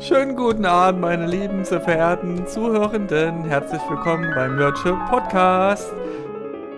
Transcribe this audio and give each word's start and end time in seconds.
Schönen 0.00 0.36
guten 0.36 0.64
Abend, 0.64 1.00
meine 1.00 1.26
lieben, 1.26 1.64
sehr 1.64 1.80
verehrten 1.80 2.46
Zuhörenden. 2.46 3.44
Herzlich 3.44 3.82
willkommen 3.90 4.32
beim 4.32 4.54
Nerdship 4.54 4.96
Podcast. 5.10 5.92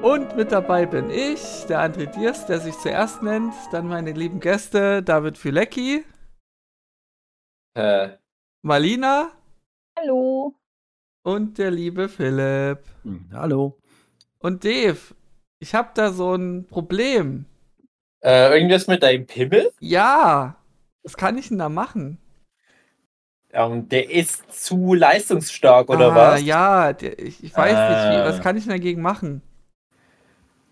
Und 0.00 0.35
mit 0.37 0.50
dabei 0.50 0.87
bin 0.87 1.10
ich, 1.10 1.67
der 1.69 1.80
André 1.80 2.06
Diers, 2.06 2.46
der 2.46 2.60
sich 2.60 2.74
zuerst 2.78 3.22
nennt. 3.22 3.53
Dann 3.72 3.88
meine 3.88 4.12
lieben 4.12 4.40
Gäste, 4.40 5.03
David 5.03 5.37
Filecki. 5.37 6.03
Äh. 7.74 8.08
Malina. 8.62 9.32
Hallo. 9.98 10.54
Und 11.22 11.58
der 11.58 11.72
liebe 11.72 12.08
Philipp. 12.08 12.78
Hm, 13.02 13.28
hallo. 13.34 13.78
Und 14.38 14.64
Dave, 14.64 14.98
ich 15.58 15.74
habe 15.74 15.90
da 15.94 16.10
so 16.10 16.34
ein 16.34 16.66
Problem. 16.66 17.45
Äh, 18.24 18.55
irgendwas 18.55 18.87
mit 18.87 19.02
deinem 19.02 19.27
Pimmel? 19.27 19.70
Ja. 19.78 20.56
Was 21.02 21.18
kann 21.18 21.37
ich 21.37 21.48
denn 21.48 21.59
da 21.59 21.68
machen? 21.68 22.18
Ähm, 23.52 23.88
der 23.88 24.10
ist 24.10 24.64
zu 24.64 24.95
leistungsstark, 24.95 25.90
oder 25.90 26.12
ah, 26.12 26.14
was? 26.14 26.42
Ja, 26.42 26.92
der, 26.92 27.18
ich, 27.18 27.42
ich, 27.42 27.56
weiß 27.56 27.74
ah. 27.74 27.88
nicht, 27.88 28.18
wie, 28.18 28.24
was 28.24 28.40
kann 28.40 28.56
ich 28.56 28.64
denn 28.64 28.73
dagegen 28.73 29.02
machen? 29.02 29.42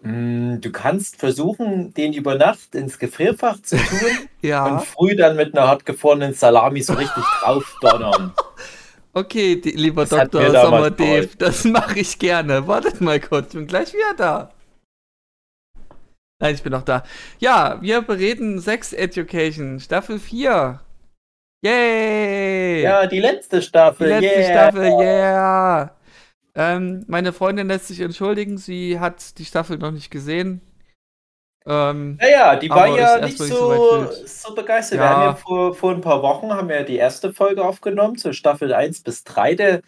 Hm, 0.03 0.61
du 0.61 0.71
kannst 0.71 1.17
versuchen, 1.17 1.93
den 1.95 2.13
über 2.13 2.37
Nacht 2.37 2.77
ins 2.77 3.01
Gefrierfach 3.01 3.61
zu 3.63 3.77
tun 3.77 4.11
ja. 4.43 4.65
und 4.65 4.85
früh 4.85 5.17
dann 5.17 5.35
mit 5.35 5.57
einer 5.57 5.67
hartgefrorenen 5.67 6.35
Salami 6.35 6.83
so 6.83 6.93
richtig 6.93 7.25
drauf 7.43 7.77
donnern. 7.81 8.33
Okay, 9.13 9.57
die, 9.57 9.73
lieber 9.73 10.07
das 10.07 10.31
Dr. 10.31 10.51
Sommer 10.51 10.91
Dave, 10.93 11.31
das 11.37 11.65
mache 11.65 11.99
ich 11.99 12.19
gerne. 12.21 12.69
Wartet 12.69 13.01
mal 13.01 13.19
kurz, 13.19 13.49
ich 13.49 13.55
bin 13.55 13.67
gleich 13.67 13.93
wieder 13.93 14.15
da. 14.17 14.53
Nein, 16.41 16.55
ich 16.55 16.63
bin 16.63 16.71
noch 16.71 16.83
da. 16.83 17.03
Ja, 17.41 17.79
wir 17.81 18.01
bereden 18.03 18.61
Sex 18.61 18.93
Education, 18.93 19.81
Staffel 19.81 20.21
4. 20.21 20.81
Yay! 21.61 22.83
Ja, 22.83 23.07
die 23.07 23.21
letzte 23.21 23.61
Staffel. 23.63 24.07
Die 24.07 24.27
letzte 24.27 24.41
yeah. 24.41 24.51
Staffel, 24.51 24.87
yeah! 25.01 25.97
Ähm, 26.55 27.05
meine 27.09 27.33
Freundin 27.33 27.69
lässt 27.69 27.89
sich 27.89 28.01
entschuldigen, 28.01 28.59
sie 28.59 28.99
hat 29.01 29.39
die 29.39 29.45
Staffel 29.45 29.79
noch 29.79 29.91
nicht 29.91 30.11
gesehen. 30.11 30.61
Ähm, 31.67 32.17
naja, 32.21 32.57
die 32.57 32.71
war 32.71 32.97
ja 32.97 33.21
nicht 33.21 33.39
so, 33.39 34.09
so, 34.25 34.55
begeistert. 34.55 34.99
Ja. 34.99 35.05
Wir 35.05 35.11
haben 35.11 35.23
ja 35.23 35.35
vor, 35.35 35.75
vor 35.75 35.93
ein 35.93 36.01
paar 36.01 36.23
Wochen 36.23 36.53
haben 36.53 36.69
wir 36.69 36.83
die 36.83 36.97
erste 36.97 37.33
Folge 37.35 37.65
aufgenommen, 37.65 38.17
zur 38.17 38.33
Staffel 38.33 38.73
1 38.73 39.03
bis 39.03 39.25
3. 39.25 39.55
Da 39.55 39.79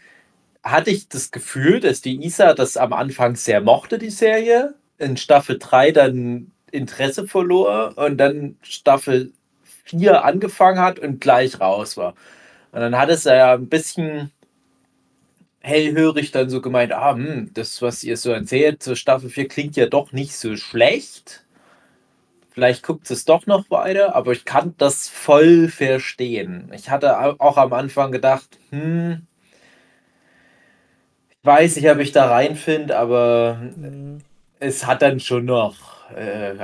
hatte 0.62 0.90
ich 0.90 1.08
das 1.08 1.30
Gefühl, 1.30 1.80
dass 1.80 2.02
die 2.02 2.22
Isa 2.22 2.52
das 2.52 2.76
am 2.76 2.92
Anfang 2.92 3.36
sehr 3.36 3.60
mochte, 3.60 3.98
die 3.98 4.10
Serie. 4.10 4.74
In 4.98 5.16
Staffel 5.16 5.58
3 5.58 5.92
dann 5.92 6.52
Interesse 6.70 7.26
verlor 7.26 7.94
und 7.96 8.18
dann 8.18 8.56
Staffel 8.62 9.32
4 9.90 10.24
angefangen 10.24 10.80
hat 10.80 10.98
und 10.98 11.20
gleich 11.20 11.60
raus 11.60 11.96
war. 11.96 12.14
Und 12.72 12.80
dann 12.80 12.98
hat 12.98 13.10
es 13.10 13.24
ja 13.24 13.54
ein 13.54 13.68
bisschen 13.68 14.30
hellhörig 15.60 16.30
dann 16.30 16.48
so 16.50 16.60
gemeint, 16.60 16.92
ah, 16.92 17.14
hm, 17.14 17.50
das, 17.54 17.82
was 17.82 18.02
ihr 18.02 18.16
so 18.16 18.30
erzählt 18.30 18.82
zur 18.82 18.96
Staffel 18.96 19.30
4 19.30 19.48
klingt 19.48 19.76
ja 19.76 19.86
doch 19.86 20.12
nicht 20.12 20.36
so 20.36 20.56
schlecht. 20.56 21.44
Vielleicht 22.50 22.82
guckt 22.82 23.10
es 23.10 23.24
doch 23.24 23.46
noch 23.46 23.70
weiter, 23.70 24.14
aber 24.14 24.32
ich 24.32 24.44
kann 24.44 24.74
das 24.78 25.08
voll 25.08 25.68
verstehen. 25.68 26.70
Ich 26.74 26.90
hatte 26.90 27.16
auch 27.40 27.56
am 27.56 27.72
Anfang 27.72 28.10
gedacht, 28.10 28.58
hm, 28.70 29.26
ich 31.30 31.46
weiß 31.46 31.76
nicht, 31.76 31.88
ob 31.88 31.98
ich 31.98 32.12
da 32.12 32.26
reinfinde, 32.26 32.98
aber 32.98 33.58
mhm. 33.76 34.18
es 34.58 34.86
hat 34.86 35.02
dann 35.02 35.20
schon 35.20 35.46
noch 35.46 36.10
äh, 36.10 36.54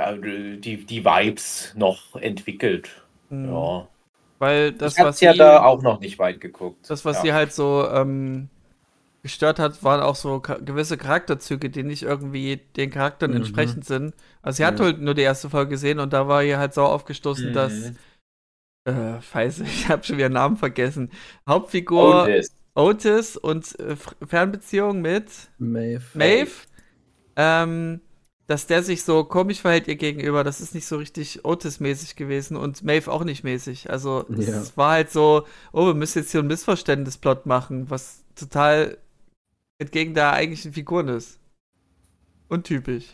die, 0.59 0.85
die 0.85 1.05
Vibes 1.05 1.73
noch 1.75 2.15
entwickelt. 2.15 2.89
Mhm. 3.29 3.49
Ja. 3.49 3.87
Weil 4.39 4.71
das, 4.71 4.97
ich 4.97 5.03
was 5.03 5.19
ja 5.19 5.31
sie, 5.31 5.39
da 5.39 5.63
auch 5.63 5.81
noch 5.81 5.99
nicht 5.99 6.19
weit 6.19 6.39
geguckt. 6.39 6.89
Das, 6.89 7.05
was 7.05 7.17
ja. 7.17 7.21
sie 7.23 7.33
halt 7.33 7.53
so 7.53 7.87
ähm, 7.91 8.49
gestört 9.23 9.59
hat, 9.59 9.83
waren 9.83 10.01
auch 10.01 10.15
so 10.15 10.39
gewisse 10.39 10.97
Charakterzüge, 10.97 11.69
die 11.69 11.83
nicht 11.83 12.03
irgendwie 12.03 12.57
den 12.75 12.91
Charakteren 12.91 13.31
mhm. 13.31 13.37
entsprechend 13.37 13.85
sind. 13.85 14.13
Also 14.41 14.57
sie 14.57 14.63
mhm. 14.63 14.67
hat 14.67 14.79
halt 14.79 15.01
nur 15.01 15.15
die 15.15 15.23
erste 15.23 15.49
Folge 15.49 15.71
gesehen 15.71 15.99
und 15.99 16.13
da 16.13 16.27
war 16.27 16.43
ihr 16.43 16.59
halt 16.59 16.73
so 16.73 16.83
aufgestoßen, 16.83 17.49
mhm. 17.49 17.53
dass 17.53 17.91
äh, 18.85 19.21
scheiße, 19.21 19.63
ich 19.65 19.89
habe 19.89 20.03
schon 20.03 20.17
wieder 20.17 20.29
Namen 20.29 20.55
vergessen. 20.55 21.11
Hauptfigur 21.47 22.23
Otis, 22.23 22.53
Otis 22.75 23.37
und 23.37 23.79
äh, 23.79 23.95
Fernbeziehung 24.25 25.01
mit 25.01 25.31
Maeve. 25.57 26.05
Maeve. 26.13 26.51
Ähm, 27.35 28.01
dass 28.47 28.65
der 28.65 28.81
sich 28.81 29.03
so 29.03 29.25
komisch 29.25 29.59
verhält 29.59 29.89
ihr 29.89 29.97
gegenüber, 29.97 30.45
das 30.45 30.61
ist 30.61 30.73
nicht 30.73 30.87
so 30.87 30.95
richtig 30.95 31.43
Otis-mäßig 31.43 32.15
gewesen 32.15 32.55
und 32.55 32.81
Maeve 32.81 33.11
auch 33.11 33.25
nicht 33.25 33.43
mäßig. 33.43 33.89
Also 33.89 34.25
es 34.29 34.47
ja. 34.47 34.77
war 34.77 34.91
halt 34.91 35.11
so, 35.11 35.45
oh, 35.73 35.85
wir 35.87 35.93
müssen 35.93 36.19
jetzt 36.19 36.31
hier 36.31 36.41
ein 36.41 36.47
Missverständnisplot 36.47 37.45
machen, 37.45 37.89
was 37.89 38.23
total 38.35 38.97
entgegen 39.79 40.13
der 40.13 40.31
eigentlichen 40.31 40.71
Figuren 40.71 41.09
ist. 41.09 41.39
Untypisch. 42.47 43.05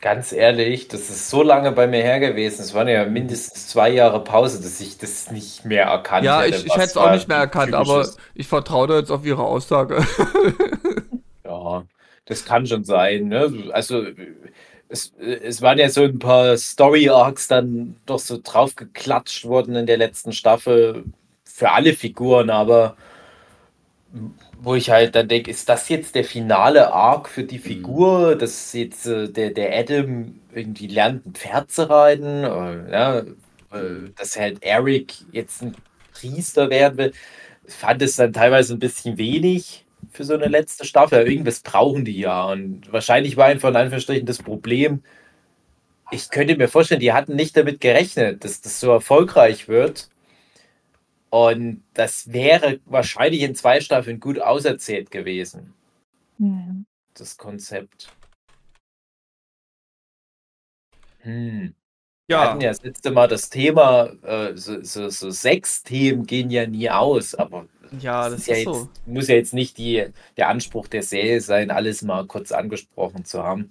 Ganz 0.00 0.32
ehrlich, 0.32 0.86
das 0.86 1.10
ist 1.10 1.28
so 1.28 1.42
lange 1.42 1.72
bei 1.72 1.88
mir 1.88 2.02
her 2.02 2.20
gewesen. 2.20 2.62
Es 2.62 2.72
waren 2.72 2.86
ja 2.86 3.04
mindestens 3.06 3.66
zwei 3.66 3.90
Jahre 3.90 4.22
Pause, 4.22 4.62
dass 4.62 4.80
ich 4.80 4.98
das 4.98 5.32
nicht 5.32 5.64
mehr 5.64 5.86
erkannt 5.86 6.24
ja, 6.24 6.42
hätte. 6.42 6.50
Ja, 6.50 6.56
ich, 6.58 6.66
ich 6.66 6.74
hätte 6.74 6.84
es 6.84 6.96
auch 6.96 7.10
nicht 7.10 7.26
mehr 7.26 7.38
erkannt, 7.38 7.74
aber 7.74 8.08
ich 8.34 8.46
vertraue 8.46 8.86
da 8.86 8.98
jetzt 8.98 9.10
auf 9.10 9.24
Ihre 9.24 9.42
Aussage. 9.42 10.06
ja, 11.44 11.82
das 12.28 12.44
kann 12.44 12.66
schon 12.66 12.84
sein. 12.84 13.28
Ne? 13.28 13.70
Also, 13.72 14.04
es, 14.88 15.12
es 15.18 15.62
waren 15.62 15.78
ja 15.78 15.88
so 15.88 16.04
ein 16.04 16.18
paar 16.18 16.56
Story-Arcs 16.56 17.48
dann 17.48 17.96
doch 18.06 18.18
so 18.18 18.38
draufgeklatscht 18.42 19.44
worden 19.44 19.74
in 19.76 19.86
der 19.86 19.96
letzten 19.96 20.32
Staffel 20.32 21.04
für 21.44 21.70
alle 21.70 21.94
Figuren, 21.94 22.50
aber 22.50 22.96
wo 24.60 24.74
ich 24.74 24.90
halt 24.90 25.14
dann 25.14 25.28
denke, 25.28 25.50
ist 25.50 25.68
das 25.68 25.88
jetzt 25.88 26.14
der 26.14 26.24
finale 26.24 26.92
Arc 26.92 27.28
für 27.28 27.44
die 27.44 27.58
Figur, 27.58 28.34
mhm. 28.34 28.38
dass 28.38 28.72
jetzt 28.72 29.06
äh, 29.06 29.28
der, 29.28 29.50
der 29.50 29.78
Adam 29.78 30.40
irgendwie 30.52 30.86
lernt, 30.88 31.26
ein 31.26 31.34
Pferd 31.34 31.70
zu 31.70 31.88
reiten, 31.88 32.44
oder, 32.44 32.88
ja, 32.90 33.18
äh, 33.18 34.10
dass 34.16 34.38
halt 34.38 34.62
Eric 34.62 35.14
jetzt 35.32 35.62
ein 35.62 35.74
Priester 36.12 36.70
werden 36.70 36.98
will. 36.98 37.12
Ich 37.66 37.74
fand 37.74 38.02
es 38.02 38.16
dann 38.16 38.32
teilweise 38.32 38.74
ein 38.74 38.78
bisschen 38.78 39.18
wenig 39.18 39.84
für 40.18 40.24
so 40.24 40.34
eine 40.34 40.48
letzte 40.48 40.84
Staffel. 40.84 41.30
Irgendwas 41.30 41.60
brauchen 41.60 42.04
die 42.04 42.18
ja. 42.18 42.44
Und 42.44 42.92
wahrscheinlich 42.92 43.36
war 43.36 43.46
einfach 43.46 43.70
in 43.70 43.76
Anführungsstrichen 43.76 44.26
das 44.26 44.42
Problem, 44.42 45.02
ich 46.10 46.30
könnte 46.30 46.56
mir 46.56 46.68
vorstellen, 46.68 47.00
die 47.00 47.12
hatten 47.12 47.36
nicht 47.36 47.56
damit 47.56 47.80
gerechnet, 47.80 48.44
dass 48.44 48.60
das 48.60 48.80
so 48.80 48.90
erfolgreich 48.90 49.68
wird 49.68 50.08
und 51.30 51.82
das 51.94 52.32
wäre 52.32 52.80
wahrscheinlich 52.86 53.42
in 53.42 53.54
zwei 53.54 53.80
Staffeln 53.80 54.20
gut 54.20 54.40
auserzählt 54.40 55.10
gewesen. 55.10 55.74
Ja. 56.38 56.74
Das 57.14 57.36
Konzept. 57.36 58.08
Hm. 61.20 61.74
Ja. 62.30 62.42
Wir 62.42 62.50
hatten 62.50 62.60
ja 62.60 62.68
das 62.68 62.82
letzte 62.82 63.10
Mal 63.10 63.28
das 63.28 63.50
Thema, 63.50 64.12
äh, 64.22 64.56
so, 64.56 64.82
so, 64.82 65.08
so, 65.08 65.30
sechs 65.30 65.82
Themen 65.82 66.26
gehen 66.26 66.50
ja 66.50 66.66
nie 66.66 66.90
aus, 66.90 67.34
aber 67.34 67.66
ja, 68.00 68.28
das, 68.28 68.40
ist, 68.40 68.46
ja 68.48 68.54
ist 68.54 68.64
jetzt, 68.64 68.74
so. 68.74 68.88
muss 69.06 69.28
ja 69.28 69.34
jetzt 69.34 69.54
nicht 69.54 69.78
die, 69.78 70.06
der 70.36 70.48
Anspruch 70.48 70.88
der 70.88 71.02
Serie 71.02 71.40
sein, 71.40 71.70
alles 71.70 72.02
mal 72.02 72.26
kurz 72.26 72.52
angesprochen 72.52 73.24
zu 73.24 73.42
haben. 73.42 73.70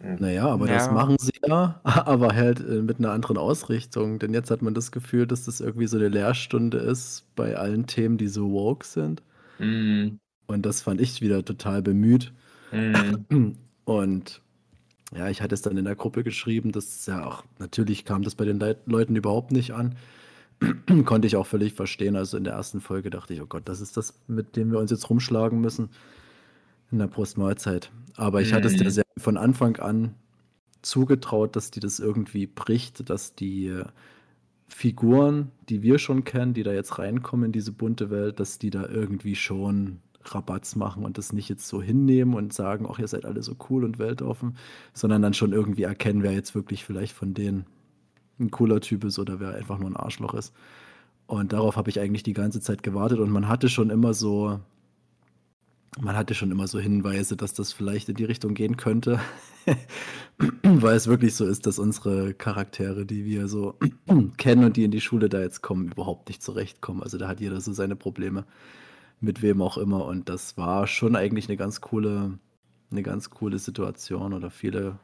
Hm. 0.00 0.16
Naja, 0.18 0.46
aber 0.46 0.66
das 0.66 0.90
machen 0.90 1.16
sie 1.18 1.32
ja, 1.46 1.80
aber 1.84 2.34
halt, 2.34 2.60
äh, 2.60 2.82
mit 2.82 2.98
einer 2.98 3.12
anderen 3.12 3.38
Ausrichtung. 3.38 4.18
Denn 4.18 4.34
jetzt 4.34 4.50
hat 4.50 4.62
man 4.62 4.74
das 4.74 4.92
Gefühl, 4.92 5.26
dass 5.26 5.44
das 5.44 5.60
irgendwie 5.60 5.86
so 5.86 5.96
eine 5.96 6.08
Lehrstunde 6.08 6.78
ist 6.78 7.24
bei 7.34 7.56
allen 7.56 7.86
Themen, 7.86 8.18
die 8.18 8.28
so 8.28 8.52
woke 8.52 8.86
sind. 8.86 9.22
Mhm. 9.58 10.18
Und 10.46 10.66
das 10.66 10.82
fand 10.82 11.00
ich 11.00 11.20
wieder 11.20 11.44
total 11.44 11.82
bemüht. 11.82 12.32
Mhm. 12.72 13.56
Und 13.84 14.40
ja, 15.16 15.28
ich 15.28 15.42
hatte 15.42 15.54
es 15.54 15.62
dann 15.62 15.76
in 15.76 15.84
der 15.84 15.94
Gruppe 15.94 16.24
geschrieben, 16.24 16.72
dass 16.72 17.06
ja 17.06 17.24
auch 17.26 17.44
natürlich 17.58 18.04
kam 18.04 18.22
das 18.22 18.34
bei 18.34 18.44
den 18.44 18.58
Leit 18.58 18.78
Leuten 18.86 19.16
überhaupt 19.16 19.52
nicht 19.52 19.72
an. 19.72 19.94
Konnte 21.04 21.26
ich 21.26 21.36
auch 21.36 21.46
völlig 21.46 21.74
verstehen. 21.74 22.16
Also 22.16 22.36
in 22.36 22.44
der 22.44 22.54
ersten 22.54 22.80
Folge 22.80 23.10
dachte 23.10 23.34
ich: 23.34 23.42
„Oh 23.42 23.46
Gott, 23.46 23.68
das 23.68 23.80
ist 23.80 23.96
das, 23.96 24.14
mit 24.26 24.56
dem 24.56 24.70
wir 24.72 24.78
uns 24.78 24.90
jetzt 24.90 25.08
rumschlagen 25.10 25.60
müssen 25.60 25.90
in 26.90 26.98
der 26.98 27.06
Brustmahlzeit.“ 27.06 27.90
Aber 28.16 28.40
ich 28.40 28.52
hatte 28.52 28.68
es 28.68 28.76
der 28.76 28.90
Mhm. 28.90 28.90
Serie 28.90 29.04
von 29.18 29.36
Anfang 29.36 29.76
an 29.76 30.14
zugetraut, 30.82 31.56
dass 31.56 31.70
die 31.70 31.80
das 31.80 32.00
irgendwie 32.00 32.46
bricht, 32.46 33.10
dass 33.10 33.34
die 33.34 33.68
äh, 33.68 33.84
Figuren, 34.68 35.52
die 35.68 35.82
wir 35.82 35.98
schon 35.98 36.24
kennen, 36.24 36.54
die 36.54 36.62
da 36.64 36.72
jetzt 36.72 36.98
reinkommen 36.98 37.46
in 37.46 37.52
diese 37.52 37.72
bunte 37.72 38.10
Welt, 38.10 38.40
dass 38.40 38.58
die 38.58 38.70
da 38.70 38.86
irgendwie 38.88 39.36
schon 39.36 40.00
Rabatz 40.24 40.76
machen 40.76 41.04
und 41.04 41.18
das 41.18 41.32
nicht 41.32 41.48
jetzt 41.50 41.68
so 41.68 41.82
hinnehmen 41.82 42.34
und 42.34 42.52
sagen: 42.54 42.86
„Ach, 42.90 42.98
ihr 42.98 43.08
seid 43.08 43.26
alle 43.26 43.42
so 43.42 43.56
cool 43.70 43.84
und 43.84 43.98
weltoffen“, 43.98 44.56
sondern 44.94 45.22
dann 45.22 45.34
schon 45.34 45.52
irgendwie 45.52 45.84
erkennen, 45.84 46.22
wer 46.22 46.32
jetzt 46.32 46.54
wirklich 46.54 46.84
vielleicht 46.84 47.14
von 47.14 47.34
denen 47.34 47.66
ein 48.38 48.50
cooler 48.50 48.80
Typ 48.80 49.04
ist 49.04 49.18
oder 49.18 49.40
wer 49.40 49.54
einfach 49.54 49.78
nur 49.78 49.90
ein 49.90 49.96
Arschloch 49.96 50.34
ist. 50.34 50.52
Und 51.26 51.52
darauf 51.52 51.76
habe 51.76 51.90
ich 51.90 52.00
eigentlich 52.00 52.22
die 52.22 52.32
ganze 52.32 52.60
Zeit 52.60 52.82
gewartet 52.82 53.18
und 53.18 53.30
man 53.30 53.48
hatte 53.48 53.68
schon 53.68 53.90
immer 53.90 54.12
so 54.14 54.60
man 56.00 56.16
hatte 56.16 56.34
schon 56.34 56.50
immer 56.50 56.66
so 56.66 56.78
Hinweise, 56.80 57.36
dass 57.36 57.54
das 57.54 57.72
vielleicht 57.72 58.08
in 58.08 58.16
die 58.16 58.24
Richtung 58.24 58.54
gehen 58.54 58.76
könnte, 58.76 59.20
weil 60.62 60.96
es 60.96 61.06
wirklich 61.06 61.34
so 61.34 61.46
ist, 61.46 61.66
dass 61.66 61.78
unsere 61.78 62.34
Charaktere, 62.34 63.06
die 63.06 63.24
wir 63.24 63.48
so 63.48 63.78
kennen 64.36 64.64
und 64.64 64.76
die 64.76 64.84
in 64.84 64.90
die 64.90 65.00
Schule 65.00 65.28
da 65.28 65.40
jetzt 65.40 65.62
kommen, 65.62 65.92
überhaupt 65.92 66.28
nicht 66.28 66.42
zurechtkommen. 66.42 67.02
Also 67.02 67.18
da 67.18 67.28
hat 67.28 67.40
jeder 67.40 67.60
so 67.60 67.72
seine 67.72 67.96
Probleme, 67.96 68.44
mit 69.20 69.42
wem 69.42 69.62
auch 69.62 69.78
immer. 69.78 70.04
Und 70.04 70.28
das 70.28 70.56
war 70.56 70.86
schon 70.86 71.14
eigentlich 71.16 71.48
eine 71.48 71.56
ganz 71.56 71.80
coole, 71.80 72.38
eine 72.90 73.02
ganz 73.02 73.30
coole 73.30 73.58
Situation 73.58 74.32
oder 74.32 74.50
viele 74.50 74.98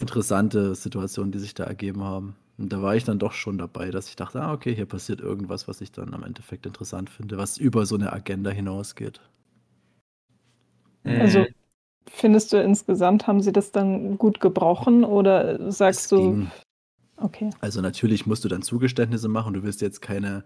interessante 0.00 0.74
Situationen, 0.74 1.32
die 1.32 1.38
sich 1.38 1.54
da 1.54 1.64
ergeben 1.64 2.02
haben. 2.02 2.36
Und 2.58 2.72
da 2.72 2.82
war 2.82 2.96
ich 2.96 3.04
dann 3.04 3.18
doch 3.18 3.32
schon 3.32 3.56
dabei, 3.58 3.90
dass 3.90 4.08
ich 4.08 4.16
dachte, 4.16 4.42
ah, 4.42 4.52
okay, 4.52 4.74
hier 4.74 4.86
passiert 4.86 5.20
irgendwas, 5.20 5.68
was 5.68 5.80
ich 5.80 5.92
dann 5.92 6.12
am 6.12 6.24
Endeffekt 6.24 6.66
interessant 6.66 7.08
finde, 7.08 7.38
was 7.38 7.56
über 7.56 7.86
so 7.86 7.94
eine 7.94 8.12
Agenda 8.12 8.50
hinausgeht. 8.50 9.20
Also 11.04 11.40
mhm. 11.40 11.46
findest 12.10 12.52
du 12.52 12.60
insgesamt, 12.60 13.26
haben 13.26 13.40
sie 13.40 13.52
das 13.52 13.70
dann 13.72 14.18
gut 14.18 14.40
gebrochen 14.40 15.04
oder 15.04 15.70
sagst 15.70 16.00
es 16.00 16.08
du. 16.08 16.16
Ging. 16.16 16.50
Okay. 17.16 17.50
Also 17.60 17.80
natürlich 17.80 18.26
musst 18.26 18.44
du 18.44 18.48
dann 18.48 18.62
Zugeständnisse 18.62 19.28
machen. 19.28 19.54
Du 19.54 19.62
willst 19.62 19.80
jetzt 19.80 20.02
keine, 20.02 20.44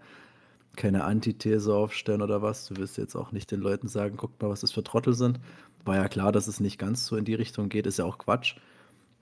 keine 0.77 1.05
Antithese 1.05 1.75
aufstellen 1.75 2.23
oder 2.23 2.43
was. 2.43 2.67
Du 2.67 2.77
willst 2.77 2.97
jetzt 2.97 3.15
auch 3.15 3.33
nicht 3.33 3.51
den 3.51 3.61
Leuten 3.61 3.89
sagen, 3.89 4.17
guck 4.17 4.41
mal, 4.41 4.51
was 4.51 4.61
das 4.61 4.73
für 4.73 4.83
Trottel 4.83 5.15
sind. 5.15 5.41
War 5.85 5.97
ja 5.97 6.09
klar, 6.09 6.33
dass 6.33 6.47
es 6.47 6.61
nicht 6.61 6.79
ganz 6.79 7.07
so 7.07 7.17
in 7.17 7.25
die 7.25 7.35
Richtung 7.35 7.69
geht. 7.69 7.87
Ist 7.87 7.99
ja 7.99 8.05
auch 8.05 8.19
Quatsch, 8.19 8.57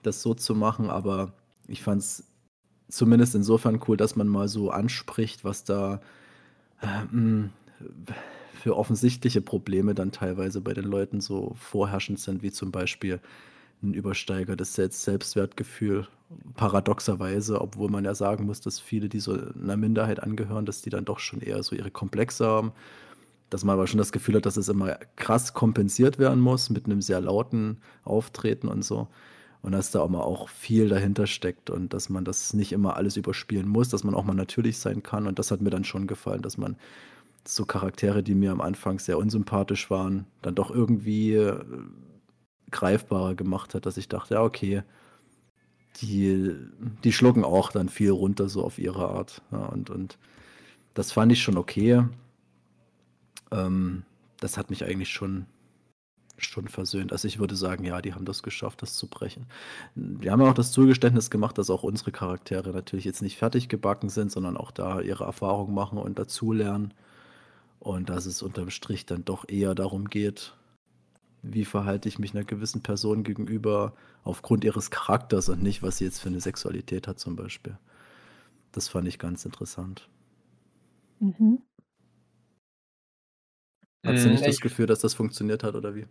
das 0.03 0.21
so 0.21 0.33
zu 0.33 0.55
machen. 0.55 0.89
Aber 0.89 1.33
ich 1.67 1.81
fand 1.81 2.01
es 2.01 2.27
zumindest 2.89 3.35
insofern 3.35 3.79
cool, 3.87 3.97
dass 3.97 4.15
man 4.15 4.27
mal 4.27 4.47
so 4.47 4.69
anspricht, 4.69 5.43
was 5.43 5.63
da 5.63 6.01
äh, 6.81 7.47
für 8.53 8.77
offensichtliche 8.77 9.41
Probleme 9.41 9.95
dann 9.95 10.11
teilweise 10.11 10.61
bei 10.61 10.73
den 10.73 10.85
Leuten 10.85 11.19
so 11.19 11.55
vorherrschend 11.59 12.19
sind, 12.19 12.43
wie 12.43 12.51
zum 12.51 12.71
Beispiel 12.71 13.19
ein 13.81 13.93
übersteigertes 13.93 14.75
Selbstwertgefühl. 14.75 16.07
Paradoxerweise, 16.55 17.59
obwohl 17.59 17.89
man 17.89 18.05
ja 18.05 18.13
sagen 18.13 18.45
muss, 18.45 18.61
dass 18.61 18.79
viele, 18.79 19.09
die 19.09 19.19
so 19.19 19.33
einer 19.33 19.77
Minderheit 19.77 20.21
angehören, 20.21 20.65
dass 20.65 20.81
die 20.81 20.89
dann 20.89 21.05
doch 21.05 21.19
schon 21.19 21.41
eher 21.41 21.61
so 21.63 21.75
ihre 21.75 21.91
Komplexe 21.91 22.45
haben. 22.45 22.71
Dass 23.49 23.65
man 23.65 23.73
aber 23.73 23.87
schon 23.87 23.97
das 23.97 24.13
Gefühl 24.13 24.35
hat, 24.35 24.45
dass 24.45 24.55
es 24.55 24.69
immer 24.69 24.97
krass 25.15 25.53
kompensiert 25.53 26.19
werden 26.19 26.39
muss 26.39 26.69
mit 26.69 26.85
einem 26.85 27.01
sehr 27.01 27.19
lauten 27.19 27.81
Auftreten 28.03 28.67
und 28.67 28.83
so. 28.83 29.07
Und 29.61 29.73
dass 29.73 29.91
da 29.91 30.01
auch 30.01 30.09
mal 30.09 30.21
auch 30.21 30.49
viel 30.49 30.89
dahinter 30.89 31.27
steckt 31.27 31.69
und 31.69 31.93
dass 31.93 32.09
man 32.09 32.25
das 32.25 32.53
nicht 32.53 32.71
immer 32.71 32.95
alles 32.97 33.15
überspielen 33.15 33.67
muss, 33.67 33.89
dass 33.89 34.03
man 34.03 34.15
auch 34.15 34.23
mal 34.23 34.33
natürlich 34.33 34.79
sein 34.79 35.03
kann. 35.03 35.27
Und 35.27 35.37
das 35.37 35.51
hat 35.51 35.61
mir 35.61 35.69
dann 35.69 35.83
schon 35.83 36.07
gefallen, 36.07 36.41
dass 36.41 36.57
man 36.57 36.77
so 37.47 37.65
Charaktere, 37.65 38.23
die 38.23 38.35
mir 38.35 38.51
am 38.51 38.61
Anfang 38.61 38.99
sehr 38.99 39.17
unsympathisch 39.17 39.89
waren, 39.91 40.25
dann 40.41 40.55
doch 40.55 40.71
irgendwie 40.71 41.35
äh, 41.35 41.63
greifbarer 42.71 43.35
gemacht 43.35 43.75
hat, 43.75 43.85
dass 43.85 43.97
ich 43.97 44.07
dachte, 44.07 44.35
ja, 44.35 44.43
okay, 44.43 44.83
die, 45.97 46.55
die 47.03 47.13
schlucken 47.13 47.43
auch 47.43 47.71
dann 47.71 47.89
viel 47.89 48.11
runter, 48.11 48.49
so 48.49 48.63
auf 48.63 48.79
ihre 48.79 49.09
Art. 49.09 49.41
Ja, 49.51 49.65
und, 49.65 49.89
und 49.89 50.17
das 50.93 51.11
fand 51.11 51.31
ich 51.31 51.41
schon 51.41 51.57
okay. 51.57 52.03
Ähm, 53.51 54.03
das 54.39 54.57
hat 54.57 54.69
mich 54.69 54.85
eigentlich 54.85 55.09
schon, 55.09 55.45
schon 56.45 56.67
versöhnt. 56.67 57.11
Also 57.11 57.27
ich 57.27 57.39
würde 57.39 57.55
sagen, 57.55 57.83
ja, 57.83 58.01
die 58.01 58.13
haben 58.13 58.25
das 58.25 58.43
geschafft, 58.43 58.81
das 58.81 58.95
zu 58.95 59.07
brechen. 59.07 59.45
Wir 59.95 60.31
haben 60.31 60.41
auch 60.41 60.53
das 60.53 60.71
Zugeständnis 60.71 61.29
gemacht, 61.29 61.57
dass 61.57 61.69
auch 61.69 61.83
unsere 61.83 62.11
Charaktere 62.11 62.71
natürlich 62.71 63.05
jetzt 63.05 63.21
nicht 63.21 63.37
fertig 63.37 63.69
gebacken 63.69 64.09
sind, 64.09 64.31
sondern 64.31 64.57
auch 64.57 64.71
da 64.71 65.01
ihre 65.01 65.23
Erfahrungen 65.23 65.73
machen 65.73 65.97
und 65.97 66.19
dazulernen. 66.19 66.93
Und 67.79 68.09
dass 68.09 68.25
es 68.25 68.41
unterm 68.41 68.69
Strich 68.69 69.05
dann 69.05 69.25
doch 69.25 69.47
eher 69.47 69.73
darum 69.73 70.09
geht, 70.09 70.53
wie 71.41 71.65
verhalte 71.65 72.07
ich 72.07 72.19
mich 72.19 72.35
einer 72.35 72.43
gewissen 72.43 72.83
Person 72.83 73.23
gegenüber 73.23 73.93
aufgrund 74.23 74.63
ihres 74.63 74.91
Charakters 74.91 75.49
und 75.49 75.63
nicht, 75.63 75.81
was 75.81 75.97
sie 75.97 76.05
jetzt 76.05 76.19
für 76.19 76.29
eine 76.29 76.41
Sexualität 76.41 77.07
hat 77.07 77.19
zum 77.19 77.35
Beispiel. 77.35 77.77
Das 78.71 78.87
fand 78.87 79.07
ich 79.07 79.19
ganz 79.19 79.45
interessant. 79.45 80.07
Mhm. 81.19 81.59
Hast 84.03 84.25
du 84.25 84.29
nicht 84.29 84.45
das 84.45 84.59
Gefühl, 84.59 84.87
dass 84.87 84.99
das 84.99 85.13
funktioniert 85.13 85.63
hat 85.63 85.75
oder 85.75 85.93
wie? 85.95 86.07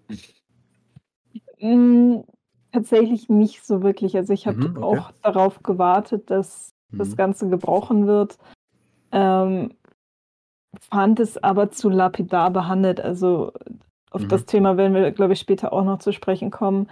Mm, 1.60 2.22
tatsächlich 2.72 3.28
nicht 3.28 3.64
so 3.64 3.82
wirklich. 3.82 4.16
Also 4.16 4.32
ich 4.32 4.46
habe 4.46 4.68
mhm, 4.68 4.76
okay. 4.76 4.84
auch 4.84 5.12
darauf 5.22 5.62
gewartet, 5.62 6.30
dass 6.30 6.70
mhm. 6.90 6.98
das 6.98 7.16
Ganze 7.16 7.48
gebrochen 7.48 8.06
wird. 8.06 8.38
Ähm, 9.12 9.74
fand 10.78 11.18
es 11.20 11.36
aber 11.36 11.70
zu 11.70 11.88
lapidar 11.88 12.50
behandelt. 12.50 13.00
Also 13.00 13.52
auf 14.10 14.22
mhm. 14.22 14.28
das 14.28 14.46
Thema 14.46 14.76
werden 14.76 14.94
wir, 14.94 15.10
glaube 15.10 15.32
ich, 15.32 15.40
später 15.40 15.72
auch 15.72 15.84
noch 15.84 15.98
zu 15.98 16.12
sprechen 16.12 16.50
kommen, 16.50 16.88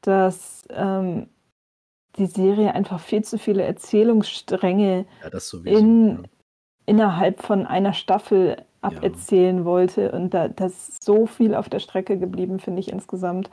dass 0.00 0.64
ähm, 0.70 1.28
die 2.16 2.26
Serie 2.26 2.74
einfach 2.74 3.00
viel 3.00 3.22
zu 3.22 3.38
viele 3.38 3.62
Erzählungsstränge 3.62 5.06
ja, 5.22 5.40
sowieso, 5.40 5.78
in, 5.78 6.08
ja. 6.08 6.22
innerhalb 6.86 7.42
von 7.42 7.66
einer 7.66 7.92
Staffel 7.92 8.64
aberzählen 8.80 9.58
ja. 9.58 9.64
wollte. 9.64 10.12
Und 10.12 10.34
da, 10.34 10.48
da 10.48 10.66
ist 10.66 11.02
so 11.02 11.26
viel 11.26 11.54
auf 11.54 11.68
der 11.68 11.80
Strecke 11.80 12.18
geblieben, 12.18 12.58
finde 12.58 12.80
ich 12.80 12.90
insgesamt, 12.90 13.50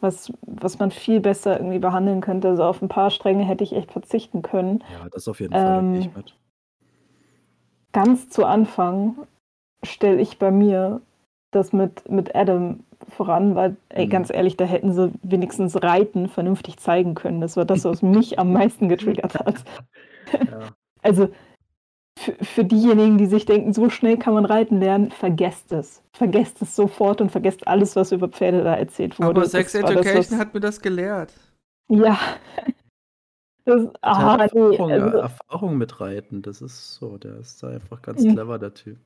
was, 0.00 0.32
was 0.42 0.78
man 0.78 0.90
viel 0.90 1.20
besser 1.20 1.58
irgendwie 1.58 1.78
behandeln 1.78 2.20
könnte. 2.20 2.48
Also 2.48 2.64
auf 2.64 2.82
ein 2.82 2.88
paar 2.88 3.10
Stränge 3.10 3.44
hätte 3.44 3.64
ich 3.64 3.74
echt 3.74 3.92
verzichten 3.92 4.42
können. 4.42 4.84
Ja, 4.92 5.08
das 5.10 5.28
auf 5.28 5.40
jeden 5.40 5.52
Fall. 5.52 5.78
Ähm, 5.78 5.94
ich 5.94 6.14
mit 6.14 6.34
ganz 7.92 8.28
zu 8.28 8.44
Anfang 8.44 9.16
stelle 9.82 10.20
ich 10.20 10.38
bei 10.38 10.50
mir 10.50 11.00
das 11.50 11.72
mit, 11.72 12.06
mit 12.10 12.34
Adam 12.36 12.80
voran, 13.08 13.54
weil, 13.54 13.76
ey, 13.88 14.04
mhm. 14.04 14.10
ganz 14.10 14.30
ehrlich, 14.30 14.58
da 14.58 14.66
hätten 14.66 14.92
sie 14.92 15.12
wenigstens 15.22 15.82
Reiten 15.82 16.28
vernünftig 16.28 16.76
zeigen 16.76 17.14
können. 17.14 17.40
Das 17.40 17.56
war 17.56 17.64
das, 17.64 17.84
was 17.84 18.02
mich 18.02 18.38
am 18.38 18.52
meisten 18.52 18.88
getriggert 18.88 19.34
hat. 19.34 19.64
Ja. 20.32 20.58
Also 21.02 21.28
für, 22.18 22.32
für 22.42 22.64
diejenigen, 22.64 23.18
die 23.18 23.26
sich 23.26 23.44
denken, 23.44 23.72
so 23.72 23.90
schnell 23.90 24.16
kann 24.16 24.34
man 24.34 24.44
reiten 24.44 24.80
lernen, 24.80 25.10
vergesst 25.10 25.72
es. 25.72 26.02
Vergesst 26.12 26.62
es 26.62 26.74
sofort 26.74 27.20
und 27.20 27.30
vergesst 27.30 27.68
alles, 27.68 27.94
was 27.96 28.12
über 28.12 28.28
Pferde 28.28 28.64
da 28.64 28.74
erzählt 28.74 29.18
wurde. 29.18 29.28
Aber 29.28 29.44
Sex 29.44 29.74
Education 29.74 30.16
das, 30.16 30.32
was... 30.32 30.38
hat 30.38 30.54
mir 30.54 30.60
das 30.60 30.80
gelehrt. 30.80 31.32
Ja, 31.88 32.18
das, 33.66 33.88
ah, 34.00 34.36
Erfahrung, 34.36 34.70
nee, 34.70 34.92
also, 34.92 35.18
Erfahrung 35.18 35.76
mit 35.76 36.00
Reiten, 36.00 36.40
das 36.40 36.62
ist 36.62 36.94
so, 36.94 37.18
der 37.18 37.36
ist 37.38 37.60
da 37.64 37.68
einfach 37.68 38.00
ganz 38.00 38.22
mhm. 38.22 38.34
clever, 38.34 38.60
der 38.60 38.74
Typ. 38.74 38.98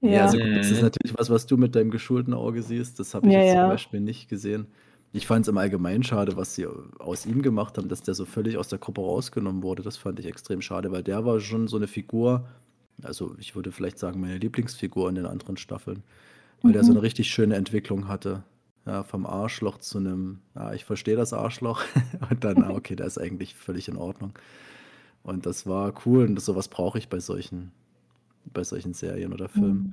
Ja, 0.00 0.10
ja 0.10 0.24
also 0.26 0.38
das 0.38 0.70
ist 0.70 0.82
natürlich 0.82 1.18
was, 1.18 1.30
was 1.30 1.46
du 1.46 1.56
mit 1.56 1.74
deinem 1.74 1.90
geschulten 1.90 2.32
Auge 2.32 2.62
siehst. 2.62 3.00
Das 3.00 3.12
habe 3.12 3.26
ich 3.26 3.32
ja, 3.32 3.40
jetzt 3.40 3.54
ja. 3.54 3.62
zum 3.62 3.70
Beispiel 3.70 4.00
nicht 4.00 4.28
gesehen. 4.28 4.68
Ich 5.14 5.28
fand 5.28 5.46
es 5.46 5.48
im 5.48 5.56
Allgemeinen 5.58 6.02
schade, 6.02 6.36
was 6.36 6.56
sie 6.56 6.66
aus 6.98 7.24
ihm 7.24 7.40
gemacht 7.40 7.78
haben, 7.78 7.88
dass 7.88 8.02
der 8.02 8.14
so 8.14 8.24
völlig 8.24 8.58
aus 8.58 8.66
der 8.66 8.80
Gruppe 8.80 9.00
rausgenommen 9.00 9.62
wurde. 9.62 9.84
Das 9.84 9.96
fand 9.96 10.18
ich 10.18 10.26
extrem 10.26 10.60
schade, 10.60 10.90
weil 10.90 11.04
der 11.04 11.24
war 11.24 11.38
schon 11.38 11.68
so 11.68 11.76
eine 11.76 11.86
Figur, 11.86 12.48
also 13.00 13.36
ich 13.38 13.54
würde 13.54 13.70
vielleicht 13.70 14.00
sagen, 14.00 14.20
meine 14.20 14.38
Lieblingsfigur 14.38 15.08
in 15.08 15.14
den 15.14 15.26
anderen 15.26 15.56
Staffeln, 15.56 16.02
weil 16.62 16.70
mhm. 16.70 16.72
der 16.72 16.82
so 16.82 16.90
mhm. 16.90 16.96
eine 16.96 17.02
richtig 17.02 17.30
schöne 17.30 17.54
Entwicklung 17.54 18.08
hatte. 18.08 18.42
Ja, 18.86 19.04
vom 19.04 19.24
Arschloch 19.24 19.78
zu 19.78 19.98
einem, 19.98 20.40
ja, 20.56 20.72
ich 20.72 20.84
verstehe 20.84 21.16
das 21.16 21.32
Arschloch. 21.32 21.84
und 22.30 22.42
dann, 22.42 22.64
ah, 22.64 22.70
okay, 22.74 22.96
der 22.96 23.06
ist 23.06 23.16
eigentlich 23.16 23.54
völlig 23.54 23.86
in 23.86 23.96
Ordnung. 23.96 24.36
Und 25.22 25.46
das 25.46 25.64
war 25.64 25.94
cool 26.04 26.26
und 26.26 26.34
das, 26.34 26.44
sowas 26.44 26.66
brauche 26.66 26.98
ich 26.98 27.08
bei 27.08 27.20
solchen, 27.20 27.70
bei 28.52 28.64
solchen 28.64 28.94
Serien 28.94 29.32
oder 29.32 29.48
Filmen. 29.48 29.78
Mhm. 29.78 29.92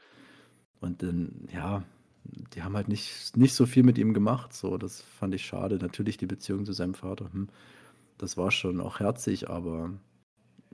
Und 0.80 1.04
dann, 1.04 1.48
ja, 1.54 1.84
die 2.24 2.64
haben 2.64 2.76
halt 2.76 2.88
nicht, 2.88 3.36
nicht 3.36 3.54
so 3.54 3.66
viel 3.66 3.84
mit 3.84 3.98
ihm 3.98 4.14
gemacht. 4.14 4.54
So, 4.54 4.78
das 4.78 5.02
fand 5.02 5.34
ich 5.34 5.46
schade. 5.46 5.78
Natürlich 5.78 6.18
die 6.18 6.26
Beziehung 6.26 6.66
zu 6.66 6.74
seinem 6.74 6.94
Vater, 6.94 7.32
hm, 7.32 7.50
das 8.18 8.38
war 8.38 8.52
schon 8.52 8.82
auch 8.82 9.00
herzig, 9.00 9.50
aber 9.50 9.92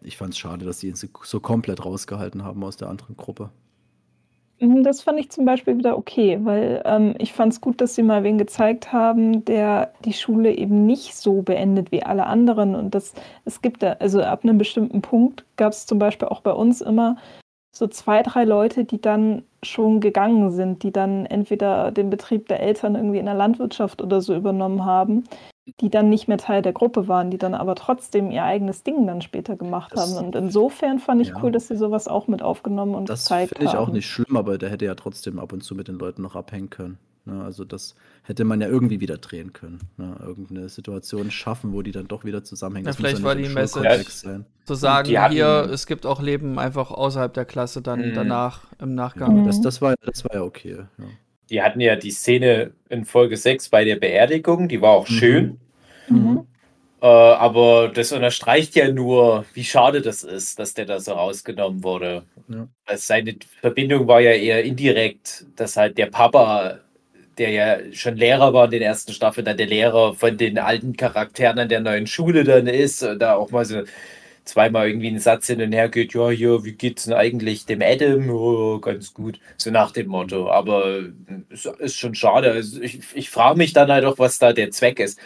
ich 0.02 0.18
fand 0.18 0.34
es 0.34 0.40
schade, 0.40 0.66
dass 0.66 0.80
sie 0.80 0.90
ihn 0.90 0.96
so 0.96 1.40
komplett 1.40 1.84
rausgehalten 1.86 2.44
haben 2.44 2.64
aus 2.64 2.78
der 2.78 2.90
anderen 2.90 3.16
Gruppe. 3.16 3.52
Mhm, 4.60 4.84
das 4.84 5.02
fand 5.02 5.20
ich 5.20 5.30
zum 5.30 5.46
Beispiel 5.46 5.78
wieder 5.78 5.98
okay, 5.98 6.40
weil 6.42 6.82
ähm, 6.86 7.14
ich 7.20 7.34
fand 7.34 7.54
es 7.54 7.62
gut, 7.62 7.80
dass 7.80 7.94
sie 7.94 8.02
mal 8.02 8.24
wen 8.24 8.40
gezeigt 8.40 8.92
haben, 8.92 9.46
der 9.46 9.94
die 10.04 10.14
Schule 10.14 10.56
eben 10.56 10.86
nicht 10.86 11.16
so 11.16 11.44
beendet 11.44 11.92
wie 11.92 12.02
alle 12.04 12.26
anderen. 12.26 12.76
Und 12.76 12.96
das, 12.96 13.14
es 13.46 13.62
gibt 13.62 13.84
da, 13.84 13.94
also 13.94 14.22
ab 14.22 14.44
einem 14.44 14.58
bestimmten 14.58 15.02
Punkt 15.02 15.46
gab 15.58 15.74
es 15.74 15.86
zum 15.86 16.00
Beispiel 16.00 16.28
auch 16.28 16.42
bei 16.42 16.52
uns 16.52 16.82
immer 16.82 17.18
so 17.78 17.88
zwei, 17.88 18.24
drei 18.24 18.44
Leute, 18.44 18.86
die 18.86 19.02
dann 19.02 19.44
schon 19.64 20.00
gegangen 20.00 20.52
sind, 20.52 20.84
die 20.84 20.92
dann 20.92 21.26
entweder 21.26 21.92
den 21.92 22.10
Betrieb 22.10 22.48
der 22.48 22.62
Eltern 22.62 22.96
irgendwie 22.96 23.20
in 23.20 23.26
der 23.26 23.36
Landwirtschaft 23.36 24.02
oder 24.02 24.22
so 24.22 24.36
übernommen 24.36 24.86
haben, 24.86 25.24
die 25.82 25.90
dann 25.90 26.10
nicht 26.10 26.28
mehr 26.28 26.38
Teil 26.38 26.62
der 26.62 26.74
Gruppe 26.74 27.08
waren, 27.08 27.32
die 27.32 27.38
dann 27.38 27.54
aber 27.54 27.76
trotzdem 27.76 28.32
ihr 28.32 28.44
eigenes 28.44 28.84
Ding 28.84 29.06
dann 29.06 29.22
später 29.22 29.56
gemacht 29.56 29.92
das, 29.94 30.16
haben. 30.16 30.26
Und 30.26 30.36
insofern 30.36 31.00
fand 31.00 31.22
ich 31.22 31.30
ja. 31.30 31.36
cool, 31.42 31.52
dass 31.52 31.68
sie 31.68 31.76
sowas 31.76 32.08
auch 32.08 32.28
mit 32.28 32.42
aufgenommen 32.42 32.96
und 32.96 33.10
das 33.10 33.24
gezeigt 33.24 33.52
haben. 33.52 33.64
Das 33.64 33.72
finde 33.72 33.84
ich 33.84 33.88
auch 33.88 33.94
nicht 33.94 34.08
schlimm, 34.08 34.38
aber 34.38 34.58
der 34.58 34.70
hätte 34.70 34.86
ja 34.86 34.96
trotzdem 34.96 35.40
ab 35.40 35.52
und 35.54 35.64
zu 35.64 35.76
mit 35.76 35.88
den 35.88 35.96
Leuten 35.96 36.22
noch 36.22 36.36
abhängen 36.36 36.70
können. 36.70 36.98
Ne? 37.28 37.44
Also 37.44 37.66
das 37.66 37.94
hätte 38.24 38.46
man 38.46 38.62
ja 38.62 38.68
irgendwie 38.68 39.00
wieder 39.00 39.18
drehen 39.18 39.54
können. 39.54 39.80
Ne? 39.98 40.16
Irgendeine 40.26 40.70
Situation 40.70 41.30
schaffen, 41.30 41.74
wo 41.74 41.82
die 41.82 41.92
dann 41.92 42.08
doch 42.08 42.24
wieder 42.24 42.44
zusammenhängen. 42.44 42.88
Ja, 42.88 42.94
vielleicht 42.94 43.22
war 43.22 43.36
die 43.36 43.50
Message 43.50 44.10
sein. 44.10 44.46
zu 44.66 44.76
sagen, 44.76 45.10
hier, 45.30 45.70
es 45.72 45.86
gibt 45.86 46.06
auch 46.06 46.22
Leben 46.22 46.58
einfach 46.58 46.90
außerhalb 46.90 47.34
der 47.34 47.46
Klasse 47.46 47.82
dann 47.82 48.10
mhm. 48.10 48.14
danach, 48.16 48.66
im 48.80 48.96
Nachgang. 48.96 49.42
Mhm. 49.42 49.46
Das, 49.46 49.62
das, 49.62 49.82
war, 49.82 49.96
das 50.02 50.24
war 50.24 50.36
ja 50.36 50.42
okay. 50.42 50.78
Ja. 50.98 51.06
die 51.50 51.62
hatten 51.62 51.82
ja 51.82 51.96
die 51.96 52.12
Szene 52.12 52.72
in 52.90 53.06
Folge 53.06 53.38
6 53.38 53.70
bei 53.70 53.84
der 53.84 53.98
Beerdigung, 53.98 54.70
die 54.70 54.82
war 54.82 54.92
auch 54.92 55.08
schön. 55.08 55.60
Mhm. 56.10 56.18
mhm. 56.18 56.48
Äh, 57.00 57.06
aber 57.06 57.90
das 57.90 58.12
unterstreicht 58.12 58.76
ja 58.76 58.92
nur, 58.92 59.46
wie 59.54 59.64
schade 59.64 60.02
das 60.02 60.24
ist, 60.24 60.58
dass 60.58 60.74
der 60.74 60.86
da 60.86 61.00
so 61.00 61.14
rausgenommen 61.14 61.84
wurde. 61.84 62.24
Ja. 62.48 62.68
Also 62.86 63.04
seine 63.06 63.36
Verbindung 63.62 64.08
war 64.08 64.20
ja 64.20 64.32
eher 64.32 64.64
indirekt, 64.64 65.46
dass 65.56 65.78
halt 65.78 65.98
der 65.98 66.08
Papa, 66.08 66.80
der 67.38 67.52
ja 67.52 67.78
schon 67.94 68.16
Lehrer 68.16 68.54
war 68.54 68.66
in 68.66 68.72
den 68.72 68.82
ersten 68.82 69.14
Staffeln, 69.14 69.46
dann 69.46 69.58
der 69.58 69.68
Lehrer 69.68 70.14
von 70.16 70.38
den 70.38 70.58
alten 70.60 70.98
Charakteren 70.98 71.60
an 71.60 71.70
der 71.70 71.82
neuen 71.82 72.08
Schule 72.08 72.44
dann 72.44 72.68
ist, 72.68 73.02
da 73.20 73.36
auch 73.36 73.52
mal 73.52 73.66
so 73.66 73.84
zweimal 74.48 74.88
irgendwie 74.88 75.10
ein 75.10 75.20
Satz 75.20 75.48
hin 75.48 75.62
und 75.62 75.74
her 75.74 75.90
geht, 75.90 76.14
ja, 76.14 76.30
hier, 76.30 76.64
wie 76.64 76.74
geht's 76.74 77.06
denn 77.06 77.14
eigentlich 77.14 77.66
dem 77.66 77.82
Adam? 77.82 78.30
Oh, 78.30 78.80
ganz 78.80 79.14
gut. 79.14 79.40
So 79.58 79.72
nach 79.72 79.92
dem 79.92 80.08
Motto. 80.08 80.50
Aber 80.50 81.02
es 81.50 81.66
ist 81.66 81.98
schon 81.98 82.16
schade. 82.16 82.52
Also 82.52 82.82
ich, 82.82 83.00
ich 83.14 83.30
frage 83.30 83.58
mich 83.58 83.74
dann 83.74 83.92
halt 83.92 84.06
auch, 84.06 84.18
was 84.20 84.40
da 84.40 84.54
der 84.54 84.72
Zweck 84.72 85.00
ist. 85.00 85.20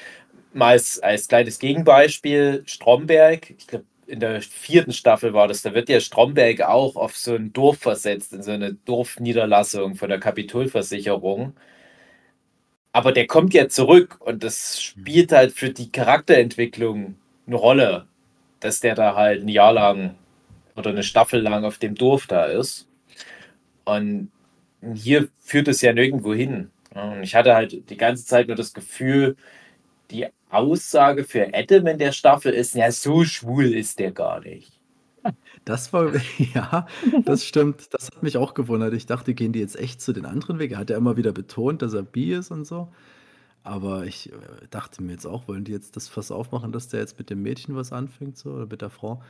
Mal 0.54 0.72
als, 0.72 1.00
als 1.00 1.28
kleines 1.28 1.60
Gegenbeispiel, 1.60 2.64
Stromberg, 2.66 3.52
ich 3.58 3.68
glaube, 3.68 3.86
in 4.08 4.20
der 4.20 4.42
vierten 4.42 4.92
Staffel 4.92 5.34
war 5.34 5.48
das, 5.48 5.62
da 5.62 5.74
wird 5.74 5.88
ja 5.88 6.02
Stromberg 6.02 6.62
auch 6.62 6.98
auf 6.98 7.16
so 7.16 7.36
ein 7.36 7.54
Dorf 7.54 7.78
versetzt, 7.80 8.34
in 8.34 8.44
so 8.44 8.52
eine 8.52 8.74
Dorfniederlassung 8.74 9.96
von 9.96 10.10
der 10.10 10.20
Kapitolversicherung. 10.20 11.54
Aber 12.94 13.12
der 13.12 13.28
kommt 13.28 13.54
ja 13.54 13.70
zurück 13.70 14.18
und 14.20 14.44
das 14.44 14.82
spielt 14.82 15.32
halt 15.32 15.54
für 15.54 15.70
die 15.70 15.92
Charakterentwicklung 15.92 17.16
eine 17.48 17.56
Rolle 17.56 18.08
dass 18.62 18.80
der 18.80 18.96
da 18.96 19.16
halt 19.16 19.44
ein 19.44 19.50
Jahr 19.50 19.74
lang 19.74 20.16
oder 20.78 20.92
eine 20.92 21.04
Staffel 21.04 21.42
lang 21.42 21.66
auf 21.66 21.80
dem 21.80 21.96
Dorf 21.96 22.28
da 22.28 22.46
ist. 22.46 22.88
Und 23.84 24.32
hier 24.94 25.28
führt 25.40 25.68
es 25.68 25.82
ja 25.82 25.92
nirgendwo 25.92 26.34
hin. 26.34 26.72
Und 26.94 27.24
ich 27.24 27.36
hatte 27.36 27.56
halt 27.56 27.90
die 27.90 27.98
ganze 27.98 28.26
Zeit 28.26 28.48
nur 28.48 28.56
das 28.56 28.74
Gefühl, 28.74 29.36
die 30.12 30.28
Aussage 30.50 31.24
für 31.24 31.54
Adam 31.54 31.88
in 31.88 31.98
der 31.98 32.12
Staffel 32.12 32.54
ist, 32.54 32.76
ja, 32.76 32.92
so 32.92 33.24
schwul 33.24 33.74
ist 33.74 34.00
der 34.00 34.12
gar 34.12 34.42
nicht. 34.42 34.72
Das 35.66 35.94
war, 35.94 36.12
ja, 36.54 36.88
das 37.26 37.46
stimmt. 37.46 37.94
Das 37.94 38.08
hat 38.08 38.24
mich 38.24 38.38
auch 38.38 38.54
gewundert. 38.54 38.94
Ich 38.94 39.06
dachte, 39.06 39.34
gehen 39.34 39.54
die 39.54 39.60
jetzt 39.60 39.80
echt 39.80 40.02
zu 40.02 40.14
den 40.14 40.26
anderen 40.26 40.60
Wegen? 40.60 40.74
Er 40.74 40.80
hat 40.80 40.90
ja 40.90 40.98
immer 40.98 41.18
wieder 41.18 41.32
betont, 41.32 41.82
dass 41.82 41.94
er 41.94 42.04
bi 42.04 42.34
ist 42.34 42.52
und 42.52 42.66
so. 42.66 42.92
Aber 43.64 44.06
ich 44.06 44.32
äh, 44.32 44.36
dachte 44.70 45.04
mir 45.04 45.12
jetzt 45.12 45.28
auch, 45.28 45.48
wollen 45.48 45.64
die 45.64 45.72
jetzt 45.72 45.96
das 45.96 46.08
Fass 46.08 46.32
aufmachen, 46.32 46.72
dass 46.72 46.88
der 46.88 47.00
jetzt 47.00 47.20
mit 47.20 47.30
dem 47.30 47.44
Mädchen 47.44 47.76
was 47.76 47.92
anfängt, 47.92 48.38
so, 48.38 48.52
oder 48.52 48.66
mit 48.66 48.82
der 48.82 48.90
Frau? 48.90 49.22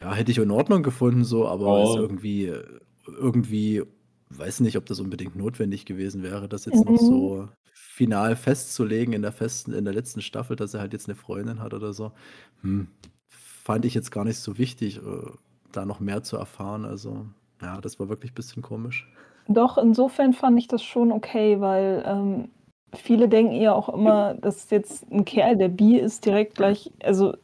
Ja, 0.00 0.12
hätte 0.12 0.30
ich 0.30 0.38
in 0.38 0.50
Ordnung 0.50 0.82
gefunden, 0.82 1.24
so, 1.24 1.48
aber 1.48 1.82
ist 1.82 1.90
oh. 1.90 1.96
irgendwie, 1.96 2.46
äh, 2.46 2.64
irgendwie, 3.06 3.82
weiß 4.30 4.60
nicht, 4.60 4.76
ob 4.76 4.84
das 4.86 5.00
unbedingt 5.00 5.36
notwendig 5.36 5.86
gewesen 5.86 6.22
wäre, 6.22 6.48
das 6.48 6.66
jetzt 6.66 6.84
noch 6.84 6.98
so 6.98 7.36
mhm. 7.36 7.48
final 7.72 8.36
festzulegen 8.36 9.14
in 9.14 9.22
der 9.22 9.32
festen, 9.32 9.72
in 9.72 9.84
der 9.84 9.94
letzten 9.94 10.20
Staffel, 10.20 10.56
dass 10.56 10.74
er 10.74 10.80
halt 10.80 10.92
jetzt 10.92 11.08
eine 11.08 11.16
Freundin 11.16 11.60
hat 11.60 11.72
oder 11.72 11.94
so. 11.94 12.12
Hm, 12.60 12.88
fand 13.28 13.84
ich 13.84 13.94
jetzt 13.94 14.10
gar 14.10 14.24
nicht 14.24 14.38
so 14.38 14.58
wichtig, 14.58 14.98
äh, 14.98 15.30
da 15.72 15.84
noch 15.84 16.00
mehr 16.00 16.22
zu 16.22 16.36
erfahren. 16.36 16.84
Also, 16.84 17.26
ja, 17.60 17.80
das 17.80 17.98
war 17.98 18.08
wirklich 18.08 18.32
ein 18.32 18.36
bisschen 18.36 18.62
komisch. 18.62 19.08
Doch, 19.48 19.78
insofern 19.78 20.32
fand 20.32 20.58
ich 20.58 20.68
das 20.68 20.82
schon 20.82 21.10
okay, 21.10 21.60
weil 21.60 22.02
ähm, 22.06 22.50
viele 22.94 23.28
denken 23.28 23.54
ja 23.54 23.74
auch 23.74 23.88
immer, 23.88 24.34
dass 24.34 24.70
jetzt 24.70 25.10
ein 25.10 25.24
Kerl, 25.24 25.56
der 25.56 25.68
bi 25.68 25.98
ist, 25.98 26.24
direkt 26.26 26.54
gleich, 26.54 26.92
also 27.02 27.34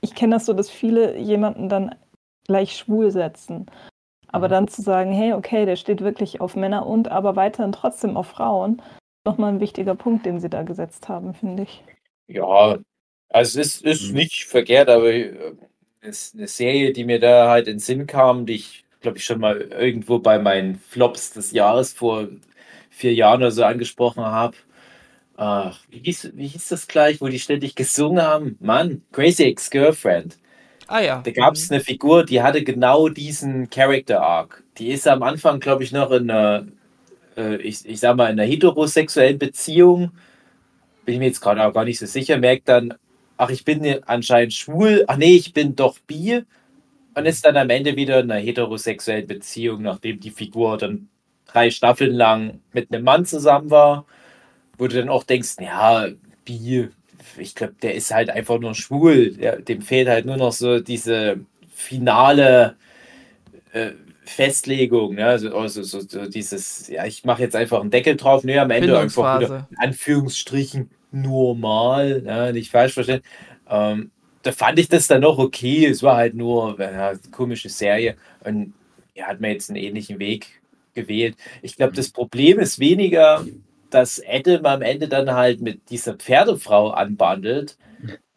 ich 0.00 0.14
kenne 0.14 0.36
das 0.36 0.46
so, 0.46 0.52
dass 0.52 0.70
viele 0.70 1.18
jemanden 1.18 1.68
dann 1.68 1.94
gleich 2.46 2.76
schwul 2.76 3.10
setzen. 3.10 3.66
Aber 4.28 4.46
mhm. 4.46 4.52
dann 4.52 4.68
zu 4.68 4.82
sagen, 4.82 5.12
hey, 5.12 5.32
okay, 5.32 5.66
der 5.66 5.76
steht 5.76 6.02
wirklich 6.02 6.40
auf 6.40 6.56
Männer 6.56 6.86
und 6.86 7.08
aber 7.08 7.36
weiterhin 7.36 7.72
trotzdem 7.72 8.16
auf 8.16 8.28
Frauen, 8.28 8.78
ist 8.78 9.26
nochmal 9.26 9.52
ein 9.52 9.60
wichtiger 9.60 9.94
Punkt, 9.94 10.24
den 10.24 10.40
sie 10.40 10.48
da 10.48 10.62
gesetzt 10.62 11.08
haben, 11.08 11.34
finde 11.34 11.64
ich. 11.64 11.84
Ja, 12.28 12.78
also 13.28 13.60
es 13.60 13.80
ist, 13.80 13.84
ist 13.84 14.08
mhm. 14.10 14.16
nicht 14.16 14.44
verkehrt, 14.44 14.88
aber 14.88 15.12
äh, 15.12 15.52
eine 16.02 16.48
Serie, 16.48 16.92
die 16.92 17.04
mir 17.04 17.20
da 17.20 17.50
halt 17.50 17.66
in 17.66 17.74
den 17.74 17.80
Sinn 17.80 18.06
kam, 18.06 18.46
die 18.46 18.54
ich, 18.54 18.84
glaube 19.00 19.18
ich, 19.18 19.24
schon 19.24 19.40
mal 19.40 19.60
irgendwo 19.60 20.18
bei 20.18 20.38
meinen 20.38 20.76
Flops 20.78 21.32
des 21.32 21.52
Jahres 21.52 21.92
vor 21.92 22.28
vier 22.90 23.14
Jahren 23.14 23.40
oder 23.40 23.50
so 23.50 23.64
angesprochen 23.64 24.24
habe. 24.24 24.56
Ach, 25.36 25.80
wie 25.88 26.00
hieß, 26.00 26.32
wie 26.34 26.48
hieß 26.48 26.68
das 26.68 26.86
gleich, 26.86 27.20
wo 27.20 27.28
die 27.28 27.38
ständig 27.38 27.74
gesungen 27.74 28.22
haben? 28.22 28.56
Mann, 28.60 29.02
Crazy 29.12 29.44
Ex-Girlfriend. 29.44 30.38
Ah 30.86 31.00
ja. 31.00 31.22
Da 31.22 31.30
gab 31.30 31.54
es 31.54 31.70
mhm. 31.70 31.76
eine 31.76 31.84
Figur, 31.84 32.24
die 32.24 32.42
hatte 32.42 32.62
genau 32.64 33.08
diesen 33.08 33.70
Character 33.70 34.20
Arc. 34.20 34.64
Die 34.76 34.88
ist 34.88 35.06
am 35.06 35.22
Anfang, 35.22 35.60
glaube 35.60 35.84
ich, 35.84 35.92
noch 35.92 36.10
in 36.10 36.30
einer, 36.30 36.66
äh, 37.36 37.56
ich, 37.56 37.86
ich 37.86 38.00
sag 38.00 38.16
mal, 38.16 38.30
in 38.30 38.40
einer 38.40 38.50
heterosexuellen 38.50 39.38
Beziehung. 39.38 40.10
Bin 41.04 41.14
ich 41.14 41.18
mir 41.20 41.26
jetzt 41.26 41.40
gerade 41.40 41.64
auch 41.64 41.72
gar 41.72 41.84
nicht 41.84 41.98
so 41.98 42.06
sicher. 42.06 42.38
Merkt 42.38 42.68
dann, 42.68 42.94
ach, 43.40 43.50
ich 43.50 43.64
bin 43.64 43.84
anscheinend 44.06 44.54
schwul. 44.54 45.04
Ach 45.06 45.16
nee, 45.16 45.36
ich 45.36 45.52
bin 45.52 45.76
doch 45.76 45.98
bi. 46.00 46.42
Und 47.14 47.26
ist 47.26 47.44
dann 47.44 47.56
am 47.56 47.70
Ende 47.70 47.96
wieder 47.96 48.20
in 48.20 48.30
einer 48.30 48.40
heterosexuellen 48.40 49.26
Beziehung, 49.26 49.82
nachdem 49.82 50.20
die 50.20 50.30
Figur 50.30 50.78
dann 50.78 51.08
drei 51.46 51.70
Staffeln 51.70 52.14
lang 52.14 52.60
mit 52.72 52.92
einem 52.92 53.04
Mann 53.04 53.24
zusammen 53.24 53.70
war 53.70 54.06
wo 54.80 54.88
du 54.88 54.96
dann 54.96 55.10
auch 55.10 55.24
denkst, 55.24 55.56
ja, 55.60 56.08
Bi, 56.44 56.88
ich 57.36 57.54
glaube, 57.54 57.74
der 57.82 57.94
ist 57.94 58.12
halt 58.12 58.30
einfach 58.30 58.58
nur 58.58 58.74
schwul. 58.74 59.32
Der, 59.32 59.60
dem 59.60 59.82
fehlt 59.82 60.08
halt 60.08 60.24
nur 60.24 60.38
noch 60.38 60.52
so 60.52 60.80
diese 60.80 61.40
finale 61.74 62.76
äh, 63.72 63.90
Festlegung, 64.24 65.16
ne? 65.16 65.26
also, 65.26 65.54
also 65.54 65.82
so, 65.82 66.00
so, 66.00 66.26
dieses, 66.26 66.88
ja, 66.88 67.04
ich 67.04 67.24
mache 67.24 67.42
jetzt 67.42 67.56
einfach 67.56 67.80
einen 67.80 67.90
Deckel 67.90 68.16
drauf, 68.16 68.42
ne, 68.42 68.58
am 68.58 68.70
Ende 68.70 68.98
einfach 68.98 69.40
wieder, 69.40 69.68
in 69.70 69.76
Anführungsstrichen 69.76 70.90
normal, 71.12 72.22
ne? 72.22 72.52
nicht 72.52 72.70
falsch 72.70 72.94
verstehen. 72.94 73.22
Ähm, 73.68 74.10
da 74.42 74.52
fand 74.52 74.78
ich 74.78 74.88
das 74.88 75.06
dann 75.06 75.20
noch 75.22 75.38
okay. 75.38 75.86
Es 75.86 76.02
war 76.02 76.16
halt 76.16 76.34
nur 76.34 76.80
ja, 76.80 77.10
eine 77.10 77.18
komische 77.30 77.68
Serie 77.68 78.16
und 78.44 78.72
er 79.14 79.22
ja, 79.22 79.26
hat 79.28 79.40
mir 79.40 79.52
jetzt 79.52 79.70
einen 79.70 79.82
ähnlichen 79.82 80.18
Weg 80.18 80.60
gewählt. 80.94 81.36
Ich 81.62 81.76
glaube, 81.76 81.94
das 81.94 82.10
Problem 82.10 82.58
ist 82.58 82.78
weniger, 82.78 83.44
dass 83.90 84.22
Adam 84.26 84.64
am 84.66 84.82
Ende 84.82 85.08
dann 85.08 85.32
halt 85.32 85.60
mit 85.60 85.90
dieser 85.90 86.14
Pferdefrau 86.14 86.90
anbandelt. 86.90 87.76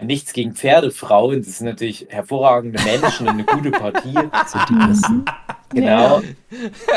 Nichts 0.01 0.33
gegen 0.33 0.53
Pferdefrauen, 0.53 1.41
das 1.41 1.59
sind 1.59 1.67
natürlich 1.67 2.07
hervorragende 2.09 2.81
Menschen 2.83 3.27
und 3.27 3.35
eine 3.35 3.45
gute 3.45 3.71
Partie. 3.71 4.13
Sind 4.47 4.69
die 4.69 4.87
besten. 4.87 5.25
Genau. 5.73 6.21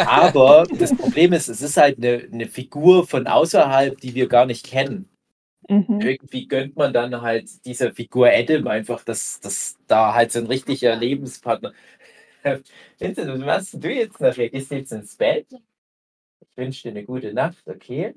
Aber 0.06 0.64
das 0.76 0.95
Problem 0.97 1.33
ist, 1.33 1.49
es 1.49 1.62
ist 1.62 1.76
halt 1.76 1.99
eine, 1.99 2.26
eine 2.33 2.47
Figur 2.47 3.06
von 3.06 3.28
außerhalb, 3.28 4.00
die 4.00 4.16
wir 4.16 4.28
gar 4.28 4.47
nicht 4.47 4.66
kennen. 4.66 5.09
Mhm. 5.69 6.01
Irgendwie 6.01 6.47
gönnt 6.47 6.77
man 6.77 6.93
dann 6.93 7.21
halt 7.21 7.65
dieser 7.65 7.93
Figur 7.93 8.29
Adam 8.29 8.67
einfach, 8.69 9.03
dass, 9.05 9.41
dass 9.41 9.77
da 9.87 10.15
halt 10.15 10.33
so 10.33 10.39
ein 10.39 10.47
richtiger 10.47 10.95
Lebenspartner. 10.95 11.73
Vincent, 12.99 13.29
was 13.29 13.39
machst 13.41 13.85
du 13.85 13.93
jetzt 13.93 14.21
nachher? 14.21 14.49
Gehst 14.49 14.71
du 14.71 14.77
jetzt 14.77 14.93
ins 14.93 15.17
Bett? 15.17 15.47
Ich 15.53 16.57
wünsche 16.57 16.85
dir 16.85 16.91
eine 16.91 17.05
gute 17.05 17.33
Nacht, 17.33 17.67
okay? 17.67 18.15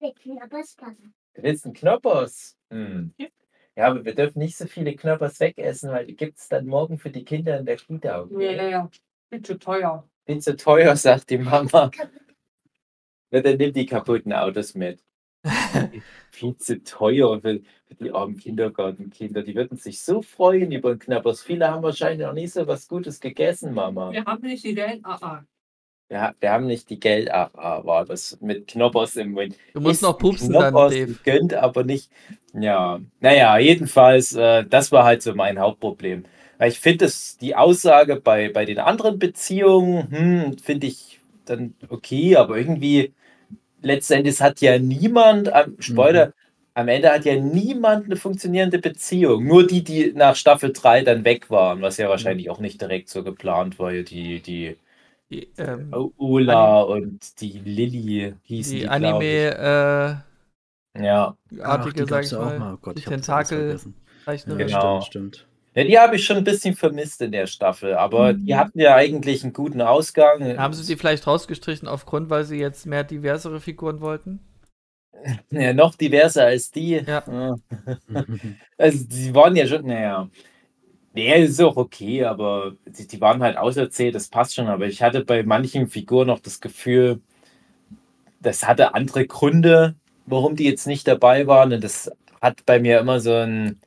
Knoppers, 0.00 0.76
Papa. 0.76 0.94
Du 1.34 1.42
willst 1.42 1.64
einen 1.64 1.74
Knoppers? 1.74 2.56
Hm. 2.70 3.12
Ja, 3.76 3.86
aber 3.86 4.04
wir 4.04 4.14
dürfen 4.14 4.38
nicht 4.38 4.56
so 4.56 4.66
viele 4.66 4.94
Knoppers 4.94 5.40
wegessen, 5.40 5.90
weil 5.90 6.06
die 6.06 6.16
gibt 6.16 6.38
es 6.38 6.48
dann 6.48 6.66
morgen 6.66 6.98
für 6.98 7.10
die 7.10 7.24
Kinder 7.24 7.58
in 7.58 7.66
der 7.66 7.76
Kita. 7.76 8.22
Okay? 8.22 8.44
Ja, 8.44 8.52
ja, 8.52 8.68
ja. 8.68 8.90
Bin 9.30 9.44
zu 9.44 9.58
teuer. 9.58 10.08
Bin 10.24 10.40
zu 10.40 10.56
teuer, 10.56 10.96
sagt 10.96 11.30
die 11.30 11.38
Mama. 11.38 11.90
Ja, 13.30 13.40
dann 13.40 13.56
nimm 13.56 13.72
die 13.72 13.86
kaputten 13.86 14.32
Autos 14.32 14.74
mit. 14.74 15.04
Viel 16.30 16.56
zu 16.56 16.82
teuer 16.82 17.40
für, 17.40 17.60
für, 17.86 17.94
die 18.04 18.10
armen 18.10 18.36
Kindergartenkinder. 18.36 19.42
Die 19.42 19.54
würden 19.54 19.78
sich 19.78 20.02
so 20.02 20.22
freuen 20.22 20.72
über 20.72 20.94
den 20.94 20.98
Knappers. 20.98 21.42
Viele 21.42 21.68
haben 21.70 21.82
wahrscheinlich 21.82 22.26
noch 22.26 22.34
nie 22.34 22.46
so 22.46 22.66
was 22.66 22.88
Gutes 22.88 23.20
gegessen, 23.20 23.72
Mama. 23.72 24.12
Wir 24.12 24.24
haben 24.24 24.42
nicht 24.42 24.64
die 24.64 24.74
Geld. 24.74 25.00
Ah. 25.04 25.42
Ja, 26.10 26.34
wir 26.40 26.52
haben 26.52 26.66
nicht 26.66 26.88
die 26.88 26.98
Geld, 26.98 27.30
ah, 27.30 27.50
war 27.84 28.06
das 28.06 28.38
mit 28.40 28.68
Knoppers 28.68 29.16
im 29.16 29.32
Mund. 29.32 29.56
Du 29.74 29.80
musst 29.80 29.96
Ist 29.96 30.02
noch 30.02 30.18
pupsen 30.18 30.48
Knoppers 30.48 30.94
dann, 30.94 31.06
Dave. 31.06 31.18
Gönnt, 31.22 31.54
aber 31.54 31.84
nicht. 31.84 32.10
Ja, 32.54 33.00
naja, 33.20 33.58
jedenfalls, 33.58 34.32
äh, 34.34 34.64
das 34.64 34.90
war 34.90 35.04
halt 35.04 35.22
so 35.22 35.34
mein 35.34 35.58
Hauptproblem. 35.58 36.24
Weil 36.56 36.70
ich 36.70 36.80
finde 36.80 37.10
die 37.40 37.54
Aussage 37.54 38.16
bei, 38.16 38.48
bei 38.48 38.64
den 38.64 38.78
anderen 38.78 39.18
Beziehungen, 39.18 40.10
hm, 40.10 40.58
finde 40.58 40.86
ich 40.86 41.20
dann 41.44 41.74
okay, 41.90 42.36
aber 42.36 42.56
irgendwie 42.56 43.12
letztendlich 43.82 44.40
hat 44.40 44.60
ja 44.60 44.78
niemand, 44.78 45.52
am 45.52 45.76
Spoiler, 45.80 46.26
mhm. 46.26 46.32
am 46.74 46.88
Ende 46.88 47.10
hat 47.10 47.24
ja 47.24 47.36
niemand 47.36 48.06
eine 48.06 48.16
funktionierende 48.16 48.78
Beziehung. 48.78 49.46
Nur 49.46 49.66
die, 49.66 49.82
die 49.84 50.12
nach 50.14 50.36
Staffel 50.36 50.72
3 50.72 51.04
dann 51.04 51.24
weg 51.24 51.50
waren, 51.50 51.82
was 51.82 51.96
ja 51.96 52.06
mhm. 52.06 52.10
wahrscheinlich 52.10 52.50
auch 52.50 52.60
nicht 52.60 52.80
direkt 52.80 53.08
so 53.08 53.22
geplant 53.22 53.78
war, 53.78 53.92
die, 53.92 54.40
die 54.40 54.76
die, 55.30 55.46
ähm, 55.58 55.92
Ola 56.16 56.80
und 56.80 57.40
die 57.42 57.58
Lilly 57.58 58.34
hießen 58.44 58.72
die, 58.72 58.80
die 58.80 58.88
Anime 58.88 60.24
äh, 60.96 61.04
ja. 61.04 61.36
artige, 61.60 62.06
sag 62.06 62.24
ich 62.24 62.32
mal, 62.32 62.38
auch 62.38 62.58
mal. 62.58 62.74
Oh 62.74 62.78
Gott, 62.80 62.96
die 62.96 63.02
Tentakel. 63.02 63.78
Genau. 64.24 65.00
Stimmt, 65.02 65.36
stimmt. 65.36 65.46
Ja, 65.74 65.84
die 65.84 65.98
habe 65.98 66.16
ich 66.16 66.24
schon 66.24 66.38
ein 66.38 66.44
bisschen 66.44 66.74
vermisst 66.74 67.20
in 67.22 67.32
der 67.32 67.46
Staffel, 67.46 67.94
aber 67.94 68.32
mhm. 68.32 68.44
die 68.44 68.56
hatten 68.56 68.80
ja 68.80 68.94
eigentlich 68.94 69.44
einen 69.44 69.52
guten 69.52 69.80
Ausgang. 69.80 70.58
Haben 70.58 70.74
sie 70.74 70.86
die 70.86 70.98
vielleicht 70.98 71.26
rausgestrichen 71.26 71.86
aufgrund, 71.86 72.30
weil 72.30 72.44
sie 72.44 72.58
jetzt 72.58 72.86
mehr 72.86 73.04
diversere 73.04 73.60
Figuren 73.60 74.00
wollten? 74.00 74.40
Ja, 75.50 75.72
noch 75.72 75.94
diverser 75.96 76.44
als 76.44 76.70
die. 76.70 77.02
Ja. 77.04 77.24
Also, 78.76 79.04
die 79.08 79.34
waren 79.34 79.56
ja 79.56 79.66
schon, 79.66 79.86
naja. 79.86 80.30
Nee, 81.14 81.42
ist 81.42 81.60
auch 81.60 81.76
okay, 81.76 82.24
aber 82.24 82.76
die, 82.86 83.08
die 83.08 83.20
waren 83.20 83.42
halt 83.42 83.56
auserzählt, 83.56 84.14
das 84.14 84.28
passt 84.28 84.54
schon. 84.54 84.68
Aber 84.68 84.86
ich 84.86 85.02
hatte 85.02 85.24
bei 85.24 85.42
manchen 85.42 85.88
Figuren 85.88 86.28
noch 86.28 86.38
das 86.38 86.60
Gefühl, 86.60 87.20
das 88.40 88.66
hatte 88.68 88.94
andere 88.94 89.26
Gründe, 89.26 89.96
warum 90.26 90.54
die 90.54 90.64
jetzt 90.64 90.86
nicht 90.86 91.08
dabei 91.08 91.48
waren. 91.48 91.72
Und 91.72 91.82
das 91.82 92.10
hat 92.40 92.64
bei 92.66 92.78
mir 92.78 93.00
immer 93.00 93.18
so 93.18 93.32
einen, 93.32 93.80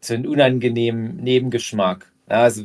so 0.00 0.14
einen 0.14 0.26
unangenehmen 0.26 1.16
Nebengeschmack. 1.16 2.10
Also 2.26 2.64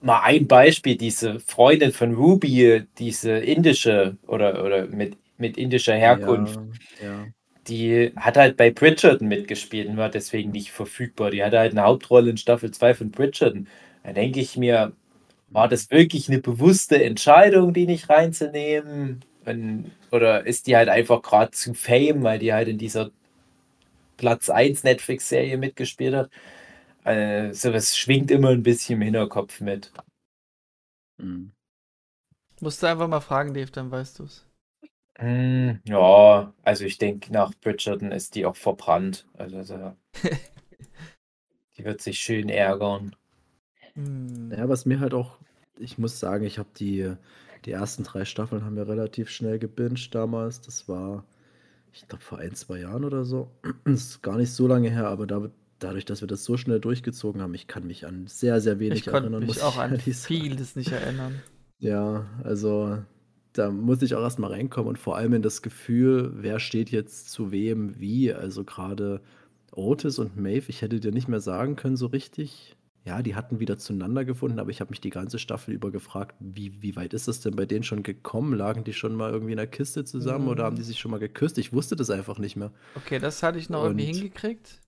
mal 0.00 0.20
ein 0.22 0.46
Beispiel, 0.46 0.96
diese 0.96 1.40
Freundin 1.40 1.92
von 1.92 2.14
Ruby, 2.14 2.84
diese 2.98 3.32
indische 3.32 4.16
oder, 4.26 4.64
oder 4.64 4.86
mit, 4.86 5.16
mit 5.38 5.56
indischer 5.56 5.94
Herkunft, 5.94 6.60
ja, 7.02 7.06
ja. 7.06 7.26
die 7.66 8.12
hat 8.16 8.36
halt 8.36 8.56
bei 8.56 8.70
Bridgerton 8.70 9.26
mitgespielt 9.26 9.88
und 9.88 9.96
war 9.96 10.10
deswegen 10.10 10.50
nicht 10.52 10.70
verfügbar. 10.70 11.30
Die 11.30 11.42
hatte 11.42 11.58
halt 11.58 11.72
eine 11.72 11.82
Hauptrolle 11.82 12.30
in 12.30 12.36
Staffel 12.36 12.70
2 12.70 12.94
von 12.94 13.10
Bridgerton. 13.10 13.66
Da 14.04 14.12
denke 14.12 14.40
ich 14.40 14.56
mir, 14.56 14.92
war 15.50 15.68
das 15.68 15.90
wirklich 15.90 16.28
eine 16.28 16.40
bewusste 16.40 17.02
Entscheidung, 17.02 17.72
die 17.72 17.86
nicht 17.86 18.08
reinzunehmen? 18.08 19.24
Und, 19.44 19.90
oder 20.10 20.46
ist 20.46 20.66
die 20.66 20.76
halt 20.76 20.88
einfach 20.88 21.22
gerade 21.22 21.50
zu 21.50 21.74
fame, 21.74 22.22
weil 22.22 22.38
die 22.38 22.52
halt 22.52 22.68
in 22.68 22.78
dieser 22.78 23.10
Platz 24.16 24.50
1 24.50 24.84
Netflix-Serie 24.84 25.56
mitgespielt 25.58 26.14
hat? 26.14 26.30
Äh, 27.04 27.52
sowas 27.52 27.96
schwingt 27.96 28.30
immer 28.30 28.50
ein 28.50 28.62
bisschen 28.62 28.96
im 28.96 29.02
Hinterkopf 29.02 29.60
mit. 29.60 29.92
Mhm. 31.18 31.52
Musst 32.60 32.82
du 32.82 32.86
einfach 32.86 33.08
mal 33.08 33.20
fragen, 33.20 33.52
Dave, 33.52 33.70
dann 33.70 33.90
weißt 33.90 34.18
du 34.18 34.24
es. 34.24 34.46
Mm, 35.18 35.80
ja, 35.86 36.52
also 36.62 36.84
ich 36.84 36.98
denke, 36.98 37.32
nach 37.32 37.52
Bridgerton 37.60 38.10
ist 38.10 38.34
die 38.34 38.46
auch 38.46 38.56
verbrannt. 38.56 39.26
Also, 39.34 39.58
also 39.58 39.96
die 41.76 41.84
wird 41.84 42.00
sich 42.00 42.18
schön 42.18 42.48
ärgern. 42.48 43.14
Hm. 43.94 44.50
Ja, 44.50 44.68
was 44.68 44.86
mir 44.86 45.00
halt 45.00 45.14
auch, 45.14 45.38
ich 45.78 45.98
muss 45.98 46.18
sagen, 46.18 46.44
ich 46.44 46.58
habe 46.58 46.70
die 46.76 47.16
die 47.64 47.72
ersten 47.72 48.04
drei 48.04 48.24
Staffeln 48.24 48.64
haben 48.64 48.76
wir 48.76 48.88
relativ 48.88 49.30
schnell 49.30 49.58
gebinged 49.58 50.14
damals. 50.14 50.60
Das 50.60 50.88
war, 50.88 51.24
ich 51.94 52.08
glaube, 52.08 52.24
vor 52.24 52.38
ein, 52.38 52.54
zwei 52.54 52.80
Jahren 52.80 53.04
oder 53.04 53.24
so. 53.24 53.50
Das 53.84 54.00
ist 54.04 54.22
gar 54.22 54.36
nicht 54.36 54.50
so 54.50 54.66
lange 54.66 54.90
her, 54.90 55.08
aber 55.08 55.26
da, 55.26 55.48
dadurch, 55.78 56.04
dass 56.04 56.20
wir 56.20 56.28
das 56.28 56.44
so 56.44 56.56
schnell 56.56 56.80
durchgezogen 56.80 57.40
haben, 57.40 57.54
ich 57.54 57.68
kann 57.68 57.86
mich 57.86 58.06
an 58.06 58.26
sehr, 58.26 58.60
sehr 58.60 58.78
wenig 58.78 59.00
ich 59.00 59.06
erinnern. 59.06 59.42
Ich 59.42 59.46
konnte 59.46 59.46
mich 59.46 59.62
auch 59.62 59.78
an 59.78 59.98
vieles 59.98 60.76
nicht 60.76 60.92
erinnern. 60.92 61.40
Ja, 61.78 62.26
also 62.42 62.98
da 63.52 63.70
muss 63.70 64.02
ich 64.02 64.14
auch 64.14 64.22
erstmal 64.22 64.50
reinkommen 64.50 64.88
und 64.88 64.98
vor 64.98 65.16
allem 65.16 65.34
in 65.34 65.42
das 65.42 65.62
Gefühl, 65.62 66.32
wer 66.34 66.58
steht 66.58 66.90
jetzt 66.90 67.30
zu 67.30 67.52
wem 67.52 68.00
wie. 68.00 68.32
Also 68.32 68.64
gerade 68.64 69.20
Otis 69.70 70.18
und 70.18 70.36
Maeve, 70.36 70.68
ich 70.68 70.82
hätte 70.82 70.98
dir 70.98 71.12
nicht 71.12 71.28
mehr 71.28 71.40
sagen 71.40 71.76
können 71.76 71.96
so 71.96 72.06
richtig, 72.06 72.73
ja, 73.04 73.20
die 73.20 73.34
hatten 73.34 73.60
wieder 73.60 73.76
zueinander 73.76 74.24
gefunden, 74.24 74.58
aber 74.58 74.70
ich 74.70 74.80
habe 74.80 74.90
mich 74.90 75.00
die 75.00 75.10
ganze 75.10 75.38
Staffel 75.38 75.74
über 75.74 75.90
gefragt, 75.90 76.36
wie, 76.40 76.80
wie 76.80 76.96
weit 76.96 77.12
ist 77.12 77.28
das 77.28 77.40
denn 77.40 77.54
bei 77.54 77.66
denen 77.66 77.84
schon 77.84 78.02
gekommen? 78.02 78.54
Lagen 78.54 78.82
die 78.82 78.94
schon 78.94 79.14
mal 79.14 79.30
irgendwie 79.30 79.52
in 79.52 79.58
der 79.58 79.66
Kiste 79.66 80.04
zusammen 80.04 80.44
mhm. 80.44 80.50
oder 80.50 80.64
haben 80.64 80.76
die 80.76 80.82
sich 80.82 80.98
schon 80.98 81.10
mal 81.10 81.20
geküsst? 81.20 81.58
Ich 81.58 81.74
wusste 81.74 81.96
das 81.96 82.08
einfach 82.08 82.38
nicht 82.38 82.56
mehr. 82.56 82.72
Okay, 82.96 83.18
das 83.18 83.42
hatte 83.42 83.58
ich 83.58 83.68
noch 83.68 83.82
Und, 83.82 83.98
irgendwie 83.98 84.06
hingekriegt. 84.06 84.80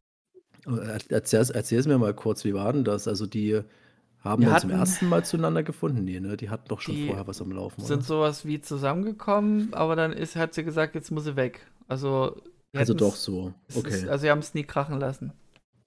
Erzähl, 1.11 1.41
es 1.41 1.87
mir 1.87 1.99
mal 1.99 2.15
kurz, 2.15 2.45
wie 2.45 2.55
war 2.55 2.73
denn 2.73 2.85
das? 2.85 3.07
Also 3.07 3.27
die 3.27 3.61
haben 4.21 4.43
dann 4.43 4.53
hatten, 4.53 4.63
zum 4.63 4.71
ersten 4.71 5.09
Mal 5.09 5.25
zueinander 5.25 5.63
gefunden? 5.63 6.05
Nee, 6.05 6.19
ne? 6.19 6.39
Die 6.39 6.49
hatten 6.49 6.69
doch 6.69 6.81
schon 6.81 6.97
vorher 7.07 7.27
was 7.27 7.43
am 7.43 7.53
Laufen. 7.53 7.83
Sind 7.85 7.99
oder? 7.99 8.05
sowas 8.05 8.47
wie 8.47 8.63
zusammengekommen, 8.63 9.75
aber 9.75 9.95
dann 9.95 10.13
ist, 10.13 10.37
hat 10.37 10.55
sie 10.55 10.65
gesagt, 10.65 10.95
jetzt 10.95 11.11
muss 11.11 11.25
sie 11.25 11.37
weg. 11.37 11.67
Also, 11.87 12.41
also 12.75 12.95
doch 12.95 13.15
so. 13.15 13.53
Okay. 13.75 13.91
Ist, 13.91 14.09
also 14.09 14.23
sie 14.23 14.31
haben 14.31 14.41
es 14.41 14.55
nie 14.55 14.65
krachen 14.65 14.99
lassen. 14.99 15.33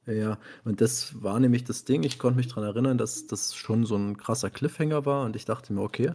Ja, 0.10 0.39
und 0.63 0.82
das 0.82 1.22
war 1.22 1.39
nämlich 1.39 1.63
das 1.63 1.86
Ding. 1.86 2.04
Ich 2.04 2.18
konnte 2.18 2.38
mich 2.38 2.48
daran 2.48 2.63
erinnern, 2.63 2.98
dass 2.98 3.28
das 3.28 3.56
schon 3.56 3.86
so 3.86 3.96
ein 3.96 4.18
krasser 4.18 4.50
Cliffhanger 4.50 5.05
war 5.05 5.25
und 5.25 5.36
ich 5.36 5.46
dachte 5.46 5.74
mir, 5.74 5.81
okay, 5.81 6.14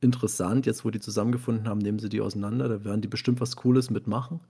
interessant, 0.00 0.66
jetzt 0.66 0.84
wo 0.84 0.90
die 0.90 1.00
zusammengefunden 1.00 1.68
haben, 1.68 1.78
nehmen 1.78 1.98
sie 1.98 2.08
die 2.08 2.20
auseinander, 2.20 2.68
da 2.68 2.84
werden 2.84 3.00
die 3.00 3.08
bestimmt 3.08 3.40
was 3.40 3.56
Cooles 3.56 3.90
mitmachen. 3.90 4.40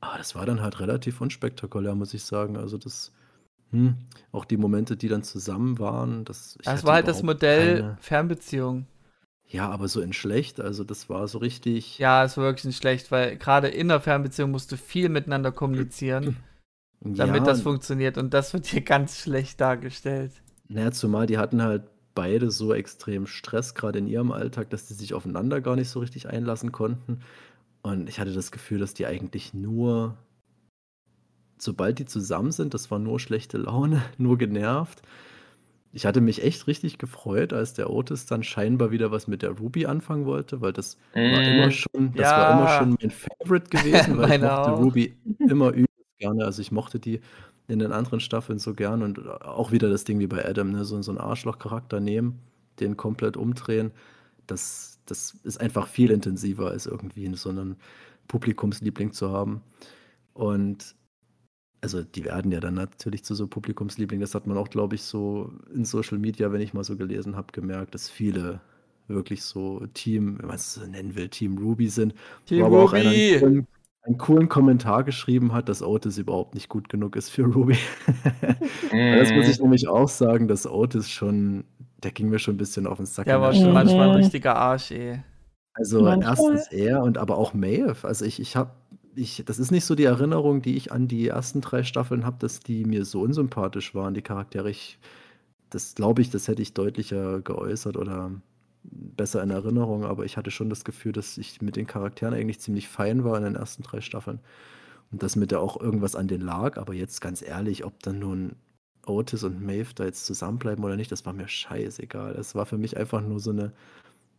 Aber 0.00 0.18
das 0.18 0.34
war 0.34 0.46
dann 0.46 0.62
halt 0.62 0.80
relativ 0.80 1.20
unspektakulär, 1.20 1.94
muss 1.94 2.14
ich 2.14 2.24
sagen. 2.24 2.56
Also 2.56 2.78
das, 2.78 3.12
hm, 3.70 3.96
auch 4.32 4.44
die 4.44 4.56
Momente, 4.56 4.96
die 4.96 5.08
dann 5.08 5.22
zusammen 5.22 5.78
waren, 5.78 6.24
das. 6.24 6.58
Das 6.64 6.84
war 6.84 6.94
halt 6.94 7.08
das 7.08 7.22
Modell 7.22 7.80
keine... 7.80 7.98
Fernbeziehung. 8.00 8.86
Ja, 9.48 9.70
aber 9.70 9.86
so 9.88 10.00
in 10.00 10.12
schlecht, 10.12 10.60
also 10.60 10.82
das 10.82 11.08
war 11.08 11.28
so 11.28 11.38
richtig. 11.38 11.98
Ja, 11.98 12.24
es 12.24 12.36
war 12.36 12.44
wirklich 12.44 12.64
nicht 12.64 12.78
schlecht, 12.78 13.10
weil 13.12 13.36
gerade 13.36 13.68
in 13.68 13.88
der 13.88 14.00
Fernbeziehung 14.00 14.50
musst 14.50 14.72
du 14.72 14.76
viel 14.76 15.08
miteinander 15.08 15.52
kommunizieren. 15.52 16.36
damit 17.00 17.42
ja, 17.42 17.44
das 17.44 17.62
funktioniert. 17.62 18.18
Und 18.18 18.34
das 18.34 18.52
wird 18.52 18.66
hier 18.66 18.80
ganz 18.80 19.18
schlecht 19.18 19.60
dargestellt. 19.60 20.32
Naja, 20.68 20.90
zumal 20.92 21.26
die 21.26 21.38
hatten 21.38 21.62
halt 21.62 21.84
beide 22.14 22.50
so 22.50 22.74
extrem 22.74 23.26
Stress, 23.28 23.74
gerade 23.74 24.00
in 24.00 24.08
ihrem 24.08 24.32
Alltag, 24.32 24.70
dass 24.70 24.86
die 24.86 24.94
sich 24.94 25.14
aufeinander 25.14 25.60
gar 25.60 25.76
nicht 25.76 25.90
so 25.90 26.00
richtig 26.00 26.28
einlassen 26.28 26.72
konnten. 26.72 27.20
Und 27.82 28.08
ich 28.08 28.18
hatte 28.18 28.32
das 28.32 28.50
Gefühl, 28.50 28.80
dass 28.80 28.94
die 28.94 29.06
eigentlich 29.06 29.54
nur, 29.54 30.16
sobald 31.58 32.00
die 32.00 32.06
zusammen 32.06 32.50
sind, 32.50 32.74
das 32.74 32.90
war 32.90 32.98
nur 32.98 33.20
schlechte 33.20 33.58
Laune, 33.58 34.02
nur 34.18 34.38
genervt. 34.38 35.02
Ich 35.92 36.04
hatte 36.04 36.20
mich 36.20 36.42
echt 36.42 36.66
richtig 36.66 36.98
gefreut, 36.98 37.52
als 37.52 37.72
der 37.72 37.88
Otis 37.88 38.26
dann 38.26 38.42
scheinbar 38.42 38.90
wieder 38.90 39.12
was 39.12 39.28
mit 39.28 39.40
der 39.42 39.50
Ruby 39.50 39.86
anfangen 39.86 40.26
wollte, 40.26 40.60
weil 40.60 40.72
das 40.72 40.98
mm. 41.14 41.18
war 41.18 41.42
immer 41.42 41.70
schon, 41.70 42.12
das 42.12 42.22
ja. 42.22 42.38
war 42.38 42.52
immer 42.52 42.78
schon 42.78 42.96
mein 43.00 43.10
Favorite 43.10 43.70
gewesen, 43.70 44.18
weil 44.18 44.32
ich 44.32 44.40
mochte 44.40 44.72
auch. 44.72 44.78
Ruby 44.78 45.16
immer 45.38 45.72
gerne. 46.18 46.44
Also 46.44 46.62
ich 46.62 46.72
mochte 46.72 46.98
die 46.98 47.20
in 47.68 47.78
den 47.78 47.92
anderen 47.92 48.20
Staffeln 48.20 48.58
so 48.58 48.74
gern 48.74 49.02
und 49.02 49.26
auch 49.42 49.72
wieder 49.72 49.90
das 49.90 50.04
Ding 50.04 50.18
wie 50.20 50.26
bei 50.26 50.44
Adam, 50.48 50.70
ne? 50.70 50.84
so, 50.84 51.00
so 51.02 51.10
einen 51.10 51.18
Arschloch-Charakter 51.18 52.00
nehmen, 52.00 52.38
den 52.80 52.96
komplett 52.96 53.36
umdrehen. 53.36 53.90
Das, 54.46 55.00
das 55.06 55.36
ist 55.42 55.60
einfach 55.60 55.88
viel 55.88 56.10
intensiver, 56.10 56.70
als 56.70 56.86
irgendwie 56.86 57.34
so 57.34 57.48
einen 57.50 57.76
Publikumsliebling 58.28 59.12
zu 59.12 59.32
haben. 59.32 59.62
Und 60.34 60.94
also 61.80 62.02
die 62.02 62.24
werden 62.24 62.52
ja 62.52 62.60
dann 62.60 62.74
natürlich 62.74 63.24
zu 63.24 63.34
so 63.34 63.46
Publikumslieblingen. 63.46 64.20
Das 64.20 64.34
hat 64.34 64.46
man 64.46 64.56
auch, 64.58 64.70
glaube 64.70 64.94
ich, 64.94 65.02
so 65.02 65.52
in 65.74 65.84
Social 65.84 66.18
Media, 66.18 66.52
wenn 66.52 66.60
ich 66.60 66.74
mal 66.74 66.84
so 66.84 66.96
gelesen 66.96 67.36
habe, 67.36 67.52
gemerkt, 67.52 67.94
dass 67.94 68.08
viele 68.08 68.60
wirklich 69.08 69.42
so 69.44 69.86
Team, 69.94 70.38
wenn 70.38 70.46
man 70.48 70.56
es 70.56 70.74
so 70.74 70.86
nennen 70.86 71.14
will, 71.14 71.28
Team 71.28 71.58
Ruby 71.58 71.88
sind. 71.88 72.14
Team 72.46 72.64
aber 72.64 72.82
Ruby! 72.82 73.66
Einen 74.06 74.18
coolen 74.18 74.48
Kommentar 74.48 75.02
geschrieben 75.02 75.52
hat, 75.52 75.68
dass 75.68 75.82
Otis 75.82 76.16
überhaupt 76.16 76.54
nicht 76.54 76.68
gut 76.68 76.88
genug 76.88 77.16
ist 77.16 77.28
für 77.30 77.44
Ruby. 77.44 77.76
das 78.92 79.32
muss 79.32 79.48
ich 79.48 79.58
mhm. 79.58 79.64
nämlich 79.64 79.88
auch 79.88 80.08
sagen, 80.08 80.46
dass 80.46 80.66
Otis 80.66 81.10
schon, 81.10 81.64
der 82.02 82.12
ging 82.12 82.28
mir 82.28 82.38
schon 82.38 82.54
ein 82.54 82.58
bisschen 82.58 82.86
auf 82.86 82.98
den 82.98 83.06
Sack. 83.06 83.26
Der 83.26 83.40
war 83.40 83.52
schon 83.52 83.72
manchmal 83.72 84.10
ein 84.10 84.16
richtiger 84.16 84.56
Arsch, 84.56 84.92
ey. 84.92 85.20
Also 85.74 86.02
manchmal. 86.02 86.30
erstens 86.30 86.72
er 86.72 87.02
und 87.02 87.18
aber 87.18 87.36
auch 87.36 87.52
Maeve. 87.52 88.06
Also 88.06 88.24
ich, 88.24 88.40
ich 88.40 88.56
habe, 88.56 88.70
ich, 89.14 89.42
das 89.44 89.58
ist 89.58 89.70
nicht 89.70 89.84
so 89.84 89.94
die 89.94 90.04
Erinnerung, 90.04 90.62
die 90.62 90.76
ich 90.76 90.92
an 90.92 91.08
die 91.08 91.28
ersten 91.28 91.60
drei 91.60 91.82
Staffeln 91.82 92.24
habe, 92.24 92.36
dass 92.38 92.60
die 92.60 92.84
mir 92.84 93.04
so 93.04 93.20
unsympathisch 93.20 93.94
waren, 93.94 94.14
die 94.14 94.22
Charaktere. 94.22 94.70
Ich, 94.70 94.98
das 95.68 95.94
glaube 95.94 96.22
ich, 96.22 96.30
das 96.30 96.48
hätte 96.48 96.62
ich 96.62 96.72
deutlicher 96.72 97.40
geäußert 97.40 97.96
oder 97.96 98.30
besser 98.90 99.42
in 99.42 99.50
Erinnerung, 99.50 100.04
aber 100.04 100.24
ich 100.24 100.36
hatte 100.36 100.50
schon 100.50 100.70
das 100.70 100.84
Gefühl, 100.84 101.12
dass 101.12 101.38
ich 101.38 101.62
mit 101.62 101.76
den 101.76 101.86
Charakteren 101.86 102.34
eigentlich 102.34 102.60
ziemlich 102.60 102.88
fein 102.88 103.24
war 103.24 103.36
in 103.38 103.44
den 103.44 103.56
ersten 103.56 103.82
drei 103.82 104.00
Staffeln. 104.00 104.40
Und 105.12 105.22
dass 105.22 105.36
mir 105.36 105.46
da 105.46 105.58
auch 105.58 105.80
irgendwas 105.80 106.16
an 106.16 106.28
denen 106.28 106.44
lag, 106.44 106.78
aber 106.78 106.94
jetzt 106.94 107.20
ganz 107.20 107.42
ehrlich, 107.42 107.84
ob 107.84 108.02
dann 108.02 108.18
nun 108.18 108.56
Otis 109.06 109.44
und 109.44 109.62
Maeve 109.64 109.94
da 109.94 110.04
jetzt 110.04 110.26
zusammenbleiben 110.26 110.84
oder 110.84 110.96
nicht, 110.96 111.12
das 111.12 111.24
war 111.26 111.32
mir 111.32 111.48
scheißegal. 111.48 112.34
Es 112.34 112.54
war 112.54 112.66
für 112.66 112.78
mich 112.78 112.96
einfach 112.96 113.22
nur 113.22 113.40
so 113.40 113.50
eine, 113.50 113.72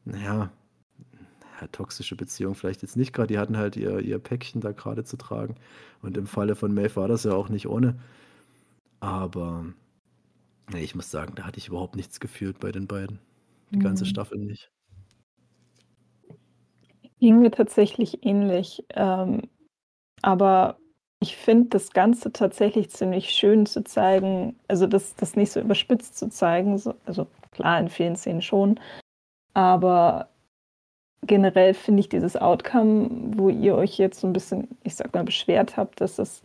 naja, 0.05 0.51
ja, 1.61 1.67
toxische 1.67 2.15
Beziehung 2.15 2.55
vielleicht 2.55 2.81
jetzt 2.81 2.97
nicht 2.97 3.13
gerade. 3.13 3.27
Die 3.27 3.39
hatten 3.39 3.57
halt 3.57 3.75
ihr, 3.77 3.99
ihr 3.99 4.19
Päckchen 4.19 4.61
da 4.61 4.71
gerade 4.71 5.03
zu 5.03 5.17
tragen. 5.17 5.55
Und 6.01 6.17
im 6.17 6.27
Falle 6.27 6.55
von 6.55 6.73
Maeve 6.73 6.95
war 6.97 7.07
das 7.07 7.23
ja 7.23 7.33
auch 7.33 7.49
nicht 7.49 7.67
ohne. 7.67 7.99
Aber 8.99 9.65
ich 10.75 10.95
muss 10.95 11.11
sagen, 11.11 11.35
da 11.35 11.43
hatte 11.45 11.59
ich 11.59 11.67
überhaupt 11.69 11.95
nichts 11.95 12.19
gefühlt 12.19 12.59
bei 12.59 12.71
den 12.71 12.87
beiden. 12.87 13.19
Die 13.71 13.79
ganze 13.79 14.03
Mhm. 14.05 14.09
Staffel 14.09 14.37
nicht. 14.39 14.71
Ging 17.19 17.39
mir 17.39 17.51
tatsächlich 17.51 18.23
ähnlich. 18.25 18.85
Ähm, 18.91 19.41
aber 20.21 20.77
ich 21.19 21.35
finde 21.35 21.69
das 21.69 21.91
Ganze 21.91 22.31
tatsächlich 22.31 22.89
ziemlich 22.91 23.29
schön 23.31 23.65
zu 23.65 23.83
zeigen, 23.83 24.55
also 24.67 24.85
das, 24.87 25.15
das 25.15 25.35
nicht 25.35 25.51
so 25.51 25.59
überspitzt 25.59 26.17
zu 26.17 26.29
zeigen, 26.29 26.77
so, 26.77 26.93
also 27.05 27.27
klar, 27.51 27.79
in 27.79 27.89
vielen 27.89 28.15
Szenen 28.15 28.41
schon, 28.43 28.79
aber 29.55 30.29
generell 31.23 31.73
finde 31.73 32.01
ich 32.01 32.09
dieses 32.09 32.35
Outcome, 32.37 33.09
wo 33.37 33.49
ihr 33.49 33.75
euch 33.75 33.97
jetzt 33.97 34.19
so 34.19 34.27
ein 34.27 34.33
bisschen, 34.33 34.67
ich 34.83 34.95
sag 34.95 35.13
mal, 35.13 35.23
beschwert 35.23 35.75
habt, 35.77 36.01
dass 36.01 36.19
es 36.19 36.43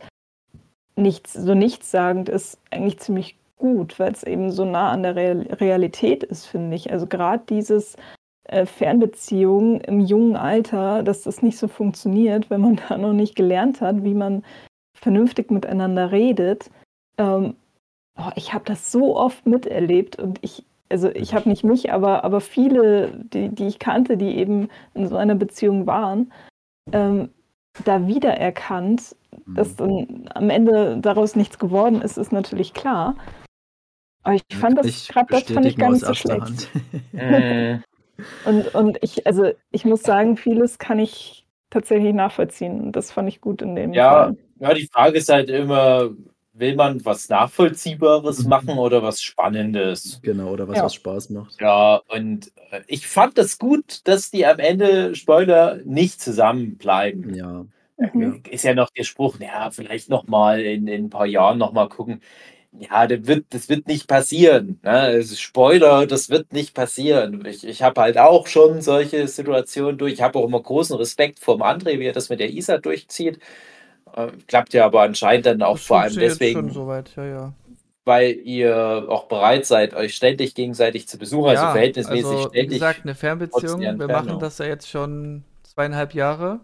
nichts, 0.95 1.33
so 1.33 1.53
nichtssagend 1.53 2.29
ist 2.29 2.59
eigentlich 2.71 2.99
ziemlich 2.99 3.37
gut, 3.63 3.97
weil 3.97 4.11
es 4.11 4.23
eben 4.23 4.51
so 4.51 4.65
nah 4.65 4.91
an 4.91 5.03
der 5.03 5.15
Realität 5.15 6.21
ist, 6.21 6.45
finde 6.47 6.75
ich. 6.75 6.91
Also 6.91 7.07
gerade 7.07 7.43
dieses 7.47 7.95
äh, 8.43 8.65
Fernbeziehung 8.65 9.79
im 9.79 10.01
jungen 10.01 10.35
Alter, 10.35 11.01
dass 11.01 11.23
das 11.23 11.41
nicht 11.41 11.57
so 11.57 11.69
funktioniert, 11.69 12.49
wenn 12.49 12.59
man 12.59 12.75
da 12.89 12.97
noch 12.97 13.13
nicht 13.13 13.37
gelernt 13.37 13.79
hat, 13.79 14.03
wie 14.03 14.13
man 14.13 14.43
vernünftig 14.93 15.49
miteinander 15.49 16.11
redet. 16.11 16.69
Ähm, 17.17 17.55
oh, 18.17 18.31
ich 18.35 18.53
habe 18.53 18.65
das 18.65 18.91
so 18.91 19.15
oft 19.15 19.45
miterlebt 19.45 20.19
und 20.19 20.39
ich, 20.41 20.65
also 20.89 21.09
ich 21.11 21.33
habe 21.33 21.47
nicht 21.47 21.63
mich, 21.63 21.93
aber, 21.93 22.25
aber 22.25 22.41
viele, 22.41 23.17
die, 23.33 23.47
die 23.47 23.67
ich 23.67 23.79
kannte, 23.79 24.17
die 24.17 24.35
eben 24.39 24.67
in 24.93 25.07
so 25.07 25.15
einer 25.15 25.35
Beziehung 25.35 25.87
waren, 25.87 26.33
ähm, 26.91 27.29
da 27.85 28.07
wiedererkannt, 28.07 29.15
dass 29.47 29.77
mhm. 29.77 29.77
dann 29.77 30.29
am 30.33 30.49
Ende 30.49 30.97
daraus 30.99 31.37
nichts 31.37 31.59
geworden 31.59 32.01
ist, 32.01 32.17
ist 32.17 32.33
natürlich 32.33 32.73
klar. 32.73 33.15
Aber 34.23 34.35
ich 34.35 34.43
fand 34.57 34.77
das 34.77 35.07
gerade 35.07 35.27
das 35.29 35.43
fand 35.43 35.65
ich 35.65 35.77
gar 35.77 35.91
nicht 35.91 36.05
so 36.05 36.13
schlecht. 36.13 36.69
Mhm. 37.11 37.83
und, 38.45 38.75
und 38.75 38.97
ich, 39.01 39.27
also 39.27 39.51
ich 39.71 39.85
muss 39.85 40.03
sagen, 40.03 40.37
vieles 40.37 40.77
kann 40.77 40.99
ich 40.99 41.45
tatsächlich 41.69 42.13
nachvollziehen. 42.13 42.91
Das 42.91 43.11
fand 43.11 43.27
ich 43.29 43.41
gut 43.41 43.61
in 43.61 43.75
dem 43.75 43.93
ja, 43.93 44.11
Fall. 44.11 44.37
Ja, 44.59 44.73
die 44.73 44.87
Frage 44.87 45.17
ist 45.17 45.29
halt 45.29 45.49
immer, 45.49 46.11
will 46.53 46.75
man 46.75 47.03
was 47.03 47.27
Nachvollziehbares 47.29 48.43
mhm. 48.43 48.49
machen 48.49 48.77
oder 48.77 49.03
was 49.03 49.21
Spannendes? 49.21 50.19
Genau, 50.21 50.51
oder 50.51 50.67
was, 50.67 50.77
ja. 50.77 50.83
was 50.83 50.93
Spaß 50.93 51.29
macht. 51.31 51.59
Ja, 51.59 52.01
und 52.07 52.51
äh, 52.71 52.81
ich 52.87 53.07
fand 53.07 53.37
das 53.37 53.57
gut, 53.57 54.07
dass 54.07 54.31
die 54.31 54.45
am 54.45 54.59
Ende, 54.59 55.15
Spoiler, 55.15 55.79
nicht 55.83 56.21
zusammenbleiben. 56.21 57.33
Ja. 57.33 57.65
Mhm. 57.97 58.43
Ist 58.49 58.63
ja 58.63 58.73
noch 58.73 58.89
der 58.91 59.03
Spruch, 59.03 59.39
ja, 59.39 59.71
vielleicht 59.71 60.09
nochmal 60.09 60.61
in, 60.61 60.87
in 60.87 61.05
ein 61.05 61.09
paar 61.09 61.25
Jahren 61.25 61.57
nochmal 61.57 61.89
gucken. 61.89 62.21
Ja, 62.79 63.05
das 63.05 63.27
wird, 63.27 63.45
das 63.49 63.69
wird 63.69 63.87
nicht 63.87 64.07
passieren. 64.07 64.79
Ne? 64.83 65.23
Spoiler, 65.23 66.07
das 66.07 66.29
wird 66.29 66.53
nicht 66.53 66.73
passieren. 66.73 67.45
Ich, 67.45 67.65
ich 67.67 67.83
habe 67.83 68.01
halt 68.01 68.17
auch 68.17 68.47
schon 68.47 68.81
solche 68.81 69.27
Situationen 69.27 69.97
durch. 69.97 70.13
Ich 70.13 70.21
habe 70.21 70.39
auch 70.39 70.45
immer 70.45 70.61
großen 70.61 70.95
Respekt 70.95 71.39
vor 71.39 71.57
dem 71.57 71.63
André, 71.63 71.99
wie 71.99 72.05
er 72.05 72.13
das 72.13 72.29
mit 72.29 72.39
der 72.39 72.49
Isa 72.49 72.79
durchzieht. 72.79 73.39
Äh, 74.15 74.27
klappt 74.47 74.73
ja 74.73 74.85
aber 74.85 75.01
anscheinend 75.01 75.45
dann 75.45 75.61
auch 75.61 75.77
das 75.77 75.85
vor 75.85 76.01
allem 76.01 76.15
deswegen. 76.15 76.71
Soweit, 76.71 77.15
ja, 77.15 77.25
ja. 77.25 77.53
Weil 78.05 78.31
ihr 78.43 79.05
auch 79.07 79.25
bereit 79.25 79.65
seid, 79.65 79.93
euch 79.93 80.15
ständig 80.15 80.55
gegenseitig 80.55 81.07
zu 81.07 81.17
besuchen, 81.17 81.49
also 81.49 81.61
ja, 81.61 81.67
also 81.67 81.73
verhältnismäßig 81.73 82.25
also, 82.25 82.49
ständig. 82.49 82.69
Wie 82.71 82.73
gesagt, 82.73 83.01
eine 83.03 83.15
Fernbeziehung. 83.15 83.81
Wir 83.81 84.07
machen 84.07 84.39
das 84.39 84.57
ja 84.57 84.65
jetzt 84.65 84.89
schon 84.89 85.43
zweieinhalb 85.63 86.13
Jahre. 86.13 86.59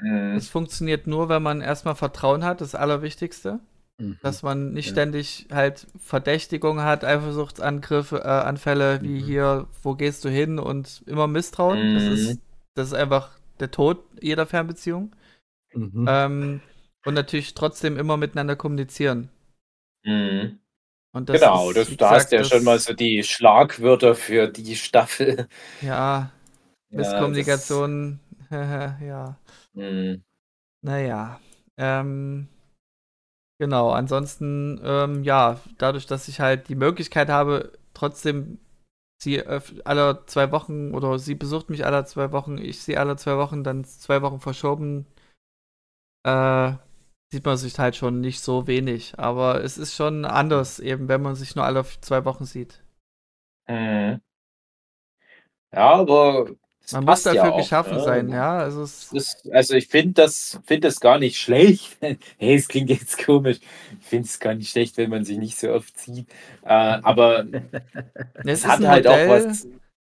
Mhm. 0.00 0.36
Es 0.36 0.48
funktioniert 0.48 1.06
nur, 1.06 1.28
wenn 1.28 1.42
man 1.42 1.60
erstmal 1.60 1.94
Vertrauen 1.94 2.44
hat, 2.44 2.60
das 2.60 2.74
Allerwichtigste. 2.74 3.58
Mhm. 4.00 4.18
Dass 4.22 4.42
man 4.42 4.72
nicht 4.72 4.86
ja. 4.86 4.92
ständig 4.92 5.46
halt 5.52 5.86
Verdächtigungen 5.98 6.84
hat, 6.84 7.04
Eifersuchtsangriffe, 7.04 8.18
äh, 8.18 8.28
Anfälle 8.28 9.00
wie 9.02 9.20
mhm. 9.20 9.24
hier, 9.24 9.66
wo 9.82 9.94
gehst 9.94 10.24
du 10.24 10.30
hin 10.30 10.58
und 10.58 11.02
immer 11.06 11.26
Misstrauen. 11.26 11.94
Das, 11.94 12.04
ist, 12.04 12.28
mhm. 12.30 12.40
das 12.74 12.88
ist 12.88 12.94
einfach 12.94 13.30
der 13.60 13.70
Tod 13.70 14.02
jeder 14.20 14.46
Fernbeziehung. 14.46 15.14
Mhm. 15.74 16.06
Ähm, 16.08 16.60
und 17.04 17.14
natürlich 17.14 17.54
trotzdem 17.54 17.98
immer 17.98 18.16
miteinander 18.16 18.56
kommunizieren. 18.56 19.28
Mhm. 20.04 20.58
Das 21.12 21.40
genau, 21.40 21.70
ist, 21.70 21.76
das, 21.76 21.96
da 21.96 22.10
hast 22.10 22.30
du 22.30 22.36
ja 22.36 22.44
schon 22.44 22.62
mal 22.62 22.78
so 22.78 22.92
die 22.94 23.24
Schlagwörter 23.24 24.14
für 24.14 24.46
die 24.46 24.76
Staffel. 24.76 25.48
Ja, 25.80 26.30
Misskommunikation, 26.90 28.20
ja. 28.50 28.98
ja. 29.00 29.36
Mhm. 29.74 30.22
Naja. 30.82 31.40
Ähm, 31.76 32.48
genau, 33.60 33.90
ansonsten, 33.90 34.80
ähm, 34.84 35.22
ja, 35.24 35.60
dadurch, 35.78 36.06
dass 36.06 36.28
ich 36.28 36.40
halt 36.40 36.68
die 36.68 36.74
Möglichkeit 36.74 37.28
habe, 37.28 37.72
trotzdem 37.94 38.58
sie 39.22 39.44
alle 39.84 40.26
zwei 40.26 40.52
Wochen 40.52 40.94
oder 40.94 41.18
sie 41.18 41.34
besucht 41.36 41.70
mich 41.70 41.86
alle 41.86 42.04
zwei 42.06 42.32
Wochen, 42.32 42.58
ich 42.58 42.82
sie 42.82 42.98
alle 42.98 43.16
zwei 43.16 43.38
Wochen, 43.38 43.64
dann 43.64 43.84
zwei 43.84 44.22
Wochen 44.22 44.40
verschoben, 44.40 45.06
äh, 46.24 46.72
sieht 47.32 47.44
man 47.44 47.56
sich 47.58 47.78
halt 47.78 47.96
schon 47.96 48.20
nicht 48.20 48.40
so 48.40 48.66
wenig. 48.66 49.18
Aber 49.18 49.62
es 49.62 49.78
ist 49.78 49.94
schon 49.94 50.24
anders, 50.24 50.78
eben 50.80 51.08
wenn 51.08 51.22
man 51.22 51.34
sich 51.36 51.54
nur 51.56 51.64
alle 51.64 51.84
zwei 52.00 52.24
Wochen 52.24 52.44
sieht. 52.44 52.82
Mhm. 53.68 54.20
Ja, 55.72 55.94
aber 56.00 56.54
man 56.92 57.04
muss 57.04 57.22
dafür 57.22 57.44
ja 57.44 57.50
auch, 57.52 57.56
geschaffen 57.56 57.96
ne? 57.96 58.04
sein, 58.04 58.28
ja. 58.28 58.58
Also, 58.58 58.80
das, 58.82 59.42
also 59.52 59.74
ich 59.74 59.88
finde 59.88 60.22
das, 60.22 60.60
find 60.64 60.84
das 60.84 61.00
gar 61.00 61.18
nicht 61.18 61.38
schlecht. 61.38 61.96
hey, 62.00 62.54
es 62.54 62.68
klingt 62.68 62.90
jetzt 62.90 63.24
komisch. 63.24 63.58
Ich 64.00 64.06
finde 64.06 64.26
es 64.26 64.38
gar 64.38 64.54
nicht 64.54 64.70
schlecht, 64.70 64.96
wenn 64.96 65.10
man 65.10 65.24
sich 65.24 65.38
nicht 65.38 65.58
so 65.58 65.72
oft 65.72 65.98
sieht. 65.98 66.28
Äh, 66.62 66.68
aber 67.02 67.44
es, 68.44 68.60
es 68.60 68.66
hat 68.66 68.80
halt 68.84 69.04
Modell, 69.04 69.28
auch 69.28 69.46
was. 69.48 69.66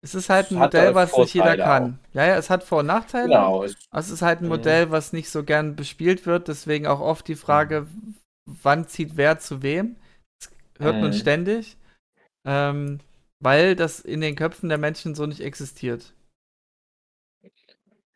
Es 0.02 0.14
ist 0.14 0.28
halt 0.28 0.50
ein 0.50 0.58
Modell, 0.58 0.94
was 0.94 1.16
nicht 1.16 1.32
jeder 1.32 1.56
kann. 1.56 1.98
Auch. 2.10 2.14
Ja, 2.14 2.26
ja, 2.26 2.36
es 2.36 2.50
hat 2.50 2.62
Vor- 2.62 2.80
und 2.80 2.86
Nachteile. 2.86 3.28
Genau. 3.28 3.64
Es, 3.64 3.74
es 3.90 4.10
ist 4.10 4.20
halt 4.20 4.40
ein 4.40 4.44
mhm. 4.44 4.50
Modell, 4.50 4.90
was 4.90 5.14
nicht 5.14 5.30
so 5.30 5.44
gern 5.44 5.76
bespielt 5.76 6.26
wird. 6.26 6.48
Deswegen 6.48 6.86
auch 6.86 7.00
oft 7.00 7.26
die 7.26 7.36
Frage, 7.36 7.86
wann 8.44 8.86
zieht 8.86 9.16
wer 9.16 9.38
zu 9.38 9.62
wem. 9.62 9.96
Das 10.38 10.50
hört 10.86 10.96
man 10.96 11.10
mhm. 11.10 11.14
ständig. 11.14 11.78
Ähm, 12.46 13.00
weil 13.40 13.76
das 13.76 14.00
in 14.00 14.20
den 14.20 14.36
Köpfen 14.36 14.68
der 14.68 14.78
Menschen 14.78 15.14
so 15.14 15.26
nicht 15.26 15.40
existiert. 15.40 16.14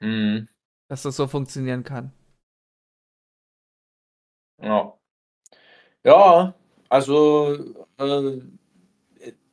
Mhm. 0.00 0.48
Dass 0.88 1.02
das 1.02 1.16
so 1.16 1.26
funktionieren 1.26 1.84
kann. 1.84 2.12
Ja. 4.62 4.98
Ja, 6.04 6.54
also 6.88 7.54
äh, 7.98 8.40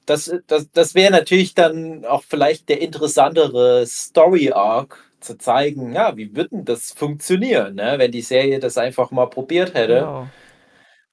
das, 0.06 0.32
das, 0.48 0.72
das 0.72 0.96
wäre 0.96 1.12
natürlich 1.12 1.56
dann 1.56 2.06
auch 2.06 2.24
vielleicht 2.24 2.70
der 2.70 2.82
interessantere 2.82 3.86
Story-Arc 3.86 5.04
zu 5.20 5.38
zeigen, 5.38 5.94
ja, 5.94 6.16
wie 6.18 6.36
wird 6.36 6.52
denn 6.52 6.66
das 6.66 6.92
funktionieren, 6.94 7.76
ne? 7.76 7.96
wenn 7.98 8.12
die 8.12 8.22
Serie 8.22 8.60
das 8.60 8.78
einfach 8.78 9.12
mal 9.12 9.26
probiert 9.28 9.74
hätte. 9.74 9.96
Genau. 9.96 10.28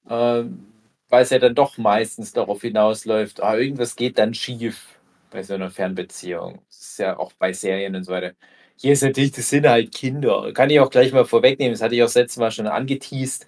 Ähm, 0.09 0.67
weil 1.09 1.23
es 1.23 1.29
ja 1.29 1.39
dann 1.39 1.55
doch 1.55 1.77
meistens 1.77 2.33
darauf 2.33 2.61
hinausläuft, 2.61 3.41
ah, 3.41 3.55
irgendwas 3.57 3.95
geht 3.95 4.17
dann 4.17 4.33
schief 4.33 4.99
bei 5.31 5.43
so 5.43 5.53
einer 5.55 5.71
Fernbeziehung. 5.71 6.61
Das 6.67 6.79
ist 6.81 6.99
ja 6.99 7.17
auch 7.17 7.33
bei 7.33 7.53
Serien 7.53 7.95
und 7.95 8.03
so 8.03 8.11
weiter. 8.11 8.33
Hier 8.77 8.93
ist 8.93 9.03
natürlich, 9.03 9.31
das 9.31 9.49
sind 9.49 9.67
halt 9.67 9.93
Kinder. 9.93 10.51
Kann 10.53 10.69
ich 10.69 10.79
auch 10.79 10.89
gleich 10.89 11.13
mal 11.13 11.25
vorwegnehmen, 11.25 11.73
das 11.73 11.81
hatte 11.81 11.95
ich 11.95 12.03
auch 12.03 12.13
letztes 12.13 12.37
Mal 12.37 12.51
schon 12.51 12.67
angeteased. 12.67 13.45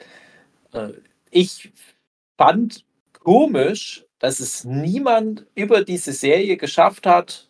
Äh, 0.73 0.89
ich 1.31 1.71
fand 2.37 2.85
komisch, 3.23 4.05
dass 4.19 4.39
es 4.39 4.63
niemand 4.63 5.45
über 5.55 5.83
diese 5.83 6.13
Serie 6.13 6.57
geschafft 6.57 7.05
hat, 7.05 7.49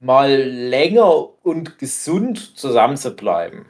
mal 0.00 0.30
länger 0.30 1.44
und 1.44 1.78
gesund 1.78 2.58
zusammenzubleiben. 2.58 3.66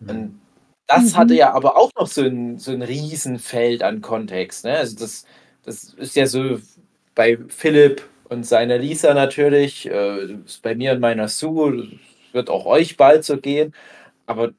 Mhm. 0.00 0.08
Und 0.08 0.40
das 0.86 1.12
mhm. 1.12 1.16
hatte 1.16 1.34
ja 1.34 1.52
aber 1.52 1.76
auch 1.76 1.90
noch 1.98 2.06
so 2.06 2.22
ein, 2.22 2.58
so 2.58 2.72
ein 2.72 2.82
Riesenfeld 2.82 3.82
an 3.82 4.00
Kontext. 4.00 4.64
Ne? 4.64 4.76
Also 4.76 4.96
das, 4.98 5.24
das 5.62 5.94
ist 5.94 6.16
ja 6.16 6.26
so 6.26 6.58
bei 7.14 7.38
Philipp 7.48 8.02
und 8.30 8.46
seiner 8.46 8.78
Lisa 8.78 9.12
natürlich, 9.12 9.86
äh, 9.86 10.36
bei 10.62 10.74
mir 10.74 10.92
und 10.92 11.00
meiner 11.00 11.28
Sue, 11.28 11.88
wird 12.32 12.48
auch 12.48 12.64
euch 12.64 12.96
bald 12.96 13.24
so 13.24 13.36
gehen. 13.38 13.74
Aber 14.26 14.52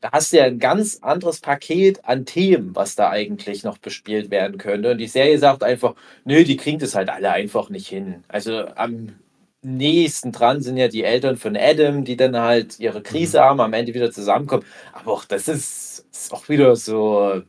da 0.00 0.12
hast 0.12 0.32
du 0.32 0.38
ja 0.38 0.44
ein 0.44 0.58
ganz 0.58 1.00
anderes 1.02 1.40
Paket 1.40 2.04
an 2.06 2.24
Themen, 2.24 2.74
was 2.74 2.96
da 2.96 3.10
eigentlich 3.10 3.64
noch 3.64 3.78
bespielt 3.78 4.30
werden 4.30 4.58
könnte. 4.58 4.92
Und 4.92 4.98
die 4.98 5.08
Serie 5.08 5.38
sagt 5.38 5.62
einfach, 5.62 5.94
nö, 6.24 6.42
die 6.44 6.56
kriegen 6.56 6.78
das 6.78 6.94
halt 6.94 7.10
alle 7.10 7.30
einfach 7.30 7.68
nicht 7.68 7.88
hin. 7.88 8.24
Also 8.28 8.66
am 8.76 9.14
nächsten 9.62 10.32
dran 10.32 10.62
sind 10.62 10.78
ja 10.78 10.88
die 10.88 11.04
Eltern 11.04 11.36
von 11.36 11.56
Adam, 11.56 12.04
die 12.04 12.16
dann 12.16 12.36
halt 12.36 12.80
ihre 12.80 13.02
Krise 13.02 13.38
mhm. 13.38 13.42
haben, 13.42 13.60
am 13.60 13.72
Ende 13.74 13.92
wieder 13.94 14.10
zusammenkommen. 14.10 14.64
Aber 14.92 15.12
auch 15.12 15.24
das 15.26 15.48
ist, 15.48 16.06
ist 16.10 16.32
auch 16.32 16.48
wieder 16.48 16.76
so, 16.76 17.42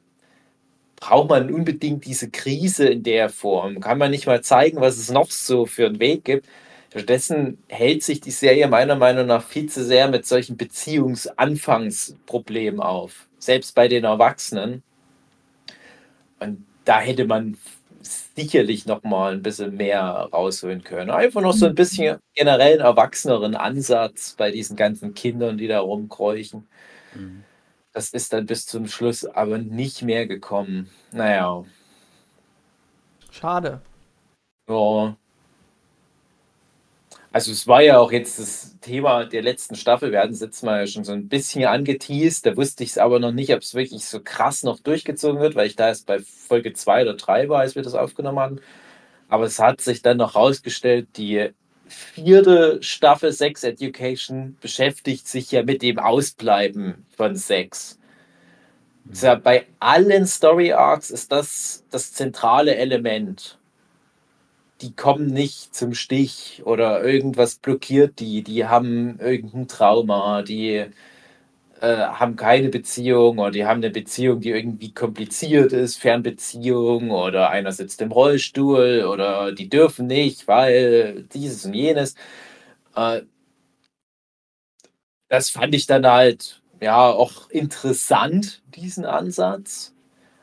braucht 1.00 1.30
man 1.30 1.54
unbedingt 1.54 2.06
diese 2.06 2.30
Krise 2.30 2.88
in 2.88 3.04
der 3.04 3.30
Form? 3.30 3.80
Kann 3.80 3.98
man 3.98 4.12
nicht 4.12 4.28
mal 4.28 4.42
zeigen, 4.42 4.82
was 4.82 4.98
es 4.98 5.10
noch 5.10 5.32
so 5.32 5.66
für 5.66 5.86
einen 5.86 6.00
Weg 6.00 6.26
gibt? 6.26 6.46
Stattdessen 6.92 7.58
hält 7.68 8.04
sich 8.04 8.22
die 8.22 8.32
Serie 8.32 8.68
meiner 8.68 8.96
Meinung 8.96 9.28
nach 9.28 9.44
viel 9.44 9.70
zu 9.70 9.86
sehr 9.86 10.08
mit 10.10 10.26
solchen 10.26 10.58
Beziehungsanfangsproblemen 10.58 12.82
auf. 12.82 13.28
Selbst 13.38 13.76
bei 13.76 13.88
den 13.88 14.06
Erwachsenen. 14.06 14.82
Und 16.40 16.66
da 16.86 17.00
hätte 17.00 17.26
man 17.26 17.58
sicherlich 18.02 18.86
noch 18.86 19.04
mal 19.04 19.34
ein 19.34 19.44
bisschen 19.44 19.76
mehr 19.76 20.30
rausholen 20.34 20.84
können. 20.84 21.12
Einfach 21.12 21.42
noch 21.42 21.54
so 21.54 21.68
ein 21.68 21.76
bisschen 21.76 22.18
generell 22.34 22.74
einen 22.74 22.82
erwachseneren 22.82 23.56
Ansatz 23.56 24.36
bei 24.38 24.52
diesen 24.52 24.76
ganzen 24.76 25.14
Kindern, 25.14 25.58
die 25.58 25.68
da 25.68 25.80
rumkräuchen. 25.80 26.68
Mhm. 27.14 27.44
Das 27.94 28.10
ist 28.10 28.34
dann 28.34 28.46
bis 28.46 28.66
zum 28.66 28.88
Schluss 28.88 29.26
aber 29.26 29.58
nicht 29.58 30.04
mehr 30.04 30.28
gekommen. 30.28 30.90
Naja. 31.12 31.66
Schade. 33.32 33.82
Ja. 34.70 35.16
Also 37.32 37.52
es 37.52 37.68
war 37.68 37.82
ja 37.82 38.00
auch 38.00 38.12
jetzt 38.12 38.40
das 38.40 38.78
Thema 38.82 39.26
der 39.26 39.44
letzten 39.44 39.76
Staffel. 39.76 40.12
Wir 40.12 40.20
hatten 40.20 40.34
es 40.34 40.40
jetzt 40.40 40.64
mal 40.64 40.88
schon 40.88 41.04
so 41.04 41.12
ein 41.12 41.30
bisschen 41.30 41.66
angeteased. 41.66 42.46
Da 42.46 42.58
wusste 42.58 42.84
ich 42.84 42.92
es 42.92 42.98
aber 42.98 43.20
noch 43.20 43.32
nicht, 43.32 43.54
ob 43.54 43.62
es 43.62 43.76
wirklich 43.76 44.04
so 44.06 44.20
krass 44.24 44.64
noch 44.64 44.80
durchgezogen 44.80 45.40
wird, 45.40 45.56
weil 45.56 45.68
ich 45.68 45.76
da 45.76 45.88
erst 45.88 46.08
bei 46.08 46.20
Folge 46.20 46.74
2 46.74 47.04
oder 47.04 47.14
3 47.16 47.50
war, 47.50 47.60
als 47.62 47.76
wir 47.76 47.84
das 47.84 47.94
aufgenommen 47.94 48.40
haben. 48.40 48.60
Aber 49.28 49.46
es 49.46 49.60
hat 49.60 49.82
sich 49.82 50.02
dann 50.02 50.18
noch 50.18 50.36
rausgestellt, 50.36 51.10
die 51.18 51.52
vierte 51.90 52.80
Staffel 52.82 53.32
Sex 53.34 53.64
Education 53.64 54.58
beschäftigt 54.62 55.28
sich 55.28 55.52
ja 55.52 55.64
mit 55.64 55.82
dem 55.82 56.00
Ausbleiben 56.00 57.06
von 57.16 57.36
Sex. 57.36 58.00
Ja 59.14 59.36
bei 59.36 59.66
allen 59.80 60.26
Story 60.28 60.74
Arcs 60.74 61.10
ist 61.10 61.32
das 61.32 61.84
das 61.90 62.14
zentrale 62.14 62.76
Element 62.76 63.60
die 64.82 64.96
kommen 64.96 65.28
nicht 65.28 65.76
zum 65.76 65.94
Stich 65.94 66.62
oder 66.66 67.04
irgendwas 67.04 67.56
blockiert 67.56 68.20
die, 68.20 68.44
die 68.44 68.66
haben 68.66 69.20
irgendein 69.20 69.68
Trauma, 69.68 70.42
die 70.42 70.86
äh, 71.82 71.98
haben 71.98 72.36
keine 72.36 72.70
Beziehung 72.70 73.40
oder 73.40 73.52
die 73.52 73.66
haben 73.66 73.78
eine 73.78 73.90
Beziehung, 73.92 74.42
die 74.42 74.50
irgendwie 74.50 74.94
kompliziert 74.94 75.74
ist, 75.74 75.98
Fernbeziehung 75.98 77.12
oder 77.12 77.50
einer 77.50 77.72
sitzt 77.72 78.02
im 78.02 78.12
Rollstuhl 78.12 79.06
oder 79.06 79.52
die 79.54 79.70
dürfen 79.70 80.08
nicht, 80.08 80.48
weil 80.48 81.24
dieses 81.34 81.66
und 81.66 81.74
jenes. 81.74 82.16
Äh, 82.96 83.22
das 85.30 85.50
fand 85.50 85.76
ich 85.76 85.86
dann 85.88 86.06
halt 86.06 86.62
ja 86.82 87.08
auch 87.08 87.50
interessant, 87.50 88.62
diesen 88.76 89.06
Ansatz. 89.06 89.94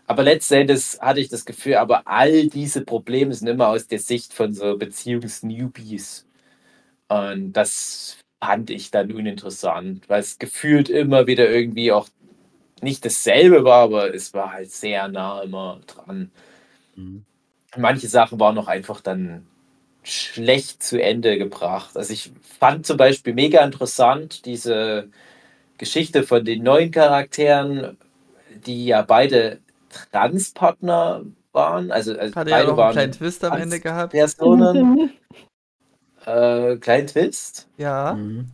Aber 0.07 0.22
letztendlich 0.22 0.99
hatte 1.01 1.20
ich 1.20 1.29
das 1.29 1.44
Gefühl, 1.44 1.77
aber 1.77 2.07
all 2.07 2.49
diese 2.49 2.83
Probleme 2.85 3.35
sind 3.35 3.49
immer 3.49 3.68
aus 3.68 3.88
der 3.88 3.99
Sicht 3.99 4.33
von 4.33 4.55
so 4.55 4.79
Beziehungsnewbies. 4.79 6.27
Und 7.09 7.53
das 7.55 8.18
fand 8.40 8.70
ich 8.70 8.90
dann 8.90 9.12
uninteressant, 9.12 10.09
weil 10.09 10.20
es 10.20 10.38
gefühlt 10.38 10.88
immer 10.88 11.27
wieder 11.27 11.51
irgendwie 11.51 11.92
auch 11.92 12.09
nicht 12.83 13.05
dasselbe 13.05 13.64
war, 13.64 13.83
aber 13.83 14.14
es 14.14 14.35
war 14.35 14.53
halt 14.53 14.70
sehr 14.70 15.09
nah 15.09 15.42
immer 15.42 15.81
dran. 15.87 16.31
Mhm. 16.94 17.25
Manche 17.77 18.09
Sachen 18.09 18.38
waren 18.38 18.55
noch 18.55 18.68
einfach 18.68 19.01
dann 19.01 19.46
schlecht 20.03 20.83
zu 20.83 21.03
Ende 21.03 21.37
gebracht. 21.37 21.96
Also 21.96 22.12
ich 22.12 22.31
fand 22.61 22.87
zum 22.87 22.96
Beispiel 22.96 23.35
mega 23.35 23.64
interessant 23.64 24.46
diese 24.46 25.09
Geschichte 25.79 26.22
von 26.22 26.44
den 26.44 26.62
neuen 26.62 26.90
Charakteren, 26.90 27.96
die 28.66 28.87
ja 28.87 29.03
beide 29.03 29.59
Transpartner 30.12 31.25
waren. 31.53 31.90
Also, 31.90 32.16
also 32.16 32.35
Hat 32.35 32.49
er 32.49 32.62
ja 32.62 32.72
auch 32.72 32.79
einen 32.79 32.92
kleinen 32.92 33.12
Twist 33.12 33.44
am 33.44 33.61
Ende 33.61 33.81
gehabt. 33.81 34.12
Personen. 34.12 35.11
äh, 36.26 36.76
kleinen 36.76 37.06
Twist? 37.06 37.68
Ja. 37.76 38.14
Mhm. 38.14 38.50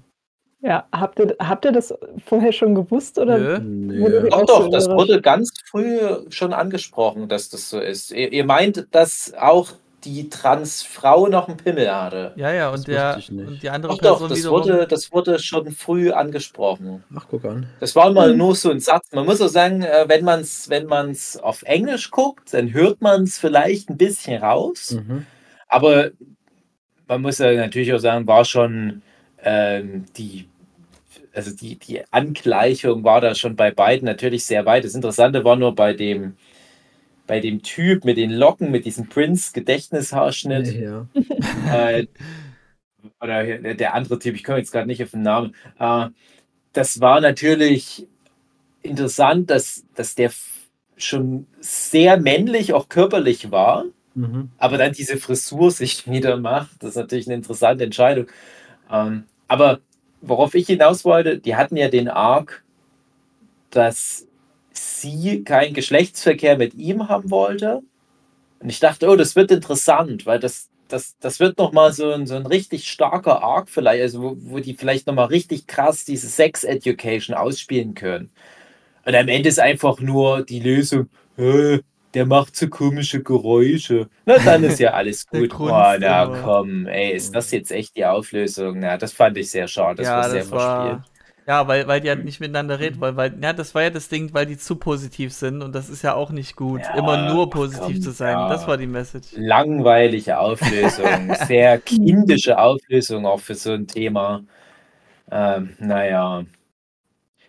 Ja, 0.61 0.87
habt 0.93 1.19
ihr, 1.19 1.35
habt 1.41 1.65
ihr 1.65 1.73
das 1.73 1.93
vorher 2.25 2.53
schon 2.53 2.77
gewusst? 2.77 3.19
Oder 3.19 3.39
Nö. 3.61 4.29
Doch, 4.31 4.47
doch, 4.47 4.71
das 4.71 4.89
wurde 4.89 5.21
ganz 5.21 5.51
früh 5.69 5.99
schon 6.29 6.53
angesprochen, 6.53 7.29
dass 7.29 7.49
das 7.49 7.69
so 7.69 7.81
ist. 7.81 8.13
Ihr, 8.13 8.33
ihr 8.33 8.45
meint, 8.45 8.87
dass 8.93 9.35
auch 9.37 9.73
die 10.05 10.29
Transfrau 10.31 11.29
noch 11.29 11.49
einen 11.49 11.57
Pimmel 11.57 11.93
hatte. 11.93 12.33
Ja, 12.37 12.53
ja, 12.53 12.71
und, 12.71 12.87
der, 12.87 13.21
und 13.29 13.63
die 13.63 13.71
andere 13.71 13.95
Ach 13.95 13.99
Person 13.99 14.29
doch, 14.29 14.35
das 14.35 14.49
wurde, 14.49 14.87
das 14.87 15.13
wurde 15.13 15.39
schon 15.39 15.71
früh 15.73 16.13
angesprochen. 16.13 17.03
Ach, 17.17 17.27
guck 17.29 17.45
an. 17.45 17.67
Das 17.81 17.95
war 17.97 18.13
mal 18.13 18.33
mhm. 18.33 18.39
nur 18.39 18.55
so 18.55 18.71
ein 18.71 18.81
Satz. 18.81 19.09
Man 19.13 19.27
muss 19.27 19.41
auch 19.41 19.49
sagen, 19.49 19.83
äh, 19.83 20.05
wenn 20.09 20.25
man 20.25 20.41
es 20.41 20.69
wenn 20.71 20.87
man's 20.87 21.37
auf 21.37 21.63
Englisch 21.63 22.11
guckt, 22.11 22.53
dann 22.55 22.73
hört 22.73 23.01
man 23.01 23.25
es 23.25 23.39
vielleicht 23.39 23.91
ein 23.91 23.97
bisschen 23.97 24.43
raus. 24.43 24.93
Mhm. 24.93 25.27
Aber 25.69 26.11
man 27.09 27.23
muss 27.23 27.39
ja 27.39 27.53
natürlich 27.53 27.93
auch 27.93 27.99
sagen, 27.99 28.27
war 28.27 28.45
schon 28.45 29.03
ähm, 29.43 30.05
die 30.17 30.47
also 31.35 31.55
die, 31.55 31.79
die 31.79 32.03
Angleichung 32.11 33.05
war 33.05 33.21
da 33.21 33.35
schon 33.35 33.57
bei 33.57 33.71
beiden 33.71 34.07
natürlich 34.07 34.45
sehr 34.45 34.67
weit. 34.67 34.85
Das 34.85 34.95
Interessante 34.95 35.45
war 35.45 35.57
nur 35.57 35.75
bei 35.75 35.95
dem, 35.95 36.37
bei 37.27 37.41
dem 37.41 37.63
Typ 37.63 38.05
mit 38.05 38.17
den 38.17 38.31
Locken, 38.31 38.71
mit 38.71 38.85
diesem 38.85 39.09
Prince-Gedächtnishaarschnitt. 39.09 40.75
Ja. 40.75 41.07
Äh, 41.73 42.07
oder 43.21 43.75
der 43.75 43.95
andere 43.95 44.19
Typ, 44.19 44.37
ich 44.37 44.45
komme 44.45 44.59
jetzt 44.59 44.71
gerade 44.71 44.87
nicht 44.87 45.03
auf 45.03 45.11
den 45.11 45.23
Namen. 45.23 45.55
Äh, 45.79 46.09
das 46.73 47.01
war 47.01 47.21
natürlich 47.21 48.07
interessant, 48.83 49.51
dass, 49.51 49.85
dass 49.95 50.15
der 50.15 50.31
schon 50.97 51.47
sehr 51.61 52.19
männlich, 52.19 52.73
auch 52.73 52.89
körperlich 52.89 53.51
war, 53.51 53.87
mhm. 54.15 54.51
aber 54.59 54.79
dann 54.79 54.93
diese 54.93 55.17
Frisur 55.17 55.71
sich 55.71 56.07
wieder 56.11 56.37
macht. 56.37 56.71
Das 56.81 56.91
ist 56.91 56.97
natürlich 56.97 57.27
eine 57.27 57.37
interessante 57.37 57.85
Entscheidung. 57.85 58.27
Ähm, 58.91 59.25
aber 59.49 59.81
worauf 60.21 60.55
ich 60.55 60.67
hinaus 60.67 61.05
wollte, 61.05 61.39
die 61.39 61.57
hatten 61.57 61.77
ja 61.77 61.89
den 61.89 62.09
Arc, 62.09 62.63
dass 63.71 64.27
sie 64.73 65.45
keinen 65.45 65.75
Geschlechtsverkehr 65.75 66.57
mit 66.57 66.75
ihm 66.75 67.09
haben 67.09 67.31
wollte. 67.31 67.83
Und 68.61 68.69
ich 68.69 68.81
dachte, 68.81 69.09
oh, 69.09 69.17
das 69.17 69.37
wird 69.37 69.51
interessant, 69.51 70.25
weil 70.25 70.39
das, 70.39 70.69
das, 70.89 71.17
das 71.19 71.41
wird 71.41 71.59
nochmal 71.59 71.93
so 71.93 72.13
ein, 72.13 72.27
so 72.27 72.37
ein 72.37 72.47
richtig 72.47 72.91
starker 72.91 73.43
Arc 73.43 73.69
vielleicht, 73.69 74.03
also 74.03 74.23
wo, 74.23 74.37
wo 74.39 74.59
die 74.61 74.75
vielleicht 74.75 75.07
nochmal 75.07 75.27
richtig 75.27 75.67
krass 75.67 76.05
diese 76.05 76.29
Sex 76.29 76.65
Education 76.65 77.35
ausspielen 77.35 77.95
können. 77.95 78.31
Und 79.05 79.15
am 79.17 79.29
Ende 79.29 79.49
ist 79.49 79.59
einfach 79.59 80.01
nur 80.01 80.45
die 80.45 80.61
Lösung, 80.61 81.09
der 82.15 82.27
macht 82.27 82.57
so 82.57 82.69
komische 82.69 83.23
Geräusche. 83.23 84.09
Na, 84.27 84.39
dann 84.39 84.65
ist 84.65 84.79
ja 84.79 84.93
alles 84.93 85.27
gut. 85.29 85.59
oh, 85.59 85.69
na 85.69 86.27
komm, 86.27 86.87
ey, 86.87 87.13
ist 87.13 87.35
das 87.35 87.51
jetzt 87.51 87.73
echt 87.73 87.97
die 87.97 88.05
Auflösung? 88.05 88.81
Na, 88.81 88.97
das 88.97 89.13
fand 89.13 89.39
ich 89.39 89.51
sehr 89.51 89.69
schade. 89.69 89.97
Das 89.97 90.07
ja, 90.07 90.15
war 90.15 90.23
das 90.23 90.33
sehr 90.33 90.45
verspielt. 90.45 90.61
War, 90.61 91.05
ja, 91.47 91.67
weil, 91.67 91.89
weil 91.89 92.01
die 92.01 92.09
halt 92.09 92.25
nicht 92.25 92.39
miteinander 92.39 92.79
reden 92.79 93.01
wollen, 93.01 93.17
weil, 93.17 93.35
ja, 93.43 93.53
das 93.53 93.75
war 93.75 93.83
ja 93.83 93.91
das 93.91 94.09
Ding, 94.09 94.33
weil 94.33 94.47
die 94.47 94.59
zu 94.59 94.77
positiv 94.77 95.33
sind 95.33 95.63
und 95.63 95.75
das 95.75 95.89
ist 95.89 96.03
ja 96.03 96.15
auch 96.15 96.31
nicht 96.31 96.55
gut, 96.55 96.83
ja, 96.83 96.95
immer 96.95 97.33
nur 97.33 97.51
positiv 97.51 97.97
komm, 97.97 98.01
zu 98.01 98.13
sein. 98.13 98.35
Ja. 98.35 98.49
Das 98.49 98.69
war 98.69 98.77
die 98.77 98.87
Message. 98.87 99.29
Langweilige 99.35 100.39
Auflösung, 100.39 101.35
sehr 101.47 101.79
kindische 101.79 102.59
Auflösung 102.59 103.27
auch 103.27 103.41
für 103.41 103.57
so 103.57 103.73
ein 103.73 103.89
Thema. 103.89 104.45
Ähm, 105.31 105.71
naja. 105.79 106.45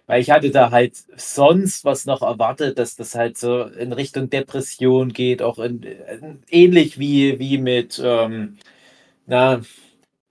Weil 0.08 0.22
ich 0.22 0.32
hatte 0.32 0.52
da 0.52 0.72
halt 0.72 0.96
sonst 1.16 1.86
was 1.86 2.06
noch 2.06 2.22
erwartet, 2.22 2.78
dass 2.78 2.96
das 2.96 3.16
halt 3.16 3.38
so 3.38 3.64
in 3.64 3.94
Richtung 3.94 4.30
Depression 4.30 5.14
geht, 5.14 5.42
auch 5.42 5.60
in, 5.60 5.84
in, 5.84 6.44
ähnlich 6.50 7.00
wie, 7.00 7.40
wie 7.40 7.58
mit 7.58 8.02
ähm, 8.04 8.58
na, 9.28 9.62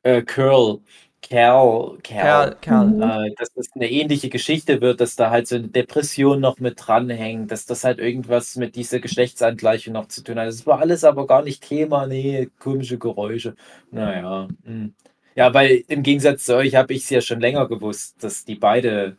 äh, 0.04 0.22
Curl 0.22 0.80
Kerl, 1.22 1.98
Kerl, 2.02 2.56
Kerl. 2.60 2.86
Mhm. 2.88 3.02
Äh, 3.02 3.34
dass 3.38 3.54
das 3.54 3.68
eine 3.74 3.90
ähnliche 3.90 4.28
Geschichte 4.28 4.80
wird, 4.82 5.00
dass 5.00 5.16
da 5.16 5.30
halt 5.30 5.46
so 5.48 5.54
eine 5.56 5.68
Depression 5.68 6.40
noch 6.40 6.58
mit 6.58 6.74
dranhängt, 6.76 7.50
dass 7.50 7.64
das 7.64 7.84
halt 7.84 8.00
irgendwas 8.00 8.56
mit 8.56 8.76
dieser 8.76 8.98
Geschlechtsangleichung 8.98 9.94
noch 9.94 10.08
zu 10.08 10.22
tun 10.22 10.38
hat. 10.38 10.48
Das 10.48 10.66
war 10.66 10.80
alles 10.80 11.04
aber 11.04 11.26
gar 11.26 11.42
nicht 11.42 11.62
Thema, 11.66 12.06
nee, 12.06 12.50
komische 12.58 12.98
Geräusche. 12.98 13.54
Naja. 13.90 14.48
Mh. 14.64 14.70
Hm. 14.70 14.94
Ja, 15.34 15.54
weil 15.54 15.84
im 15.88 16.02
Gegensatz 16.02 16.44
zu 16.44 16.56
euch 16.56 16.74
habe 16.74 16.92
ich 16.92 17.04
es 17.04 17.10
ja 17.10 17.22
schon 17.22 17.40
länger 17.40 17.66
gewusst, 17.66 18.22
dass 18.22 18.44
die 18.44 18.56
beide 18.56 19.16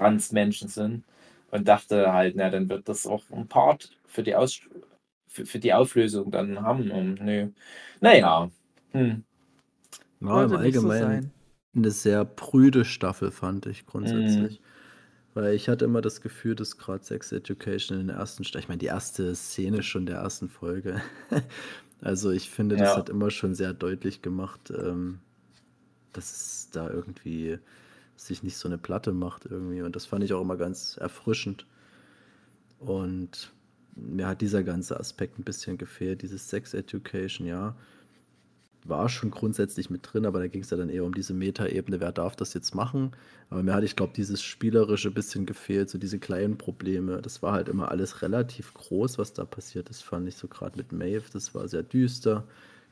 Transmenschen 0.00 0.68
sind 0.68 1.04
und 1.50 1.68
dachte 1.68 2.12
halt, 2.12 2.36
na, 2.36 2.50
dann 2.50 2.68
wird 2.68 2.88
das 2.88 3.06
auch 3.06 3.22
ein 3.30 3.46
Part 3.46 3.90
für 4.06 4.22
die, 4.22 4.34
Aus 4.34 4.60
für, 5.26 5.46
für 5.46 5.58
die 5.58 5.74
Auflösung 5.74 6.30
dann 6.30 6.62
haben. 6.62 6.90
Und 6.90 7.20
nö. 7.22 7.48
Naja. 8.00 8.50
Hm. 8.92 9.24
Ja, 10.20 10.44
im 10.44 10.56
Allgemeinen 10.56 11.22
so 11.22 11.78
eine 11.78 11.90
sehr 11.90 12.24
prüde 12.24 12.84
Staffel, 12.84 13.30
fand 13.30 13.66
ich 13.66 13.86
grundsätzlich. 13.86 14.60
Mm. 14.60 14.64
Weil 15.34 15.54
ich 15.54 15.68
hatte 15.68 15.84
immer 15.84 16.00
das 16.00 16.20
Gefühl, 16.20 16.56
dass 16.56 16.76
gerade 16.76 17.04
Sex 17.04 17.30
Education 17.30 18.00
in 18.00 18.08
der 18.08 18.16
ersten 18.16 18.42
Staffel, 18.42 18.64
ich 18.64 18.68
meine, 18.68 18.80
die 18.80 18.86
erste 18.86 19.34
Szene 19.36 19.82
schon 19.84 20.04
der 20.04 20.16
ersten 20.16 20.48
Folge. 20.48 21.00
also 22.00 22.32
ich 22.32 22.50
finde, 22.50 22.76
das 22.76 22.90
ja. 22.90 22.96
hat 22.96 23.08
immer 23.08 23.30
schon 23.30 23.54
sehr 23.54 23.72
deutlich 23.72 24.20
gemacht, 24.20 24.72
ähm, 24.76 25.20
dass 26.12 26.32
es 26.32 26.70
da 26.72 26.90
irgendwie 26.90 27.60
sich 28.26 28.42
nicht 28.42 28.56
so 28.56 28.68
eine 28.68 28.78
Platte 28.78 29.12
macht 29.12 29.46
irgendwie. 29.46 29.82
Und 29.82 29.96
das 29.96 30.06
fand 30.06 30.24
ich 30.24 30.32
auch 30.32 30.40
immer 30.40 30.56
ganz 30.56 30.96
erfrischend. 30.96 31.66
Und 32.78 33.52
mir 33.96 34.26
hat 34.26 34.40
dieser 34.40 34.62
ganze 34.62 34.98
Aspekt 34.98 35.38
ein 35.38 35.44
bisschen 35.44 35.78
gefehlt, 35.78 36.22
dieses 36.22 36.48
Sex 36.48 36.74
Education, 36.74 37.46
ja 37.46 37.76
war 38.84 39.08
schon 39.08 39.30
grundsätzlich 39.30 39.90
mit 39.90 40.00
drin, 40.02 40.26
aber 40.26 40.40
da 40.40 40.46
ging 40.46 40.62
es 40.62 40.70
ja 40.70 40.76
dann 40.76 40.88
eher 40.88 41.04
um 41.04 41.14
diese 41.14 41.34
Metaebene, 41.34 42.00
wer 42.00 42.12
darf 42.12 42.36
das 42.36 42.54
jetzt 42.54 42.74
machen. 42.74 43.12
Aber 43.50 43.62
mir 43.62 43.74
hat, 43.74 43.84
ich 43.84 43.96
glaube, 43.96 44.12
dieses 44.16 44.42
Spielerische 44.42 45.10
bisschen 45.10 45.46
gefehlt, 45.46 45.90
so 45.90 45.98
diese 45.98 46.18
kleinen 46.18 46.56
Probleme. 46.56 47.20
Das 47.20 47.42
war 47.42 47.52
halt 47.52 47.68
immer 47.68 47.90
alles 47.90 48.22
relativ 48.22 48.72
groß, 48.74 49.18
was 49.18 49.32
da 49.32 49.44
passiert 49.44 49.90
ist, 49.90 50.02
fand 50.02 50.28
ich 50.28 50.36
so 50.36 50.48
gerade 50.48 50.76
mit 50.76 50.92
Maeve. 50.92 51.24
Das 51.32 51.54
war 51.54 51.68
sehr 51.68 51.82
düster. 51.82 52.44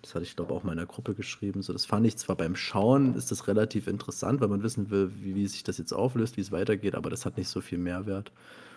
Das 0.02 0.14
hatte 0.14 0.24
ich, 0.24 0.36
glaube 0.36 0.54
auch 0.54 0.62
mal 0.62 0.72
in 0.72 0.78
der 0.78 0.86
Gruppe 0.86 1.14
geschrieben. 1.14 1.62
So, 1.62 1.72
das 1.72 1.84
fand 1.84 2.06
ich 2.06 2.16
zwar 2.16 2.36
beim 2.36 2.54
Schauen, 2.54 3.14
ist 3.14 3.30
das 3.30 3.48
relativ 3.48 3.88
interessant, 3.88 4.40
weil 4.40 4.48
man 4.48 4.62
wissen 4.62 4.90
will, 4.90 5.10
wie, 5.20 5.34
wie 5.34 5.46
sich 5.46 5.64
das 5.64 5.78
jetzt 5.78 5.92
auflöst, 5.92 6.36
wie 6.36 6.40
es 6.40 6.52
weitergeht, 6.52 6.94
aber 6.94 7.10
das 7.10 7.26
hat 7.26 7.36
nicht 7.36 7.48
so 7.48 7.60
viel 7.60 7.78
Mehrwert. 7.78 8.32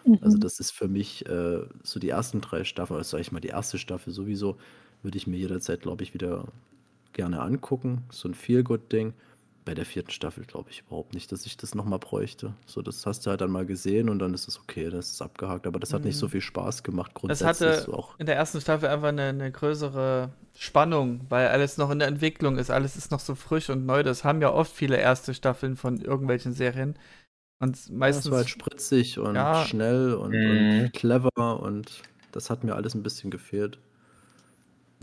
Mhm. 0.05 0.17
Also, 0.21 0.37
das 0.37 0.59
ist 0.59 0.71
für 0.71 0.87
mich 0.87 1.25
äh, 1.27 1.61
so 1.83 1.99
die 1.99 2.09
ersten 2.09 2.41
drei 2.41 2.63
Staffeln, 2.63 2.95
oder 2.95 3.03
sag 3.03 3.19
ich 3.19 3.31
mal, 3.31 3.39
die 3.39 3.49
erste 3.49 3.77
Staffel 3.77 4.11
sowieso, 4.11 4.57
würde 5.03 5.17
ich 5.17 5.27
mir 5.27 5.37
jederzeit, 5.37 5.81
glaube 5.81 6.03
ich, 6.03 6.13
wieder 6.13 6.47
gerne 7.13 7.41
angucken, 7.41 8.03
so 8.09 8.27
ein 8.27 8.33
Feel-Good-Ding. 8.33 9.13
Bei 9.63 9.75
der 9.75 9.85
vierten 9.85 10.09
Staffel 10.11 10.43
glaube 10.45 10.71
ich 10.71 10.81
überhaupt 10.81 11.13
nicht, 11.13 11.31
dass 11.31 11.45
ich 11.45 11.55
das 11.55 11.75
nochmal 11.75 11.99
bräuchte. 11.99 12.55
So, 12.65 12.81
das 12.81 13.05
hast 13.05 13.25
du 13.25 13.29
halt 13.29 13.41
dann 13.41 13.51
mal 13.51 13.65
gesehen 13.65 14.09
und 14.09 14.17
dann 14.17 14.33
ist 14.33 14.47
es 14.47 14.59
okay, 14.59 14.89
das 14.89 15.11
ist 15.11 15.21
abgehakt. 15.21 15.67
Aber 15.67 15.79
das 15.79 15.93
hat 15.93 16.03
nicht 16.03 16.17
so 16.17 16.27
Mhm. 16.27 16.31
viel 16.31 16.41
Spaß 16.41 16.81
gemacht 16.81 17.11
Das 17.13 17.21
grundsätzlich. 17.41 17.69
hatte 17.69 17.81
so 17.85 17.93
auch. 17.93 18.17
in 18.19 18.25
der 18.25 18.35
ersten 18.35 18.59
Staffel 18.59 18.89
einfach 18.89 19.09
eine, 19.09 19.23
eine 19.29 19.51
größere 19.51 20.31
Spannung, 20.57 21.21
weil 21.29 21.47
alles 21.49 21.77
noch 21.77 21.91
in 21.91 21.99
der 21.99 22.07
Entwicklung 22.07 22.57
ist, 22.57 22.71
alles 22.71 22.95
ist 22.97 23.11
noch 23.11 23.19
so 23.19 23.35
frisch 23.35 23.69
und 23.69 23.85
neu. 23.85 24.01
Das 24.01 24.23
haben 24.23 24.41
ja 24.41 24.51
oft 24.51 24.71
viele 24.75 24.97
erste 24.97 25.33
Staffeln 25.35 25.75
von 25.77 26.01
irgendwelchen 26.01 26.53
Serien. 26.53 26.95
Und 27.59 27.77
Ja, 27.77 27.91
es 27.91 27.91
meistens 27.97 28.31
war 28.31 28.37
halt 28.39 28.49
spritzig 28.49 29.19
und 29.19 29.35
Ja. 29.35 29.63
schnell 29.65 30.15
und, 30.15 30.33
Mhm. 30.33 30.85
und 30.85 30.93
clever 30.93 31.29
und 31.61 32.01
das 32.31 32.49
hat 32.49 32.63
mir 32.63 32.73
alles 32.75 32.95
ein 32.95 33.03
bisschen 33.03 33.29
gefehlt. 33.29 33.77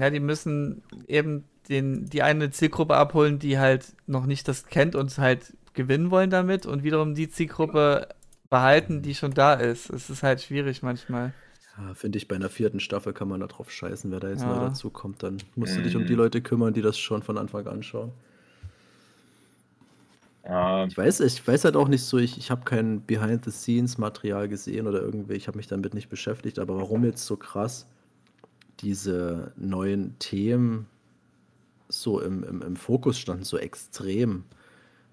Ja, 0.00 0.10
die 0.10 0.20
müssen 0.20 0.82
eben 1.08 1.44
den, 1.68 2.06
die 2.06 2.22
eine 2.22 2.50
Zielgruppe 2.50 2.96
abholen, 2.96 3.38
die 3.38 3.58
halt 3.58 3.94
noch 4.06 4.26
nicht 4.26 4.48
das 4.48 4.66
kennt 4.66 4.94
und 4.94 5.16
halt 5.18 5.56
gewinnen 5.74 6.10
wollen 6.10 6.30
damit 6.30 6.66
und 6.66 6.82
wiederum 6.82 7.14
die 7.14 7.28
Zielgruppe 7.30 8.08
behalten, 8.50 9.02
die 9.02 9.14
schon 9.14 9.34
da 9.34 9.54
ist. 9.54 9.90
Es 9.90 10.10
ist 10.10 10.22
halt 10.22 10.40
schwierig 10.42 10.82
manchmal. 10.82 11.34
Ja, 11.78 11.94
finde 11.94 12.18
ich, 12.18 12.28
bei 12.28 12.36
einer 12.36 12.50
vierten 12.50 12.80
Staffel 12.80 13.12
kann 13.12 13.28
man 13.28 13.40
da 13.40 13.46
drauf 13.46 13.70
scheißen, 13.70 14.10
wer 14.10 14.20
da 14.20 14.28
jetzt 14.28 14.40
Ja. 14.40 14.46
neu 14.46 14.58
dazu 14.58 14.90
kommt. 14.90 15.22
Dann 15.22 15.38
musst 15.54 15.76
du 15.76 15.82
dich 15.82 15.96
um 15.96 16.02
Mhm. 16.02 16.06
die 16.06 16.14
Leute 16.14 16.42
kümmern, 16.42 16.74
die 16.74 16.82
das 16.82 16.98
schon 16.98 17.22
von 17.22 17.38
Anfang 17.38 17.66
an 17.66 17.82
schauen. 17.82 18.12
Ja, 20.44 20.86
Ich 20.86 20.96
weiß, 20.96 21.20
ich 21.20 21.46
weiß 21.46 21.64
halt 21.64 21.76
auch 21.76 21.88
nicht 21.88 22.02
so, 22.04 22.18
ich, 22.18 22.38
ich 22.38 22.50
habe 22.50 22.64
kein 22.64 23.02
Behind-the-Scenes-Material 23.04 24.48
gesehen 24.48 24.86
oder 24.86 25.00
irgendwie, 25.02 25.34
ich 25.34 25.46
habe 25.46 25.58
mich 25.58 25.66
damit 25.66 25.94
nicht 25.94 26.08
beschäftigt, 26.08 26.58
aber 26.58 26.76
warum 26.76 27.04
jetzt 27.04 27.26
so 27.26 27.36
krass 27.36 27.86
diese 28.80 29.52
neuen 29.56 30.18
Themen 30.18 30.86
so 31.88 32.20
im, 32.20 32.42
im, 32.44 32.62
im 32.62 32.76
Fokus 32.76 33.18
standen, 33.18 33.44
so 33.44 33.58
extrem. 33.58 34.44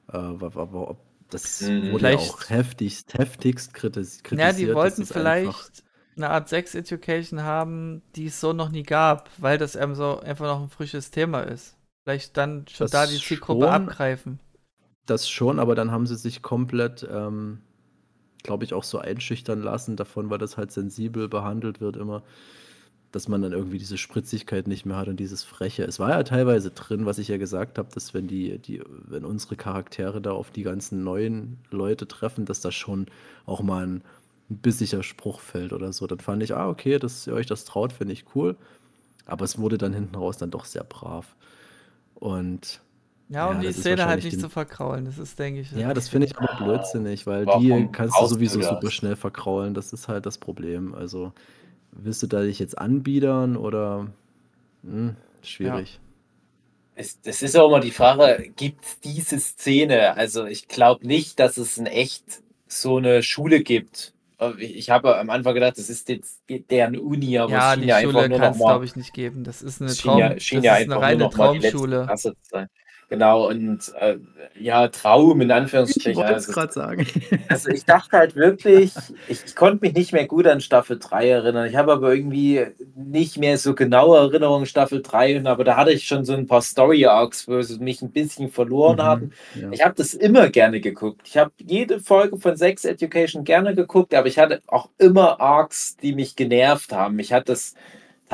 Äh, 0.09 0.13
war, 0.13 0.55
war, 0.55 0.73
war, 0.73 0.89
ob- 0.91 1.05
das 1.29 1.61
Mhm. 1.61 1.91
wurde 1.91 2.11
ja 2.11 2.17
Vielleicht- 2.17 2.31
auch 2.31 2.49
heftigst, 2.49 3.13
heftigst 3.15 3.73
kritis 3.73 4.21
kritisiert. 4.23 4.51
Ja, 4.53 4.57
die 4.67 4.73
wollten 4.73 5.05
vielleicht 5.05 5.83
eine 6.15 6.29
Art 6.29 6.47
Sex 6.49 6.75
Education 6.75 7.41
haben, 7.43 8.01
die 8.15 8.27
es 8.27 8.39
so 8.39 8.53
noch 8.53 8.69
nie 8.69 8.83
gab, 8.83 9.29
weil 9.37 9.57
das 9.57 9.75
eben 9.75 9.95
so 9.95 10.19
einfach 10.19 10.45
noch 10.45 10.61
ein 10.61 10.69
frisches 10.69 11.11
Thema 11.11 11.41
ist. 11.41 11.75
Vielleicht 12.03 12.37
dann 12.37 12.67
schon 12.67 12.85
Das 12.85 12.91
da 12.91 13.07
die 13.07 13.17
Zielgruppe 13.19 13.65
schon. 13.65 13.73
abgreifen. 13.73 14.39
Das 15.07 15.27
schon, 15.29 15.59
aber 15.59 15.73
dann 15.75 15.91
haben 15.91 16.05
sie 16.05 16.15
sich 16.15 16.41
komplett, 16.43 17.05
ähm, 17.09 17.61
glaube 18.43 18.63
ich, 18.63 18.73
auch 18.73 18.83
so 18.83 18.99
einschüchtern 18.99 19.61
lassen 19.61 19.95
davon, 19.97 20.29
weil 20.29 20.37
das 20.37 20.57
halt 20.57 20.71
sensibel 20.71 21.27
behandelt 21.27 21.81
wird 21.81 21.97
immer, 21.97 22.23
dass 23.15 23.29
man 23.29 23.41
dann 23.41 23.53
irgendwie 23.53 23.77
diese 23.77 23.97
Spritzigkeit 23.97 24.67
nicht 24.67 24.85
mehr 24.85 24.97
hat 24.97 25.07
und 25.07 25.17
dieses 25.21 25.41
Freche. 25.41 25.85
Es 25.85 25.99
war 25.99 26.09
ja 26.09 26.21
teilweise 26.23 26.69
drin, 26.71 27.05
was 27.05 27.17
ich 27.17 27.29
ja 27.29 27.37
gesagt 27.37 27.77
habe, 27.77 27.87
dass 27.93 28.13
wenn 28.13 28.27
die, 28.27 28.57
die, 28.59 28.81
wenn 29.05 29.23
unsere 29.23 29.55
Charaktere 29.55 30.19
da 30.19 30.33
auf 30.33 30.51
die 30.51 30.63
ganzen 30.63 31.01
neuen 31.05 31.57
Leute 31.71 32.09
treffen, 32.09 32.43
dass 32.43 32.59
da 32.59 32.73
schon 32.73 33.05
auch 33.45 33.61
mal 33.61 33.87
ein 33.87 34.03
bissiger 34.49 35.01
Spruch 35.01 35.39
fällt 35.39 35.71
oder 35.71 35.93
so. 35.93 36.07
Dann 36.07 36.19
fand 36.19 36.43
ich, 36.43 36.53
ah, 36.53 36.67
okay, 36.67 36.99
dass 36.99 37.25
ihr 37.25 37.31
euch 37.33 37.45
das 37.45 37.63
traut, 37.63 37.93
finde 37.93 38.11
ich 38.11 38.25
cool. 38.35 38.57
Aber 39.25 39.45
es 39.45 39.57
wurde 39.57 39.77
dann 39.77 39.93
hinten 39.93 40.15
raus 40.15 40.35
dann 40.37 40.51
doch 40.51 40.65
sehr 40.65 40.83
brav. 40.83 41.37
Und 42.15 42.81
Ja, 43.29 43.47
um 43.49 43.61
Ja, 43.61 43.69
die 43.69 43.71
Szene 43.71 44.07
halt 44.07 44.25
nicht 44.25 44.33
den- 44.33 44.41
zu 44.41 44.49
verkraulen. 44.49 45.05
Das 45.05 45.17
ist, 45.17 45.39
denke 45.39 45.61
ich. 45.61 45.71
Ja, 45.71 45.93
das 45.93 46.09
finde 46.09 46.27
ich 46.27 46.37
aber 46.37 46.53
blödsinnig, 46.63 47.25
weil 47.25 47.45
Warum 47.45 47.61
die 47.63 47.87
kannst 47.93 48.19
du 48.19 48.25
sowieso 48.27 48.61
super 48.61 48.91
schnell 48.91 49.15
verkraulen. 49.15 49.73
Das 49.73 49.93
ist 49.93 50.09
halt 50.09 50.25
das 50.25 50.37
Problem. 50.37 50.93
Also 50.93 51.31
willst 51.95 52.21
du 52.23 52.27
da 52.27 52.41
dich 52.41 52.59
jetzt 52.59 52.77
anbiedern 52.77 53.57
oder 53.57 54.07
hm, 54.83 55.15
schwierig. 55.41 55.99
es, 56.95 57.21
das 57.21 57.41
ist 57.41 57.57
auch 57.57 57.67
immer 57.67 57.79
die 57.79 57.91
Frage, 57.91 58.51
gibt 58.55 58.83
es 58.85 58.99
diese 58.99 59.39
Szene? 59.39 60.15
Also 60.15 60.45
ich 60.45 60.67
glaube 60.67 61.07
nicht, 61.07 61.39
dass 61.39 61.57
es 61.57 61.77
in 61.77 61.85
echt 61.85 62.41
so 62.67 62.97
eine 62.97 63.23
Schule 63.23 63.61
gibt. 63.61 64.13
Ich 64.57 64.75
ich 64.75 64.89
habe 64.89 65.17
am 65.17 65.29
Anfang 65.29 65.53
gedacht, 65.53 65.77
das 65.77 65.89
ist 65.89 66.09
jetzt 66.09 66.41
deren 66.49 66.97
Uni, 66.97 67.37
aber 67.37 67.51
ja, 67.51 67.69
es 67.69 67.73
schien 67.73 67.81
die 67.83 67.87
ja 67.87 67.95
einfach 67.95 68.11
Schule 68.11 68.29
nur 68.29 68.39
noch 68.39 68.57
mal 68.57 68.65
glaube 68.65 68.85
ich, 68.85 68.95
nicht 68.95 69.13
geben. 69.13 69.43
Das 69.43 69.61
ist 69.61 69.81
eine 69.81 69.91
Es 69.91 69.99
schien 69.99 70.11
Traum, 70.11 70.19
ja, 70.19 70.39
schien 70.39 70.57
das 70.57 70.65
ja 70.65 70.75
ist 70.75 70.81
einfach 70.81 70.95
eine 70.97 71.05
reine 71.05 71.19
nur 71.19 71.29
noch 71.29 71.37
mal 71.37 71.53
die 71.53 71.59
letzte 71.59 71.77
Traumschule. 71.77 72.07
Genau, 73.07 73.47
und 73.49 73.93
äh, 73.99 74.17
ja, 74.59 74.87
Traum 74.87 75.39
in 75.41 75.49
Ich 75.49 75.55
Anführungsstrichen. 75.55 76.15
wollte 76.15 76.33
es 76.35 76.47
Also, 76.47 76.53
gerade 76.53 76.73
sagen. 76.73 77.07
also 77.49 77.69
ich 77.69 77.85
dachte 77.85 78.17
halt 78.17 78.35
wirklich, 78.35 78.93
ich, 79.27 79.43
ich 79.45 79.55
konnte 79.55 79.85
mich 79.85 79.93
nicht 79.93 80.11
mehr 80.11 80.25
gut 80.25 80.47
an 80.47 80.59
Staffel 80.59 80.97
3 80.97 81.29
erinnern. 81.29 81.67
Ich 81.67 81.75
habe 81.75 81.91
aber 81.93 82.13
irgendwie 82.15 82.65
nicht 82.95 83.37
mehr 83.37 83.57
so 83.59 83.75
genaue 83.75 84.17
Erinnerungen 84.17 84.61
an 84.63 84.65
Staffel 84.65 85.03
3, 85.03 85.37
und- 85.37 85.45
aber 85.47 85.63
da 85.63 85.77
hatte 85.77 85.91
ich 85.91 86.07
schon 86.07 86.25
so 86.25 86.33
ein 86.33 86.47
paar 86.47 86.61
Story-Arcs, 86.63 87.47
wo 87.47 87.61
sie 87.61 87.77
mich 87.79 88.01
ein 88.01 88.11
bisschen 88.11 88.49
verloren 88.49 89.01
hatten. 89.03 89.31
Ja. 89.53 89.69
Ich 89.71 89.83
habe 89.85 89.93
das 89.95 90.13
immer 90.15 90.49
gerne 90.49 90.81
geguckt. 90.81 91.21
Ich 91.25 91.37
habe 91.37 91.51
jede 91.61 91.99
Folge 91.99 92.37
von 92.39 92.55
Sex 92.57 92.85
Education 92.85 93.43
gerne 93.43 93.75
geguckt, 93.75 94.15
aber 94.15 94.27
ich 94.27 94.39
hatte 94.39 94.61
auch 94.67 94.89
immer 94.97 95.39
Arcs, 95.39 95.95
die 95.97 96.13
mich 96.15 96.35
genervt 96.35 96.91
haben. 96.91 97.15
Mich 97.17 97.31
hat 97.33 97.49
das 97.49 97.75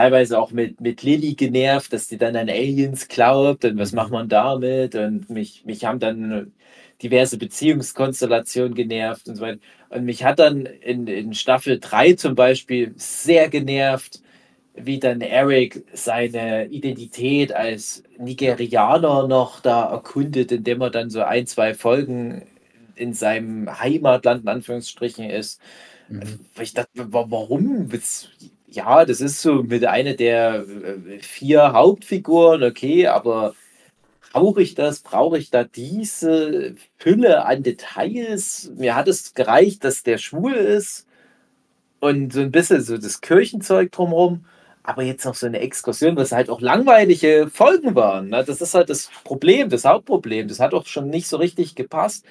teilweise 0.01 0.39
auch 0.39 0.51
mit, 0.51 0.81
mit 0.81 1.03
Lilly 1.03 1.35
genervt, 1.35 1.93
dass 1.93 2.07
die 2.07 2.17
dann 2.17 2.35
an 2.35 2.49
Aliens 2.49 3.07
glaubt 3.07 3.65
und 3.65 3.77
was 3.77 3.91
Mhm. 3.91 3.97
macht 3.97 4.11
man 4.11 4.29
damit 4.29 4.95
und 4.95 5.29
mich, 5.29 5.65
mich 5.65 5.85
haben 5.85 5.99
dann 5.99 6.53
diverse 7.01 7.37
Beziehungskonstellationen 7.37 8.75
genervt 8.75 9.27
und 9.27 9.35
so 9.35 9.41
weiter. 9.43 9.59
Und 9.89 10.05
mich 10.05 10.23
hat 10.23 10.39
dann 10.39 10.65
in, 10.65 11.07
in 11.07 11.33
Staffel 11.33 11.79
3 11.79 12.13
zum 12.13 12.35
Beispiel 12.35 12.93
sehr 12.97 13.49
genervt, 13.49 14.21
wie 14.75 14.99
dann 14.99 15.21
Eric 15.21 15.85
seine 15.93 16.67
Identität 16.67 17.53
als 17.53 18.03
Nigerianer 18.17 19.27
noch 19.27 19.59
da 19.61 19.83
erkundet, 19.91 20.51
indem 20.51 20.81
er 20.81 20.89
dann 20.91 21.09
so 21.09 21.21
ein, 21.23 21.45
zwei 21.47 21.73
Folgen 21.73 22.43
in 22.95 23.13
seinem 23.13 23.79
Heimatland 23.79 24.43
in 24.43 24.47
Anführungsstrichen 24.49 25.29
ist. 25.29 25.61
Mhm. 26.09 26.45
Weil 26.55 26.63
Ich 26.63 26.73
dachte, 26.73 27.11
wa- 27.13 27.25
warum? 27.29 27.91
Ja, 28.73 29.03
das 29.05 29.19
ist 29.19 29.41
so 29.41 29.63
mit 29.63 29.85
einer 29.85 30.13
der 30.13 30.65
äh, 30.65 31.19
vier 31.19 31.73
Hauptfiguren, 31.73 32.63
okay, 32.63 33.05
aber 33.07 33.53
brauche 34.31 34.61
ich 34.61 34.75
das? 34.75 35.01
Brauche 35.01 35.37
ich 35.37 35.49
da 35.51 35.65
diese 35.65 36.75
Fülle 36.97 37.45
an 37.45 37.63
Details? 37.63 38.71
Mir 38.77 38.95
hat 38.95 39.09
es 39.09 39.33
gereicht, 39.33 39.83
dass 39.83 40.03
der 40.03 40.17
schwul 40.17 40.53
ist 40.53 41.05
und 41.99 42.33
so 42.33 42.41
ein 42.41 42.51
bisschen 42.51 42.81
so 42.81 42.97
das 42.97 43.21
Kirchenzeug 43.21 43.91
drumherum. 43.91 44.45
Aber 44.83 45.03
jetzt 45.03 45.25
noch 45.25 45.35
so 45.35 45.47
eine 45.47 45.59
Exkursion, 45.59 46.15
was 46.15 46.31
halt 46.31 46.49
auch 46.49 46.61
langweilige 46.61 47.49
Folgen 47.53 47.95
waren. 47.95 48.29
Ne? 48.29 48.43
Das 48.45 48.61
ist 48.61 48.73
halt 48.73 48.89
das 48.89 49.09
Problem, 49.23 49.69
das 49.69 49.85
Hauptproblem. 49.85 50.47
Das 50.47 50.59
hat 50.59 50.73
auch 50.73 50.87
schon 50.87 51.09
nicht 51.09 51.27
so 51.27 51.37
richtig 51.37 51.75
gepasst. 51.75 52.25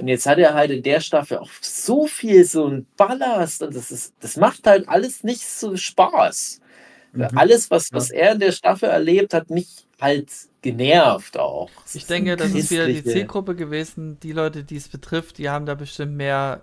Und 0.00 0.08
jetzt 0.08 0.26
hat 0.26 0.38
er 0.38 0.54
halt 0.54 0.70
in 0.70 0.82
der 0.82 1.00
Staffel 1.00 1.38
auch 1.38 1.50
so 1.60 2.06
viel 2.06 2.44
so 2.44 2.66
ein 2.66 2.86
Ballast 2.96 3.62
und 3.62 3.74
das 3.76 3.90
ist, 3.90 4.14
das 4.20 4.36
macht 4.36 4.66
halt 4.66 4.88
alles 4.88 5.22
nicht 5.24 5.46
so 5.46 5.76
Spaß. 5.76 6.60
Mhm. 7.12 7.28
Alles, 7.34 7.70
was, 7.70 7.88
was 7.92 8.10
er 8.10 8.32
in 8.32 8.40
der 8.40 8.52
Staffel 8.52 8.88
erlebt, 8.88 9.34
hat 9.34 9.50
mich 9.50 9.86
halt 10.00 10.30
genervt 10.62 11.38
auch. 11.38 11.70
Ich 11.92 12.06
denke, 12.06 12.36
das 12.36 12.52
ist 12.52 12.70
wieder 12.70 12.86
die 12.86 13.04
Zielgruppe 13.04 13.54
gewesen. 13.54 14.18
Die 14.20 14.32
Leute, 14.32 14.64
die 14.64 14.76
es 14.76 14.88
betrifft, 14.88 15.38
die 15.38 15.50
haben 15.50 15.66
da 15.66 15.74
bestimmt 15.74 16.16
mehr 16.16 16.62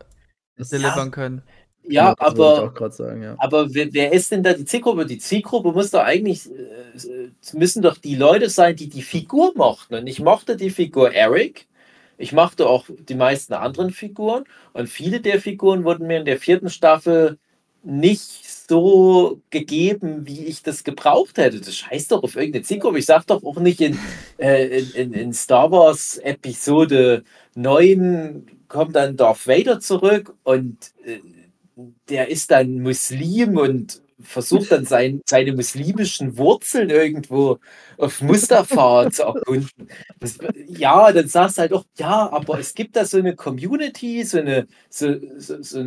Das- 0.57 0.69
delivern 0.69 1.11
können. 1.11 1.43
Ja, 1.89 2.15
das 2.15 2.27
aber 2.27 2.91
sagen, 2.91 3.23
ja. 3.23 3.35
Aber 3.37 3.73
wer, 3.73 3.93
wer 3.93 4.11
ist 4.11 4.31
denn 4.31 4.43
da 4.43 4.51
die 4.53 4.65
Zielgruppe? 4.65 5.05
Die 5.05 5.19
Zielgruppe 5.19 5.71
muss 5.71 5.91
doch 5.91 6.01
eigentlich, 6.03 6.49
äh, 6.51 7.29
es 7.41 7.53
müssen 7.53 7.81
doch 7.81 7.97
die 7.97 8.15
Leute 8.15 8.49
sein, 8.49 8.75
die 8.75 8.89
die 8.89 9.01
Figur 9.01 9.53
mochten. 9.55 9.95
Und 9.95 10.07
ich 10.07 10.19
mochte 10.19 10.57
die 10.57 10.69
Figur 10.69 11.13
Eric. 11.13 11.67
Ich 12.17 12.33
mochte 12.33 12.67
auch 12.67 12.85
die 12.89 13.15
meisten 13.15 13.53
anderen 13.53 13.91
Figuren. 13.91 14.43
Und 14.73 14.89
viele 14.89 15.21
der 15.21 15.39
Figuren 15.39 15.83
wurden 15.83 16.07
mir 16.07 16.19
in 16.19 16.25
der 16.25 16.39
vierten 16.39 16.69
Staffel 16.69 17.37
nicht 17.83 18.49
so 18.67 19.41
gegeben, 19.49 20.27
wie 20.27 20.45
ich 20.45 20.63
das 20.63 20.83
gebraucht 20.83 21.37
hätte. 21.37 21.59
Das 21.59 21.75
scheißt 21.75 22.11
doch 22.11 22.23
auf 22.23 22.35
irgendeine 22.35 22.63
Zielgruppe. 22.63 22.99
Ich 22.99 23.05
sag 23.05 23.25
doch 23.27 23.43
auch 23.43 23.59
nicht 23.59 23.81
in, 23.81 23.97
äh, 24.37 24.79
in, 24.79 24.91
in, 24.91 25.13
in 25.13 25.33
Star 25.33 25.71
Wars 25.71 26.17
Episode 26.17 27.23
9 27.55 28.45
kommt 28.67 28.95
dann 28.95 29.15
Darth 29.15 29.47
Vader 29.47 29.79
zurück 29.79 30.35
und 30.43 30.77
äh, 31.05 31.19
der 32.09 32.29
ist 32.29 32.51
dann 32.51 32.81
Muslim 32.81 33.57
und 33.57 34.01
versucht 34.19 34.71
dann 34.71 34.85
sein, 34.85 35.21
seine 35.25 35.53
muslimischen 35.53 36.37
Wurzeln 36.37 36.89
irgendwo 36.89 37.59
auf 37.97 38.21
Mustafa 38.21 39.07
zu 39.11 39.23
erkunden. 39.23 39.89
Das, 40.19 40.37
ja, 40.67 41.11
dann 41.11 41.27
sagst 41.27 41.57
du 41.57 41.61
halt 41.61 41.73
auch, 41.73 41.85
ja, 41.97 42.31
aber 42.31 42.59
es 42.59 42.73
gibt 42.73 42.95
da 42.95 43.05
so 43.05 43.17
eine 43.17 43.35
Community, 43.35 44.23
so 44.23 44.39
eine, 44.39 44.67
so, 44.89 45.15
so, 45.37 45.61
so 45.61 45.85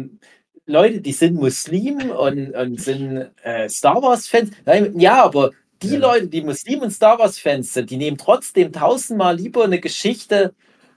Leute, 0.67 1.01
die 1.01 1.13
sind 1.13 1.35
Muslim 1.35 2.11
und, 2.11 2.53
und 2.55 2.81
sind 2.81 3.31
äh, 3.43 3.69
Star 3.69 4.03
Wars-Fans. 4.03 4.51
Ja, 4.97 5.25
aber 5.25 5.51
die 5.83 5.95
Ja. 5.95 5.99
Leute, 5.99 6.29
die 6.29 6.43
Muslim 6.43 6.81
und 6.83 6.91
Star 6.93 7.19
Wars-Fans 7.19 7.73
sind, 7.75 7.91
die 7.91 7.97
nehmen 7.97 8.19
trotzdem 8.19 8.73
tausendmal 8.73 9.37
lieber 9.37 9.65
eine 9.65 9.81
Geschichte, 9.81 10.55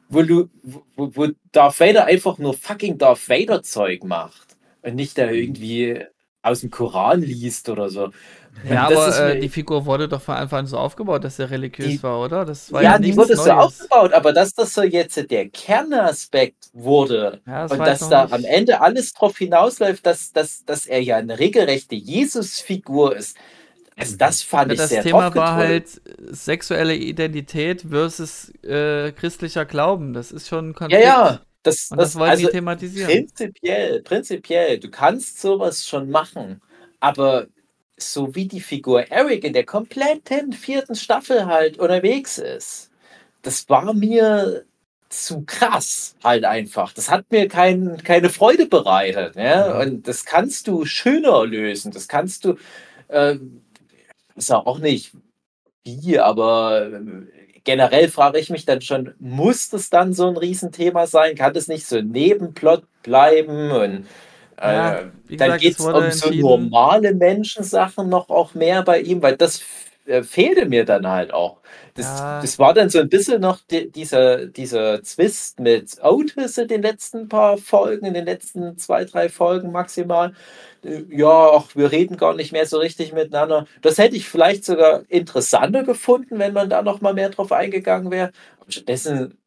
wo, 0.10 0.22
du, 0.24 0.50
wo, 0.64 0.84
wo 0.96 1.28
Darth 1.52 1.80
Vader 1.80 2.06
einfach 2.06 2.38
nur 2.38 2.54
fucking 2.54 2.98
Darth 2.98 3.28
Vader-Zeug 3.30 4.04
macht 4.04 4.58
und 4.84 4.96
nicht 4.96 5.18
da 5.18 5.30
irgendwie 5.32 6.06
aus 6.44 6.60
dem 6.60 6.70
Koran 6.70 7.22
liest 7.22 7.70
oder 7.70 7.90
so. 7.90 8.12
Ja, 8.70 8.86
aber 8.86 9.32
äh, 9.32 9.40
die 9.40 9.50
Figur 9.50 9.86
wurde 9.86 10.08
doch 10.08 10.22
von 10.22 10.36
Anfang 10.36 10.60
an 10.60 10.68
so 10.68 10.78
aufgebaut, 10.78 11.24
dass 11.24 11.40
er 11.40 11.50
religiös 11.50 11.90
die, 11.90 12.04
war, 12.04 12.20
oder? 12.20 12.46
Das 12.46 12.72
war 12.72 12.84
ja, 12.84 12.92
ja 12.92 13.00
die 13.00 13.16
wurde 13.18 13.36
Neues. 13.36 13.46
so 13.46 13.52
aufgebaut, 13.52 14.14
aber 14.14 14.32
dass 14.32 14.54
das 14.54 14.74
so 14.74 14.84
jetzt 14.84 15.32
der 15.32 15.50
Kernaspekt 15.50 16.70
wurde 16.74 17.42
ja, 17.48 17.64
das 17.64 17.72
und 17.72 17.80
dass 17.80 18.10
da 18.10 18.26
nicht. 18.26 18.34
am 18.34 18.46
Ende 18.46 18.82
alles 18.82 19.14
drauf 19.14 19.38
hinausläuft, 19.38 20.06
dass, 20.06 20.34
dass, 20.34 20.66
dass 20.66 20.86
er 20.86 21.02
ja 21.02 21.18
eine 21.18 21.40
regelrechte 21.40 21.96
Jesus-Figur 21.96 23.16
ist. 23.16 23.38
Also 23.96 24.18
das 24.18 24.42
fand 24.42 24.68
ja, 24.68 24.74
ich 24.74 24.80
das 24.80 24.90
sehr 24.90 24.98
Das 25.00 25.06
Thema 25.06 25.34
war 25.34 25.56
halt 25.56 26.02
sexuelle 26.30 26.96
Identität 26.96 27.86
versus 27.90 28.50
äh, 28.64 29.12
christlicher 29.14 29.66
Glauben. 29.66 30.14
Das 30.14 30.32
ist 30.32 30.48
schon 30.48 30.70
ein 30.70 30.74
Konflikt. 30.74 31.04
Ja, 31.04 31.26
ja. 31.26 31.40
Das, 31.64 31.90
und 31.90 31.98
das, 31.98 32.12
das 32.12 32.20
wollen 32.20 32.30
also 32.30 32.46
die 32.46 32.52
thematisieren. 32.52 33.10
Prinzipiell, 33.10 34.02
prinzipiell, 34.04 34.80
du 34.80 34.90
kannst 34.90 35.42
sowas 35.42 35.88
schon 35.88 36.10
machen, 36.10 36.62
aber 37.00 37.48
so 37.98 38.36
wie 38.36 38.48
die 38.48 38.60
Figur 38.60 39.10
Eric 39.10 39.44
in 39.44 39.54
der 39.54 39.66
kompletten 39.66 40.52
vierten 40.54 40.96
Staffel 40.96 41.46
halt 41.46 41.80
unterwegs 41.80 42.38
ist, 42.38 42.92
das 43.42 43.68
war 43.70 43.94
mir 43.94 44.66
zu 45.10 45.44
krass 45.46 46.16
halt 46.24 46.44
einfach. 46.44 46.94
Das 46.94 47.10
hat 47.10 47.32
mir 47.32 47.48
kein, 47.48 47.98
keine 48.04 48.30
Freude 48.30 48.66
bereitet. 48.66 49.36
Ja? 49.36 49.80
Und 49.80 50.08
das 50.08 50.26
kannst 50.26 50.68
du 50.68 50.86
schöner 50.86 51.46
lösen. 51.46 51.92
Das 51.92 52.08
kannst 52.08 52.46
du, 52.46 52.56
äh, 53.10 53.38
ist 54.36 54.52
auch 54.52 54.80
nicht 54.80 55.14
wie, 55.84 56.20
aber 56.20 57.02
generell 57.64 58.10
frage 58.10 58.40
ich 58.40 58.50
mich 58.50 58.66
dann 58.66 58.82
schon, 58.82 59.14
muss 59.20 59.70
das 59.70 59.90
dann 59.90 60.14
so 60.14 60.28
ein 60.28 60.38
Riesenthema 60.38 61.08
sein? 61.08 61.36
Kann 61.36 61.54
das 61.54 61.68
nicht 61.68 61.86
so 61.86 61.98
ein 61.98 62.10
Nebenplot 62.10 62.84
bleiben? 63.04 63.72
Und 63.72 64.08
äh, 64.62 64.74
ja, 64.74 65.00
dann 65.30 65.60
geht 65.60 65.80
es 65.80 65.86
um 65.86 66.12
so 66.12 66.30
normale 66.32 67.14
Menschensachen 67.14 68.10
noch 68.10 68.30
auch 68.30 68.54
mehr 68.54 68.84
bei 68.84 69.02
ihm, 69.02 69.22
weil 69.22 69.38
das 69.38 69.62
äh, 70.06 70.24
fehlte 70.24 70.66
mir 70.66 70.86
dann 70.86 71.08
halt 71.08 71.34
auch. 71.34 71.62
Das, 71.96 72.06
ja. 72.06 72.42
das 72.42 72.60
war 72.60 72.74
dann 72.74 72.90
so 72.90 73.00
ein 73.00 73.10
bisschen 73.10 73.42
noch 73.42 73.60
die, 73.70 73.92
dieser, 73.92 74.48
dieser 74.48 75.04
Zwist 75.04 75.60
mit 75.60 76.04
Otis 76.04 76.58
in 76.58 76.68
den 76.68 76.82
letzten 76.82 77.30
paar 77.30 77.58
Folgen, 77.58 78.06
in 78.06 78.14
den 78.14 78.26
letzten 78.26 78.78
zwei, 78.78 79.06
drei 79.06 79.30
Folgen 79.30 79.72
maximal. 79.72 80.34
Äh, 80.84 81.04
ja, 81.10 81.52
ach, 81.54 81.76
wir 81.76 81.92
reden 81.92 82.18
gar 82.18 82.36
nicht 82.36 82.52
mehr 82.52 82.66
so 82.66 82.80
richtig 82.80 83.14
miteinander. 83.14 83.66
Das 83.82 83.98
hätte 83.98 84.16
ich 84.16 84.28
vielleicht 84.28 84.66
sogar 84.66 85.04
interessanter 85.10 85.84
gefunden, 85.84 86.40
wenn 86.40 86.54
man 86.54 86.70
da 86.70 86.82
noch 86.82 87.02
mal 87.02 87.14
mehr 87.14 87.30
drauf 87.30 87.52
eingegangen 87.52 88.12
wäre. 88.12 88.32
Aber 88.60 88.72
stattdessen 88.72 89.38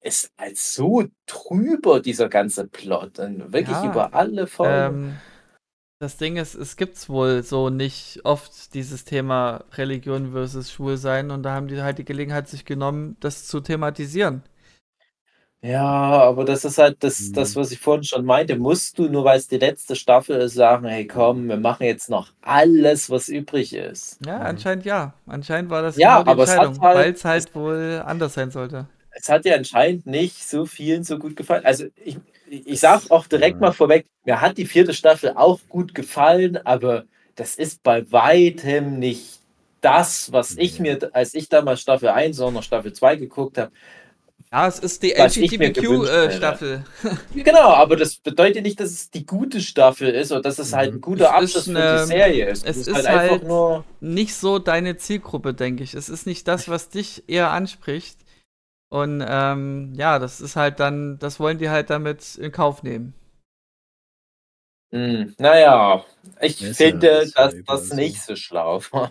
ist 0.00 0.32
als 0.36 0.74
so 0.74 1.04
trüber 1.26 2.00
dieser 2.00 2.28
ganze 2.28 2.66
Plot 2.66 3.18
und 3.18 3.52
wirklich 3.52 3.76
ja, 3.76 3.90
über 3.90 4.14
alle 4.14 4.46
Folgen. 4.46 5.04
Ähm, 5.04 5.20
das 6.02 6.16
Ding 6.16 6.36
ist, 6.36 6.56
es 6.56 6.76
gibt 6.76 7.08
wohl 7.08 7.44
so 7.44 7.70
nicht 7.70 8.20
oft 8.24 8.74
dieses 8.74 9.04
Thema 9.04 9.62
Religion 9.74 10.32
versus 10.32 10.72
Schwulsein 10.72 11.30
und 11.30 11.44
da 11.44 11.54
haben 11.54 11.68
die 11.68 11.80
halt 11.80 11.98
die 11.98 12.04
Gelegenheit 12.04 12.48
sich 12.48 12.64
genommen, 12.64 13.16
das 13.20 13.46
zu 13.46 13.60
thematisieren. 13.60 14.42
Ja, 15.64 15.80
aber 15.80 16.44
das 16.44 16.64
ist 16.64 16.78
halt 16.78 17.04
das, 17.04 17.30
das, 17.30 17.54
mhm. 17.54 17.60
was 17.60 17.70
ich 17.70 17.78
vorhin 17.78 18.02
schon 18.02 18.24
meinte. 18.24 18.56
Musst 18.56 18.98
du, 18.98 19.04
nur 19.04 19.24
weil 19.24 19.38
es 19.38 19.46
die 19.46 19.58
letzte 19.58 19.94
Staffel 19.94 20.40
ist, 20.40 20.54
sagen, 20.54 20.88
hey 20.88 21.06
komm, 21.06 21.46
wir 21.46 21.56
machen 21.56 21.84
jetzt 21.84 22.10
noch 22.10 22.32
alles, 22.40 23.08
was 23.08 23.28
übrig 23.28 23.72
ist. 23.72 24.18
Ja, 24.26 24.38
anscheinend 24.38 24.84
ja. 24.84 25.14
Anscheinend 25.26 25.70
war 25.70 25.82
das 25.82 25.96
ja, 25.96 26.20
genau 26.22 26.34
die 26.34 26.40
Entscheidung, 26.40 26.80
halt, 26.80 26.96
weil 26.96 27.12
es 27.12 27.24
halt 27.24 27.54
wohl 27.54 28.02
anders 28.04 28.34
sein 28.34 28.50
sollte. 28.50 28.88
Es 29.12 29.28
hat 29.28 29.44
ja 29.44 29.54
anscheinend 29.54 30.06
nicht 30.06 30.48
so 30.48 30.66
vielen 30.66 31.04
so 31.04 31.16
gut 31.16 31.36
gefallen. 31.36 31.64
Also 31.64 31.84
ich, 31.94 32.18
ich 32.52 32.80
sage 32.80 33.04
auch 33.08 33.26
direkt 33.26 33.60
mal 33.60 33.72
vorweg, 33.72 34.06
mir 34.24 34.40
hat 34.40 34.58
die 34.58 34.66
vierte 34.66 34.92
Staffel 34.92 35.32
auch 35.34 35.60
gut 35.68 35.94
gefallen, 35.94 36.58
aber 36.58 37.04
das 37.34 37.54
ist 37.54 37.82
bei 37.82 38.10
weitem 38.12 38.98
nicht 38.98 39.40
das, 39.80 40.32
was 40.32 40.56
ich 40.58 40.78
mir, 40.78 41.10
als 41.12 41.34
ich 41.34 41.48
damals 41.48 41.80
Staffel 41.80 42.10
1 42.10 42.40
oder 42.40 42.62
Staffel 42.62 42.92
2 42.92 43.16
geguckt 43.16 43.58
habe, 43.58 43.72
ja, 44.52 44.68
es 44.68 44.80
ist 44.80 45.02
die 45.02 45.12
LGBTQ-Staffel. 45.12 46.84
Äh, 47.04 47.42
genau, 47.42 47.70
aber 47.70 47.96
das 47.96 48.16
bedeutet 48.16 48.64
nicht, 48.64 48.78
dass 48.78 48.90
es 48.90 49.10
die 49.10 49.24
gute 49.24 49.62
Staffel 49.62 50.10
ist 50.10 50.30
oder 50.30 50.42
dass 50.42 50.58
es 50.58 50.74
halt 50.74 50.90
ein 50.90 50.96
mhm. 50.96 51.00
guter 51.00 51.24
es 51.24 51.30
Abschluss 51.30 51.68
eine, 51.70 51.80
für 51.80 52.00
die 52.02 52.06
Serie 52.08 52.50
ist. 52.50 52.66
Es 52.66 52.76
ist, 52.76 52.88
ist 52.88 53.08
halt, 53.08 53.30
halt 53.30 53.48
nur 53.48 53.82
nicht 54.00 54.34
so 54.34 54.58
deine 54.58 54.98
Zielgruppe, 54.98 55.54
denke 55.54 55.82
ich. 55.84 55.94
Es 55.94 56.10
ist 56.10 56.26
nicht 56.26 56.46
das, 56.48 56.68
was 56.68 56.90
dich 56.90 57.24
eher 57.28 57.50
anspricht. 57.50 58.18
Und 58.92 59.24
ähm, 59.26 59.94
ja, 59.94 60.18
das 60.18 60.42
ist 60.42 60.54
halt 60.54 60.78
dann, 60.78 61.18
das 61.18 61.40
wollen 61.40 61.56
die 61.56 61.70
halt 61.70 61.88
damit 61.88 62.36
in 62.36 62.52
Kauf 62.52 62.82
nehmen. 62.82 63.14
Hm, 64.90 65.34
naja, 65.38 66.04
ich 66.42 66.58
das 66.58 66.76
finde, 66.76 67.06
ja, 67.06 67.20
das 67.20 67.32
dass 67.32 67.54
das 67.64 67.92
nicht 67.94 68.20
so 68.20 68.36
schlau 68.36 68.82
war. 68.90 69.10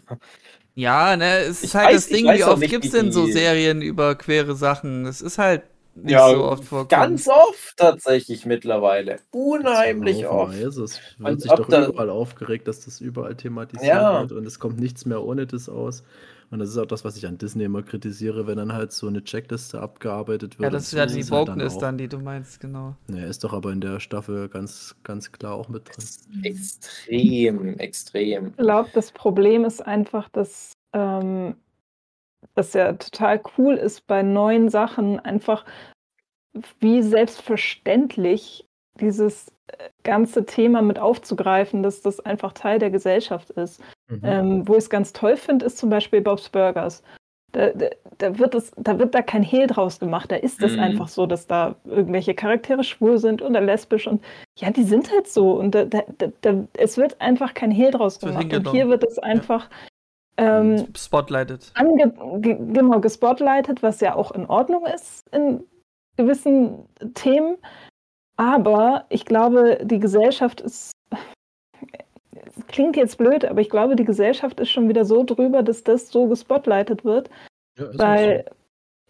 Ja, 0.76 1.18
ne, 1.18 1.40
es 1.40 1.50
ist 1.50 1.64
ich 1.64 1.76
halt 1.76 1.88
weiß, 1.88 1.96
das 1.96 2.08
Ding, 2.10 2.28
wie 2.32 2.44
oft 2.44 2.62
gibt 2.62 2.86
es 2.86 2.92
denn 2.92 3.12
so 3.12 3.26
Serien 3.26 3.82
über 3.82 4.14
queere 4.14 4.54
Sachen? 4.54 5.08
Es 5.08 5.20
ist 5.20 5.40
halt 5.40 5.64
nicht 5.96 6.12
ja, 6.12 6.30
so 6.30 6.44
oft 6.44 6.66
vorkommen. 6.66 7.02
Ganz 7.02 7.28
oft 7.28 7.76
tatsächlich 7.76 8.46
mittlerweile. 8.46 9.18
Unheimlich 9.32 10.28
oft. 10.28 10.54
Es 10.54 10.78
wird 10.78 11.28
und 11.28 11.42
sich 11.42 11.52
doch 11.52 11.68
überall 11.68 12.12
aufgeregt, 12.12 12.68
dass 12.68 12.86
das 12.86 13.02
überall 13.02 13.36
thematisiert 13.36 13.96
ja. 13.96 14.20
wird 14.22 14.32
und 14.32 14.46
es 14.46 14.60
kommt 14.60 14.80
nichts 14.80 15.08
mehr 15.08 15.24
ohne 15.24 15.48
das 15.48 15.70
aus. 15.70 16.04
Und 16.52 16.60
das 16.60 16.70
ist 16.70 16.78
auch 16.78 16.86
das, 16.86 17.06
was 17.06 17.16
ich 17.16 17.26
an 17.26 17.38
Disney 17.38 17.64
immer 17.64 17.82
kritisiere, 17.82 18.46
wenn 18.46 18.58
dann 18.58 18.74
halt 18.74 18.92
so 18.92 19.08
eine 19.08 19.24
Checkliste 19.24 19.80
abgearbeitet 19.80 20.60
wird. 20.60 20.66
Ja, 20.66 20.70
das 20.70 20.84
ist 20.84 20.94
ja 20.94 21.06
die 21.06 21.30
Wokeness 21.32 21.74
halt 21.74 21.82
dann, 21.82 21.90
dann, 21.90 21.98
die 21.98 22.10
du 22.10 22.20
meinst, 22.20 22.60
genau. 22.60 22.96
Ja, 23.08 23.26
ist 23.26 23.46
doch 23.46 23.54
aber 23.54 23.72
in 23.72 23.80
der 23.80 24.02
Staffel 24.02 24.50
ganz, 24.50 24.96
ganz 25.04 25.32
klar 25.32 25.56
auch 25.56 25.70
mit 25.70 25.88
drin. 25.88 26.44
Extrem, 26.44 27.80
extrem. 27.80 28.48
Ich 28.48 28.58
glaube, 28.58 28.90
das 28.94 29.14
Problem 29.14 29.64
ist 29.64 29.80
einfach, 29.80 30.28
dass 30.28 30.74
ähm, 30.92 31.56
das 32.54 32.74
ja 32.74 32.92
total 32.94 33.42
cool 33.58 33.76
ist 33.76 34.06
bei 34.08 34.22
neuen 34.22 34.68
Sachen, 34.68 35.22
einfach 35.22 35.66
wie 36.82 37.02
selbstverständlich 37.02 38.68
dieses 39.00 39.54
ganze 40.04 40.46
Thema 40.46 40.82
mit 40.82 41.00
aufzugreifen, 41.00 41.84
dass 41.84 42.02
das 42.02 42.20
einfach 42.20 42.54
Teil 42.54 42.80
der 42.80 42.90
Gesellschaft 42.90 43.50
ist. 43.52 43.82
Mhm. 44.08 44.22
Ähm, 44.24 44.68
wo 44.68 44.74
ich 44.74 44.80
es 44.80 44.90
ganz 44.90 45.14
toll 45.14 45.38
finde, 45.38 45.66
ist 45.66 45.78
zum 45.78 45.90
Beispiel 45.90 46.22
Bob's 46.22 46.50
Burgers. 46.50 47.04
Da, 47.54 47.70
da, 47.72 47.88
da, 48.18 48.40
wird 48.40 48.56
es, 48.56 48.72
da 48.78 48.98
wird 48.98 49.14
da 49.14 49.22
kein 49.22 49.44
Hehl 49.44 49.68
draus 49.68 50.00
gemacht. 50.00 50.32
Da 50.32 50.38
ist 50.38 50.64
es 50.64 50.74
mhm. 50.74 50.80
einfach 50.80 51.08
so, 51.10 51.26
dass 51.26 51.48
da 51.48 51.76
irgendwelche 51.86 52.34
Charaktere 52.34 52.84
schwul 52.84 53.18
sind 53.18 53.42
oder 53.42 53.60
lesbisch 53.60 54.08
und 54.08 54.24
ja, 54.58 54.72
die 54.72 54.84
sind 54.84 55.12
halt 55.12 55.28
so. 55.28 55.52
Und 55.52 55.76
da, 55.76 55.86
da, 55.86 56.04
da 56.42 56.64
es 56.78 56.98
wird 56.98 57.20
einfach 57.20 57.54
kein 57.54 57.72
Hehl 57.72 57.92
draus 57.92 58.20
gemacht. 58.20 58.54
Und 58.54 58.70
hier 58.72 58.88
wird 58.88 59.04
es 59.04 59.20
einfach 59.20 59.70
ja. 60.40 60.62
ähm, 60.62 60.88
spotlighted. 60.96 61.72
Ange 61.76 62.14
genau, 62.40 63.02
gespotlighted, 63.02 63.84
was 63.84 64.00
ja 64.00 64.16
auch 64.16 64.32
in 64.32 64.46
Ordnung 64.46 64.86
ist 64.86 65.28
in 65.34 65.64
gewissen 66.16 66.86
Themen. 67.16 67.58
Aber 68.42 69.06
ich 69.10 69.26
glaube, 69.26 69.78
die 69.84 70.00
Gesellschaft 70.00 70.62
ist 70.62 70.94
klingt 72.68 72.96
jetzt 72.96 73.20
blöd, 73.20 73.46
aber 73.46 73.62
ich 73.62 73.70
glaube, 73.70 73.96
die 73.96 74.04
Gesellschaft 74.04 74.60
ist 74.60 74.72
schon 74.72 74.90
wieder 74.90 75.06
so 75.06 75.24
drüber, 75.24 75.62
dass 75.62 75.84
das 75.84 76.10
so 76.10 76.26
gespotlightet 76.26 77.06
wird. 77.06 77.30
Ja, 77.78 77.86
weil 78.00 78.46
so. 78.48 78.56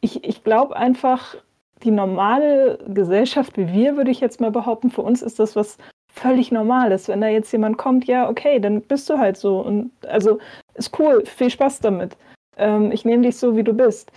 ich, 0.01 0.23
ich 0.25 0.43
glaube 0.43 0.75
einfach, 0.75 1.35
die 1.81 1.91
normale 1.91 2.77
Gesellschaft 2.89 3.55
wie 3.55 3.71
wir, 3.71 3.95
würde 3.95 4.11
ich 4.11 4.19
jetzt 4.19 4.41
mal 4.41 4.51
behaupten, 4.51 4.89
für 4.89 5.01
uns 5.01 5.21
ist 5.21 5.39
das 5.39 5.55
was 5.55 5.77
völlig 6.13 6.51
Normales. 6.51 7.07
Wenn 7.07 7.21
da 7.21 7.29
jetzt 7.29 7.53
jemand 7.53 7.77
kommt, 7.77 8.07
ja, 8.07 8.29
okay, 8.29 8.59
dann 8.59 8.81
bist 8.81 9.09
du 9.09 9.17
halt 9.17 9.37
so. 9.37 9.61
Und 9.61 9.91
also 10.07 10.39
ist 10.73 10.99
cool, 10.99 11.25
viel 11.25 11.49
Spaß 11.49 11.79
damit. 11.79 12.17
Ähm, 12.57 12.91
ich 12.91 13.05
nehme 13.05 13.23
dich 13.23 13.37
so, 13.37 13.55
wie 13.55 13.63
du 13.63 13.71
bist. 13.71 14.11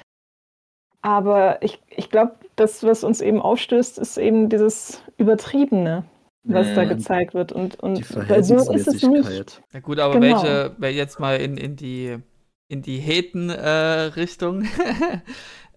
Aber 1.05 1.63
ich, 1.63 1.83
ich 1.91 2.09
glaube, 2.09 2.33
das, 2.57 2.83
was 2.83 3.05
uns 3.05 3.21
eben 3.21 3.43
aufstößt, 3.43 3.99
ist 3.99 4.17
eben 4.17 4.49
dieses 4.49 5.03
Übertriebene 5.19 6.05
was 6.47 6.75
da 6.75 6.85
mhm. 6.85 6.89
gezeigt 6.91 7.33
wird. 7.33 7.53
Und, 7.53 7.81
und 7.81 8.05
so 8.05 8.21
ist 8.21 8.87
es 8.87 9.03
nicht. 9.03 9.63
Ja 9.73 9.81
gut, 9.81 9.99
aber 9.99 10.21
genau. 10.21 10.43
welche, 10.77 10.97
jetzt 10.97 11.19
mal 11.19 11.37
in, 11.37 11.57
in 11.57 11.77
die 11.77 12.19
in 12.69 12.83
die 12.83 12.99
Heten-Richtung, 12.99 14.63
äh, 14.65 15.19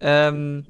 ähm, 0.00 0.66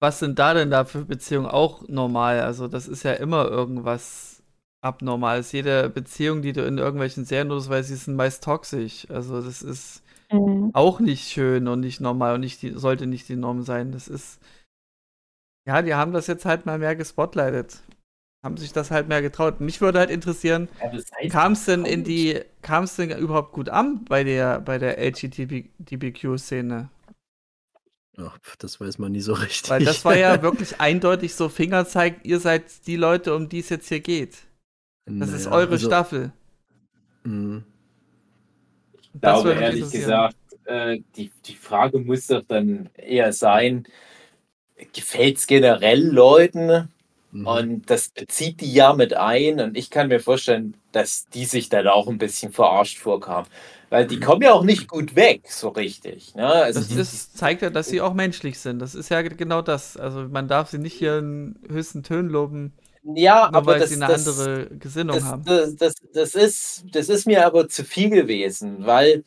was 0.00 0.18
sind 0.18 0.38
da 0.38 0.54
denn 0.54 0.70
da 0.70 0.84
für 0.84 1.04
Beziehungen 1.04 1.46
auch 1.46 1.88
normal? 1.88 2.40
Also 2.40 2.68
das 2.68 2.88
ist 2.88 3.04
ja 3.04 3.12
immer 3.12 3.48
irgendwas 3.48 4.42
Abnormales. 4.80 5.52
Jede 5.52 5.88
Beziehung, 5.88 6.42
die 6.42 6.52
du 6.52 6.66
in 6.66 6.78
irgendwelchen 6.78 7.24
Serien 7.24 7.50
oder 7.50 7.60
so 7.60 7.72
siehst, 7.82 8.04
sind 8.04 8.16
meist 8.16 8.44
toxisch. 8.44 9.08
Also 9.08 9.40
das 9.40 9.62
ist 9.62 10.03
mhm. 10.30 10.70
auch 10.72 11.00
nicht 11.00 11.30
schön 11.30 11.68
und 11.68 11.80
nicht 11.80 12.00
normal 12.00 12.34
und 12.34 12.40
nicht 12.40 12.62
die, 12.62 12.70
sollte 12.70 13.06
nicht 13.06 13.28
die 13.28 13.36
Norm 13.36 13.62
sein. 13.62 13.92
Das 13.92 14.08
ist 14.08 14.40
ja, 15.66 15.80
die 15.82 15.94
haben 15.94 16.12
das 16.12 16.26
jetzt 16.26 16.44
halt 16.44 16.66
mal 16.66 16.78
mehr 16.78 16.94
gespotlightet 16.94 17.82
haben 18.44 18.56
sich 18.58 18.72
das 18.72 18.90
halt 18.90 19.08
mehr 19.08 19.22
getraut. 19.22 19.60
Mich 19.60 19.80
würde 19.80 19.98
halt 19.98 20.10
interessieren, 20.10 20.68
ja, 20.80 20.92
kam 21.30 21.52
es 21.52 21.64
denn 21.64 21.86
in 21.86 22.04
die, 22.04 22.42
kam 22.60 22.84
es 22.84 22.94
denn 22.94 23.10
überhaupt 23.10 23.52
gut 23.52 23.70
an 23.70 24.04
bei 24.04 24.22
der, 24.22 24.60
bei 24.60 24.76
der 24.76 24.98
LGBTQ-Szene? 24.98 26.90
Ach, 28.18 28.38
das 28.58 28.80
weiß 28.80 28.98
man 28.98 29.12
nie 29.12 29.22
so 29.22 29.32
richtig. 29.42 29.70
Weil 29.70 29.84
das 29.84 30.04
war 30.04 30.16
ja 30.16 30.42
wirklich 30.42 30.78
eindeutig 30.78 31.34
so 31.34 31.48
Fingerzeig, 31.48 32.20
ihr 32.24 32.38
seid 32.38 32.86
die 32.86 32.96
Leute, 32.96 33.34
um 33.34 33.48
die 33.48 33.60
es 33.60 33.70
jetzt 33.70 33.88
hier 33.88 34.00
geht. 34.00 34.36
Das 35.06 35.14
naja, 35.14 35.36
ist 35.36 35.46
eure 35.46 35.72
also, 35.72 35.86
Staffel. 35.86 36.32
Mh. 37.24 37.62
Ich 39.14 39.20
glaube, 39.20 39.52
ehrlich 39.52 39.90
gesagt, 39.90 40.36
äh, 40.64 41.00
die, 41.16 41.30
die 41.46 41.56
Frage 41.56 41.98
muss 41.98 42.26
doch 42.26 42.42
dann 42.46 42.90
eher 42.96 43.32
sein, 43.32 43.86
gefällt 44.92 45.38
es 45.38 45.46
generell 45.46 46.02
Leuten? 46.02 46.88
Mhm. 47.30 47.46
Und 47.46 47.90
das 47.90 48.08
bezieht 48.08 48.60
die 48.60 48.72
ja 48.72 48.92
mit 48.92 49.14
ein. 49.14 49.60
Und 49.60 49.76
ich 49.76 49.90
kann 49.90 50.08
mir 50.08 50.20
vorstellen, 50.20 50.76
dass 50.92 51.26
die 51.26 51.44
sich 51.44 51.68
dann 51.68 51.86
auch 51.88 52.08
ein 52.08 52.18
bisschen 52.18 52.52
verarscht 52.52 52.98
vorkamen. 52.98 53.48
Weil 53.90 54.06
die 54.06 54.16
mhm. 54.16 54.20
kommen 54.20 54.42
ja 54.42 54.52
auch 54.52 54.64
nicht 54.64 54.88
gut 54.88 55.14
weg, 55.16 55.42
so 55.48 55.68
richtig. 55.68 56.34
Ne? 56.34 56.46
Also 56.46 56.80
das, 56.80 56.96
das, 56.96 57.32
zeigt 57.32 57.62
ja, 57.62 57.70
dass 57.70 57.88
sie 57.88 58.00
auch 58.00 58.14
menschlich 58.14 58.58
sind. 58.58 58.78
Das 58.80 58.94
ist 58.94 59.08
ja 59.08 59.22
genau 59.22 59.62
das. 59.62 59.96
Also 59.96 60.28
man 60.28 60.48
darf 60.48 60.70
sie 60.70 60.78
nicht 60.78 60.94
hier 60.94 61.18
in 61.18 61.56
höchsten 61.68 62.02
Tönen 62.02 62.28
loben. 62.28 62.72
Ja, 63.04 63.50
aber 63.52 63.72
weil 63.72 63.80
das, 63.80 63.90
sie 63.90 63.96
eine 63.96 64.06
das, 64.06 64.26
andere 64.26 64.68
Gesinnung 64.78 65.16
das, 65.16 65.24
haben. 65.24 65.44
Das, 65.44 65.94
das, 66.12 66.34
ist, 66.34 66.84
das 66.90 67.08
ist 67.08 67.26
mir 67.26 67.44
aber 67.46 67.68
zu 67.68 67.84
viel 67.84 68.08
gewesen, 68.10 68.86
weil 68.86 69.24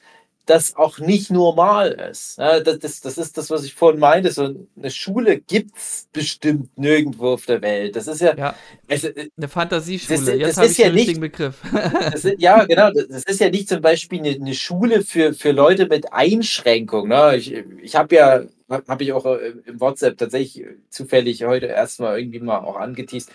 das 0.48 0.76
auch 0.78 0.98
nicht 1.00 1.30
normal 1.30 1.92
ist. 2.10 2.38
Ja, 2.38 2.62
das, 2.62 2.80
das, 2.80 3.02
das 3.02 3.18
ist 3.18 3.38
das, 3.38 3.50
was 3.50 3.66
ich 3.66 3.76
vorhin 3.76 4.00
meinte. 4.00 4.32
So 4.32 4.56
eine 4.78 4.90
Schule 4.90 5.40
gibt 5.40 5.78
es 5.78 6.08
bestimmt 6.12 6.76
nirgendwo 6.78 7.34
auf 7.34 7.46
der 7.46 7.62
Welt. 7.62 7.96
Das 7.96 8.08
ist 8.08 8.22
ja, 8.22 8.36
ja 8.36 8.56
also, 8.90 9.10
eine 9.38 9.48
Fantasieschule. 9.48 10.20
Das, 10.20 10.28
Jetzt 10.28 10.58
habe 10.58 10.68
ich 10.68 10.78
ja 10.78 10.88
den 10.88 10.96
richtigen 10.96 11.22
Begriff. 11.22 11.62
Ist, 12.14 12.34
ja, 12.40 12.64
genau. 12.64 12.92
Das 12.92 13.24
ist 13.26 13.42
ja 13.42 13.50
nicht 13.50 13.68
zum 13.68 13.82
Beispiel 13.82 14.20
eine, 14.20 14.30
eine 14.30 14.54
Schule 14.54 15.04
für, 15.04 15.34
für 15.34 15.52
Leute 15.52 15.88
mit 15.88 16.14
Einschränkungen. 16.14 17.10
Ne? 17.10 17.36
Ich, 17.36 17.54
ich 17.54 17.96
habe 17.96 18.16
ja, 18.16 18.44
habe 18.70 19.04
ich 19.04 19.12
auch 19.12 19.26
äh, 19.26 19.54
im 19.66 19.80
WhatsApp 19.80 20.18
tatsächlich 20.18 20.66
zufällig 20.90 21.44
heute 21.44 21.68
erstmal 21.68 22.20
irgendwie 22.20 22.40
mal 22.40 22.60
auch 22.60 22.78
angeteased. 22.78 23.30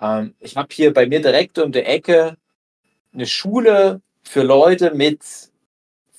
Ähm, 0.00 0.34
ich 0.40 0.56
habe 0.56 0.68
hier 0.72 0.92
bei 0.92 1.06
mir 1.06 1.20
direkt 1.20 1.58
um 1.58 1.72
die 1.72 1.80
Ecke 1.80 2.36
eine 3.12 3.26
Schule 3.26 4.00
für 4.22 4.42
Leute 4.42 4.92
mit 4.94 5.20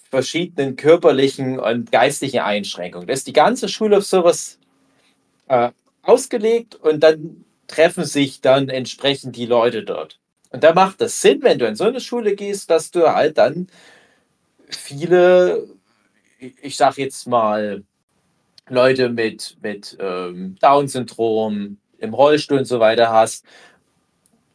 verschiedenen 0.09 0.75
körperlichen 0.75 1.59
und 1.59 1.91
geistlichen 1.91 2.39
Einschränkungen. 2.39 3.07
Da 3.07 3.13
ist 3.13 3.27
die 3.27 3.33
ganze 3.33 3.67
Schule 3.69 3.97
auf 3.97 4.05
sowas 4.05 4.57
äh, 5.47 5.71
ausgelegt 6.01 6.75
und 6.75 7.01
dann 7.01 7.43
treffen 7.67 8.05
sich 8.05 8.41
dann 8.41 8.69
entsprechend 8.69 9.35
die 9.35 9.45
Leute 9.45 9.83
dort. 9.83 10.19
Und 10.49 10.63
da 10.63 10.73
macht 10.73 11.01
das 11.01 11.21
Sinn, 11.21 11.43
wenn 11.43 11.59
du 11.59 11.67
in 11.67 11.75
so 11.75 11.83
eine 11.83 11.99
Schule 11.99 12.35
gehst, 12.35 12.69
dass 12.69 12.91
du 12.91 13.13
halt 13.13 13.37
dann 13.37 13.67
viele, 14.69 15.67
ich 16.39 16.77
sag 16.77 16.97
jetzt 16.97 17.27
mal, 17.27 17.83
Leute 18.69 19.09
mit, 19.09 19.57
mit 19.61 19.97
ähm, 19.99 20.55
Down-Syndrom, 20.59 21.77
im 21.99 22.13
Rollstuhl 22.13 22.59
und 22.59 22.65
so 22.65 22.79
weiter 22.79 23.11
hast, 23.11 23.45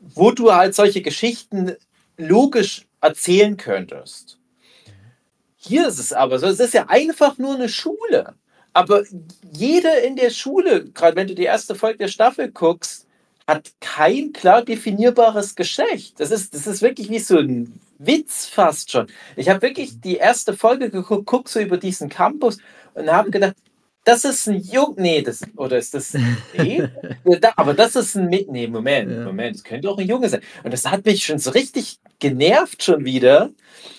wo 0.01 0.31
du 0.31 0.53
halt 0.53 0.75
solche 0.75 1.03
Geschichten 1.03 1.77
logisch 2.17 2.87
erzählen 3.01 3.57
könntest. 3.57 4.39
Hier 5.57 5.87
ist 5.87 5.99
es 5.99 6.13
aber 6.13 6.39
so, 6.39 6.47
es 6.47 6.61
ist 6.61 6.75
ja 6.75 6.87
einfach 6.89 7.39
nur 7.39 7.55
eine 7.55 7.69
Schule. 7.69 8.35
Aber 8.73 9.05
jeder 9.53 10.03
in 10.03 10.17
der 10.17 10.31
Schule, 10.31 10.87
gerade 10.87 11.17
wenn 11.17 11.29
du 11.29 11.35
die 11.35 11.45
erste 11.45 11.75
Folge 11.75 11.99
der 11.99 12.09
Staffel 12.09 12.51
guckst, 12.51 13.07
hat 13.47 13.73
kein 13.81 14.33
klar 14.33 14.63
definierbares 14.63 15.55
Geschlecht. 15.55 16.19
Das 16.19 16.31
ist, 16.31 16.55
das 16.55 16.67
ist 16.67 16.81
wirklich 16.81 17.11
wie 17.11 17.19
so 17.19 17.39
ein 17.39 17.81
Witz 17.99 18.47
fast 18.47 18.91
schon. 18.91 19.09
Ich 19.37 19.49
habe 19.49 19.63
wirklich 19.63 20.01
die 20.01 20.17
erste 20.17 20.57
Folge 20.57 20.91
geguckt, 20.91 21.49
so 21.49 21.61
über 21.61 21.77
diesen 21.77 22.09
Campus 22.09 22.59
und 22.95 23.11
habe 23.11 23.31
gedacht, 23.31 23.55
das 24.05 24.25
ist 24.25 24.49
ein 24.49 24.61
Jung. 24.61 24.95
Nee, 24.97 25.23
das, 25.23 25.43
oder 25.57 25.79
ist 25.79 25.95
das. 25.95 26.17
Nee? 26.57 26.83
aber 27.57 27.75
das 27.75 27.97
ist 27.97 28.17
ein. 28.17 28.27
Nee, 28.29 28.67
Moment, 28.67 29.11
ja. 29.11 29.25
Moment, 29.25 29.57
es 29.57 29.65
könnte 29.65 29.89
auch 29.91 29.99
ein 29.99 30.09
Junge 30.09 30.29
sein. 30.29 30.43
Und 30.65 30.73
das 30.73 30.85
hat 30.87 31.05
mich 31.05 31.25
schon 31.25 31.39
so 31.39 31.51
richtig 31.51 31.99
genervt 32.19 32.83
schon 32.83 33.05
wieder. 33.05 33.51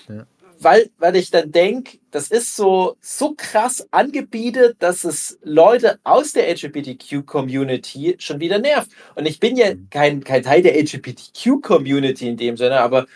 Ja 0.09 0.25
weil, 0.63 0.89
weil 0.97 1.15
ich 1.15 1.29
dann 1.31 1.51
denke, 1.51 1.99
das 2.11 2.29
ist 2.29 2.55
so, 2.55 2.97
so 3.01 3.33
krass 3.35 3.87
angebietet, 3.91 4.77
dass 4.79 5.03
es 5.03 5.37
Leute 5.43 5.99
aus 6.03 6.33
der 6.33 6.49
LGBTQ-Community 6.49 8.15
schon 8.19 8.39
wieder 8.39 8.59
nervt. 8.59 8.91
Und 9.15 9.25
ich 9.25 9.39
bin 9.39 9.57
ja 9.57 9.73
mhm. 9.73 9.87
kein, 9.89 10.23
kein 10.23 10.43
Teil 10.43 10.61
der 10.61 10.77
LGBTQ-Community 10.77 12.27
in 12.27 12.37
dem 12.37 12.57
Sinne, 12.57 12.79
aber 12.79 13.07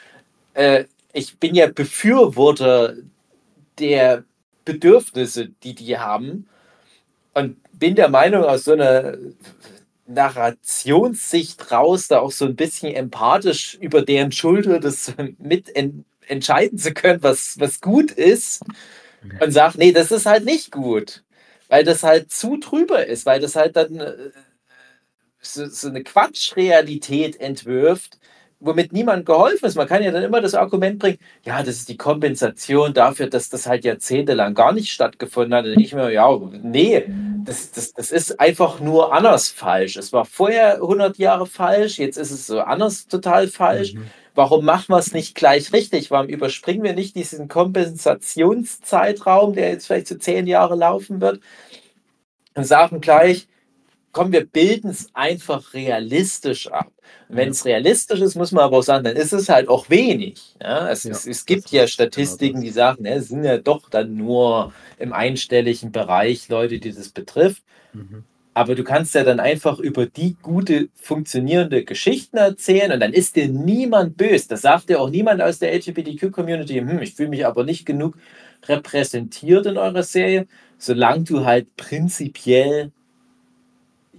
äh, 0.53 0.85
ich 1.13 1.37
bin 1.37 1.55
ja 1.55 1.67
Befürworter 1.67 2.95
der 3.79 4.23
Bedürfnisse, 4.65 5.49
die 5.63 5.75
die 5.75 5.97
haben. 5.97 6.47
Und 7.37 7.57
bin 7.71 7.93
der 7.93 8.09
Meinung, 8.09 8.43
aus 8.43 8.63
so 8.63 8.71
einer 8.73 9.15
Narrationssicht 10.07 11.71
raus, 11.71 12.07
da 12.07 12.19
auch 12.19 12.31
so 12.31 12.45
ein 12.45 12.55
bisschen 12.55 12.95
empathisch 12.95 13.75
über 13.75 14.01
deren 14.01 14.31
Schulter 14.31 14.79
das 14.79 15.13
mit 15.37 15.71
entscheiden 16.27 16.79
zu 16.79 16.93
können, 16.95 17.21
was, 17.21 17.59
was 17.59 17.79
gut 17.79 18.09
ist 18.09 18.63
und 19.39 19.51
sagt, 19.51 19.77
nee, 19.77 19.91
das 19.91 20.11
ist 20.11 20.25
halt 20.25 20.45
nicht 20.45 20.71
gut, 20.71 21.23
weil 21.67 21.83
das 21.83 22.01
halt 22.01 22.31
zu 22.31 22.57
drüber 22.57 23.05
ist, 23.05 23.27
weil 23.27 23.39
das 23.39 23.55
halt 23.55 23.75
dann 23.75 23.99
äh, 23.99 24.31
so, 25.39 25.67
so 25.67 25.89
eine 25.89 26.03
Quatschrealität 26.03 27.39
entwirft, 27.39 28.17
womit 28.59 28.91
niemand 28.91 29.25
geholfen 29.25 29.65
ist. 29.65 29.75
Man 29.75 29.87
kann 29.87 30.03
ja 30.03 30.11
dann 30.11 30.23
immer 30.23 30.41
das 30.41 30.55
Argument 30.55 30.99
bringen, 30.99 31.19
ja, 31.43 31.59
das 31.59 31.75
ist 31.75 31.87
die 31.89 31.97
Kompensation 31.97 32.93
dafür, 32.93 33.27
dass 33.27 33.49
das 33.49 33.67
halt 33.67 33.85
jahrzehntelang 33.85 34.55
gar 34.55 34.73
nicht 34.73 34.91
stattgefunden 34.91 35.53
hat. 35.53 35.65
Und 35.65 35.79
ich 35.79 35.93
mir, 35.93 36.11
ja, 36.11 36.27
nee, 36.63 37.05
das, 37.45 37.71
das, 37.71 37.93
das 37.93 38.11
ist 38.11 38.39
einfach 38.39 38.79
nur 38.79 39.13
anders 39.13 39.49
falsch. 39.49 39.95
Es 39.95 40.11
war 40.11 40.25
vorher 40.25 40.75
100 40.75 41.17
Jahre 41.17 41.45
falsch, 41.45 41.99
jetzt 41.99 42.17
ist 42.17 42.31
es 42.31 42.47
so 42.47 42.61
anders 42.61 43.07
total 43.07 43.47
falsch. 43.47 43.93
Mhm. 43.93 44.07
Warum 44.33 44.65
machen 44.65 44.87
wir 44.89 44.99
es 44.99 45.13
nicht 45.13 45.35
gleich 45.35 45.71
richtig? 45.73 46.11
Warum 46.11 46.27
überspringen 46.27 46.83
wir 46.83 46.93
nicht 46.93 47.15
diesen 47.15 47.47
Kompensationszeitraum, 47.47 49.53
der 49.53 49.69
jetzt 49.69 49.87
vielleicht 49.87 50.07
so 50.07 50.15
zehn 50.15 50.45
Jahre 50.45 50.75
laufen 50.75 51.21
wird, 51.21 51.39
und 52.53 52.65
sagen 52.65 53.01
gleich, 53.01 53.47
komm, 54.11 54.31
wir 54.31 54.45
bilden 54.45 54.89
es 54.89 55.09
einfach 55.13 55.73
realistisch 55.73 56.71
ab. 56.71 56.91
Wenn 57.29 57.49
es 57.49 57.65
realistisch 57.65 58.21
ist, 58.21 58.35
muss 58.35 58.51
man 58.51 58.63
aber 58.63 58.77
auch 58.77 58.83
sagen, 58.83 59.03
dann 59.03 59.15
ist 59.15 59.33
es 59.33 59.49
halt 59.49 59.67
auch 59.67 59.89
wenig. 59.89 60.55
Ja? 60.61 60.89
Es, 60.89 61.03
ja, 61.03 61.11
es, 61.11 61.25
es 61.27 61.45
gibt 61.45 61.71
ja 61.71 61.81
genau 61.81 61.87
Statistiken, 61.87 62.61
die 62.61 62.69
sagen, 62.69 63.03
ne, 63.03 63.15
es 63.15 63.27
sind 63.27 63.43
ja 63.43 63.57
doch 63.57 63.89
dann 63.89 64.15
nur 64.15 64.73
im 64.97 65.13
einstelligen 65.13 65.91
Bereich 65.91 66.49
Leute, 66.49 66.79
die 66.79 66.93
das 66.93 67.09
betrifft. 67.09 67.63
Mhm. 67.93 68.23
Aber 68.53 68.73
du 68.73 68.83
kannst 68.83 69.13
ja 69.13 69.23
dann 69.23 69.39
einfach 69.39 69.77
über 69.77 70.07
die 70.07 70.35
gute, 70.41 70.89
funktionierende 70.95 71.83
Geschichten 71.83 72.37
erzählen 72.37 72.91
und 72.91 72.99
dann 72.99 73.13
ist 73.13 73.35
dir 73.35 73.47
niemand 73.47 74.17
böse. 74.17 74.47
Das 74.47 74.63
sagt 74.63 74.89
dir 74.89 74.99
auch 74.99 75.11
niemand 75.11 75.43
aus 75.43 75.59
der 75.59 75.75
LGBTQ-Community. 75.75 76.79
Hm, 76.79 76.99
ich 77.03 77.13
fühle 77.13 77.29
mich 77.29 77.45
aber 77.45 77.63
nicht 77.63 77.85
genug 77.85 78.17
repräsentiert 78.67 79.67
in 79.67 79.77
eurer 79.77 80.01
Serie, 80.01 80.47
solange 80.79 81.23
du 81.23 81.45
halt 81.45 81.75
prinzipiell 81.75 82.91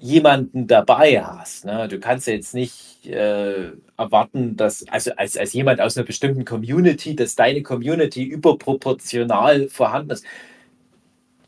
jemanden 0.00 0.66
dabei 0.66 1.22
hast. 1.22 1.64
Ne? 1.64 1.88
Du 1.88 1.98
kannst 1.98 2.26
ja 2.26 2.34
jetzt 2.34 2.54
nicht 2.54 3.06
äh, 3.06 3.72
erwarten, 3.96 4.56
dass, 4.56 4.86
also 4.88 5.12
als, 5.16 5.36
als 5.36 5.52
jemand 5.52 5.80
aus 5.80 5.96
einer 5.96 6.06
bestimmten 6.06 6.44
Community, 6.44 7.16
dass 7.16 7.34
deine 7.34 7.62
Community 7.62 8.24
überproportional 8.24 9.68
vorhanden 9.68 10.10
ist 10.12 10.24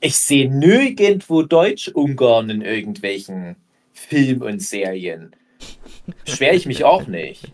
ich 0.01 0.17
sehe 0.17 0.51
nirgendwo 0.51 1.43
Deutsch-Ungarn 1.43 2.51
in 2.51 2.63
irgendwelchen 2.63 3.57
Filmen 3.93 4.43
und 4.43 4.63
Serien. 4.63 5.37
Schwer 6.25 6.55
ich 6.55 6.67
mich 6.67 6.85
auch 6.85 7.07
nicht. 7.07 7.53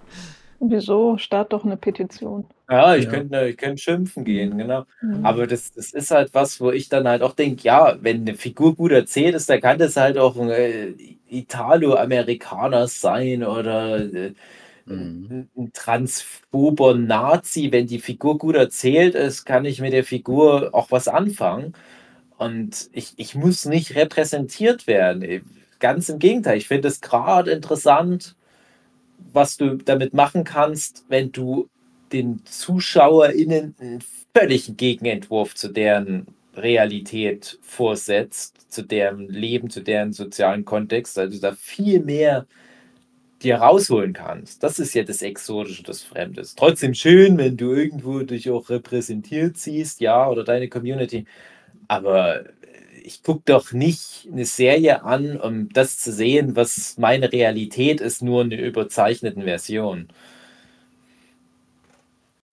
Wieso? 0.61 1.19
Start 1.19 1.53
doch 1.53 1.65
eine 1.65 1.77
Petition. 1.77 2.47
Ja, 2.69 2.97
ich, 2.97 3.05
ja. 3.05 3.11
Könnte, 3.11 3.49
ich 3.49 3.57
könnte 3.57 3.81
schimpfen 3.81 4.25
gehen, 4.25 4.59
genau. 4.59 4.87
Mhm. 5.01 5.25
Aber 5.25 5.47
das, 5.47 5.73
das 5.73 5.93
ist 5.93 6.11
halt 6.11 6.35
was, 6.35 6.61
wo 6.61 6.73
ich 6.73 6.89
dann 6.89 7.07
halt 7.07 7.23
auch 7.23 7.35
denke, 7.35 7.63
ja, 7.63 7.97
wenn 8.01 8.23
eine 8.23 8.35
Figur 8.35 8.75
gut 8.75 8.91
erzählt 8.91 9.37
ist, 9.37 9.49
dann 9.49 9.61
kann 9.61 9.79
das 9.79 9.97
halt 9.97 10.19
auch 10.19 10.37
ein 10.37 10.51
äh, 10.51 10.93
Italo-Amerikaner 11.29 12.89
sein 12.89 13.45
oder 13.45 13.99
äh, 14.01 14.33
mhm. 14.87 15.49
ein 15.57 15.73
transphober 15.73 16.95
Nazi. 16.95 17.71
Wenn 17.71 17.87
die 17.87 18.01
Figur 18.01 18.37
gut 18.39 18.57
erzählt 18.57 19.15
ist, 19.15 19.45
kann 19.45 19.65
ich 19.65 19.81
mit 19.81 19.93
der 19.93 20.05
Figur 20.05 20.71
auch 20.73 20.91
was 20.91 21.07
anfangen. 21.07 21.75
Und 22.39 22.91
ich, 22.93 23.15
ich 23.17 23.35
muss 23.37 23.65
nicht 23.65 23.95
repräsentiert 23.97 24.87
werden. 24.89 25.45
Ganz 25.79 26.09
im 26.09 26.19
Gegenteil, 26.19 26.59
ich 26.59 26.69
finde 26.69 26.89
es 26.89 27.01
gerade 27.01 27.51
interessant, 27.53 28.35
was 29.33 29.57
du 29.57 29.77
damit 29.77 30.15
machen 30.15 30.45
kannst, 30.45 31.05
wenn 31.09 31.33
du 31.33 31.69
den 32.13 32.41
ZuschauerInnen 32.45 33.75
einen 33.79 34.03
völligen 34.37 34.77
Gegenentwurf 34.77 35.55
zu 35.55 35.69
deren 35.69 36.27
Realität 36.55 37.59
vorsetzt, 37.63 38.73
zu 38.73 38.83
deren 38.83 39.29
Leben, 39.29 39.71
zu 39.71 39.81
deren 39.81 40.13
sozialen 40.13 40.65
Kontext, 40.65 41.19
also 41.19 41.39
da 41.41 41.53
viel 41.53 42.01
mehr 42.01 42.47
dir 43.43 43.57
rausholen 43.57 44.13
kannst. 44.13 44.63
Das 44.63 44.79
ist 44.79 44.95
ja 44.95 45.03
das 45.03 45.23
Exotische, 45.23 45.83
das 45.83 46.03
Fremde. 46.03 46.43
Trotzdem 46.57 46.95
schön, 46.95 47.37
wenn 47.39 47.57
du 47.57 47.73
irgendwo 47.75 48.21
dich 48.21 48.51
auch 48.51 48.71
repräsentiert 48.71 49.59
siehst, 49.59 50.01
ja, 50.01 50.29
oder 50.29 50.43
deine 50.45 50.69
Community. 50.69 51.27
Aber 51.89 52.45
ich 53.05 53.23
gucke 53.23 53.43
doch 53.45 53.73
nicht 53.73 54.27
eine 54.33 54.45
Serie 54.45 55.05
an, 55.05 55.39
um 55.41 55.69
das 55.69 55.99
zu 55.99 56.13
sehen, 56.13 56.57
was 56.57 56.97
meine 56.99 57.31
Realität 57.33 58.01
ist, 58.01 58.23
nur 58.23 58.43
in 58.43 58.51
der 58.51 58.63
überzeichneten 58.65 59.43
Version. 59.45 60.09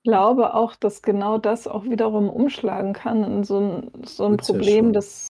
Glaube 0.03 0.53
auch, 0.53 0.75
dass 0.75 1.01
genau 1.01 1.37
das 1.37 1.67
auch 1.67 1.85
wiederum 1.85 2.29
umschlagen 2.29 2.93
kann 2.93 3.23
in 3.23 3.43
so 3.43 3.59
ein, 3.59 3.91
so 4.05 4.25
ein 4.25 4.37
ja 4.37 4.37
Problem, 4.37 4.93
schon. 4.93 4.93
das, 4.93 5.27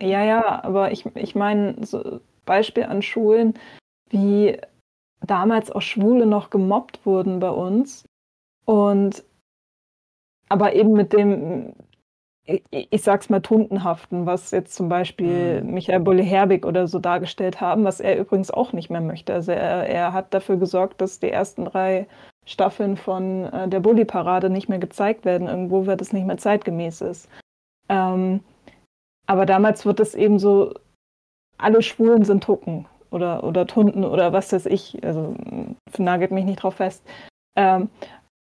ja, 0.00 0.24
ja, 0.24 0.64
aber 0.64 0.92
ich, 0.92 1.06
ich 1.16 1.34
meine, 1.34 1.84
so 1.86 2.20
Beispiel 2.46 2.84
an 2.84 3.02
Schulen, 3.02 3.54
wie 4.10 4.58
damals 5.26 5.70
auch 5.72 5.82
Schwule 5.82 6.26
noch 6.26 6.50
gemobbt 6.50 7.06
wurden 7.06 7.40
bei 7.40 7.50
uns. 7.50 8.04
Und 8.66 9.24
aber 10.48 10.74
eben 10.74 10.92
mit 10.92 11.12
dem, 11.12 11.74
ich, 12.44 12.64
ich 12.70 13.02
sag's 13.02 13.30
mal, 13.30 13.40
Tuntenhaften, 13.42 14.26
was 14.26 14.50
jetzt 14.52 14.74
zum 14.74 14.88
Beispiel 14.88 15.62
Mhm. 15.62 15.64
Michael 15.64 16.00
Bolle-Herbig 16.00 16.66
oder 16.66 16.86
so 16.88 16.98
dargestellt 16.98 17.60
haben, 17.60 17.84
was 17.84 18.00
er 18.00 18.18
übrigens 18.18 18.50
auch 18.50 18.72
nicht 18.72 18.90
mehr 18.90 19.00
möchte. 19.02 19.34
Also 19.34 19.52
er, 19.52 19.88
er 19.88 20.12
hat 20.12 20.34
dafür 20.34 20.56
gesorgt, 20.58 21.00
dass 21.00 21.20
die 21.20 21.30
ersten 21.30 21.66
drei 21.66 22.08
Staffeln 22.48 22.96
von 22.96 23.44
äh, 23.44 23.68
der 23.68 23.80
Bully-Parade 23.80 24.48
nicht 24.48 24.70
mehr 24.70 24.78
gezeigt 24.78 25.26
werden, 25.26 25.48
irgendwo, 25.48 25.86
weil 25.86 25.98
das 25.98 26.14
nicht 26.14 26.26
mehr 26.26 26.38
zeitgemäß 26.38 27.02
ist. 27.02 27.28
Ähm, 27.90 28.40
aber 29.26 29.44
damals 29.44 29.84
wird 29.84 30.00
es 30.00 30.14
eben 30.14 30.38
so, 30.38 30.72
alle 31.58 31.82
Schwulen 31.82 32.24
sind 32.24 32.42
Tucken 32.42 32.86
oder, 33.10 33.44
oder 33.44 33.66
Tunden 33.66 34.02
oder 34.02 34.32
was 34.32 34.50
weiß 34.50 34.64
ich. 34.66 35.04
Also 35.04 35.34
nagelt 35.98 36.30
mich 36.30 36.46
nicht 36.46 36.62
drauf 36.62 36.76
fest. 36.76 37.04
Ähm, 37.54 37.90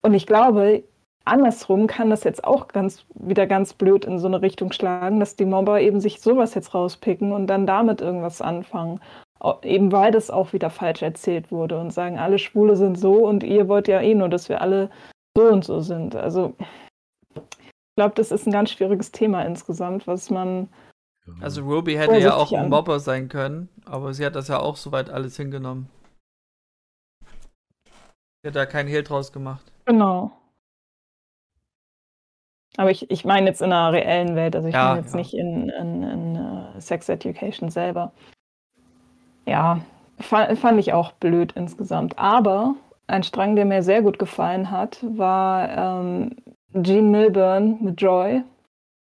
und 0.03 0.15
ich 0.15 0.25
glaube, 0.25 0.83
andersrum 1.23 1.85
kann 1.85 2.09
das 2.09 2.23
jetzt 2.23 2.43
auch 2.43 2.67
ganz 2.69 3.05
wieder 3.13 3.45
ganz 3.45 3.75
blöd 3.75 4.05
in 4.05 4.17
so 4.17 4.27
eine 4.27 4.41
Richtung 4.41 4.71
schlagen, 4.71 5.19
dass 5.19 5.35
die 5.35 5.45
Mobber 5.45 5.81
eben 5.81 5.99
sich 5.99 6.19
sowas 6.19 6.55
jetzt 6.55 6.73
rauspicken 6.73 7.31
und 7.31 7.45
dann 7.45 7.67
damit 7.67 8.01
irgendwas 8.01 8.41
anfangen. 8.41 8.99
Eben 9.63 9.91
weil 9.91 10.11
das 10.11 10.29
auch 10.29 10.53
wieder 10.53 10.69
falsch 10.69 11.01
erzählt 11.01 11.51
wurde 11.51 11.77
und 11.79 11.91
sagen, 11.91 12.17
alle 12.17 12.39
Schwule 12.39 12.77
sind 12.77 12.97
so 12.97 13.27
und 13.27 13.43
ihr 13.43 13.67
wollt 13.67 13.89
ja 13.89 13.99
eh 13.99 14.15
nur, 14.15 14.29
dass 14.29 14.47
wir 14.47 14.61
alle 14.61 14.89
so 15.35 15.43
und 15.43 15.65
so 15.65 15.81
sind. 15.81 16.15
Also 16.15 16.55
ich 17.35 17.95
glaube, 17.97 18.15
das 18.15 18.31
ist 18.31 18.47
ein 18.47 18.53
ganz 18.53 18.71
schwieriges 18.71 19.11
Thema 19.11 19.43
insgesamt, 19.43 20.07
was 20.07 20.29
man. 20.29 20.69
Also 21.41 21.61
Ruby 21.61 21.93
hätte 21.95 22.17
ja 22.17 22.35
auch 22.35 22.51
ein. 22.53 22.69
Mobber 22.69 22.99
sein 22.99 23.27
können, 23.27 23.69
aber 23.85 24.13
sie 24.13 24.25
hat 24.25 24.35
das 24.35 24.47
ja 24.47 24.59
auch 24.59 24.77
soweit 24.77 25.09
alles 25.09 25.35
hingenommen. 25.35 25.89
Sie 28.41 28.47
hat 28.47 28.55
da 28.55 28.65
keinen 28.65 28.87
Hehl 28.87 29.03
draus 29.03 29.31
gemacht. 29.31 29.71
Genau. 29.85 30.31
Aber 32.77 32.91
ich, 32.91 33.11
ich 33.11 33.25
meine 33.25 33.47
jetzt 33.47 33.61
in 33.61 33.71
einer 33.71 33.93
reellen 33.93 34.35
Welt, 34.35 34.55
also 34.55 34.67
ich 34.67 34.73
Ja, 34.73 34.89
meine 34.89 35.01
jetzt 35.01 35.13
ja. 35.13 35.19
nicht 35.19 35.33
in, 35.33 35.69
in, 35.69 36.03
in 36.03 36.35
äh, 36.35 36.81
Sex 36.81 37.07
Education 37.09 37.69
selber. 37.69 38.11
Ja, 39.45 39.79
fand, 40.19 40.57
fand 40.59 40.79
ich 40.79 40.93
auch 40.93 41.11
blöd 41.13 41.53
insgesamt. 41.53 42.17
Aber 42.17 42.75
ein 43.07 43.23
Strang, 43.23 43.55
der 43.55 43.65
mir 43.65 43.83
sehr 43.83 44.01
gut 44.01 44.19
gefallen 44.19 44.71
hat, 44.71 45.03
war 45.17 45.69
ähm, 46.01 46.35
Jean 46.81 47.11
Milburn 47.11 47.77
mit 47.81 48.01
Joy. 48.01 48.43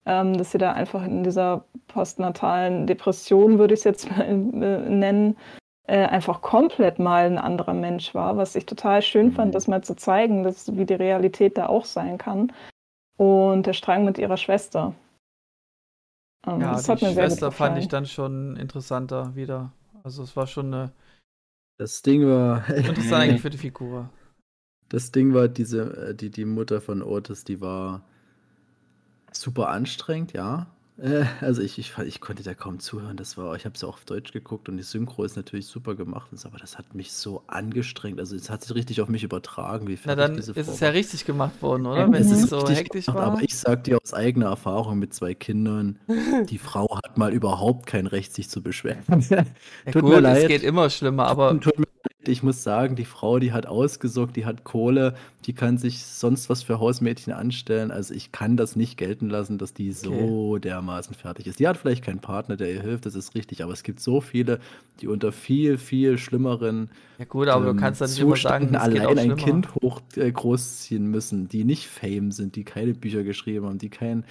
Ähm, 0.05 0.36
dass 0.36 0.51
sie 0.51 0.59
da 0.59 0.72
einfach 0.72 1.05
in 1.05 1.22
dieser 1.22 1.64
postnatalen 1.86 2.88
Depression, 2.88 3.59
würde 3.61 3.74
ich 3.74 3.80
es 3.80 3.84
jetzt 3.84 4.11
mal 4.16 4.24
äh, 4.24 4.34
nennen, 4.34 5.36
äh, 5.86 6.07
einfach 6.07 6.43
komplett 6.43 6.99
mal 6.99 7.24
ein 7.26 7.38
anderer 7.38 7.74
Mensch 7.74 8.12
war, 8.14 8.36
was 8.36 8.57
ich 8.57 8.66
total 8.66 9.01
schön 9.03 9.26
Mhm. 9.26 9.32
fand, 9.32 9.55
das 9.55 9.68
mal 9.68 9.82
zu 9.84 9.95
zeigen, 9.95 10.43
dass, 10.43 10.76
wie 10.76 10.86
die 10.86 10.95
Realität 10.95 11.57
da 11.57 11.66
auch 11.68 11.84
sein 11.84 12.18
kann. 12.18 12.53
Und 13.16 13.66
der 13.66 13.74
Strang 13.74 14.05
mit 14.05 14.18
ihrer 14.18 14.36
Schwester. 14.36 14.95
Ähm, 16.47 16.61
Ja, 16.61 16.72
das 16.72 16.84
die 16.84 16.90
hat 16.90 17.03
mir 17.03 17.12
sehr 17.12 17.28
gut 17.28 17.38
Schwester 17.38 17.53
fand 17.53 17.78
ich 17.78 17.88
dann 17.88 18.07
schon 18.07 18.57
interessanter 18.57 19.36
wieder. 19.36 19.70
Also 20.03 20.23
es 20.23 20.37
war 20.37 20.47
schon 20.47 20.67
eine 20.73 20.93
Das 21.79 22.03
Ding 22.03 22.27
war, 22.27 22.69
interessant 22.75 23.13
eigentlich 23.13 23.43
für 23.43 23.51
die 23.51 23.59
Figur. 23.59 24.11
das 24.89 25.13
Ding 25.13 25.35
war, 25.35 25.49
diese, 25.49 26.09
äh, 26.09 26.15
die, 26.15 26.31
die 26.31 26.45
Mutter 26.45 26.81
von 26.81 27.03
Otis, 27.03 27.45
die 27.45 27.61
war 27.61 28.03
super 29.33 29.69
anstrengend, 29.69 30.33
ja. 30.33 30.67
Äh, 30.99 31.24
Also 31.40 31.62
ich, 31.62 31.78
ich, 31.78 31.97
ich 31.99 32.20
konnte 32.20 32.43
da 32.43 32.55
kaum 32.55 32.78
zuhören. 32.78 33.16
Das 33.16 33.36
war, 33.36 33.55
ich 33.57 33.64
habe 33.64 33.74
es 33.74 33.80
ja 33.82 33.88
auch 33.88 33.95
auf 33.95 34.05
Deutsch 34.05 34.32
geguckt 34.32 34.68
und 34.68 34.76
die 34.76 34.82
Synchro 34.82 35.24
ist 35.24 35.36
natürlich 35.36 35.66
super 35.66 35.95
gemacht, 35.95 36.30
aber 36.45 36.59
das 36.59 36.78
hat 36.78 36.95
mich 36.95 37.12
so 37.12 37.45
angestrengt. 37.47 38.18
Also 38.20 38.36
es 38.36 38.51
hat 38.51 38.62
sich 38.62 38.74
richtig 38.74 39.01
auf 39.01 39.09
mich 39.09 39.24
übertragen, 39.24 39.88
wie 39.88 39.99
Na 40.05 40.14
dann 40.16 40.36
diese 40.36 40.53
ist 40.55 40.68
es 40.68 40.80
ja 40.80 40.88
richtig 40.90 41.24
gemacht 41.24 41.61
worden, 41.62 41.86
oder? 41.86 42.11
Wenn 42.12 42.22
Es 42.22 42.30
es 42.30 42.45
ist 42.45 42.49
so 42.49 42.68
hektisch 42.68 43.11
gemacht, 43.11 43.26
war. 43.26 43.26
aber 43.26 43.43
ich 43.43 43.57
sag 43.57 43.84
dir 43.84 43.99
aus 44.03 44.14
eigener 44.14 44.47
Erfahrung 44.47 44.99
mit 44.99 45.14
zwei 45.14 45.34
Kindern, 45.34 45.99
die 46.51 46.59
Frau 46.59 46.97
hat 47.05 47.18
mal 47.18 47.32
überhaupt 47.32 47.86
kein 47.86 48.07
Recht, 48.07 48.34
sich 48.34 48.49
zu 48.49 48.62
beschweren. 48.62 49.05
Ja 49.84 49.93
Tut 49.93 50.05
gut, 50.05 50.09
mir 50.09 50.20
es 50.20 50.45
leid. 50.45 50.47
geht 50.47 50.62
immer 50.62 50.90
schlimmer, 50.90 51.26
aber 51.26 51.61
Tut 51.61 51.78
mir 51.78 51.86
ich 52.27 52.43
muss 52.43 52.62
sagen, 52.62 52.97
die 52.97 53.05
Frau, 53.05 53.39
die 53.39 53.53
hat 53.53 53.66
ausgesorgt, 53.66 54.37
die 54.37 54.45
hat 54.45 54.64
Kohle, 54.64 55.14
die 55.47 55.53
kann 55.53 55.79
sich 55.79 56.05
sonst 56.05 56.49
was 56.49 56.62
für 56.62 56.79
Hausmädchen 56.79 57.33
anstellen. 57.33 57.91
Also 57.91 58.14
ich 58.14 58.33
kann 58.33 58.57
das 58.57 58.77
nicht 58.77 58.97
gelten 58.97 59.29
lassen, 59.29 59.59
dass 59.59 59.75
die 59.75 59.93
so 59.93 60.59
dermaßen 60.59 61.14
fertig 61.14 61.47
ist. 61.47 61.59
Die 61.59 61.66
hat 61.66 61.77
vielleicht 61.77 62.05
keinen 62.05 62.20
Partner, 62.20 62.57
der 62.57 62.73
ihr 62.73 62.83
hilft, 62.83 63.07
das 63.07 63.14
ist 63.14 63.35
richtig, 63.35 63.62
aber 63.62 63.73
es 63.73 63.83
gibt 63.83 64.01
so 64.01 64.20
viele, 64.20 64.61
die 65.01 65.09
unter 65.09 65.33
viel, 65.33 65.79
viel 65.79 66.18
schlimmeren 66.18 66.91
ja 67.18 67.25
gut, 67.25 67.49
aber 67.49 67.68
ähm, 67.68 67.77
du 67.77 67.81
kannst 67.81 68.01
dann 68.01 68.11
nicht 68.11 68.18
immer 68.18 68.37
sagen, 68.37 68.68
Zuständen 68.73 68.77
allein 68.77 69.31
ein. 69.31 69.37
Kind 69.37 69.75
hoch 69.77 70.01
äh, 70.16 70.31
großziehen 70.31 71.07
müssen, 71.07 71.49
die 71.49 71.64
nicht 71.64 71.87
Fame 71.87 72.33
sind, 72.33 72.57
die 72.57 72.64
keine 72.64 72.95
Bücher 72.95 73.23
geschrieben 73.23 73.66
haben, 73.66 73.79
die 73.79 73.91
kein 73.91 74.25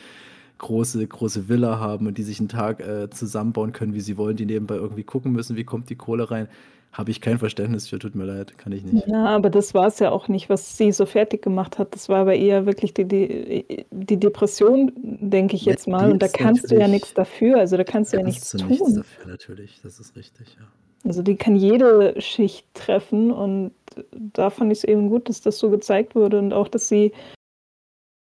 große, 0.58 1.06
große 1.06 1.50
Villa 1.50 1.80
haben 1.80 2.08
und 2.08 2.18
die 2.18 2.24
sich 2.24 2.40
einen 2.40 2.50
Tag 2.50 2.80
äh, 2.80 3.10
zusammenbauen 3.10 3.72
können, 3.72 3.94
wie 3.94 4.02
sie 4.02 4.18
wollen, 4.18 4.38
die 4.38 4.46
nebenbei 4.46 4.76
irgendwie 4.76 5.04
gucken 5.04 5.32
müssen, 5.32 5.56
wie 5.56 5.64
kommt 5.64 5.90
die 5.90 5.96
Kohle 5.96 6.30
rein. 6.30 6.48
Habe 6.94 7.10
ich 7.12 7.22
kein 7.22 7.40
Verständnis 7.40 7.88
für, 7.88 8.00
tut 8.00 8.16
mir 8.16 8.26
leid, 8.26 8.58
kann 8.58 8.74
ich 8.74 8.84
nicht. 8.84 9.08
Ja, 9.08 9.26
aber 9.28 9.50
das 9.50 9.74
war 9.74 9.88
es 9.88 10.00
ja 10.00 10.12
auch 10.12 10.28
nicht, 10.28 10.50
was 10.50 10.78
sie 10.78 10.92
so 10.92 11.06
fertig 11.06 11.42
gemacht 11.42 11.80
hat. 11.80 11.96
Das 11.96 12.10
war 12.10 12.26
bei 12.26 12.36
ihr 12.36 12.66
wirklich 12.66 12.94
die, 12.94 13.06
die, 13.06 13.86
die 13.92 14.18
Depression, 14.20 14.92
denke 15.22 15.56
ich 15.56 15.64
Ja, 15.66 15.72
jetzt 15.72 15.88
mal. 15.88 16.08
die 16.08 16.12
Und 16.14 16.22
da 16.22 16.28
kannst 16.28 16.70
du 16.70 16.76
ja 16.78 16.90
nichts 16.90 17.14
dafür. 17.14 17.60
Also 17.60 17.78
da 17.78 17.86
kannst 17.86 18.12
du 18.12 18.18
ja 18.18 18.24
Kannst 18.24 18.36
nichts 18.40 18.52
du 18.52 18.66
nichts 18.66 18.86
tun. 18.86 18.96
dafür, 18.98 19.28
natürlich, 19.32 19.80
das 19.82 20.00
ist 20.02 20.16
richtig, 20.18 20.58
ja. 20.60 20.68
Also 21.08 21.24
die 21.24 21.36
kann 21.38 21.56
jede 21.56 22.20
Schicht 22.22 22.68
treffen 22.74 23.32
und 23.32 23.72
da 24.12 24.50
fand 24.50 24.72
ich 24.72 24.80
es 24.80 24.84
eben 24.84 25.10
gut, 25.10 25.30
dass 25.30 25.42
das 25.42 25.58
so 25.58 25.70
gezeigt 25.70 26.14
wurde 26.14 26.38
und 26.40 26.54
auch, 26.54 26.68
dass 26.68 26.90
sie 26.90 27.14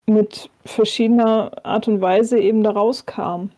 mit 0.06 0.50
verschiedener 0.66 1.52
Art 1.66 1.88
und 1.88 2.02
Weise 2.02 2.38
eben 2.40 2.64
da 2.64 2.72
rauskam 2.72 3.50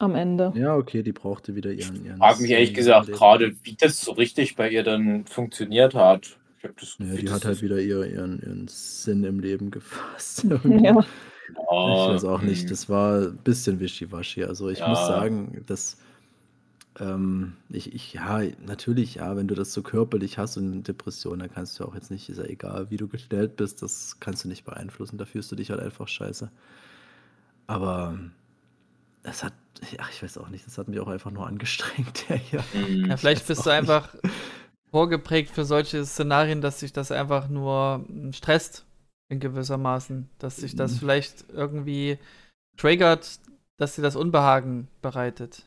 am 0.00 0.14
Ende. 0.14 0.52
Ja, 0.54 0.76
okay, 0.76 1.02
die 1.02 1.12
brauchte 1.12 1.54
wieder 1.54 1.72
ihren. 1.72 2.04
ihren 2.04 2.18
frage 2.18 2.42
mich 2.42 2.50
ehrlich 2.50 2.74
gesagt 2.74 3.06
Leben. 3.08 3.18
gerade, 3.18 3.56
wie 3.64 3.76
das 3.76 4.00
so 4.00 4.12
richtig 4.12 4.56
bei 4.56 4.68
ihr 4.70 4.82
dann 4.82 5.26
funktioniert 5.26 5.94
hat. 5.94 6.38
Ich 6.58 6.64
habe 6.64 6.74
das 6.78 6.98
Ja, 6.98 7.16
die 7.16 7.24
das 7.24 7.30
hat 7.30 7.44
halt 7.46 7.62
wieder 7.62 7.80
ihr, 7.80 8.04
ihren, 8.04 8.40
ihren 8.40 8.68
Sinn 8.68 9.24
im 9.24 9.40
Leben 9.40 9.70
gefasst. 9.70 10.44
Ja, 10.84 11.04
Ich 11.82 12.06
weiß 12.08 12.24
auch 12.24 12.42
nicht, 12.42 12.62
hm. 12.64 12.70
das 12.70 12.88
war 12.88 13.22
ein 13.28 13.38
bisschen 13.38 13.80
wischiwaschi. 13.80 14.44
Also 14.44 14.68
ich 14.68 14.86
muss 14.86 14.98
Ja. 15.00 15.06
sagen, 15.06 15.64
dass 15.66 15.96
ähm, 16.98 17.54
ich, 17.68 17.94
ich, 17.94 18.12
ja, 18.14 18.42
natürlich, 18.66 19.16
ja, 19.16 19.36
wenn 19.36 19.48
du 19.48 19.54
das 19.54 19.72
so 19.72 19.82
körperlich 19.82 20.38
hast 20.38 20.56
und 20.56 20.82
Depression, 20.88 21.38
dann 21.38 21.50
kannst 21.50 21.78
du 21.80 21.84
auch 21.84 21.94
jetzt 21.94 22.10
nicht, 22.10 22.28
ist 22.28 22.38
ja 22.38 22.44
egal, 22.44 22.90
wie 22.90 22.96
du 22.96 23.08
gestellt 23.08 23.56
bist, 23.56 23.82
das 23.82 24.18
kannst 24.20 24.44
du 24.44 24.48
nicht 24.48 24.64
beeinflussen, 24.64 25.18
da 25.18 25.24
fühlst 25.24 25.50
du 25.52 25.56
dich 25.56 25.70
halt 25.70 25.80
einfach 25.80 26.08
scheiße. 26.08 26.50
Aber 27.66 28.18
es 29.22 29.44
hat, 29.44 29.52
ach, 29.98 30.10
ich 30.10 30.22
weiß 30.22 30.38
auch 30.38 30.48
nicht, 30.48 30.66
das 30.66 30.78
hat 30.78 30.88
mich 30.88 31.00
auch 31.00 31.08
einfach 31.08 31.30
nur 31.30 31.46
angestrengt, 31.46 32.24
der 32.28 32.36
hier. 32.36 32.64
Hm. 32.72 33.10
Ja, 33.10 33.16
vielleicht 33.16 33.46
bist 33.46 33.66
du 33.66 33.70
nicht. 33.70 33.78
einfach 33.78 34.14
vorgeprägt 34.90 35.50
für 35.50 35.64
solche 35.64 36.04
Szenarien, 36.04 36.60
dass 36.60 36.80
sich 36.80 36.92
das 36.92 37.12
einfach 37.12 37.48
nur 37.48 38.04
mm, 38.08 38.32
stresst 38.32 38.86
in 39.30 39.40
gewissermaßen, 39.40 40.28
dass 40.38 40.60
sich 40.60 40.74
das 40.76 40.94
Mhm. 40.94 40.98
vielleicht 40.98 41.50
irgendwie 41.50 42.18
triggert, 42.76 43.40
dass 43.78 43.96
dir 43.96 44.02
das 44.02 44.16
Unbehagen 44.16 44.88
bereitet. 45.02 45.64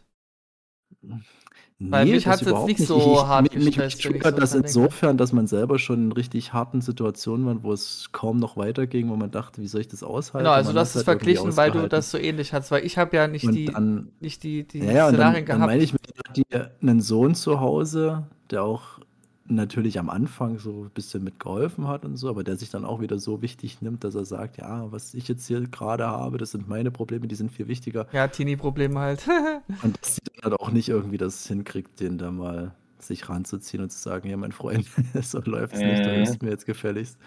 Weil 1.89 2.05
mich 2.05 2.23
das 2.23 2.41
hat's 2.41 2.49
jetzt 2.49 2.65
nicht 2.65 2.79
so 2.79 3.27
hart 3.27 3.43
mich, 3.43 3.53
mich, 3.53 3.77
mich 3.77 3.95
ich 3.95 3.97
triggert 4.01 4.35
so 4.35 4.41
das 4.41 4.55
insofern, 4.55 5.17
dass 5.17 5.33
man 5.33 5.47
selber 5.47 5.79
schon 5.79 6.05
in 6.05 6.11
richtig 6.11 6.53
harten 6.53 6.81
Situationen 6.81 7.45
war, 7.45 7.63
wo 7.63 7.73
es 7.73 8.09
kaum 8.11 8.37
noch 8.37 8.57
weiterging, 8.57 9.09
wo 9.09 9.15
man 9.15 9.31
dachte, 9.31 9.61
wie 9.61 9.67
soll 9.67 9.81
ich 9.81 9.87
das 9.87 10.03
aushalten? 10.03 10.45
Genau, 10.45 10.55
also 10.55 10.73
du 10.73 10.79
hast 10.79 10.89
es 10.89 10.95
halt 10.95 11.05
verglichen, 11.05 11.55
weil 11.57 11.71
du 11.71 11.87
das 11.87 12.11
so 12.11 12.17
ähnlich 12.17 12.53
hast, 12.53 12.71
weil 12.71 12.85
ich 12.85 12.97
habe 12.97 13.15
ja 13.15 13.27
nicht 13.27 13.45
Und 13.45 13.53
die, 13.53 13.65
dann, 13.65 14.09
nicht 14.19 14.43
die, 14.43 14.67
die 14.67 14.79
ja, 14.79 15.09
Szenarien 15.09 15.17
dann, 15.17 15.33
dann 15.33 15.45
gehabt. 15.45 15.65
meine 15.65 15.83
ich, 15.83 15.93
hat 15.93 16.37
die 16.37 16.45
einen 16.81 17.01
Sohn 17.01 17.35
zu 17.35 17.59
Hause, 17.59 18.23
der 18.49 18.63
auch 18.63 18.99
natürlich 19.45 19.99
am 19.99 20.09
Anfang 20.09 20.57
so 20.59 20.85
ein 20.85 20.89
bisschen 20.91 21.23
mitgeholfen 21.23 21.87
hat 21.87 22.05
und 22.05 22.17
so, 22.17 22.29
aber 22.29 22.43
der 22.43 22.55
sich 22.57 22.69
dann 22.69 22.85
auch 22.85 23.01
wieder 23.01 23.19
so 23.19 23.41
wichtig 23.41 23.81
nimmt, 23.81 24.03
dass 24.03 24.15
er 24.15 24.25
sagt, 24.25 24.57
ja, 24.57 24.91
was 24.91 25.13
ich 25.13 25.27
jetzt 25.27 25.47
hier 25.47 25.61
gerade 25.61 26.07
habe, 26.07 26.37
das 26.37 26.51
sind 26.51 26.67
meine 26.69 26.91
Probleme, 26.91 27.27
die 27.27 27.35
sind 27.35 27.51
viel 27.51 27.67
wichtiger. 27.67 28.07
ja, 28.11 28.27
Teenie-Probleme 28.27 28.99
halt. 28.99 29.27
Und 29.81 29.97
dass 30.01 30.15
sie 30.15 30.21
dann 30.33 30.51
halt 30.51 30.61
auch 30.61 30.71
nicht 30.71 30.89
irgendwie 30.89 31.17
das 31.17 31.45
hinkriegt, 31.47 31.99
den 31.99 32.17
da 32.17 32.31
mal 32.31 32.73
sich 32.99 33.27
ranzuziehen 33.27 33.83
und 33.83 33.89
zu 33.91 33.99
sagen, 33.99 34.29
ja, 34.29 34.37
mein 34.37 34.53
Freund, 34.53 34.87
so 35.21 35.39
läuft 35.41 35.75
es 35.75 35.83
nicht, 35.83 36.05
du 36.05 36.09
Mhm. 36.09 36.15
hilfst 36.15 36.41
mir 36.41 36.49
jetzt 36.49 36.65
gefälligst. 36.65 37.17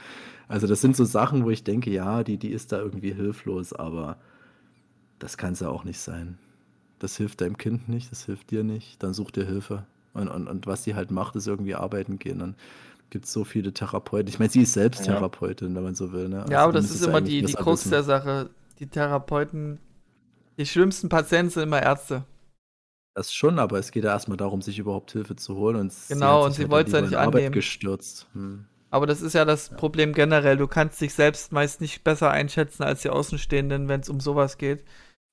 Also 0.48 0.66
das 0.66 0.80
sind 0.80 0.96
so 0.96 1.04
Sachen, 1.04 1.44
wo 1.44 1.50
ich 1.50 1.64
denke, 1.64 1.90
ja, 1.90 2.24
die, 2.24 2.38
die 2.38 2.50
ist 2.52 2.72
da 2.72 2.78
irgendwie 2.78 3.12
hilflos, 3.12 3.72
aber 3.74 4.18
das 5.18 5.36
kann 5.36 5.52
es 5.52 5.60
ja 5.60 5.68
auch 5.68 5.84
nicht 5.84 5.98
sein. 6.00 6.38
Das 6.98 7.16
hilft 7.16 7.40
deinem 7.42 7.58
Kind 7.58 7.88
nicht, 7.88 8.10
das 8.12 8.24
hilft 8.26 8.50
dir 8.50 8.64
nicht, 8.64 9.02
dann 9.02 9.14
such 9.14 9.30
dir 9.32 9.46
Hilfe. 9.46 9.86
Und, 10.16 10.28
und, 10.28 10.48
und 10.48 10.66
was 10.66 10.84
sie 10.84 10.94
halt 10.94 11.10
macht, 11.10 11.36
ist 11.36 11.46
irgendwie 11.46 11.74
arbeiten 11.74 12.18
gehen. 12.18 12.40
Und 12.40 12.56
gibt 13.10 13.26
so 13.26 13.44
viele 13.44 13.72
Therapeuten. 13.72 14.28
Ich 14.28 14.38
meine, 14.38 14.50
sie 14.50 14.62
ist 14.62 14.72
selbst 14.72 15.06
ja. 15.06 15.14
Therapeutin, 15.14 15.74
wenn 15.74 15.82
man 15.82 15.94
so 15.94 16.12
will. 16.12 16.28
Ne? 16.28 16.40
Also 16.40 16.52
ja, 16.52 16.64
aber 16.64 16.72
das 16.72 16.90
ist 16.90 17.04
immer 17.04 17.20
die, 17.20 17.42
die 17.42 17.52
Krux 17.52 17.88
der 17.88 18.02
Sache. 18.02 18.50
Die 18.78 18.86
Therapeuten, 18.86 19.78
die 20.58 20.66
schlimmsten 20.66 21.08
Patienten 21.08 21.50
sind 21.50 21.62
immer 21.62 21.82
Ärzte. 21.82 22.24
Das 23.14 23.32
schon, 23.32 23.58
aber 23.58 23.78
es 23.78 23.92
geht 23.92 24.04
ja 24.04 24.10
erstmal 24.10 24.36
darum, 24.36 24.60
sich 24.60 24.78
überhaupt 24.78 25.12
Hilfe 25.12 25.36
zu 25.36 25.56
holen. 25.56 25.76
Und 25.76 25.92
genau, 26.08 26.44
und 26.44 26.52
sie 26.52 26.62
halt 26.62 26.70
wollte 26.70 26.88
es 26.88 26.94
ja 26.94 27.00
nicht 27.00 27.16
annehmen. 27.16 27.52
gestürzt. 27.52 28.26
Hm. 28.34 28.66
Aber 28.90 29.06
das 29.06 29.22
ist 29.22 29.32
ja 29.32 29.44
das 29.44 29.70
ja. 29.70 29.76
Problem 29.76 30.12
generell. 30.12 30.58
Du 30.58 30.66
kannst 30.66 31.00
dich 31.00 31.14
selbst 31.14 31.52
meist 31.52 31.80
nicht 31.80 32.04
besser 32.04 32.30
einschätzen 32.30 32.82
als 32.82 33.02
die 33.02 33.08
Außenstehenden, 33.08 33.88
wenn 33.88 34.00
es 34.00 34.10
um 34.10 34.20
sowas 34.20 34.58
geht. 34.58 34.84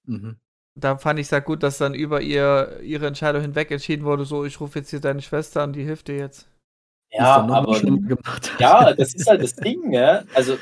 Mhm. 0.06 0.38
Da 0.76 0.98
fand 0.98 1.20
ich 1.20 1.28
es 1.28 1.32
ja 1.32 1.40
gut, 1.40 1.62
dass 1.62 1.78
dann 1.78 1.94
über 1.94 2.22
ihr, 2.22 2.80
ihre 2.82 3.08
Entscheidung 3.08 3.42
hinweg 3.42 3.70
entschieden 3.70 4.06
wurde, 4.06 4.26
so, 4.26 4.44
ich 4.44 4.60
rufe 4.60 4.80
jetzt 4.80 4.90
hier 4.90 5.00
deine 5.00 5.22
Schwester 5.22 5.62
an, 5.62 5.74
die 5.74 5.84
hilft 5.84 6.08
dir 6.08 6.18
jetzt. 6.18 6.48
Ja, 7.12 7.46
aber 7.46 7.80
ja, 8.60 8.94
das 8.94 9.14
ist 9.14 9.30
halt 9.30 9.44
das 9.44 9.56
Ding, 9.56 9.92
ne? 9.92 10.26
Also 10.34 10.58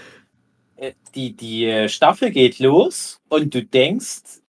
äh, 0.75 0.91
die, 1.15 1.33
die 1.33 1.87
Staffel 1.87 2.31
geht 2.31 2.59
los 2.59 3.21
und 3.29 3.55
du 3.55 3.63
denkst, 3.63 4.41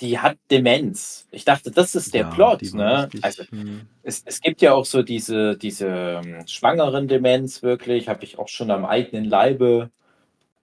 die 0.00 0.18
hat 0.18 0.38
Demenz. 0.50 1.26
Ich 1.30 1.44
dachte, 1.44 1.70
das 1.70 1.94
ist 1.94 2.14
der 2.14 2.22
ja, 2.22 2.30
Plot. 2.30 2.62
Ne? 2.72 3.08
Also, 3.22 3.44
hm. 3.50 3.82
es, 4.02 4.22
es 4.24 4.40
gibt 4.40 4.62
ja 4.62 4.72
auch 4.72 4.86
so 4.86 5.02
diese, 5.02 5.56
diese 5.56 6.22
ähm, 6.24 6.46
schwangeren 6.46 7.06
Demenz, 7.06 7.62
wirklich, 7.62 8.08
habe 8.08 8.24
ich 8.24 8.38
auch 8.38 8.48
schon 8.48 8.70
am 8.70 8.86
eigenen 8.86 9.24
Leibe, 9.24 9.90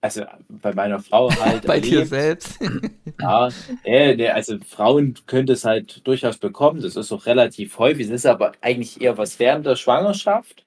also 0.00 0.24
bei 0.48 0.72
meiner 0.74 1.00
Frau 1.00 1.30
halt. 1.30 1.62
bei 1.66 1.76
erlebt. 1.76 1.92
dir 1.92 2.06
selbst. 2.06 2.58
ja, 3.20 3.50
nee, 3.84 4.28
also 4.28 4.58
Frauen 4.66 5.14
können 5.26 5.48
es 5.50 5.64
halt 5.64 6.06
durchaus 6.06 6.38
bekommen. 6.38 6.80
Das 6.82 6.96
ist 6.96 7.12
auch 7.12 7.26
relativ 7.26 7.78
häufig. 7.78 8.06
Es 8.06 8.12
ist 8.12 8.26
aber 8.26 8.52
eigentlich 8.60 9.00
eher 9.00 9.18
was 9.18 9.38
während 9.38 9.66
der 9.66 9.76
Schwangerschaft. 9.76 10.64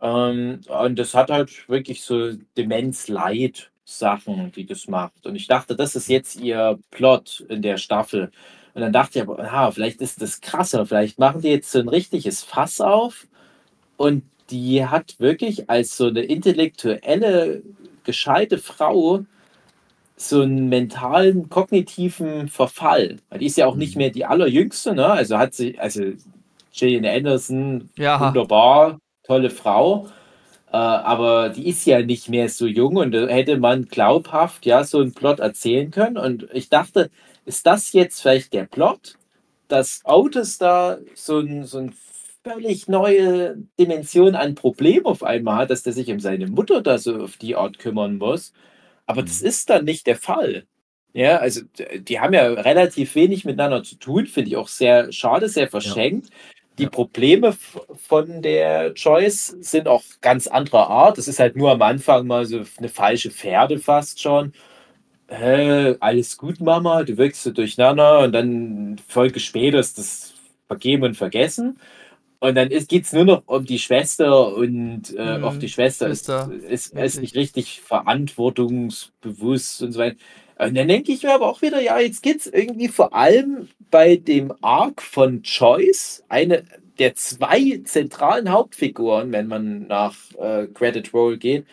Ähm, 0.00 0.60
und 0.68 0.98
das 0.98 1.14
hat 1.14 1.30
halt 1.30 1.68
wirklich 1.68 2.02
so 2.02 2.32
Demenz-Leid. 2.56 3.70
Sachen, 3.84 4.52
die 4.52 4.64
das 4.64 4.88
macht. 4.88 5.26
Und 5.26 5.36
ich 5.36 5.46
dachte, 5.46 5.76
das 5.76 5.96
ist 5.96 6.08
jetzt 6.08 6.40
ihr 6.40 6.78
Plot 6.90 7.44
in 7.48 7.62
der 7.62 7.76
Staffel. 7.76 8.30
Und 8.74 8.80
dann 8.80 8.92
dachte 8.92 9.18
ich 9.18 9.22
aber, 9.22 9.38
ah, 9.38 9.70
vielleicht 9.70 10.00
ist 10.00 10.22
das 10.22 10.40
krasser, 10.40 10.86
vielleicht 10.86 11.18
machen 11.18 11.42
die 11.42 11.48
jetzt 11.48 11.70
so 11.70 11.78
ein 11.78 11.88
richtiges 11.88 12.42
Fass 12.42 12.80
auf 12.80 13.26
und 13.96 14.24
die 14.52 14.86
hat 14.86 15.18
wirklich 15.18 15.68
als 15.70 15.96
so 15.96 16.06
eine 16.06 16.22
intellektuelle, 16.22 17.62
gescheite 18.04 18.58
Frau 18.58 19.24
so 20.16 20.42
einen 20.42 20.68
mentalen, 20.68 21.48
kognitiven 21.48 22.48
Verfall. 22.48 23.16
Die 23.40 23.46
ist 23.46 23.56
ja 23.56 23.66
auch 23.66 23.74
nicht 23.74 23.96
mhm. 23.96 24.02
mehr 24.02 24.10
die 24.10 24.24
allerjüngste, 24.24 24.94
ne? 24.94 25.06
Also 25.06 25.38
hat 25.38 25.54
sie, 25.54 25.78
also 25.78 26.02
Gillian 26.72 27.06
Anderson, 27.06 27.90
ja. 27.96 28.20
wunderbar, 28.20 28.98
tolle 29.24 29.50
Frau. 29.50 30.08
Äh, 30.72 30.76
aber 30.76 31.48
die 31.48 31.68
ist 31.68 31.84
ja 31.86 32.02
nicht 32.02 32.28
mehr 32.28 32.48
so 32.48 32.66
jung 32.66 32.96
und 32.96 33.12
da 33.12 33.26
hätte 33.26 33.58
man 33.58 33.86
glaubhaft 33.86 34.64
ja 34.64 34.84
so 34.84 35.00
einen 35.00 35.12
Plot 35.12 35.40
erzählen 35.40 35.90
können. 35.90 36.16
Und 36.16 36.46
ich 36.52 36.68
dachte, 36.68 37.10
ist 37.44 37.66
das 37.66 37.92
jetzt 37.92 38.20
vielleicht 38.22 38.52
der 38.52 38.64
Plot, 38.64 39.16
dass 39.68 40.04
Autos 40.04 40.58
da 40.58 40.98
so 41.14 41.40
ein, 41.40 41.64
so 41.64 41.78
ein 41.78 41.94
völlig 42.44 42.88
neue 42.88 43.56
Dimension 43.78 44.34
an 44.34 44.54
Problem 44.54 45.06
auf 45.06 45.22
einmal 45.22 45.56
hat, 45.56 45.70
dass 45.70 45.82
der 45.82 45.92
sich 45.92 46.10
um 46.10 46.20
seine 46.20 46.46
Mutter 46.48 46.82
da 46.82 46.98
so 46.98 47.16
auf 47.22 47.36
die 47.36 47.56
Art 47.56 47.78
kümmern 47.78 48.18
muss. 48.18 48.52
Aber 49.06 49.22
das 49.22 49.40
mhm. 49.40 49.48
ist 49.48 49.70
dann 49.70 49.84
nicht 49.84 50.06
der 50.06 50.16
Fall. 50.16 50.66
Ja, 51.14 51.38
also 51.38 51.60
die 51.98 52.20
haben 52.20 52.32
ja 52.32 52.46
relativ 52.46 53.14
wenig 53.14 53.44
miteinander 53.44 53.82
zu 53.82 53.96
tun, 53.96 54.26
finde 54.26 54.50
ich 54.50 54.56
auch 54.56 54.68
sehr 54.68 55.12
schade, 55.12 55.48
sehr 55.48 55.68
verschenkt. 55.68 56.28
Ja. 56.30 56.34
Die 56.78 56.86
Probleme 56.86 57.54
von 57.96 58.40
der 58.40 58.94
Choice 58.94 59.48
sind 59.60 59.88
auch 59.88 60.02
ganz 60.22 60.46
anderer 60.46 60.88
Art. 60.88 61.18
Das 61.18 61.28
ist 61.28 61.38
halt 61.38 61.54
nur 61.54 61.70
am 61.70 61.82
Anfang 61.82 62.26
mal 62.26 62.46
so 62.46 62.62
eine 62.78 62.88
falsche 62.88 63.30
Pferde 63.30 63.78
fast 63.78 64.22
schon. 64.22 64.54
Hä, 65.28 65.96
alles 66.00 66.36
gut, 66.38 66.60
Mama, 66.60 67.04
du 67.04 67.16
wirkst 67.18 67.42
so 67.42 67.50
durcheinander 67.50 68.20
und 68.20 68.32
dann 68.32 68.98
Folge 69.06 69.40
später 69.40 69.78
ist 69.78 69.98
das 69.98 70.34
Vergeben 70.66 71.04
und 71.04 71.16
Vergessen. 71.16 71.78
Und 72.42 72.56
dann 72.56 72.70
geht 72.70 73.04
es 73.04 73.12
nur 73.12 73.24
noch 73.24 73.44
um 73.46 73.64
die 73.64 73.78
Schwester 73.78 74.56
und 74.56 75.14
äh, 75.16 75.38
mhm. 75.38 75.44
auch 75.44 75.56
die 75.58 75.68
Schwester 75.68 76.08
ist, 76.08 76.28
ist, 76.28 76.92
ist, 76.92 77.20
nicht 77.20 77.36
richtig 77.36 77.80
verantwortungsbewusst 77.82 79.80
und 79.80 79.92
so 79.92 80.00
weiter. 80.00 80.16
Und 80.58 80.74
dann 80.74 80.88
denke 80.88 81.12
ich 81.12 81.22
mir 81.22 81.34
aber 81.34 81.48
auch 81.48 81.62
wieder, 81.62 81.80
ja, 81.80 82.00
jetzt 82.00 82.20
geht 82.20 82.40
es 82.40 82.48
irgendwie 82.48 82.88
vor 82.88 83.14
allem 83.14 83.68
bei 83.92 84.16
dem 84.16 84.52
Arc 84.60 85.02
von 85.02 85.44
Choice, 85.44 86.24
eine 86.28 86.64
der 86.98 87.14
zwei 87.14 87.80
zentralen 87.84 88.50
Hauptfiguren, 88.50 89.30
wenn 89.30 89.46
man 89.46 89.86
nach 89.86 90.16
äh, 90.36 90.66
Credit 90.66 91.14
Roll 91.14 91.36
geht. 91.36 91.64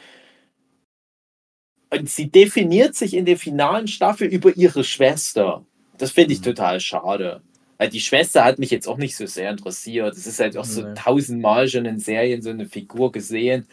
Und 1.89 2.11
sie 2.11 2.29
definiert 2.29 2.93
sich 2.93 3.15
in 3.15 3.25
der 3.25 3.37
finalen 3.37 3.87
Staffel 3.87 4.27
über 4.27 4.55
ihre 4.55 4.83
Schwester. 4.83 5.65
Das 5.97 6.11
finde 6.11 6.33
ich 6.33 6.41
mhm. 6.41 6.43
total 6.43 6.79
schade. 6.79 7.41
Weil 7.79 7.89
die 7.89 8.01
Schwester 8.01 8.43
hat 8.43 8.59
mich 8.59 8.71
jetzt 8.71 8.87
auch 8.87 8.97
nicht 8.97 9.15
so 9.15 9.25
sehr 9.25 9.49
interessiert. 9.49 10.13
Es 10.13 10.27
ist 10.27 10.39
halt 10.39 10.57
auch 10.57 10.65
so 10.65 10.93
tausendmal 10.95 11.67
schon 11.69 11.85
in 11.85 11.97
Serien 11.97 12.41
so 12.41 12.49
eine 12.49 12.65
Figur 12.65 13.11
gesehen. 13.11 13.67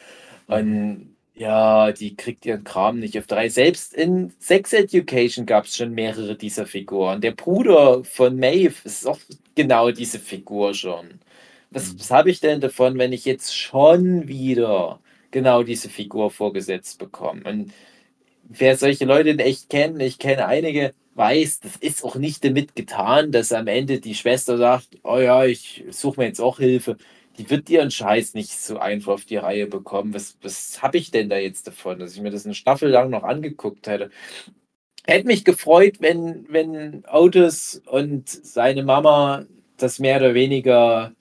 Und 0.47 1.17
ja, 1.35 1.91
die 1.91 2.15
kriegt 2.15 2.47
ihren 2.47 2.63
Kram 2.63 3.01
nicht 3.01 3.19
auf 3.19 3.27
drei. 3.27 3.49
Selbst 3.49 3.93
in 3.93 4.33
Sex 4.39 4.73
Education 4.73 5.45
gab 5.45 5.65
es 5.65 5.77
schon 5.77 5.93
mehrere 5.93 6.37
dieser 6.37 6.67
Figuren. 6.67 7.21
Der 7.21 7.33
Bruder 7.33 8.05
von 8.05 8.39
Maeve 8.39 8.77
ist 8.85 9.09
auch 9.09 9.19
genau 9.57 9.91
diese 9.91 10.21
Figur 10.21 10.73
schon. 10.73 11.21
Was, 11.71 11.93
mhm. 11.93 11.99
was 11.99 12.11
habe 12.13 12.31
ich 12.31 12.39
denn 12.39 12.61
davon, 12.61 12.99
wenn 12.99 13.13
ich 13.13 13.25
jetzt 13.25 13.57
schon 13.57 14.29
wieder 14.29 15.01
genau 15.33 15.65
diese 15.65 15.89
Figur 15.89 16.31
vorgesetzt 16.31 17.01
bekomme? 17.01 17.43
Und 17.45 17.73
wer 18.45 18.77
solche 18.77 19.05
Leute 19.05 19.31
in 19.31 19.41
echt 19.41 19.69
kennt, 19.69 20.01
ich 20.01 20.21
kenne 20.21 20.47
einige, 20.47 20.95
weiß, 21.17 21.61
das 21.61 21.77
ist 21.77 22.05
auch 22.05 22.17
nicht 22.17 22.45
damit 22.45 22.77
getan, 22.77 23.33
dass 23.33 23.53
am 23.53 23.67
Ende 23.67 24.01
die 24.01 24.15
Schwester 24.15 24.59
sagt, 24.59 24.89
oh 25.03 25.19
ja, 25.19 25.45
ich 25.45 25.85
suche 25.91 26.21
mir 26.21 26.27
jetzt 26.27 26.41
auch 26.41 26.59
Hilfe 26.59 26.97
die 27.39 27.51
wird 27.51 27.69
ihren 27.71 27.91
Scheiß 27.91 28.35
nicht 28.35 28.53
so 28.53 28.79
einfach 28.79 29.13
auf 29.13 29.25
die 29.25 29.37
Reihe 29.37 29.67
bekommen. 29.67 30.15
Was, 30.15 30.37
was 30.43 30.83
habe 30.83 30.99
ich 30.99 31.11
denn 31.11 31.29
da 31.29 31.37
jetzt 31.37 31.67
davon, 31.67 31.99
dass 31.99 32.15
ich 32.15 32.21
mir 32.21 32.31
das 32.31 32.45
eine 32.45 32.55
Staffel 32.55 32.89
lang 32.91 33.11
noch 33.11 33.25
angeguckt 33.25 33.87
hätte? 33.87 34.11
Hätte 35.07 35.27
mich 35.27 35.45
gefreut, 35.45 35.97
wenn, 36.01 36.47
wenn 36.49 37.05
Otis 37.11 37.83
und 37.87 38.29
seine 38.29 38.83
Mama 38.83 39.47
das 39.77 39.99
mehr 39.99 40.17
oder 40.17 40.35
weniger 40.35 41.13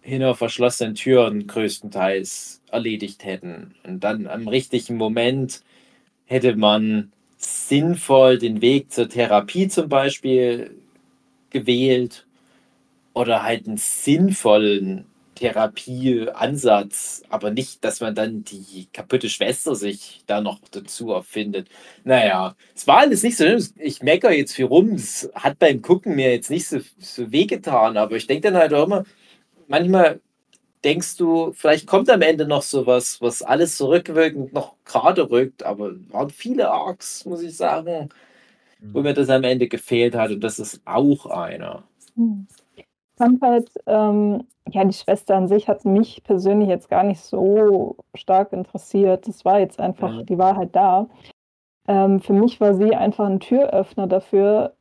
hinter 0.00 0.34
verschlossenen 0.34 0.94
Türen 0.94 1.46
größtenteils 1.46 2.62
erledigt 2.70 3.24
hätten. 3.24 3.74
Und 3.84 4.02
dann 4.02 4.26
am 4.26 4.48
richtigen 4.48 4.96
Moment 4.96 5.62
hätte 6.24 6.56
man 6.56 7.12
sinnvoll 7.40 8.38
den 8.38 8.60
Weg 8.60 8.92
zur 8.92 9.08
Therapie 9.08 9.68
zum 9.68 9.88
Beispiel 9.88 10.76
gewählt 11.50 12.26
oder 13.14 13.42
halt 13.42 13.66
einen 13.66 13.78
sinnvollen 13.78 15.06
Therapieansatz, 15.34 17.22
aber 17.30 17.50
nicht, 17.50 17.82
dass 17.82 18.00
man 18.00 18.14
dann 18.14 18.44
die 18.44 18.88
kaputte 18.92 19.30
Schwester 19.30 19.74
sich 19.74 20.22
da 20.26 20.42
noch 20.42 20.60
dazu 20.70 21.12
erfindet. 21.12 21.68
Naja, 22.04 22.54
es 22.74 22.86
war 22.86 22.98
alles 22.98 23.22
nicht 23.22 23.38
so 23.38 23.44
schlimm. 23.44 23.64
Ich 23.76 24.02
meckere 24.02 24.32
jetzt 24.32 24.54
viel 24.54 24.66
rum. 24.66 24.92
Es 24.94 25.30
hat 25.34 25.58
beim 25.58 25.80
Gucken 25.80 26.14
mir 26.14 26.30
jetzt 26.30 26.50
nicht 26.50 26.66
so, 26.68 26.80
so 26.98 27.32
wehgetan, 27.32 27.96
aber 27.96 28.16
ich 28.16 28.26
denke 28.26 28.50
dann 28.50 28.60
halt 28.60 28.74
auch 28.74 28.84
immer, 28.84 29.04
manchmal 29.66 30.20
denkst 30.84 31.16
du, 31.16 31.52
vielleicht 31.52 31.86
kommt 31.86 32.10
am 32.10 32.22
Ende 32.22 32.46
noch 32.46 32.62
sowas, 32.62 33.20
was 33.20 33.42
alles 33.42 33.76
zurückwirkend 33.76 34.52
noch 34.52 34.74
gerade 34.84 35.30
rückt, 35.30 35.62
aber 35.62 35.92
waren 36.10 36.30
viele 36.30 36.70
Arcs, 36.70 37.24
muss 37.24 37.42
ich 37.42 37.56
sagen, 37.56 38.08
wo 38.80 38.98
mhm. 38.98 39.04
mir 39.04 39.14
das 39.14 39.28
am 39.28 39.44
Ende 39.44 39.68
gefehlt 39.68 40.14
hat 40.14 40.30
und 40.30 40.40
das 40.40 40.58
ist 40.58 40.80
auch 40.84 41.26
einer. 41.26 41.84
Hm 42.16 42.46
fand 43.20 43.42
halt, 43.42 43.70
ähm, 43.86 44.44
ja, 44.70 44.82
die 44.82 44.94
Schwester 44.94 45.36
an 45.36 45.46
sich 45.46 45.68
hat 45.68 45.84
mich 45.84 46.24
persönlich 46.24 46.70
jetzt 46.70 46.88
gar 46.88 47.02
nicht 47.02 47.20
so 47.20 47.96
stark 48.14 48.54
interessiert. 48.54 49.28
Das 49.28 49.44
war 49.44 49.60
jetzt 49.60 49.78
einfach, 49.78 50.14
ja. 50.14 50.22
die 50.22 50.38
war 50.38 50.56
halt 50.56 50.74
da. 50.74 51.06
Ähm, 51.86 52.20
für 52.20 52.32
mich 52.32 52.62
war 52.62 52.72
sie 52.74 52.96
einfach 52.96 53.26
ein 53.26 53.38
Türöffner 53.38 54.06
dafür, 54.06 54.72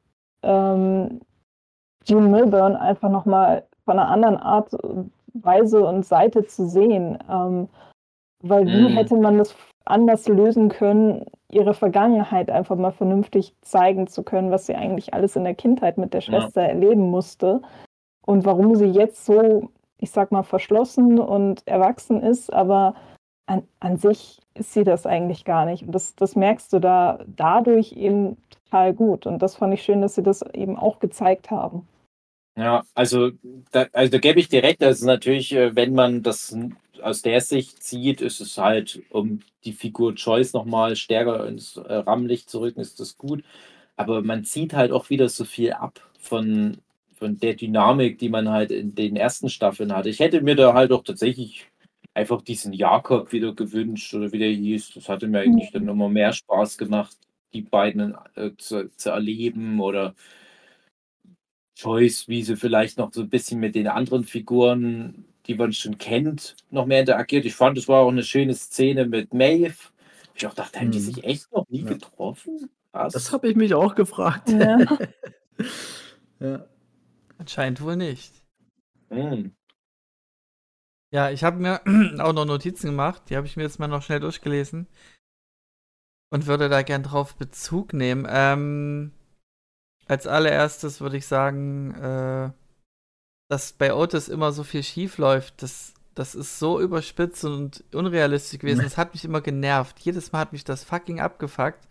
ähm, 0.41 1.19
Jean 2.05 2.31
Milburn 2.31 2.77
einfach 2.77 3.09
nochmal 3.09 3.67
von 3.83 3.99
einer 3.99 4.07
anderen 4.07 4.37
Art, 4.37 4.73
Weise 5.33 5.85
und 5.85 6.05
Seite 6.05 6.45
zu 6.45 6.67
sehen. 6.67 7.17
Ähm, 7.29 7.69
weil 8.41 8.65
wie 8.67 8.89
mhm. 8.89 8.93
hätte 8.93 9.17
man 9.17 9.37
das 9.37 9.55
anders 9.85 10.27
lösen 10.27 10.69
können, 10.69 11.25
ihre 11.51 11.73
Vergangenheit 11.73 12.49
einfach 12.49 12.75
mal 12.75 12.91
vernünftig 12.91 13.55
zeigen 13.61 14.07
zu 14.07 14.23
können, 14.23 14.51
was 14.51 14.65
sie 14.65 14.75
eigentlich 14.75 15.13
alles 15.13 15.35
in 15.35 15.43
der 15.43 15.55
Kindheit 15.55 15.97
mit 15.97 16.13
der 16.13 16.21
Schwester 16.21 16.61
ja. 16.61 16.69
erleben 16.69 17.09
musste 17.09 17.61
und 18.25 18.45
warum 18.45 18.75
sie 18.75 18.85
jetzt 18.85 19.25
so, 19.25 19.69
ich 19.97 20.11
sag 20.11 20.31
mal, 20.31 20.43
verschlossen 20.43 21.19
und 21.19 21.67
erwachsen 21.67 22.21
ist, 22.21 22.53
aber 22.53 22.93
an, 23.47 23.63
an 23.79 23.97
sich 23.97 24.39
ist 24.53 24.73
sie 24.73 24.83
das 24.83 25.07
eigentlich 25.07 25.43
gar 25.43 25.65
nicht. 25.65 25.83
Und 25.83 25.91
das, 25.93 26.15
das 26.15 26.35
merkst 26.35 26.71
du 26.71 26.79
da 26.79 27.19
dadurch 27.25 27.93
eben 27.93 28.37
total 28.51 28.93
gut. 28.93 29.25
Und 29.25 29.41
das 29.41 29.55
fand 29.55 29.73
ich 29.73 29.81
schön, 29.81 30.01
dass 30.01 30.13
sie 30.13 30.21
das 30.21 30.43
eben 30.53 30.77
auch 30.77 30.99
gezeigt 30.99 31.49
haben. 31.49 31.87
Ja, 32.59 32.83
also 32.93 33.31
da, 33.71 33.87
also 33.93 34.11
da 34.11 34.17
gebe 34.17 34.39
ich 34.41 34.49
direkt, 34.49 34.83
also 34.83 35.05
natürlich, 35.05 35.53
äh, 35.53 35.75
wenn 35.77 35.93
man 35.93 36.23
das 36.23 36.53
aus 37.01 37.21
der 37.21 37.39
Sicht 37.39 37.81
sieht, 37.81 38.19
ist 38.19 38.41
es 38.41 38.57
halt, 38.57 39.01
um 39.11 39.39
die 39.63 39.71
Figur 39.71 40.13
Choice 40.15 40.51
nochmal 40.51 40.97
stärker 40.97 41.47
ins 41.47 41.77
äh, 41.77 41.93
Rampenlicht 41.93 42.49
zu 42.49 42.59
rücken, 42.59 42.81
ist 42.81 42.99
das 42.99 43.17
gut. 43.17 43.43
Aber 43.95 44.21
man 44.23 44.43
zieht 44.43 44.73
halt 44.73 44.91
auch 44.91 45.09
wieder 45.09 45.29
so 45.29 45.45
viel 45.45 45.71
ab 45.73 46.01
von, 46.19 46.79
von 47.13 47.39
der 47.39 47.53
Dynamik, 47.53 48.17
die 48.19 48.29
man 48.29 48.49
halt 48.49 48.71
in 48.71 48.93
den 48.93 49.15
ersten 49.15 49.47
Staffeln 49.49 49.95
hatte. 49.95 50.09
Ich 50.09 50.19
hätte 50.19 50.41
mir 50.41 50.55
da 50.55 50.73
halt 50.73 50.91
auch 50.91 51.03
tatsächlich 51.05 51.67
einfach 52.13 52.41
diesen 52.41 52.73
Jakob 52.73 53.31
wieder 53.31 53.53
gewünscht 53.55 54.13
oder 54.13 54.33
wie 54.33 54.39
der 54.39 54.51
hieß. 54.51 54.95
Das 54.95 55.07
hatte 55.09 55.27
mir 55.27 55.39
eigentlich 55.41 55.71
dann 55.71 55.87
immer 55.87 56.09
mehr 56.09 56.33
Spaß 56.33 56.77
gemacht, 56.77 57.15
die 57.53 57.61
beiden 57.61 58.15
äh, 58.35 58.51
zu, 58.57 58.89
zu 58.97 59.11
erleben 59.11 59.79
oder 59.79 60.13
Choice, 61.83 62.27
wie 62.27 62.43
sie 62.43 62.57
vielleicht 62.57 62.97
noch 62.97 63.13
so 63.13 63.21
ein 63.21 63.29
bisschen 63.29 63.59
mit 63.59 63.73
den 63.75 63.87
anderen 63.87 64.25
Figuren, 64.25 65.23
die 65.47 65.55
man 65.55 65.71
schon 65.71 65.97
kennt, 65.97 66.57
noch 66.71 66.85
mehr 66.85 66.99
interagiert. 66.99 67.45
Ich 67.45 67.55
fand, 67.55 67.77
es 67.77 67.87
war 67.87 68.01
auch 68.01 68.09
eine 68.11 68.23
schöne 68.23 68.53
Szene 68.53 69.05
mit 69.05 69.33
Maeve. 69.33 69.75
Ich 70.35 70.45
auch 70.45 70.53
dachte, 70.53 70.79
haben 70.79 70.91
die 70.91 70.99
Mhm. 70.99 71.03
sich 71.03 71.23
echt 71.23 71.51
noch 71.53 71.65
nie 71.69 71.83
Ja. 71.83 71.93
getroffen? 71.93 72.69
Krass. 72.91 73.13
Das 73.13 73.31
habe 73.31 73.47
ich 73.49 73.55
mich 73.55 73.73
auch 73.73 73.95
gefragt. 73.95 74.49
Ja. 74.49 74.77
ja. 76.39 76.65
Anscheinend 77.37 77.81
wohl 77.81 77.95
nicht. 77.95 78.33
Hm. 79.09 79.53
Ja, 81.11 81.31
ich 81.31 81.43
habe 81.43 81.59
mir 81.59 81.81
auch 82.19 82.33
noch 82.33 82.45
Notizen 82.45 82.87
gemacht, 82.87 83.23
die 83.29 83.37
habe 83.37 83.47
ich 83.47 83.55
mir 83.55 83.63
jetzt 83.63 83.79
mal 83.79 83.87
noch 83.87 84.03
schnell 84.03 84.19
durchgelesen 84.19 84.87
und 86.31 86.45
würde 86.45 86.67
da 86.67 86.81
gern 86.81 87.03
drauf 87.03 87.35
Bezug 87.35 87.93
nehmen. 87.93 88.27
Ähm, 88.29 89.13
als 90.09 90.25
allererstes 90.25 91.01
würde 91.01 91.17
ich 91.17 91.27
sagen, 91.27 91.93
äh, 91.93 92.51
dass 93.47 93.73
bei 93.73 93.93
Otis 93.93 94.27
immer 94.27 94.51
so 94.51 94.63
viel 94.63 94.81
schief 94.81 95.19
läuft. 95.19 95.61
Das, 95.61 95.93
das 96.15 96.33
ist 96.33 96.57
so 96.57 96.81
überspitzt 96.81 97.45
und 97.45 97.83
unrealistisch 97.93 98.59
gewesen. 98.59 98.81
Das 98.83 98.97
hat 98.97 99.13
mich 99.13 99.23
immer 99.23 99.41
genervt. 99.41 99.99
Jedes 99.99 100.31
Mal 100.31 100.39
hat 100.39 100.51
mich 100.51 100.63
das 100.63 100.83
fucking 100.83 101.19
abgefuckt. 101.19 101.87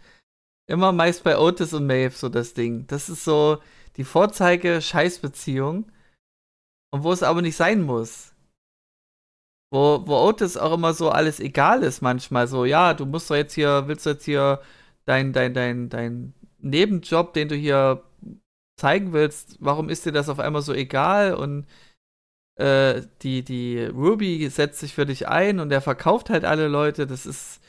Immer 0.68 0.92
meist 0.92 1.22
bei 1.22 1.38
Otis 1.38 1.72
und 1.72 1.86
Maeve 1.86 2.14
so 2.14 2.28
das 2.28 2.54
Ding. 2.54 2.86
Das 2.88 3.08
ist 3.08 3.24
so 3.24 3.62
die 3.96 4.04
Vorzeige-Scheißbeziehung. 4.04 5.90
Und 6.90 7.04
wo 7.04 7.12
es 7.12 7.22
aber 7.22 7.40
nicht 7.40 7.56
sein 7.56 7.82
muss. 7.82 8.34
Wo, 9.70 10.02
wo 10.06 10.16
Otis 10.16 10.56
auch 10.56 10.72
immer 10.72 10.92
so 10.92 11.10
alles 11.10 11.38
egal 11.38 11.84
ist 11.84 12.00
manchmal. 12.00 12.48
So, 12.48 12.64
ja, 12.64 12.94
du 12.94 13.06
musst 13.06 13.30
doch 13.30 13.36
jetzt 13.36 13.54
hier, 13.54 13.86
willst 13.86 14.06
du 14.06 14.10
jetzt 14.10 14.24
hier 14.24 14.60
dein, 15.04 15.32
dein, 15.32 15.54
dein, 15.54 15.88
dein 15.88 16.34
Nebenjob, 16.60 17.32
den 17.32 17.48
du 17.48 17.54
hier 17.54 18.02
zeigen 18.76 19.12
willst, 19.12 19.56
warum 19.60 19.88
ist 19.88 20.06
dir 20.06 20.12
das 20.12 20.28
auf 20.28 20.38
einmal 20.38 20.62
so 20.62 20.72
egal? 20.72 21.34
Und 21.34 21.66
äh, 22.56 23.02
die, 23.22 23.44
die 23.44 23.84
Ruby 23.84 24.48
setzt 24.50 24.80
sich 24.80 24.94
für 24.94 25.06
dich 25.06 25.28
ein 25.28 25.60
und 25.60 25.70
er 25.70 25.80
verkauft 25.80 26.30
halt 26.30 26.44
alle 26.44 26.68
Leute. 26.68 27.06
Das 27.06 27.26
ist. 27.26 27.60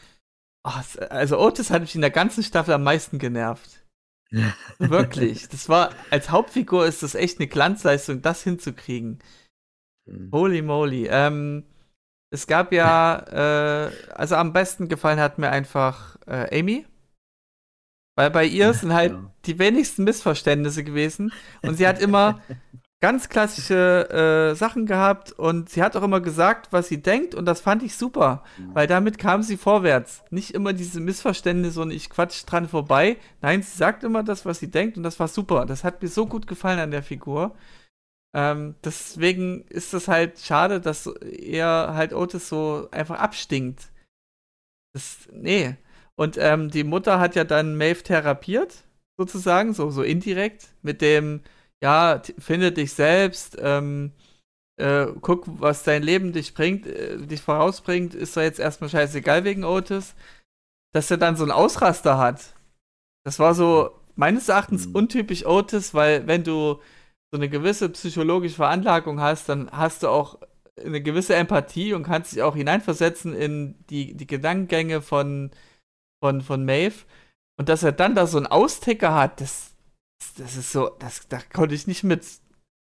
Oh, 0.64 0.72
also 1.10 1.40
Otis 1.40 1.70
hat 1.70 1.82
mich 1.82 1.96
in 1.96 2.02
der 2.02 2.12
ganzen 2.12 2.44
Staffel 2.44 2.74
am 2.74 2.84
meisten 2.84 3.18
genervt. 3.18 3.84
Wirklich. 4.78 5.48
Das 5.50 5.70
war, 5.70 5.92
als 6.12 6.30
Hauptfigur 6.30 6.86
ist 6.86 7.02
das 7.02 7.16
echt 7.16 7.40
eine 7.40 7.48
Glanzleistung, 7.48 8.22
das 8.22 8.44
hinzukriegen. 8.44 9.20
Hm. 10.08 10.30
Holy 10.32 10.62
moly. 10.62 11.08
Ähm, 11.10 11.64
es 12.32 12.46
gab 12.46 12.72
ja, 12.72 13.88
äh, 13.88 13.92
also 14.12 14.36
am 14.36 14.54
besten 14.54 14.88
gefallen 14.88 15.20
hat 15.20 15.40
mir 15.40 15.50
einfach 15.50 16.18
äh, 16.28 16.60
Amy. 16.60 16.86
Weil 18.20 18.32
bei 18.32 18.44
ihr 18.44 18.74
sind 18.74 18.92
halt 18.94 19.14
Ja. 19.14 19.32
die 19.46 19.60
wenigsten 19.60 20.04
Missverständnisse 20.04 20.84
gewesen. 20.84 21.32
Und 21.62 21.76
sie 21.76 21.88
hat 21.88 22.02
immer 22.02 22.42
ganz 23.00 23.30
klassische 23.30 24.10
äh, 24.52 24.56
Sachen 24.56 24.86
gehabt 24.86 25.32
und 25.32 25.70
sie 25.70 25.82
hat 25.82 25.96
auch 25.96 26.04
immer 26.04 26.20
gesagt, 26.20 26.74
was 26.74 26.90
sie 26.90 27.02
denkt 27.02 27.34
und 27.34 27.46
das 27.46 27.62
fand 27.62 27.82
ich 27.82 27.96
super, 27.96 28.44
weil 28.74 28.88
damit 28.88 29.18
kam 29.18 29.42
sie 29.42 29.56
vorwärts. 29.56 30.22
Nicht 30.32 30.52
immer 30.54 30.74
diese 30.74 31.00
Missverständnisse 31.00 31.80
und 31.82 31.92
ich 31.92 32.10
quatsch 32.10 32.44
dran 32.46 32.68
vorbei. 32.68 33.16
Nein, 33.42 33.64
sie 33.64 33.78
sagt 33.78 34.04
immer 34.04 34.22
das, 34.22 34.46
was 34.46 34.60
sie 34.60 34.70
denkt 34.70 34.98
und 34.98 35.04
das 35.04 35.18
war 35.18 35.30
super. 35.30 35.66
Das 35.66 35.86
hat 35.86 36.02
mir 36.02 36.10
so 36.10 36.26
gut 36.26 36.46
gefallen 36.46 36.80
an 36.80 36.92
der 36.92 37.04
Figur. 37.04 37.56
Ähm, 38.36 38.76
deswegen 38.84 39.62
ist 39.70 39.94
es 39.94 40.10
halt 40.10 40.38
schade, 40.40 40.82
dass 40.82 41.08
er 41.08 41.94
halt 41.94 42.12
Otis 42.12 42.50
so 42.50 42.90
einfach 42.92 43.18
abstinkt. 43.18 43.88
Das, 44.94 45.20
nee. 45.32 45.78
Und 46.20 46.38
ähm, 46.38 46.70
die 46.70 46.84
Mutter 46.84 47.20
hat 47.22 47.36
ja 47.36 47.46
dann 47.46 47.78
Maeve 47.78 48.04
therapiert, 48.04 48.84
sozusagen, 49.18 49.74
so, 49.74 49.90
so 49.90 50.04
indirekt, 50.04 50.68
mit 50.82 51.02
dem, 51.02 51.42
ja, 51.82 52.22
finde 52.38 52.74
dich 52.74 52.92
selbst, 52.94 53.58
ähm, 53.62 54.12
äh, 54.76 55.08
guck, 55.22 55.46
was 55.48 55.84
dein 55.84 56.04
Leben 56.04 56.34
dich 56.34 56.54
bringt, 56.54 56.88
äh, 56.88 57.18
dich 57.18 57.42
vorausbringt, 57.42 58.16
ist 58.16 58.36
doch 58.36 58.42
jetzt 58.42 58.60
erstmal 58.60 58.90
scheißegal 58.90 59.46
wegen 59.46 59.64
Otis. 59.64 60.14
Dass 60.94 61.10
er 61.10 61.18
dann 61.18 61.38
so 61.38 61.44
einen 61.44 61.52
Ausraster 61.52 62.18
hat. 62.18 62.54
Das 63.24 63.40
war 63.40 63.54
so 63.54 63.92
meines 64.16 64.50
Erachtens 64.50 64.88
Mhm. 64.88 64.96
untypisch 64.96 65.46
Otis, 65.46 65.94
weil 65.94 66.28
wenn 66.28 66.44
du 66.44 66.82
so 67.32 67.38
eine 67.38 67.48
gewisse 67.48 67.90
psychologische 67.90 68.56
Veranlagung 68.56 69.22
hast, 69.22 69.48
dann 69.48 69.72
hast 69.72 70.04
du 70.04 70.10
auch 70.10 70.40
eine 70.84 71.02
gewisse 71.02 71.36
Empathie 71.36 71.94
und 71.94 72.04
kannst 72.04 72.34
dich 72.34 72.42
auch 72.42 72.56
hineinversetzen 72.56 73.34
in 73.34 73.76
die, 73.90 74.16
die 74.16 74.28
Gedankengänge 74.28 75.02
von, 75.02 75.52
von, 76.24 76.42
von 76.42 76.66
Maeve. 76.66 77.06
Und 77.60 77.70
dass 77.70 77.84
er 77.84 77.92
dann 77.92 78.16
da 78.16 78.26
so 78.28 78.38
einen 78.38 78.48
Austicker 78.48 79.14
hat, 79.14 79.42
das, 79.42 79.72
das 80.38 80.56
ist 80.56 80.72
so, 80.72 80.92
das, 81.00 81.28
da 81.28 81.40
konnte 81.54 81.76
ich 81.76 81.88
nicht 81.88 82.04
mit. 82.04 82.26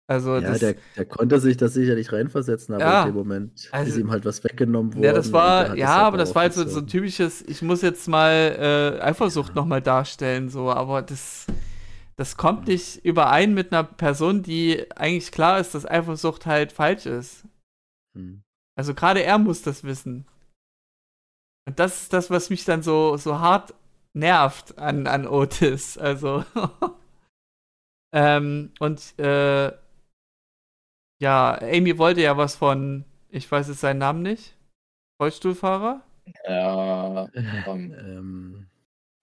Also, 0.10 0.36
Ja, 0.36 0.42
das, 0.52 0.60
der, 0.60 0.76
der 0.96 1.06
konnte 1.06 1.40
sich 1.42 1.58
das 1.58 1.74
sicherlich 1.74 2.14
reinversetzen, 2.14 2.76
aber 2.76 2.84
Ja, 2.84 3.02
in 3.02 3.08
dem 3.10 3.16
Moment 3.16 3.68
also- 3.72 3.92
ist 3.92 3.98
ihm 3.98 4.10
halt 4.10 4.24
was 4.24 4.42
weggenommen 4.44 4.94
worden. 4.94 5.04
ja, 5.04 5.12
das 5.12 5.34
war, 5.34 5.76
ja, 5.76 5.96
halt 5.96 6.04
aber 6.06 6.18
das 6.18 6.34
war 6.34 6.44
halt 6.44 6.54
so, 6.54 6.66
so 6.66 6.80
ein 6.80 6.88
typisches, 6.88 7.42
ich 7.42 7.62
muss 7.62 7.82
jetzt 7.82 8.08
mal 8.08 8.96
äh, 9.00 9.02
Eifersucht 9.02 9.54
nochmal 9.54 9.82
darstellen, 9.82 10.48
so, 10.50 10.72
aber 10.72 11.02
das, 11.02 11.46
das 12.16 12.38
kommt 12.38 12.68
nicht 12.68 13.04
überein 13.04 13.54
mit 13.54 13.74
einer 13.74 13.84
Person, 13.84 14.44
die 14.44 14.86
eigentlich 14.96 15.32
klar 15.34 15.60
ist, 15.60 15.76
dass 15.76 15.86
Eifersucht 15.86 16.46
halt 16.46 16.72
falsch 16.72 17.06
ist. 17.06 17.44
Hm. 18.18 18.44
Also 18.78 18.94
gerade 18.94 19.24
er 19.24 19.38
muss 19.40 19.62
das 19.62 19.84
wissen. 19.84 20.26
Und 21.68 21.80
das 21.80 22.04
ist 22.04 22.14
das, 22.14 22.32
was 22.32 22.50
mich 22.50 22.64
dann 22.64 22.82
so, 22.82 23.18
so 23.18 23.40
hart 23.40 23.74
nervt 24.14 24.78
an, 24.78 25.06
an 25.06 25.28
Otis. 25.28 25.98
Also. 25.98 26.46
ähm, 28.14 28.72
und 28.80 29.20
äh, 29.20 29.74
ja, 31.20 31.62
Amy 31.62 31.98
wollte 31.98 32.22
ja 32.22 32.38
was 32.38 32.56
von, 32.56 33.04
ich 33.30 33.52
weiß 33.52 33.68
jetzt 33.68 33.82
seinen 33.82 33.98
Namen 33.98 34.22
nicht. 34.22 34.56
Rollstuhlfahrer? 35.22 36.04
Ja, 36.48 37.28
ähm, 37.36 37.94
Ähm, 38.00 38.68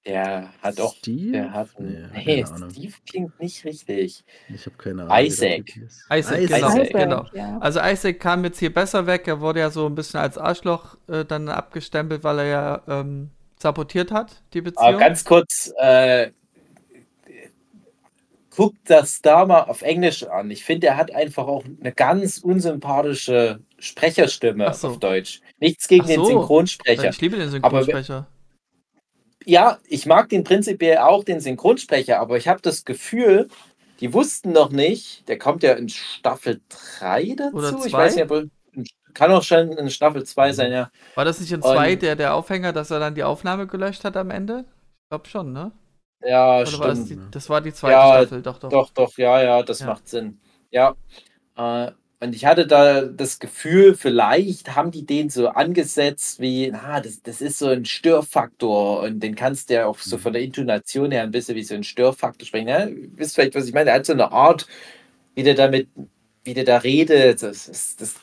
der 0.07 0.53
hat 0.63 0.79
doch. 0.79 0.95
Steve? 0.97 1.33
Der 1.33 1.53
hat. 1.53 1.69
Nee, 1.79 2.05
Nee, 2.13 2.43
keine 2.43 2.53
Ahnung. 2.53 2.71
Steve 2.71 2.93
klingt 3.09 3.41
nicht 3.41 3.65
richtig. 3.65 4.25
Ich 4.53 4.67
habe 4.67 4.77
keine 4.77 5.03
Ahnung. 5.05 5.27
Isaac. 5.27 5.71
Hieß. 5.71 6.07
Isaac, 6.13 6.41
genau. 6.49 6.69
Isaac, 6.69 6.93
genau. 6.93 7.27
Ja. 7.33 7.59
Also 7.59 7.81
Isaac 7.81 8.21
kam 8.21 8.45
jetzt 8.45 8.59
hier 8.59 8.73
besser 8.73 9.07
weg. 9.07 9.27
Er 9.27 9.41
wurde 9.41 9.61
ja 9.61 9.71
so 9.71 9.87
ein 9.87 9.95
bisschen 9.95 10.21
als 10.21 10.37
Arschloch 10.37 10.97
äh, 11.09 11.25
dann 11.25 11.49
abgestempelt, 11.49 12.23
weil 12.23 12.41
er 12.41 12.47
ja 12.47 12.83
ähm, 12.89 13.31
sabotiert 13.59 14.13
hat, 14.13 14.43
die 14.53 14.61
Beziehung. 14.61 14.89
Aber 14.89 14.99
ganz 14.99 15.25
kurz, 15.25 15.73
äh, 15.79 16.31
guckt 18.55 18.79
das 18.85 19.21
da 19.21 19.45
mal 19.47 19.63
auf 19.63 19.83
Englisch 19.83 20.23
an. 20.25 20.51
Ich 20.51 20.65
finde, 20.65 20.89
er 20.89 20.97
hat 20.97 21.15
einfach 21.15 21.47
auch 21.47 21.65
eine 21.81 21.93
ganz 21.93 22.39
unsympathische 22.39 23.61
Sprecherstimme 23.79 24.73
so. 24.75 24.89
auf 24.89 24.99
Deutsch. 25.01 25.41
Nichts 25.59 25.89
gegen 25.89 26.05
Ach 26.05 26.09
den 26.09 26.17
so. 26.21 26.27
Synchronsprecher. 26.27 27.09
Ich 27.11 27.21
liebe 27.21 27.37
den 27.37 27.49
Aber 27.63 27.83
Synchronsprecher. 27.83 28.29
Ja, 29.45 29.78
ich 29.88 30.07
mag 30.07 30.28
den 30.30 30.45
prinzipiell 30.45 30.99
auch, 30.99 31.24
den 31.24 31.40
Synchronsprecher, 31.40 32.18
aber 32.20 32.36
ich 32.36 32.49
habe 32.49 32.61
das 32.62 32.84
Gefühl, 32.84 33.49
die 34.01 34.12
wussten 34.12 34.53
noch 34.53 34.70
nicht, 34.70 35.28
der 35.28 35.38
kommt 35.38 35.62
ja 35.62 35.72
in 35.74 35.88
Staffel 35.88 36.61
3 36.99 37.34
dazu. 37.36 37.57
Oder 37.57 37.70
Ich 37.84 37.90
zwei? 37.92 37.99
weiß 37.99 38.14
nicht, 38.16 38.24
aber 38.24 38.45
kann 39.12 39.30
auch 39.30 39.42
schon 39.42 39.70
in 39.72 39.90
Staffel 39.90 40.24
2 40.24 40.53
sein, 40.53 40.72
ja. 40.72 40.90
War 41.14 41.24
das 41.24 41.40
nicht 41.40 41.53
in 41.53 41.61
Und- 41.61 41.70
zwei 41.72 41.95
der, 41.95 42.16
der 42.16 42.34
Aufhänger, 42.34 42.72
dass 42.72 42.90
er 42.90 42.99
dann 43.01 43.14
die 43.14 43.22
Aufnahme 43.22 43.66
gelöscht 43.66 44.05
hat 44.05 44.16
am 44.16 44.30
Ende? 44.30 44.64
Ich 45.05 45.09
glaube 45.11 45.28
schon, 45.28 45.53
ne? 45.53 45.70
Ja, 46.26 46.61
Oder 46.61 46.78
war 46.78 46.88
das, 46.88 47.05
stimmt. 47.05 47.11
die, 47.26 47.30
das 47.30 47.51
war 47.51 47.61
die 47.61 47.72
zweite 47.72 47.92
Ja, 47.92 48.18
Staffel, 48.22 48.42
doch, 48.42 48.59
doch. 48.59 48.68
Doch, 48.70 48.90
doch, 48.90 49.16
ja, 49.18 49.42
ja, 49.42 49.62
das 49.62 49.80
Ja. 49.80 49.86
macht 49.86 50.09
Sinn. 50.09 50.40
Ja. 50.70 50.95
Äh, 51.57 51.92
und 52.25 52.35
ich 52.35 52.47
hatte 52.47 52.66
da 52.66 53.03
das 53.03 53.39
Gefühl, 53.39 53.95
vielleicht 53.95 54.75
haben 54.77 54.91
die 54.91 55.07
den 55.07 55.31
so 55.31 55.49
angesetzt 55.49 56.41
wie, 56.41 56.70
na, 56.72 57.01
das, 57.01 57.22
das 57.22 57.41
ist 57.41 57.59
so 57.59 57.68
ein 57.68 57.85
Störfaktor 57.85 59.03
und 59.03 59.20
den 59.20 59.35
kannst 59.35 59.70
du 59.70 59.75
ja 59.75 59.87
auch 59.87 59.99
so 59.99 60.18
von 60.18 60.33
der 60.33 60.43
Intonation 60.43 61.11
her 61.12 61.22
ein 61.22 61.31
bisschen 61.31 61.57
wie 61.57 61.64
so 61.64 61.75
ein 61.75 61.85
Störfaktor 61.85 62.47
sprechen. 62.47 62.68
Ja, 62.68 62.87
ihr 62.87 62.97
wisst 63.16 63.35
vielleicht, 63.35 63.55
was 63.55 63.66
ich 63.66 63.75
meine? 63.75 63.91
Er 63.91 63.97
hat 63.97 64.07
so 64.07 64.12
eine 64.14 64.33
Art, 64.33 64.66
wie 65.35 65.43
der 65.45 65.55
damit, 65.55 65.89
wie 66.45 66.55
der 66.55 66.64
da 66.64 66.79
redet. 66.79 67.43
Das, 67.43 67.66
das, 67.66 67.97
das 67.97 68.14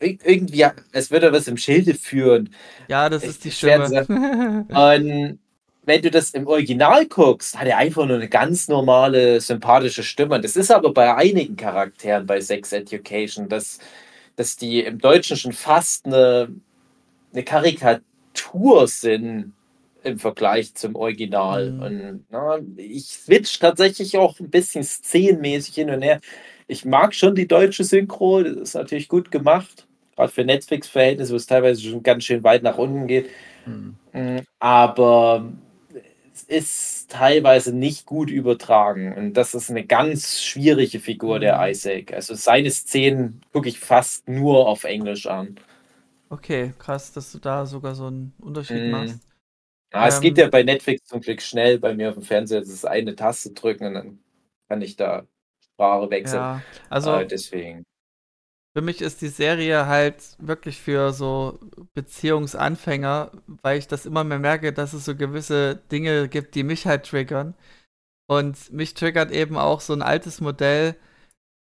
ir- 0.00 0.18
irgendwie, 0.24 0.64
als 0.92 1.10
würde 1.10 1.32
was 1.32 1.48
im 1.48 1.56
Schilde 1.56 1.94
führen. 1.94 2.50
Ja, 2.88 3.08
das 3.08 3.24
ist 3.24 3.44
die 3.44 3.50
Stimme. 3.50 4.06
Und 4.68 5.38
wenn 5.86 6.02
du 6.02 6.10
das 6.10 6.30
im 6.30 6.46
Original 6.46 7.06
guckst, 7.06 7.58
hat 7.58 7.66
er 7.66 7.78
einfach 7.78 8.06
nur 8.06 8.16
eine 8.16 8.28
ganz 8.28 8.68
normale, 8.68 9.40
sympathische 9.40 10.02
Stimme. 10.02 10.40
Das 10.40 10.56
ist 10.56 10.70
aber 10.70 10.92
bei 10.92 11.14
einigen 11.14 11.56
Charakteren 11.56 12.26
bei 12.26 12.40
Sex 12.40 12.72
Education, 12.72 13.48
dass 13.48 13.78
dass 14.36 14.56
die 14.56 14.80
im 14.80 14.98
Deutschen 14.98 15.36
schon 15.36 15.52
fast 15.52 16.06
eine, 16.06 16.48
eine 17.32 17.44
Karikatur 17.44 18.88
sind 18.88 19.52
im 20.02 20.18
Vergleich 20.18 20.74
zum 20.74 20.96
Original. 20.96 21.70
Mhm. 21.70 21.82
Und 21.82 22.24
na, 22.30 22.58
ich 22.76 23.06
switch 23.06 23.58
tatsächlich 23.58 24.16
auch 24.16 24.38
ein 24.40 24.50
bisschen 24.50 24.84
szenenmäßig 24.84 25.74
hin 25.74 25.90
und 25.90 26.02
her. 26.02 26.20
Ich 26.66 26.84
mag 26.84 27.14
schon 27.14 27.34
die 27.34 27.48
deutsche 27.48 27.84
Synchro, 27.84 28.42
das 28.42 28.56
ist 28.56 28.74
natürlich 28.74 29.08
gut 29.08 29.30
gemacht, 29.30 29.86
gerade 30.16 30.32
für 30.32 30.44
Netflix-Verhältnisse, 30.44 31.32
wo 31.32 31.36
es 31.36 31.46
teilweise 31.46 31.82
schon 31.82 32.02
ganz 32.02 32.24
schön 32.24 32.42
weit 32.42 32.62
nach 32.62 32.78
unten 32.78 33.06
geht. 33.06 33.28
Mhm. 33.66 33.96
Aber 34.58 35.52
es 35.62 35.63
ist 36.44 37.10
teilweise 37.10 37.74
nicht 37.74 38.06
gut 38.06 38.30
übertragen. 38.30 39.14
Und 39.14 39.34
das 39.34 39.54
ist 39.54 39.70
eine 39.70 39.84
ganz 39.84 40.42
schwierige 40.42 41.00
Figur, 41.00 41.40
der 41.40 41.58
mhm. 41.58 41.70
Isaac. 41.70 42.12
Also 42.12 42.34
seine 42.34 42.70
Szenen 42.70 43.42
gucke 43.52 43.68
ich 43.68 43.80
fast 43.80 44.28
nur 44.28 44.68
auf 44.68 44.84
Englisch 44.84 45.26
an. 45.26 45.56
Okay, 46.30 46.72
krass, 46.78 47.12
dass 47.12 47.32
du 47.32 47.38
da 47.38 47.66
sogar 47.66 47.94
so 47.94 48.06
einen 48.06 48.32
Unterschied 48.40 48.88
mm. 48.88 48.90
machst. 48.90 49.20
Ja, 49.92 50.02
ähm, 50.02 50.08
es 50.08 50.20
geht 50.20 50.36
ja 50.38 50.48
bei 50.48 50.64
Netflix 50.64 51.04
zum 51.04 51.20
Glück 51.20 51.40
schnell 51.40 51.78
bei 51.78 51.94
mir 51.94 52.08
auf 52.08 52.14
dem 52.14 52.24
Fernseher. 52.24 52.60
Das 52.60 52.70
ist 52.70 52.84
eine 52.84 53.14
Taste 53.14 53.52
drücken 53.52 53.86
und 53.86 53.94
dann 53.94 54.18
kann 54.68 54.82
ich 54.82 54.96
da 54.96 55.26
Sprache 55.74 56.10
wechseln. 56.10 56.40
Ja, 56.40 56.62
also 56.88 57.14
äh, 57.14 57.26
deswegen. 57.26 57.84
Für 58.76 58.82
mich 58.82 59.00
ist 59.00 59.22
die 59.22 59.28
Serie 59.28 59.86
halt 59.86 60.16
wirklich 60.38 60.80
für 60.80 61.12
so 61.12 61.60
Beziehungsanfänger, 61.94 63.30
weil 63.62 63.78
ich 63.78 63.86
das 63.86 64.04
immer 64.04 64.24
mehr 64.24 64.40
merke, 64.40 64.72
dass 64.72 64.94
es 64.94 65.04
so 65.04 65.14
gewisse 65.14 65.76
Dinge 65.92 66.28
gibt, 66.28 66.56
die 66.56 66.64
mich 66.64 66.84
halt 66.86 67.06
triggern. 67.06 67.54
Und 68.26 68.72
mich 68.72 68.94
triggert 68.94 69.30
eben 69.30 69.56
auch 69.56 69.80
so 69.80 69.92
ein 69.92 70.02
altes 70.02 70.40
Modell, 70.40 70.96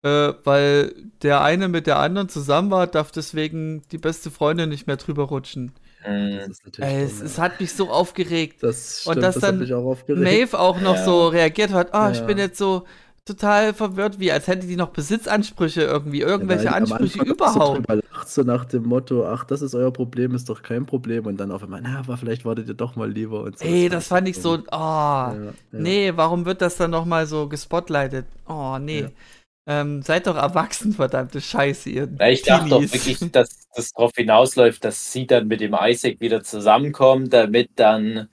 äh, 0.04 0.34
weil 0.44 0.96
der 1.22 1.42
eine 1.42 1.68
mit 1.68 1.86
der 1.86 2.00
anderen 2.00 2.30
zusammen 2.30 2.72
war, 2.72 2.88
darf 2.88 3.12
deswegen 3.12 3.84
die 3.92 4.00
beste 4.00 4.32
Freundin 4.32 4.70
nicht 4.70 4.88
mehr 4.88 4.98
drüber 4.98 5.26
rutschen. 5.26 5.74
Mhm. 6.08 6.40
Ey, 6.78 7.04
es, 7.04 7.22
es, 7.22 7.38
hat 7.38 7.60
mich 7.60 7.74
so 7.74 7.90
aufgeregt. 7.90 8.64
Das 8.64 9.02
stimmt, 9.02 9.18
und 9.18 9.22
dass 9.22 9.36
das 9.36 9.44
dann 9.44 9.72
auch 9.74 9.98
Maeve 10.08 10.58
auch 10.58 10.80
noch 10.80 10.96
ja. 10.96 11.06
so 11.06 11.28
reagiert 11.28 11.74
hat, 11.74 11.90
oh, 11.94 11.98
ja. 11.98 12.12
ich 12.12 12.22
bin 12.22 12.38
jetzt 12.38 12.58
so 12.58 12.86
total 13.28 13.74
verwirrt, 13.74 14.20
wie 14.20 14.32
als 14.32 14.48
hätte 14.48 14.66
die 14.66 14.76
noch 14.76 14.90
Besitzansprüche 14.90 15.82
irgendwie, 15.82 16.22
irgendwelche 16.22 16.66
ja, 16.66 16.72
Ansprüche 16.72 17.22
überhaupt. 17.24 17.86
So, 17.88 18.02
so 18.26 18.44
nach 18.44 18.66
dem 18.66 18.84
Motto, 18.84 19.28
ach, 19.28 19.44
das 19.44 19.62
ist 19.62 19.76
euer 19.76 19.92
Problem, 19.92 20.34
ist 20.34 20.50
doch 20.50 20.64
kein 20.64 20.86
Problem. 20.86 21.26
Und 21.26 21.38
dann 21.38 21.52
auf 21.52 21.64
einmal, 21.64 21.82
na, 21.82 22.00
aber 22.00 22.18
vielleicht 22.18 22.46
wartet 22.46 22.68
ihr 22.68 22.74
doch 22.74 22.96
mal 22.96 23.10
lieber. 23.10 23.42
Und 23.42 23.60
so. 23.60 23.66
Ey, 23.66 23.90
das, 23.90 24.08
fand 24.08 24.28
ich 24.28 24.42
so, 24.42 24.56
oh, 24.56 24.62
ja, 24.72 25.36
ja. 25.36 25.52
nee, 25.72 26.12
warum 26.16 26.46
wird 26.46 26.62
das 26.62 26.78
dann 26.78 26.92
nochmal 26.92 27.28
so 27.28 27.48
gespotlightet? 27.48 28.26
Oh, 28.48 28.78
nee. 28.80 29.08
Ähm, 29.70 30.02
seid 30.02 30.28
doch 30.28 30.38
erwachsen, 30.38 30.94
verdammte 30.94 31.42
Scheiße, 31.42 31.90
ihr. 31.90 32.10
Ja, 32.20 32.30
ich 32.30 32.42
dachte 32.42 32.70
doch 32.70 32.82
wirklich, 32.82 33.20
dass 33.34 33.68
das 33.76 33.92
darauf 33.92 34.12
hinausläuft, 34.16 34.84
dass 34.86 35.12
sie 35.12 35.28
dann 35.28 35.48
mit 35.48 35.60
dem 35.60 35.76
Isaac 35.78 36.22
wieder 36.22 36.42
zusammenkommen, 36.42 37.30
damit 37.30 37.72
dann 37.76 38.30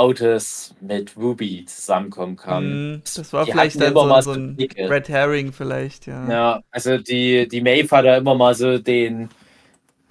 Otis 0.00 0.74
mit 0.80 1.16
Ruby 1.16 1.64
zusammenkommen 1.66 2.36
kann. 2.36 2.94
Mm, 2.94 3.02
das 3.14 3.32
war 3.32 3.44
die 3.44 3.52
vielleicht 3.52 3.80
dann 3.80 3.94
so, 3.94 4.20
so 4.20 4.32
ein. 4.32 4.56
Red 4.78 5.08
Herring 5.08 5.52
vielleicht, 5.52 6.06
ja. 6.06 6.28
Ja, 6.28 6.62
also 6.70 6.98
die, 6.98 7.46
die 7.48 7.60
Maeve 7.60 7.96
hat 7.96 8.04
da 8.04 8.16
immer 8.16 8.34
mal 8.34 8.54
so 8.54 8.78
den, 8.78 9.28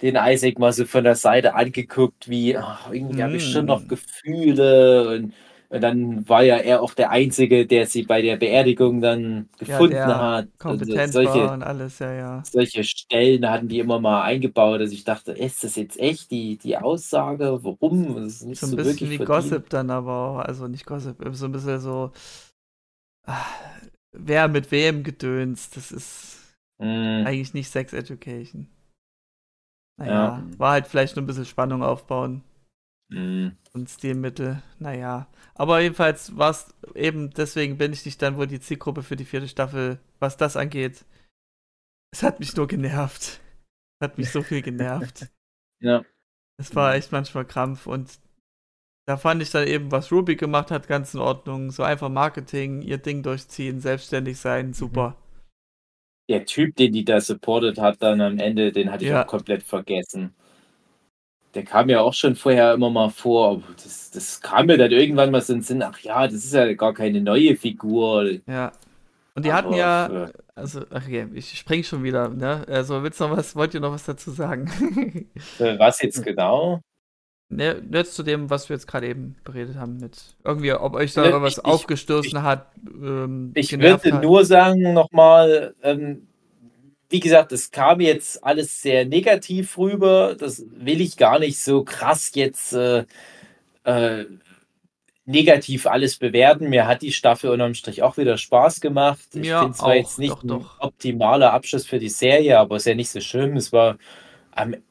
den 0.02 0.16
Isaac 0.16 0.58
mal 0.58 0.72
so 0.72 0.84
von 0.84 1.04
der 1.04 1.16
Seite 1.16 1.54
angeguckt, 1.54 2.28
wie, 2.28 2.56
ach, 2.56 2.92
irgendwie 2.92 3.18
mm. 3.18 3.22
habe 3.22 3.36
ich 3.36 3.50
schon 3.50 3.66
noch 3.66 3.86
Gefühle 3.86 5.08
und 5.08 5.24
und 5.24 5.34
dann 5.70 6.28
war 6.28 6.42
ja 6.42 6.56
er 6.56 6.82
auch 6.82 6.94
der 6.94 7.10
Einzige, 7.10 7.64
der 7.64 7.86
sie 7.86 8.02
bei 8.02 8.22
der 8.22 8.36
Beerdigung 8.36 9.00
dann 9.00 9.48
gefunden 9.56 9.94
ja, 9.94 10.20
hat. 10.20 10.48
Kompetent 10.58 11.12
solche, 11.12 11.32
war 11.32 11.52
und 11.52 11.62
alles, 11.62 12.00
ja, 12.00 12.12
ja. 12.12 12.42
Solche 12.44 12.82
Stellen 12.82 13.48
hatten 13.48 13.68
die 13.68 13.78
immer 13.78 14.00
mal 14.00 14.22
eingebaut. 14.22 14.80
Also 14.80 14.92
ich 14.92 15.04
dachte, 15.04 15.30
ist 15.30 15.62
das 15.62 15.76
jetzt 15.76 16.00
echt 16.00 16.32
die, 16.32 16.58
die 16.58 16.76
Aussage? 16.76 17.60
Warum? 17.62 18.16
Das 18.16 18.34
ist 18.34 18.46
nicht 18.46 18.58
so 18.58 18.66
ein 18.66 18.70
so 18.70 18.76
bisschen 18.76 19.10
wie 19.10 19.16
verdient. 19.18 19.26
Gossip 19.26 19.70
dann 19.70 19.90
aber 19.90 20.12
auch. 20.12 20.38
Also 20.38 20.66
nicht 20.66 20.86
Gossip, 20.86 21.16
so 21.30 21.46
ein 21.46 21.52
bisschen 21.52 21.78
so, 21.78 22.10
ach, 23.24 23.48
wer 24.10 24.48
mit 24.48 24.72
wem 24.72 25.04
gedönst. 25.04 25.76
Das 25.76 25.92
ist 25.92 26.56
mm. 26.78 27.26
eigentlich 27.26 27.54
nicht 27.54 27.70
Sex 27.70 27.92
Education. 27.92 28.66
Naja, 29.98 30.12
ja. 30.12 30.44
war 30.58 30.72
halt 30.72 30.88
vielleicht 30.88 31.14
nur 31.14 31.22
ein 31.22 31.26
bisschen 31.26 31.44
Spannung 31.44 31.84
aufbauen. 31.84 32.42
Mm. 33.10 33.48
Und 33.72 33.90
Stilmittel, 33.90 34.62
naja. 34.78 35.28
Aber 35.54 35.80
jedenfalls 35.80 36.36
war 36.36 36.50
es 36.50 36.74
eben, 36.94 37.30
deswegen 37.30 37.76
bin 37.76 37.92
ich 37.92 38.04
nicht 38.04 38.20
dann 38.22 38.36
wohl 38.36 38.46
die 38.46 38.60
Zielgruppe 38.60 39.02
für 39.02 39.16
die 39.16 39.24
vierte 39.24 39.48
Staffel, 39.48 39.98
was 40.18 40.36
das 40.36 40.56
angeht. 40.56 41.04
Es 42.12 42.22
hat 42.22 42.40
mich 42.40 42.56
nur 42.56 42.66
genervt. 42.66 43.40
Es 44.00 44.08
hat 44.08 44.18
mich 44.18 44.30
so 44.30 44.42
viel 44.42 44.62
genervt. 44.62 45.28
ja. 45.80 46.04
Es 46.58 46.74
war 46.74 46.94
echt 46.94 47.12
manchmal 47.12 47.44
Krampf 47.44 47.86
und 47.86 48.18
da 49.06 49.16
fand 49.16 49.42
ich 49.42 49.50
dann 49.50 49.66
eben, 49.66 49.90
was 49.90 50.12
Ruby 50.12 50.36
gemacht 50.36 50.70
hat, 50.70 50.86
ganz 50.86 51.14
in 51.14 51.20
Ordnung. 51.20 51.70
So 51.70 51.82
einfach 51.82 52.08
Marketing, 52.08 52.82
ihr 52.82 52.98
Ding 52.98 53.22
durchziehen, 53.22 53.80
selbstständig 53.80 54.38
sein, 54.38 54.68
mhm. 54.68 54.72
super. 54.74 55.16
Der 56.28 56.44
Typ, 56.44 56.76
den 56.76 56.92
die 56.92 57.04
da 57.04 57.20
supportet 57.20 57.78
hat, 57.78 58.02
dann 58.02 58.20
am 58.20 58.38
Ende, 58.38 58.70
den 58.70 58.92
hatte 58.92 59.04
ich 59.04 59.10
ja. 59.10 59.24
auch 59.24 59.26
komplett 59.26 59.64
vergessen 59.64 60.34
der 61.54 61.64
kam 61.64 61.88
ja 61.88 62.00
auch 62.00 62.14
schon 62.14 62.36
vorher 62.36 62.74
immer 62.74 62.90
mal 62.90 63.10
vor, 63.10 63.62
das, 63.82 64.10
das 64.10 64.40
kam 64.40 64.66
mir 64.66 64.78
dann 64.78 64.92
irgendwann 64.92 65.30
mal 65.30 65.40
so 65.40 65.52
in 65.52 65.60
den 65.60 65.64
Sinn, 65.64 65.82
ach 65.82 65.98
ja, 66.00 66.26
das 66.26 66.36
ist 66.36 66.54
ja 66.54 66.72
gar 66.74 66.94
keine 66.94 67.20
neue 67.20 67.56
Figur. 67.56 68.30
Ja. 68.46 68.72
Und 69.34 69.44
die 69.44 69.50
aber 69.50 69.68
hatten 69.68 69.74
ja, 69.74 70.30
also, 70.54 70.82
ach 70.90 71.08
ja, 71.08 71.26
ich 71.32 71.58
spring 71.58 71.82
schon 71.82 72.02
wieder, 72.02 72.28
ne? 72.28 72.64
Also, 72.68 73.02
willst 73.02 73.20
du 73.20 73.24
noch 73.24 73.36
was, 73.36 73.56
wollt 73.56 73.74
ihr 73.74 73.80
noch 73.80 73.92
was 73.92 74.04
dazu 74.04 74.30
sagen? 74.30 74.70
was 75.58 76.02
jetzt 76.02 76.22
genau? 76.24 76.80
Ne, 77.52 77.82
jetzt 77.90 78.14
zu 78.14 78.22
dem, 78.22 78.48
was 78.48 78.68
wir 78.68 78.76
jetzt 78.76 78.86
gerade 78.86 79.08
eben 79.08 79.34
beredet 79.42 79.76
haben, 79.76 79.96
mit 79.96 80.36
irgendwie, 80.44 80.72
ob 80.72 80.94
euch 80.94 81.14
da 81.14 81.22
ne, 81.22 81.42
was 81.42 81.58
ich, 81.58 81.64
aufgestoßen 81.64 82.38
ich, 82.38 82.42
hat. 82.44 82.66
Ähm, 82.86 83.50
ich 83.54 83.76
würde 83.76 84.20
nur 84.20 84.44
sagen, 84.44 84.92
nochmal, 84.92 85.74
ähm, 85.82 86.28
wie 87.10 87.20
gesagt, 87.20 87.50
es 87.52 87.72
kam 87.72 88.00
jetzt 88.00 88.42
alles 88.44 88.82
sehr 88.82 89.04
negativ 89.04 89.76
rüber. 89.76 90.36
Das 90.38 90.64
will 90.70 91.00
ich 91.00 91.16
gar 91.16 91.40
nicht 91.40 91.58
so 91.58 91.82
krass 91.82 92.30
jetzt 92.34 92.72
äh, 92.72 93.04
äh, 93.82 94.24
negativ 95.24 95.86
alles 95.86 96.16
bewerten. 96.16 96.70
Mir 96.70 96.86
hat 96.86 97.02
die 97.02 97.12
Staffel 97.12 97.50
unterm 97.50 97.74
Strich 97.74 98.04
auch 98.04 98.16
wieder 98.16 98.38
Spaß 98.38 98.80
gemacht. 98.80 99.26
Ich 99.34 99.48
ja, 99.48 99.60
finde 99.60 99.76
zwar 99.76 99.96
jetzt 99.96 100.20
nicht 100.20 100.30
doch, 100.30 100.44
doch. 100.44 100.80
ein 100.80 100.86
optimaler 100.86 101.52
Abschluss 101.52 101.84
für 101.84 101.98
die 101.98 102.08
Serie, 102.08 102.58
aber 102.58 102.76
ist 102.76 102.86
ja 102.86 102.94
nicht 102.94 103.10
so 103.10 103.20
schlimm. 103.20 103.56
Es 103.56 103.72
war 103.72 103.98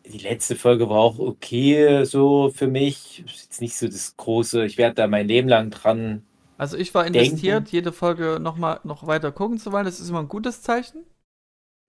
die 0.06 0.18
letzte 0.18 0.56
Folge 0.56 0.90
war 0.90 0.98
auch 0.98 1.20
okay 1.20 2.04
so 2.04 2.52
für 2.54 2.68
mich. 2.68 3.24
Ist 3.26 3.44
jetzt 3.44 3.62
nicht 3.62 3.78
so 3.78 3.88
das 3.88 4.18
große, 4.18 4.66
ich 4.66 4.78
werde 4.78 4.96
da 4.96 5.08
mein 5.08 5.28
Leben 5.28 5.48
lang 5.48 5.70
dran. 5.70 6.24
Also 6.58 6.76
ich 6.76 6.94
war 6.94 7.06
investiert, 7.06 7.60
denken. 7.60 7.70
jede 7.72 7.92
Folge 7.94 8.40
noch 8.42 8.58
mal 8.58 8.80
noch 8.84 9.08
weiter 9.08 9.32
gucken 9.32 9.60
zu 9.60 9.72
wollen. 9.72 9.86
Das 9.86 10.00
ist 10.00 10.10
immer 10.10 10.20
ein 10.20 10.28
gutes 10.28 10.62
Zeichen 10.62 11.06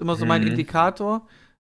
immer 0.01 0.16
so 0.16 0.26
mein 0.26 0.42
mhm. 0.42 0.48
Indikator. 0.48 1.26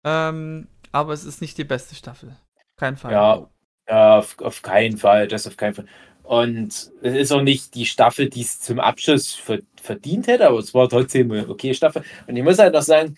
Ähm, 0.04 0.68
aber 0.92 1.14
es 1.14 1.26
ist 1.26 1.42
nicht 1.42 1.58
die 1.58 1.64
beste 1.64 1.96
Staffel. 1.96 2.36
Kein 2.78 2.98
Fall. 2.98 3.12
Ja, 3.12 3.48
ja 3.90 4.18
auf, 4.20 4.40
auf 4.40 4.62
keinen 4.62 4.98
Fall. 4.98 5.28
Das 5.28 5.48
auf 5.48 5.58
keinen 5.58 5.74
Fall. 5.74 5.86
Und 6.24 6.92
es 7.02 7.16
ist 7.16 7.32
auch 7.32 7.42
nicht 7.42 7.74
die 7.76 7.86
Staffel, 7.86 8.30
die 8.30 8.42
es 8.42 8.60
zum 8.60 8.80
Abschluss 8.80 9.42
verdient 9.82 10.28
hätte, 10.28 10.48
aber 10.48 10.60
es 10.60 10.74
war 10.74 10.90
trotzdem 10.90 11.32
eine 11.32 11.48
okay 11.48 11.74
Staffel. 11.74 12.04
Und 12.28 12.36
ich 12.36 12.44
muss 12.44 12.60
halt 12.60 12.74
noch 12.74 12.82
sagen, 12.82 13.16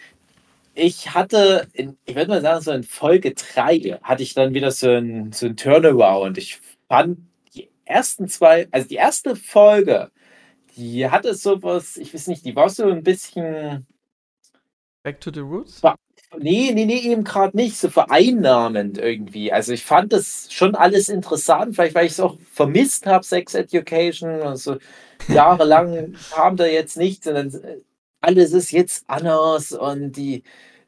ich 0.75 1.13
hatte, 1.13 1.67
in, 1.73 1.97
ich 2.05 2.15
würde 2.15 2.29
mal 2.29 2.41
sagen, 2.41 2.61
so 2.61 2.71
in 2.71 2.83
Folge 2.83 3.33
3 3.33 3.99
hatte 4.03 4.23
ich 4.23 4.35
dann 4.35 4.53
wieder 4.53 4.71
so 4.71 4.89
ein, 4.91 5.31
so 5.31 5.47
ein 5.47 5.57
Turnaround. 5.57 6.37
Ich 6.37 6.59
fand 6.87 7.19
die 7.55 7.69
ersten 7.85 8.27
zwei, 8.27 8.67
also 8.71 8.87
die 8.87 8.95
erste 8.95 9.35
Folge, 9.35 10.11
die 10.77 11.09
hatte 11.09 11.33
sowas, 11.33 11.97
ich 11.97 12.13
weiß 12.13 12.27
nicht, 12.27 12.45
die 12.45 12.55
war 12.55 12.69
so 12.69 12.89
ein 12.89 13.03
bisschen 13.03 13.87
Back 15.03 15.21
to 15.21 15.31
the 15.33 15.39
Roots? 15.39 15.81
Nee, 16.37 16.71
nee, 16.73 16.85
nee, 16.85 16.99
eben 16.99 17.23
gerade 17.23 17.57
nicht. 17.57 17.77
So 17.77 17.89
vereinnahmend 17.89 18.97
irgendwie. 18.97 19.51
Also 19.51 19.73
ich 19.73 19.83
fand 19.83 20.13
das 20.13 20.47
schon 20.51 20.75
alles 20.75 21.09
interessant, 21.09 21.75
vielleicht 21.75 21.95
weil 21.95 22.05
ich 22.05 22.13
es 22.13 22.19
auch 22.19 22.37
vermisst 22.51 23.05
habe, 23.07 23.25
Sex 23.25 23.55
Education. 23.55 24.41
Also 24.41 24.77
jahrelang 25.27 26.13
kam 26.31 26.55
da 26.55 26.65
jetzt 26.65 26.97
nichts 26.97 27.25
und 27.27 27.33
dann 27.33 27.49
äh, 27.49 27.77
alles 28.21 28.53
ist 28.53 28.71
jetzt 28.71 29.05
anders 29.07 29.71
und 29.71 30.11
die 30.13 30.43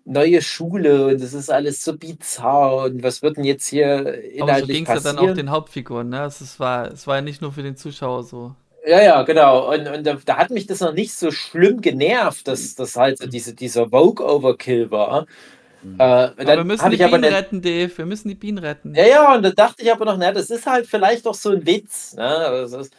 neue 0.06 0.42
Schule 0.42 1.08
und 1.08 1.22
das 1.22 1.34
ist 1.34 1.50
alles 1.50 1.84
so 1.84 1.98
bizarr 1.98 2.86
und 2.86 3.04
was 3.04 3.22
wird 3.22 3.38
denn 3.38 3.44
jetzt 3.44 3.68
hier 3.68 4.22
inhaltlich 4.24 4.42
Aber 4.42 4.60
so 4.60 4.66
ging 4.68 4.84
es 4.84 4.94
ja 4.94 5.00
dann 5.00 5.20
auch 5.20 5.34
den 5.34 5.50
Hauptfiguren, 5.50 6.10
ne? 6.10 6.26
Es 6.26 6.60
war, 6.60 6.92
es 6.92 7.08
war 7.08 7.18
ja 7.18 7.22
nicht 7.22 7.42
nur 7.42 7.54
für 7.54 7.64
den 7.64 7.78
Zuschauer 7.78 8.24
so. 8.24 8.56
Ja, 8.86 9.02
ja, 9.02 9.22
genau. 9.24 9.72
Und, 9.72 9.88
und 9.88 10.06
da, 10.06 10.18
da, 10.26 10.38
hat 10.38 10.50
mich 10.50 10.66
das 10.66 10.80
noch 10.80 10.94
nicht 10.94 11.14
so 11.14 11.32
schlimm 11.32 11.82
genervt, 11.82 12.48
dass 12.48 12.74
das 12.76 12.96
halt 12.96 13.20
so 13.20 13.28
diese, 13.28 13.54
dieser 13.54 13.90
Vogue-Overkill 13.90 14.90
war. 14.90 15.28
Mhm. 15.84 16.00
Äh, 16.00 16.04
aber 16.04 16.58
wir 16.58 16.64
müssen 16.64 16.90
die 16.90 16.98
Bienen 16.98 17.22
nicht, 17.22 17.34
retten, 17.34 17.62
Dave. 17.62 17.98
Wir 17.98 18.06
müssen 18.06 18.30
die 18.30 18.36
Bienen 18.36 18.58
retten. 18.58 18.96
Ja, 18.96 19.06
ja, 19.06 19.36
und 19.36 19.44
da 19.44 19.52
dachte 19.52 19.84
ich 19.84 19.92
aber 19.92 20.06
noch, 20.06 20.18
na, 20.18 20.32
das 20.32 20.50
ist 20.50 20.66
halt 20.66 20.88
vielleicht 20.88 21.26
doch 21.26 21.36
so 21.36 21.52
ein 21.52 21.66
Witz. 21.66 22.16
Ne? 22.16 22.68
Ist, 22.80 22.96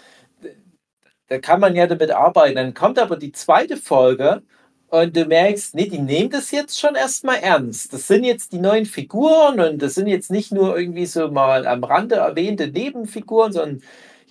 da 1.28 1.38
kann 1.38 1.60
man 1.60 1.74
ja 1.74 1.86
damit 1.86 2.10
arbeiten. 2.10 2.56
Dann 2.56 2.74
kommt 2.74 2.98
aber 2.98 3.16
die 3.16 3.32
zweite 3.32 3.76
Folge 3.76 4.42
und 4.88 5.16
du 5.16 5.24
merkst, 5.24 5.74
nee, 5.74 5.88
die 5.88 5.98
nehmen 5.98 6.30
das 6.30 6.50
jetzt 6.50 6.78
schon 6.78 6.94
erstmal 6.94 7.38
ernst. 7.38 7.92
Das 7.92 8.06
sind 8.06 8.24
jetzt 8.24 8.52
die 8.52 8.58
neuen 8.58 8.84
Figuren 8.84 9.58
und 9.58 9.80
das 9.80 9.94
sind 9.94 10.06
jetzt 10.06 10.30
nicht 10.30 10.52
nur 10.52 10.78
irgendwie 10.78 11.06
so 11.06 11.28
mal 11.30 11.66
am 11.66 11.82
Rande 11.82 12.16
erwähnte 12.16 12.68
Nebenfiguren, 12.68 13.52
sondern 13.52 13.82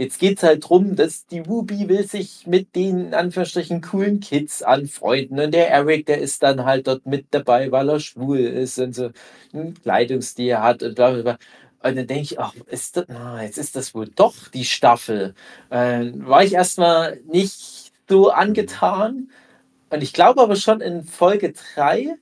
jetzt 0.01 0.19
geht 0.19 0.37
es 0.37 0.43
halt 0.43 0.63
darum, 0.63 0.95
dass 0.95 1.27
die 1.27 1.39
Ruby 1.39 1.87
will 1.87 2.07
sich 2.07 2.47
mit 2.47 2.75
den 2.75 3.13
in 3.13 3.81
coolen 3.81 4.19
Kids 4.19 4.63
anfreunden 4.63 5.39
und 5.39 5.51
der 5.53 5.69
Eric, 5.69 6.07
der 6.07 6.17
ist 6.19 6.41
dann 6.41 6.65
halt 6.65 6.87
dort 6.87 7.05
mit 7.05 7.27
dabei, 7.29 7.71
weil 7.71 7.87
er 7.89 7.99
schwul 7.99 8.39
ist 8.39 8.79
und 8.79 8.95
so 8.95 9.11
ein 9.53 9.75
Kleidungsstil 9.75 10.57
hat 10.57 10.81
und 10.81 10.95
bla 10.95 11.11
bla 11.11 11.21
bla. 11.21 11.37
Und 11.83 11.97
dann 11.97 12.07
denke 12.07 12.23
ich, 12.23 12.39
ach, 12.39 12.55
ist 12.67 12.97
das, 12.97 13.05
na, 13.09 13.43
jetzt 13.43 13.57
ist 13.59 13.75
das 13.75 13.93
wohl 13.93 14.07
doch 14.07 14.47
die 14.49 14.65
Staffel. 14.65 15.35
Äh, 15.69 16.11
war 16.15 16.43
ich 16.43 16.53
erstmal 16.53 17.19
nicht 17.27 17.91
so 18.09 18.31
angetan. 18.31 19.29
Und 19.91 20.01
ich 20.03 20.13
glaube 20.13 20.41
aber 20.41 20.55
schon 20.55 20.81
in 20.81 21.03
Folge 21.03 21.53
3 21.75 22.15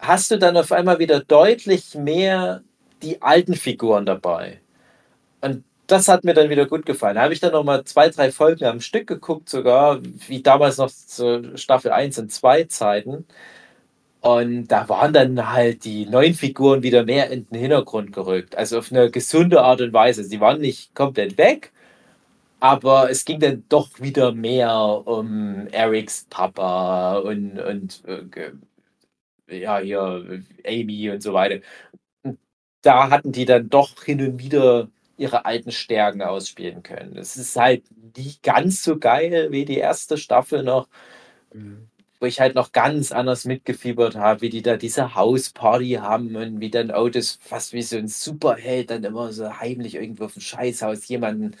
hast 0.00 0.30
du 0.30 0.38
dann 0.38 0.56
auf 0.56 0.72
einmal 0.72 0.98
wieder 0.98 1.20
deutlich 1.20 1.94
mehr 1.94 2.62
die 3.02 3.22
alten 3.22 3.54
Figuren 3.54 4.06
dabei. 4.06 4.60
Und 5.40 5.64
das 5.86 6.08
hat 6.08 6.24
mir 6.24 6.34
dann 6.34 6.50
wieder 6.50 6.66
gut 6.66 6.86
gefallen. 6.86 7.16
Da 7.16 7.22
habe 7.22 7.34
ich 7.34 7.40
dann 7.40 7.52
noch 7.52 7.64
mal 7.64 7.84
zwei, 7.84 8.08
drei 8.08 8.32
Folgen 8.32 8.64
am 8.64 8.80
Stück 8.80 9.06
geguckt, 9.06 9.48
sogar 9.48 10.00
wie 10.28 10.42
damals 10.42 10.78
noch 10.78 10.90
zu 10.90 11.56
Staffel 11.56 11.92
1 11.92 12.18
und 12.18 12.32
2 12.32 12.64
Zeiten. 12.64 13.26
Und 14.20 14.68
da 14.68 14.88
waren 14.88 15.12
dann 15.12 15.52
halt 15.52 15.84
die 15.84 16.06
neuen 16.06 16.34
Figuren 16.34 16.82
wieder 16.82 17.04
mehr 17.04 17.30
in 17.30 17.46
den 17.50 17.60
Hintergrund 17.60 18.12
gerückt. 18.12 18.56
Also 18.56 18.78
auf 18.78 18.90
eine 18.90 19.10
gesunde 19.10 19.62
Art 19.62 19.82
und 19.82 19.92
Weise. 19.92 20.24
Sie 20.24 20.40
waren 20.40 20.60
nicht 20.60 20.94
komplett 20.94 21.36
weg, 21.38 21.72
aber 22.60 23.10
es 23.10 23.24
ging 23.24 23.40
dann 23.40 23.64
doch 23.68 23.90
wieder 24.00 24.32
mehr 24.32 24.72
um 25.06 25.68
Erics 25.72 26.26
Papa 26.30 27.18
und, 27.18 27.58
und 27.60 28.02
äh, 28.06 28.52
ja, 29.60 29.78
hier 29.78 30.42
Amy 30.66 31.10
und 31.10 31.22
so 31.22 31.34
weiter. 31.34 31.60
Da 32.82 33.10
hatten 33.10 33.32
die 33.32 33.44
dann 33.46 33.68
doch 33.70 34.02
hin 34.04 34.20
und 34.20 34.38
wieder 34.38 34.88
ihre 35.16 35.44
alten 35.44 35.70
Stärken 35.70 36.22
ausspielen 36.22 36.82
können. 36.82 37.16
Es 37.16 37.36
ist 37.36 37.56
halt 37.56 37.84
nie 38.16 38.34
ganz 38.42 38.82
so 38.82 38.98
geil 38.98 39.48
wie 39.50 39.64
die 39.64 39.78
erste 39.78 40.18
Staffel 40.18 40.62
noch, 40.62 40.88
mhm. 41.52 41.88
wo 42.20 42.26
ich 42.26 42.40
halt 42.40 42.54
noch 42.54 42.72
ganz 42.72 43.12
anders 43.12 43.44
mitgefiebert 43.44 44.16
habe, 44.16 44.42
wie 44.42 44.50
die 44.50 44.62
da 44.62 44.76
diese 44.76 45.14
Hausparty 45.14 45.98
haben 46.00 46.34
und 46.36 46.60
wie 46.60 46.70
dann 46.70 46.90
Otis 46.90 47.38
fast 47.40 47.72
wie 47.72 47.82
so 47.82 47.96
ein 47.96 48.08
Superheld 48.08 48.90
dann 48.90 49.04
immer 49.04 49.32
so 49.32 49.58
heimlich 49.58 49.94
irgendwo 49.94 50.24
auf 50.24 50.34
dem 50.34 50.42
Scheißhaus 50.42 51.06
jemanden 51.08 51.56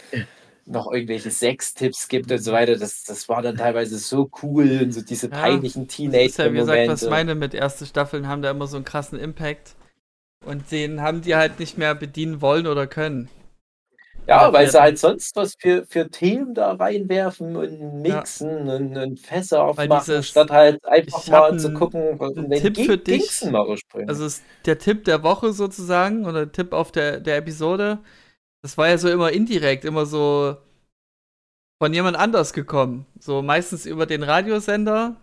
noch 0.66 0.90
irgendwelche 0.90 1.30
Sextipps 1.30 2.08
gibt 2.08 2.30
und 2.32 2.38
so 2.38 2.52
weiter. 2.52 2.76
Das, 2.76 3.04
das 3.04 3.28
war 3.28 3.42
dann 3.42 3.56
teilweise 3.56 3.98
so 3.98 4.30
cool 4.42 4.80
und 4.82 4.92
so 4.92 5.02
diese 5.02 5.28
peinlichen 5.28 5.88
Teenager. 5.88 6.22
Das 6.22 6.30
ist 6.30 6.38
ja, 6.38 6.52
wie 6.52 6.56
gesagt, 6.56 6.88
was 6.88 7.10
meine 7.10 7.34
mit 7.34 7.54
ersten 7.54 7.86
Staffeln 7.86 8.28
haben 8.28 8.42
da 8.42 8.50
immer 8.50 8.66
so 8.66 8.76
einen 8.76 8.84
krassen 8.84 9.18
Impact. 9.18 9.76
Und 10.44 10.70
den 10.72 11.00
haben 11.00 11.22
die 11.22 11.34
halt 11.34 11.58
nicht 11.58 11.78
mehr 11.78 11.94
bedienen 11.94 12.40
wollen 12.40 12.66
oder 12.66 12.86
können. 12.86 13.28
Ja, 14.26 14.52
weil 14.52 14.70
sie 14.70 14.80
halt 14.80 14.98
sonst 14.98 15.36
was 15.36 15.54
für, 15.58 15.84
für 15.86 16.08
Themen 16.08 16.54
da 16.54 16.72
reinwerfen 16.72 17.56
und 17.56 18.00
mixen 18.00 18.66
ja. 18.66 18.76
und, 18.76 18.96
und, 18.96 19.20
Fässer 19.20 19.64
aufmachen, 19.64 19.90
dieses, 20.00 20.28
statt 20.28 20.50
halt 20.50 20.84
einfach 20.84 21.26
mal 21.28 21.58
zu 21.58 21.74
gucken, 21.74 22.20
einen 22.20 22.50
Tipp 22.50 22.76
für 22.78 22.96
dich. 22.98 23.42
Also 24.06 24.40
der 24.64 24.78
Tipp 24.78 25.04
der 25.04 25.22
Woche 25.22 25.52
sozusagen 25.52 26.26
oder 26.26 26.50
Tipp 26.50 26.72
auf 26.72 26.90
der, 26.90 27.20
der 27.20 27.36
Episode 27.36 27.98
das 28.64 28.78
war 28.78 28.88
ja 28.88 28.96
so 28.96 29.10
immer 29.10 29.30
indirekt, 29.30 29.84
immer 29.84 30.06
so 30.06 30.56
von 31.82 31.92
jemand 31.92 32.16
anders 32.16 32.54
gekommen. 32.54 33.04
So 33.20 33.42
meistens 33.42 33.84
über 33.84 34.06
den 34.06 34.22
Radiosender. 34.22 35.16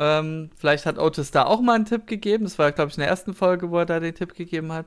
Ähm, 0.00 0.50
vielleicht 0.56 0.86
hat 0.86 0.98
Otis 0.98 1.30
da 1.30 1.44
auch 1.44 1.60
mal 1.60 1.74
einen 1.74 1.84
Tipp 1.84 2.06
gegeben. 2.06 2.44
Das 2.44 2.58
war, 2.58 2.72
glaube 2.72 2.90
ich, 2.90 2.96
in 2.96 3.00
der 3.00 3.10
ersten 3.10 3.34
Folge, 3.34 3.70
wo 3.70 3.78
er 3.80 3.84
da 3.84 4.00
den 4.00 4.14
Tipp 4.14 4.32
gegeben 4.34 4.72
hat. 4.72 4.86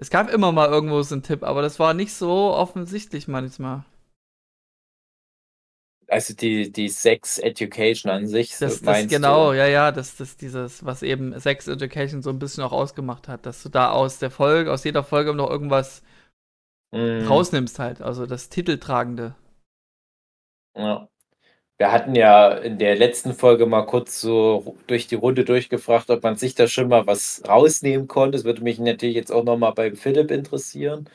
Es 0.00 0.10
gab 0.10 0.30
immer 0.30 0.52
mal 0.52 0.68
irgendwo 0.68 1.02
so 1.02 1.14
einen 1.14 1.22
Tipp, 1.22 1.42
aber 1.42 1.60
das 1.60 1.78
war 1.78 1.92
nicht 1.92 2.12
so 2.14 2.52
offensichtlich 2.54 3.26
manchmal. 3.26 3.84
Also 6.10 6.34
die, 6.34 6.72
die 6.72 6.88
Sex 6.88 7.38
Education 7.38 8.10
an 8.10 8.26
sich, 8.26 8.56
das, 8.56 8.80
das 8.80 9.08
genau, 9.08 9.50
du? 9.50 9.58
ja, 9.58 9.66
ja, 9.66 9.92
das 9.92 10.16
das 10.16 10.38
dieses, 10.38 10.82
was 10.84 11.02
eben 11.02 11.38
Sex 11.38 11.68
Education 11.68 12.22
so 12.22 12.30
ein 12.30 12.38
bisschen 12.38 12.64
auch 12.64 12.72
ausgemacht 12.72 13.28
hat, 13.28 13.44
dass 13.44 13.62
du 13.62 13.68
da 13.68 13.90
aus 13.90 14.18
der 14.18 14.30
Folge, 14.30 14.72
aus 14.72 14.84
jeder 14.84 15.04
Folge 15.04 15.34
noch 15.34 15.50
irgendwas 15.50 16.02
mhm. 16.92 17.26
rausnimmst 17.26 17.78
halt, 17.78 18.00
also 18.00 18.24
das 18.24 18.48
Titeltragende. 18.48 19.34
Ja. 20.74 21.08
Wir 21.78 21.92
hatten 21.92 22.16
ja 22.16 22.50
in 22.50 22.78
der 22.78 22.96
letzten 22.96 23.34
Folge 23.34 23.64
mal 23.64 23.82
kurz 23.82 24.20
so 24.20 24.76
durch 24.88 25.06
die 25.06 25.14
Runde 25.14 25.44
durchgefragt, 25.44 26.10
ob 26.10 26.24
man 26.24 26.36
sich 26.36 26.56
da 26.56 26.66
schon 26.66 26.88
mal 26.88 27.06
was 27.06 27.40
rausnehmen 27.46 28.08
konnte. 28.08 28.36
Das 28.36 28.44
würde 28.44 28.64
mich 28.64 28.80
natürlich 28.80 29.14
jetzt 29.14 29.30
auch 29.30 29.44
noch 29.44 29.56
mal 29.56 29.70
beim 29.70 29.94
Philipp 29.94 30.32
interessieren. 30.32 31.08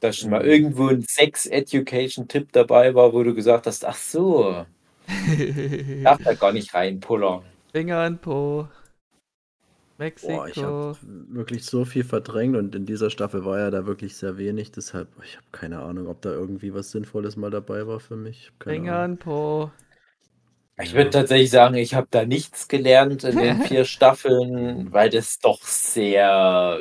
Dass 0.00 0.16
schon 0.16 0.30
mal 0.30 0.42
mhm. 0.42 0.48
irgendwo 0.48 0.88
ein 0.88 1.04
Sex-Education-Tipp 1.06 2.48
dabei 2.52 2.94
war, 2.94 3.12
wo 3.12 3.22
du 3.22 3.34
gesagt 3.34 3.66
hast, 3.66 3.84
ach 3.84 3.96
so, 3.96 4.64
darf 6.04 6.22
da 6.24 6.32
gar 6.32 6.52
nicht 6.52 6.72
reinpullern. 6.72 7.42
Finger 7.72 8.06
in 8.06 8.18
Po. 8.18 8.66
Mexiko. 9.98 10.32
Boah, 10.32 10.48
ich 10.48 10.56
habe 10.62 10.96
wirklich 11.28 11.64
so 11.64 11.84
viel 11.84 12.04
verdrängt 12.04 12.56
und 12.56 12.74
in 12.74 12.86
dieser 12.86 13.10
Staffel 13.10 13.44
war 13.44 13.58
ja 13.58 13.70
da 13.70 13.84
wirklich 13.84 14.16
sehr 14.16 14.38
wenig. 14.38 14.70
Deshalb, 14.70 15.08
ich 15.24 15.36
habe 15.36 15.46
keine 15.50 15.80
Ahnung, 15.80 16.06
ob 16.06 16.22
da 16.22 16.30
irgendwie 16.30 16.72
was 16.72 16.92
Sinnvolles 16.92 17.36
mal 17.36 17.50
dabei 17.50 17.86
war 17.86 17.98
für 17.98 18.16
mich. 18.16 18.52
Finger 18.62 19.16
Po. 19.16 19.70
Ich 20.80 20.94
würde 20.94 21.10
tatsächlich 21.10 21.50
sagen, 21.50 21.74
ich 21.74 21.94
habe 21.94 22.06
da 22.10 22.24
nichts 22.24 22.68
gelernt 22.68 23.24
in 23.24 23.36
den 23.36 23.62
vier 23.64 23.84
Staffeln, 23.84 24.92
weil 24.92 25.10
das 25.10 25.40
doch 25.40 25.60
sehr, 25.62 26.78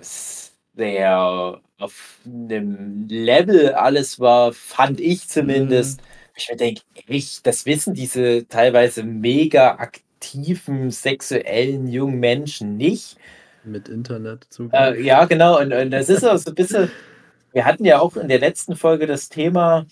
sehr 0.00 1.60
auf 1.78 2.18
einem 2.26 3.06
Level 3.08 3.74
alles 3.74 4.18
war, 4.18 4.52
fand 4.52 5.00
ich 5.00 5.28
zumindest. 5.28 6.00
Mhm. 6.00 6.06
Ich 6.36 6.48
mir 6.50 6.56
denke, 6.56 6.82
echt, 7.06 7.46
das 7.46 7.64
wissen 7.64 7.94
diese 7.94 8.48
teilweise 8.48 9.04
mega 9.04 9.76
aktiv 9.76 10.02
aktiven 10.24 10.90
sexuellen 10.90 11.86
jungen 11.88 12.18
Menschen 12.18 12.76
nicht. 12.76 13.16
Mit 13.64 13.88
Internet 13.88 14.46
äh, 14.72 15.00
Ja, 15.02 15.24
genau. 15.24 15.60
Und, 15.60 15.72
und 15.72 15.90
das 15.90 16.08
ist 16.08 16.24
auch 16.24 16.36
so 16.36 16.50
ein 16.50 16.54
bisschen. 16.54 16.90
Wir 17.52 17.64
hatten 17.64 17.84
ja 17.84 18.00
auch 18.00 18.16
in 18.16 18.28
der 18.28 18.40
letzten 18.40 18.76
Folge 18.76 19.06
das 19.06 19.28
Thema, 19.28 19.86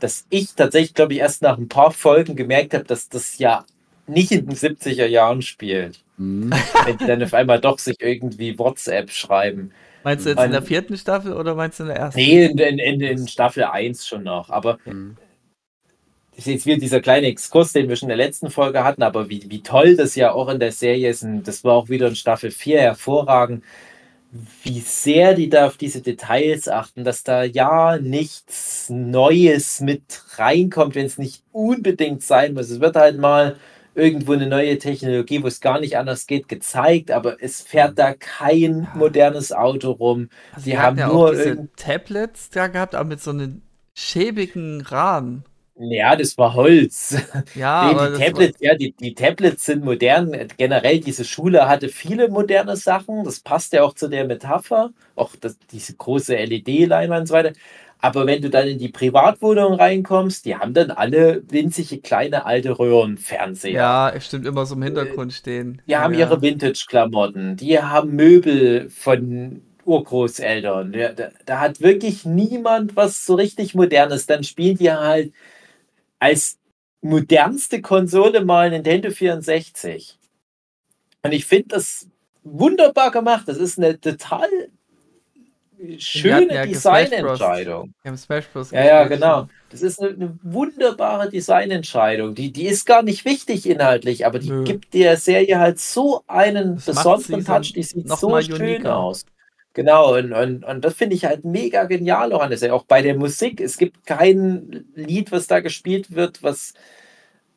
dass 0.00 0.26
ich 0.28 0.54
tatsächlich, 0.54 0.94
glaube 0.94 1.14
ich, 1.14 1.20
erst 1.20 1.42
nach 1.42 1.56
ein 1.56 1.68
paar 1.68 1.90
Folgen 1.90 2.36
gemerkt 2.36 2.74
habe, 2.74 2.84
dass 2.84 3.08
das 3.08 3.38
ja 3.38 3.64
nicht 4.06 4.30
in 4.30 4.46
den 4.46 4.56
70er 4.56 5.06
Jahren 5.06 5.42
spielt. 5.42 6.00
Mhm. 6.18 6.52
Wenn 6.84 6.98
die 6.98 7.06
dann 7.06 7.22
auf 7.22 7.34
einmal 7.34 7.60
doch 7.60 7.78
sich 7.78 7.96
irgendwie 8.00 8.58
WhatsApp 8.58 9.10
schreiben. 9.10 9.72
Meinst 10.04 10.24
du 10.24 10.30
jetzt 10.30 10.38
und, 10.38 10.44
in 10.44 10.52
der 10.52 10.62
vierten 10.62 10.96
Staffel 10.96 11.32
oder 11.32 11.54
meinst 11.54 11.80
du 11.80 11.84
in 11.84 11.88
der 11.88 11.96
ersten? 11.96 12.20
Nee, 12.20 12.44
in, 12.44 12.58
in, 12.58 13.00
in 13.00 13.26
Staffel 13.26 13.64
1 13.64 14.06
schon 14.06 14.22
noch. 14.22 14.50
Aber 14.50 14.78
mhm 14.84 15.16
ist 16.36 16.46
jetzt 16.46 16.66
wieder 16.66 16.78
dieser 16.78 17.00
kleine 17.00 17.28
Exkurs, 17.28 17.72
den 17.72 17.88
wir 17.88 17.96
schon 17.96 18.10
in 18.10 18.16
der 18.16 18.26
letzten 18.26 18.50
Folge 18.50 18.84
hatten, 18.84 19.02
aber 19.02 19.30
wie, 19.30 19.44
wie 19.48 19.62
toll 19.62 19.96
das 19.96 20.14
ja 20.16 20.32
auch 20.32 20.48
in 20.48 20.60
der 20.60 20.72
Serie 20.72 21.10
ist, 21.10 21.22
und 21.22 21.44
das 21.44 21.64
war 21.64 21.74
auch 21.74 21.88
wieder 21.88 22.08
in 22.08 22.16
Staffel 22.16 22.50
4 22.50 22.80
hervorragend, 22.80 23.64
wie 24.62 24.80
sehr 24.80 25.34
die 25.34 25.48
da 25.48 25.66
auf 25.66 25.78
diese 25.78 26.02
Details 26.02 26.68
achten, 26.68 27.04
dass 27.04 27.24
da 27.24 27.42
ja 27.42 27.96
nichts 27.96 28.90
Neues 28.90 29.80
mit 29.80 30.22
reinkommt, 30.36 30.94
wenn 30.94 31.06
es 31.06 31.16
nicht 31.16 31.42
unbedingt 31.52 32.22
sein 32.22 32.52
muss. 32.52 32.68
Es 32.68 32.80
wird 32.80 32.96
halt 32.96 33.18
mal 33.18 33.56
irgendwo 33.94 34.34
eine 34.34 34.46
neue 34.46 34.78
Technologie, 34.78 35.42
wo 35.42 35.46
es 35.46 35.62
gar 35.62 35.80
nicht 35.80 35.96
anders 35.96 36.26
geht, 36.26 36.48
gezeigt, 36.48 37.10
aber 37.10 37.42
es 37.42 37.62
fährt 37.62 37.98
da 37.98 38.12
kein 38.12 38.88
modernes 38.94 39.52
Auto 39.52 39.92
rum. 39.92 40.28
Also 40.52 40.66
die 40.66 40.78
haben 40.78 40.98
ja 40.98 41.08
nur 41.08 41.30
diese 41.30 41.68
Tablets 41.76 42.50
da 42.50 42.66
gehabt, 42.66 42.94
aber 42.94 43.08
mit 43.08 43.22
so 43.22 43.30
einem 43.30 43.62
schäbigen 43.94 44.82
Rahmen. 44.82 45.44
Ja, 45.78 46.16
das 46.16 46.38
war 46.38 46.54
Holz. 46.54 47.16
Ja, 47.54 47.92
nee, 47.92 48.16
die 48.16 48.24
Tablets, 48.24 48.58
ja, 48.60 48.74
die, 48.74 48.92
die 48.92 49.14
Tablets 49.14 49.64
sind 49.64 49.84
modern. 49.84 50.48
Generell, 50.56 51.00
diese 51.00 51.24
Schule 51.24 51.68
hatte 51.68 51.88
viele 51.88 52.28
moderne 52.28 52.76
Sachen. 52.76 53.24
Das 53.24 53.40
passt 53.40 53.72
ja 53.72 53.82
auch 53.82 53.94
zu 53.94 54.08
der 54.08 54.26
Metapher. 54.26 54.90
Auch 55.14 55.36
das, 55.36 55.58
diese 55.70 55.94
große 55.94 56.34
LED-Leinwand 56.34 57.22
und 57.22 57.26
so 57.26 57.34
weiter. 57.34 57.52
Aber 57.98 58.26
wenn 58.26 58.42
du 58.42 58.50
dann 58.50 58.68
in 58.68 58.78
die 58.78 58.88
Privatwohnung 58.88 59.74
reinkommst, 59.74 60.44
die 60.44 60.56
haben 60.56 60.74
dann 60.74 60.90
alle 60.90 61.42
winzige 61.48 61.98
kleine 61.98 62.44
alte 62.46 62.78
Röhrenfernseher. 62.78 63.72
Ja, 63.72 64.10
es 64.10 64.26
stimmt 64.26 64.46
immer 64.46 64.66
so 64.66 64.74
im 64.74 64.82
Hintergrund 64.82 65.32
stehen. 65.32 65.82
Die 65.86 65.96
haben 65.96 66.14
ihre 66.14 66.40
Vintage-Klamotten, 66.40 67.56
die 67.56 67.80
haben 67.80 68.14
Möbel 68.14 68.90
von 68.90 69.62
Urgroßeltern. 69.84 70.92
Da, 70.92 71.12
da, 71.12 71.28
da, 71.46 71.60
hat 71.60 71.80
wirklich 71.80 72.24
niemand 72.24 72.96
was 72.96 73.24
so 73.24 73.34
richtig 73.34 73.74
Modernes. 73.74 74.26
Dann 74.26 74.44
spielen 74.44 74.76
die 74.76 74.90
halt 74.90 75.32
als 76.18 76.58
modernste 77.00 77.80
Konsole 77.82 78.44
mal 78.44 78.70
Nintendo 78.70 79.10
64. 79.10 80.18
Und 81.22 81.32
ich 81.32 81.44
finde 81.46 81.68
das 81.68 82.08
wunderbar 82.42 83.10
gemacht. 83.10 83.48
Das 83.48 83.58
ist 83.58 83.78
eine 83.78 84.00
total 84.00 84.48
schöne 85.98 86.54
ja 86.54 86.66
Designentscheidung. 86.66 87.94
Ja, 88.72 88.84
ja, 88.84 89.04
genau. 89.08 89.48
Das 89.70 89.82
ist 89.82 90.00
eine, 90.00 90.10
eine 90.10 90.38
wunderbare 90.42 91.28
Designentscheidung. 91.28 92.34
Die, 92.34 92.52
die 92.52 92.66
ist 92.66 92.86
gar 92.86 93.02
nicht 93.02 93.24
wichtig 93.24 93.68
inhaltlich, 93.68 94.24
aber 94.24 94.38
die 94.38 94.50
Nö. 94.50 94.64
gibt 94.64 94.94
der 94.94 95.16
Serie 95.16 95.58
halt 95.58 95.78
so 95.78 96.22
einen 96.26 96.76
Das 96.76 96.86
besonderen 96.86 97.44
Touch. 97.44 97.72
Die 97.74 97.82
sieht 97.82 98.08
so 98.08 98.40
schön 98.40 98.54
uniker. 98.54 98.96
aus. 98.96 99.24
Genau, 99.76 100.16
und, 100.16 100.32
und, 100.32 100.64
und 100.64 100.84
das 100.86 100.94
finde 100.94 101.16
ich 101.16 101.26
halt 101.26 101.44
mega 101.44 101.84
genial 101.84 102.30
der 102.30 102.56
Serie. 102.56 102.74
Auch 102.74 102.86
bei 102.86 103.02
der 103.02 103.14
Musik. 103.14 103.60
Es 103.60 103.76
gibt 103.76 104.06
kein 104.06 104.86
Lied, 104.94 105.32
was 105.32 105.48
da 105.48 105.60
gespielt 105.60 106.14
wird, 106.14 106.42
was, 106.42 106.72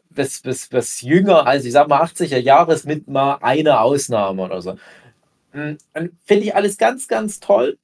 was, 0.10 0.44
was, 0.44 0.70
was 0.74 1.00
jünger 1.00 1.48
als, 1.48 1.64
ich 1.64 1.72
sag 1.72 1.88
mal, 1.88 2.04
80er 2.04 2.38
Jahre 2.38 2.74
ist 2.74 2.86
mit 2.86 3.08
mal 3.08 3.36
einer 3.36 3.80
Ausnahme 3.80 4.44
oder 4.44 4.62
so. 4.62 4.74
Mm, 5.54 5.76
Finde 6.26 6.44
ich 6.44 6.54
alles 6.54 6.78
ganz, 6.78 7.08
ganz 7.08 7.40
toll. 7.40 7.78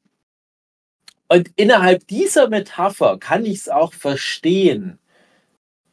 Und 1.29 1.51
innerhalb 1.55 2.05
dieser 2.07 2.49
Metapher 2.49 3.17
kann 3.17 3.45
ich 3.45 3.59
es 3.59 3.69
auch 3.69 3.93
verstehen, 3.93 4.99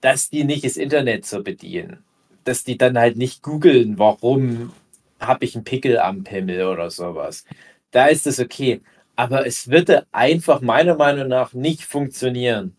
dass 0.01 0.31
die 0.31 0.43
nicht 0.43 0.65
das 0.65 0.77
Internet 0.77 1.27
so 1.27 1.45
bedienen. 1.45 2.03
Dass 2.43 2.65
die 2.65 2.77
dann 2.77 2.99
halt 2.99 3.17
nicht 3.17 3.43
googeln, 3.43 4.01
warum 4.01 4.73
habe 5.21 5.45
ich 5.45 5.55
einen 5.55 5.63
Pickel 5.63 6.01
am 6.01 6.25
Pimmel 6.25 6.67
oder 6.67 6.91
sowas. 6.91 7.45
Da 7.93 8.07
ist 8.09 8.27
es 8.27 8.41
okay. 8.41 8.83
Aber 9.17 9.47
es 9.47 9.69
würde 9.71 10.07
einfach 10.13 10.61
meiner 10.63 10.97
Meinung 10.97 11.29
nach 11.29 11.55
nicht 11.55 11.85
funktionieren, 11.85 12.77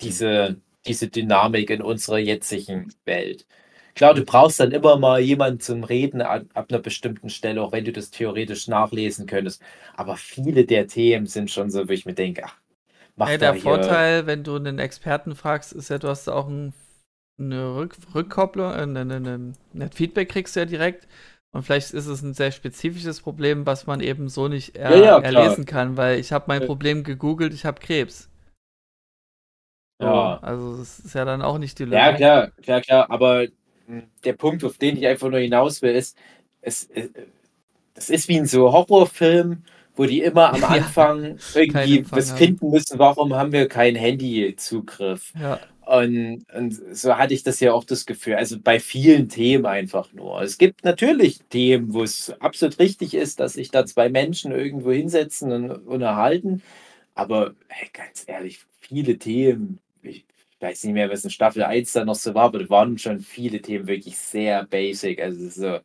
diese, 0.00 0.56
diese 0.86 1.08
Dynamik 1.08 1.70
in 1.70 1.82
unserer 1.82 2.18
jetzigen 2.18 2.92
Welt. 3.04 3.46
Klar, 3.94 4.14
du 4.14 4.24
brauchst 4.24 4.60
dann 4.60 4.72
immer 4.72 4.98
mal 4.98 5.20
jemanden 5.20 5.60
zum 5.60 5.84
Reden 5.84 6.22
ab, 6.22 6.44
ab 6.54 6.66
einer 6.70 6.80
bestimmten 6.80 7.30
Stelle, 7.30 7.62
auch 7.62 7.72
wenn 7.72 7.84
du 7.84 7.92
das 7.92 8.10
theoretisch 8.10 8.68
nachlesen 8.68 9.26
könntest. 9.26 9.62
Aber 9.94 10.16
viele 10.16 10.66
der 10.66 10.88
Themen 10.88 11.26
sind 11.26 11.50
schon 11.50 11.70
so, 11.70 11.88
wo 11.88 11.92
ich 11.92 12.06
mir 12.06 12.14
denke, 12.14 12.44
ach, 12.46 12.56
mach 13.16 13.28
Ey, 13.28 13.38
da 13.38 13.52
der. 13.52 13.54
Vorteil, 13.54 14.26
wenn 14.26 14.44
du 14.44 14.56
einen 14.56 14.78
Experten 14.78 15.34
fragst, 15.34 15.72
ist 15.72 15.88
ja, 15.88 15.98
du 15.98 16.08
hast 16.08 16.28
auch 16.28 16.46
ein, 16.48 16.74
eine 17.38 17.76
Rück 17.76 17.96
Rückkopplung, 18.14 18.72
äh, 18.72 18.82
ein, 18.82 18.96
ein, 18.96 19.12
ein, 19.12 19.56
ein 19.74 19.92
Feedback 19.92 20.30
kriegst 20.30 20.56
du 20.56 20.60
ja 20.60 20.66
direkt. 20.66 21.08
Und 21.54 21.62
vielleicht 21.62 21.92
ist 21.92 22.06
es 22.06 22.20
ein 22.22 22.34
sehr 22.34 22.50
spezifisches 22.50 23.20
Problem, 23.20 23.64
was 23.64 23.86
man 23.86 24.00
eben 24.00 24.28
so 24.28 24.48
nicht 24.48 24.76
er, 24.76 24.96
Ja, 24.96 25.04
ja, 25.04 25.18
erlesen 25.20 25.64
kann, 25.66 25.96
weil 25.96 26.18
ich 26.18 26.32
habe 26.32 26.46
mein 26.48 26.62
Ja. 26.62 26.66
Problem 26.66 27.04
gegoogelt, 27.04 27.54
ich 27.54 27.64
habe 27.64 27.80
Krebs. 27.80 28.28
So, 30.00 30.06
Ja. 30.06 30.38
Also 30.40 30.76
das 30.78 30.98
ist 30.98 31.14
ja 31.14 31.24
dann 31.24 31.42
auch 31.42 31.58
nicht 31.58 31.78
die 31.78 31.84
Lösung. 31.84 31.98
Ja, 31.98 32.12
klar, 32.12 32.50
klar, 32.62 32.80
klar. 32.80 33.10
Aber 33.10 33.46
mh, 33.86 34.02
der 34.24 34.32
Punkt, 34.32 34.64
auf 34.64 34.78
den 34.78 34.96
ich 34.96 35.06
einfach 35.06 35.30
nur 35.30 35.38
hinaus 35.38 35.80
will, 35.82 35.94
ist, 35.94 36.16
es, 36.60 36.90
äh, 36.90 37.08
das 37.94 38.10
ist 38.10 38.28
wie 38.28 38.36
in 38.36 38.46
so 38.46 38.72
Horrorfilm, 38.72 39.64
wo 39.96 40.04
die 40.06 40.22
immer 40.22 40.52
am 40.52 40.62
Ja. 40.62 40.68
Anfang 40.68 41.38
irgendwie 41.54 41.98
Empfang 41.98 42.18
was 42.18 42.30
haben. 42.30 42.38
finden 42.38 42.70
müssen, 42.70 42.98
warum 42.98 43.34
haben 43.34 43.52
wir 43.52 43.68
keinen 43.68 43.96
Handyzugriff? 43.96 45.34
Ja. 45.38 45.60
Und, 45.86 46.46
und 46.54 46.96
so 46.96 47.16
hatte 47.18 47.34
ich 47.34 47.42
das 47.42 47.60
ja 47.60 47.72
auch 47.74 47.84
das 47.84 48.06
Gefühl, 48.06 48.36
also 48.36 48.58
bei 48.58 48.80
vielen 48.80 49.28
Themen 49.28 49.66
einfach 49.66 50.12
nur. 50.14 50.40
Es 50.40 50.56
gibt 50.56 50.82
natürlich 50.84 51.40
Themen, 51.50 51.92
wo 51.92 52.02
es 52.02 52.30
absolut 52.40 52.78
richtig 52.78 53.14
ist, 53.14 53.38
dass 53.40 53.54
sich 53.54 53.70
da 53.70 53.84
zwei 53.84 54.08
Menschen 54.08 54.52
irgendwo 54.52 54.92
hinsetzen 54.92 55.52
und 55.52 55.70
unterhalten. 55.86 56.62
Aber 57.14 57.54
hey, 57.68 57.88
ganz 57.92 58.24
ehrlich, 58.26 58.60
viele 58.80 59.18
Themen, 59.18 59.80
ich 60.02 60.26
weiß 60.60 60.84
nicht 60.84 60.94
mehr, 60.94 61.10
was 61.10 61.24
in 61.24 61.30
Staffel 61.30 61.64
1 61.64 61.92
da 61.92 62.04
noch 62.04 62.14
so 62.16 62.34
war, 62.34 62.44
aber 62.44 62.60
da 62.60 62.70
waren 62.70 62.98
schon 62.98 63.20
viele 63.20 63.60
Themen 63.62 63.86
wirklich 63.88 64.16
sehr 64.18 64.64
basic. 64.66 65.20
Also 65.20 65.48
so, 65.50 65.80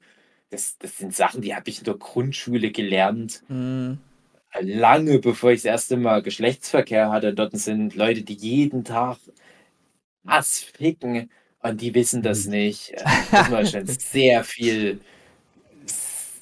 das, 0.51 0.77
das 0.79 0.97
sind 0.97 1.15
Sachen, 1.15 1.41
die 1.41 1.55
habe 1.55 1.69
ich 1.69 1.79
in 1.79 1.85
der 1.85 1.95
Grundschule 1.97 2.71
gelernt 2.71 3.43
Mhm. 3.49 3.99
lange 4.61 5.19
bevor 5.19 5.51
ich 5.51 5.59
das 5.59 5.65
erste 5.65 5.97
Mal 5.97 6.21
Geschlechtsverkehr 6.21 7.11
hatte. 7.11 7.33
Dort 7.33 7.55
sind 7.57 7.95
Leute, 7.95 8.23
die 8.23 8.33
jeden 8.33 8.83
Tag 8.83 9.17
Hass 10.27 10.59
ficken 10.59 11.31
und 11.61 11.81
die 11.81 11.93
wissen 11.95 12.21
das 12.23 12.45
Mhm. 12.45 12.51
nicht. 12.51 12.91
Äh, 12.91 13.27
Das 13.33 13.49
war 13.49 13.65
schon 13.65 13.85
sehr 13.87 14.43
viel, 14.43 15.01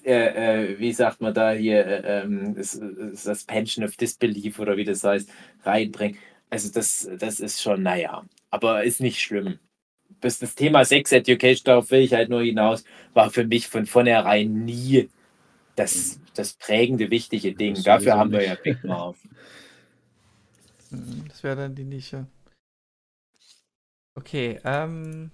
äh, 0.04 0.74
äh, 0.74 0.80
wie 0.80 0.94
sagt 0.94 1.22
man 1.22 1.34
da 1.34 1.52
hier, 1.52 1.86
äh, 1.86 2.22
ähm, 2.24 2.56
s- 2.58 2.80
Suspension 3.14 3.84
of 3.86 3.96
Disbelief 3.98 4.60
oder 4.60 4.78
wie 4.78 4.84
das 4.86 5.04
heißt, 5.04 5.30
reinbringen. 5.64 6.18
Also 6.50 6.72
das, 6.72 7.10
das 7.20 7.40
ist 7.40 7.62
schon, 7.62 7.84
naja, 7.84 8.26
aber 8.50 8.84
ist 8.84 9.02
nicht 9.02 9.20
schlimm. 9.22 9.60
Das, 10.22 10.40
das 10.40 10.56
Thema 10.56 10.86
Sex 10.86 11.12
Education, 11.14 11.64
darauf 11.66 11.92
will 11.92 12.02
ich 12.02 12.14
halt 12.14 12.30
nur 12.30 12.44
hinaus, 12.44 12.84
war 13.14 13.30
für 13.32 13.46
mich 13.46 13.68
von 13.68 13.86
vornherein 13.86 14.66
nie 14.66 15.10
das, 15.76 16.20
das 16.36 16.54
prägende, 16.56 17.12
wichtige 17.12 17.56
Ding. 17.56 17.76
Das 17.76 17.84
Dafür 17.84 18.16
haben 18.18 18.32
wir 18.34 18.44
ja 18.44 18.56
Big 18.56 18.80
Mouth. 18.84 19.18
Mhm, 20.92 21.26
Das 21.30 21.44
wäre 21.44 21.56
dann 21.56 21.76
die 21.76 21.84
Nische. 21.86 22.28
Okay, 24.18 24.60
ähm. 24.64 25.30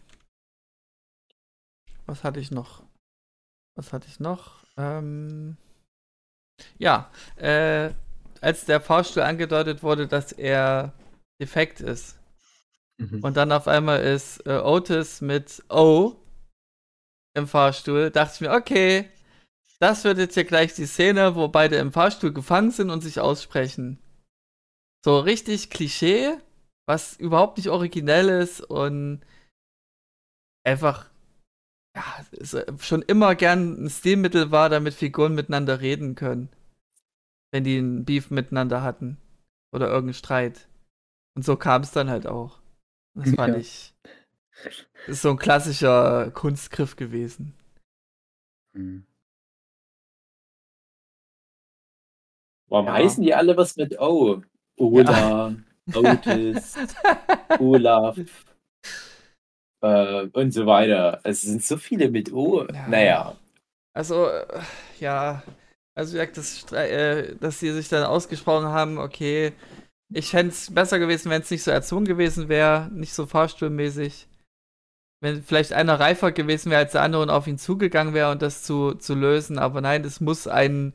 Was 2.05 2.25
hatte 2.25 2.41
ich 2.41 2.51
noch? 2.51 2.83
Was 3.75 3.93
hatte 3.93 4.07
ich 4.09 4.19
noch? 4.19 4.65
Ähm. 4.75 5.55
Ja, 6.77 7.09
äh, 7.37 7.91
als 8.41 8.65
der 8.65 8.81
Fahrstuhl 8.81 9.23
angedeutet 9.23 9.83
wurde, 9.83 10.07
dass 10.07 10.33
er 10.33 10.93
defekt 11.41 11.79
ist 11.79 12.17
Mhm. 12.99 13.23
und 13.23 13.37
dann 13.37 13.51
auf 13.51 13.67
einmal 13.67 14.01
ist 14.03 14.45
äh, 14.45 14.59
Otis 14.59 15.21
mit 15.21 15.63
O 15.69 16.15
im 17.35 17.47
Fahrstuhl, 17.47 18.11
dachte 18.11 18.35
ich 18.35 18.41
mir, 18.41 18.51
okay, 18.51 19.09
das 19.79 20.03
wird 20.03 20.19
jetzt 20.19 20.35
hier 20.35 20.43
gleich 20.43 20.75
die 20.75 20.85
Szene, 20.85 21.35
wo 21.35 21.47
beide 21.47 21.77
im 21.77 21.91
Fahrstuhl 21.91 22.31
gefangen 22.31 22.69
sind 22.69 22.91
und 22.91 23.01
sich 23.01 23.19
aussprechen. 23.19 23.97
So 25.03 25.19
richtig 25.19 25.71
Klischee, 25.71 26.37
was 26.87 27.15
überhaupt 27.17 27.57
nicht 27.57 27.69
originell 27.69 28.29
ist 28.29 28.61
und 28.61 29.21
einfach 30.65 31.09
ja, 31.95 32.25
schon 32.79 33.01
immer 33.03 33.35
gern 33.35 33.85
ein 33.85 33.89
Stilmittel 33.89 34.51
war, 34.51 34.69
damit 34.69 34.93
Figuren 34.93 35.35
miteinander 35.35 35.81
reden 35.81 36.15
können. 36.15 36.49
Wenn 37.51 37.63
die 37.63 37.77
einen 37.77 38.03
Beef 38.05 38.31
miteinander 38.31 38.81
hatten. 38.81 39.17
Oder 39.71 39.87
irgendeinen 39.87 40.15
Streit. 40.15 40.67
Und 41.35 41.43
so 41.45 41.55
kam 41.55 41.83
es 41.83 41.91
dann 41.91 42.09
halt 42.09 42.25
auch. 42.27 42.59
Das 43.15 43.29
fand 43.35 43.53
Ja. 43.53 43.59
ich. 43.59 43.93
Ist 45.07 45.21
so 45.21 45.31
ein 45.31 45.37
klassischer 45.37 46.31
Kunstgriff 46.31 46.95
gewesen. 46.95 47.53
Mhm. 48.75 49.05
Warum 52.69 52.87
Ja. 52.87 52.93
heißen 52.93 53.23
die 53.23 53.33
alle 53.35 53.55
was 53.57 53.75
mit 53.75 53.99
O? 53.99 54.41
Ola, 54.77 55.55
Otis, 55.93 56.75
Olaf 57.59 58.17
äh, 59.81 60.27
und 60.31 60.51
so 60.51 60.65
weiter. 60.65 61.19
Es 61.23 61.41
sind 61.41 61.63
so 61.63 61.77
viele 61.77 62.09
mit 62.09 62.31
O. 62.31 62.65
Ja. 62.65 62.87
Naja. 62.87 63.35
Also, 63.93 64.27
äh, 64.27 64.61
ja. 64.99 65.43
Also, 65.95 66.13
wie 66.13 66.17
gesagt, 66.17 66.37
das, 66.37 66.59
Stre- 66.59 66.87
äh, 66.87 67.35
dass 67.35 67.59
sie 67.59 67.71
sich 67.71 67.89
dann 67.89 68.03
ausgesprochen 68.03 68.67
haben, 68.67 68.97
okay. 68.97 69.53
Ich 70.13 70.29
fände 70.29 70.51
es 70.51 70.73
besser 70.73 70.99
gewesen, 70.99 71.29
wenn 71.31 71.41
es 71.41 71.51
nicht 71.51 71.63
so 71.63 71.71
erzwungen 71.71 72.05
gewesen 72.05 72.47
wäre, 72.47 72.89
nicht 72.91 73.13
so 73.13 73.25
fahrstuhlmäßig. 73.25 74.27
Wenn 75.21 75.43
vielleicht 75.43 75.73
einer 75.73 75.99
reifer 75.99 76.31
gewesen 76.31 76.69
wäre 76.69 76.81
als 76.81 76.91
der 76.93 77.01
andere 77.01 77.21
und 77.23 77.29
auf 77.29 77.47
ihn 77.47 77.57
zugegangen 77.57 78.13
wäre 78.13 78.31
und 78.31 78.41
das 78.41 78.63
zu, 78.63 78.93
zu 78.93 79.15
lösen. 79.15 79.57
Aber 79.57 79.81
nein, 79.81 80.03
es 80.03 80.19
muss 80.21 80.47
ein, 80.47 80.93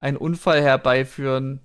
ein 0.00 0.16
Unfall 0.16 0.62
herbeiführen 0.62 1.60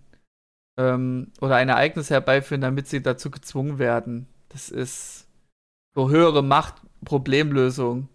ähm, 0.77 1.31
oder 1.41 1.55
ein 1.55 1.69
Ereignis 1.69 2.09
herbeiführen, 2.09 2.61
damit 2.61 2.87
sie 2.87 3.01
dazu 3.01 3.31
gezwungen 3.31 3.79
werden. 3.79 4.27
Das 4.49 4.69
ist 4.69 5.27
so 5.95 6.09
höhere 6.09 6.43
Macht, 6.43 6.75
Problemlösung. 7.05 8.07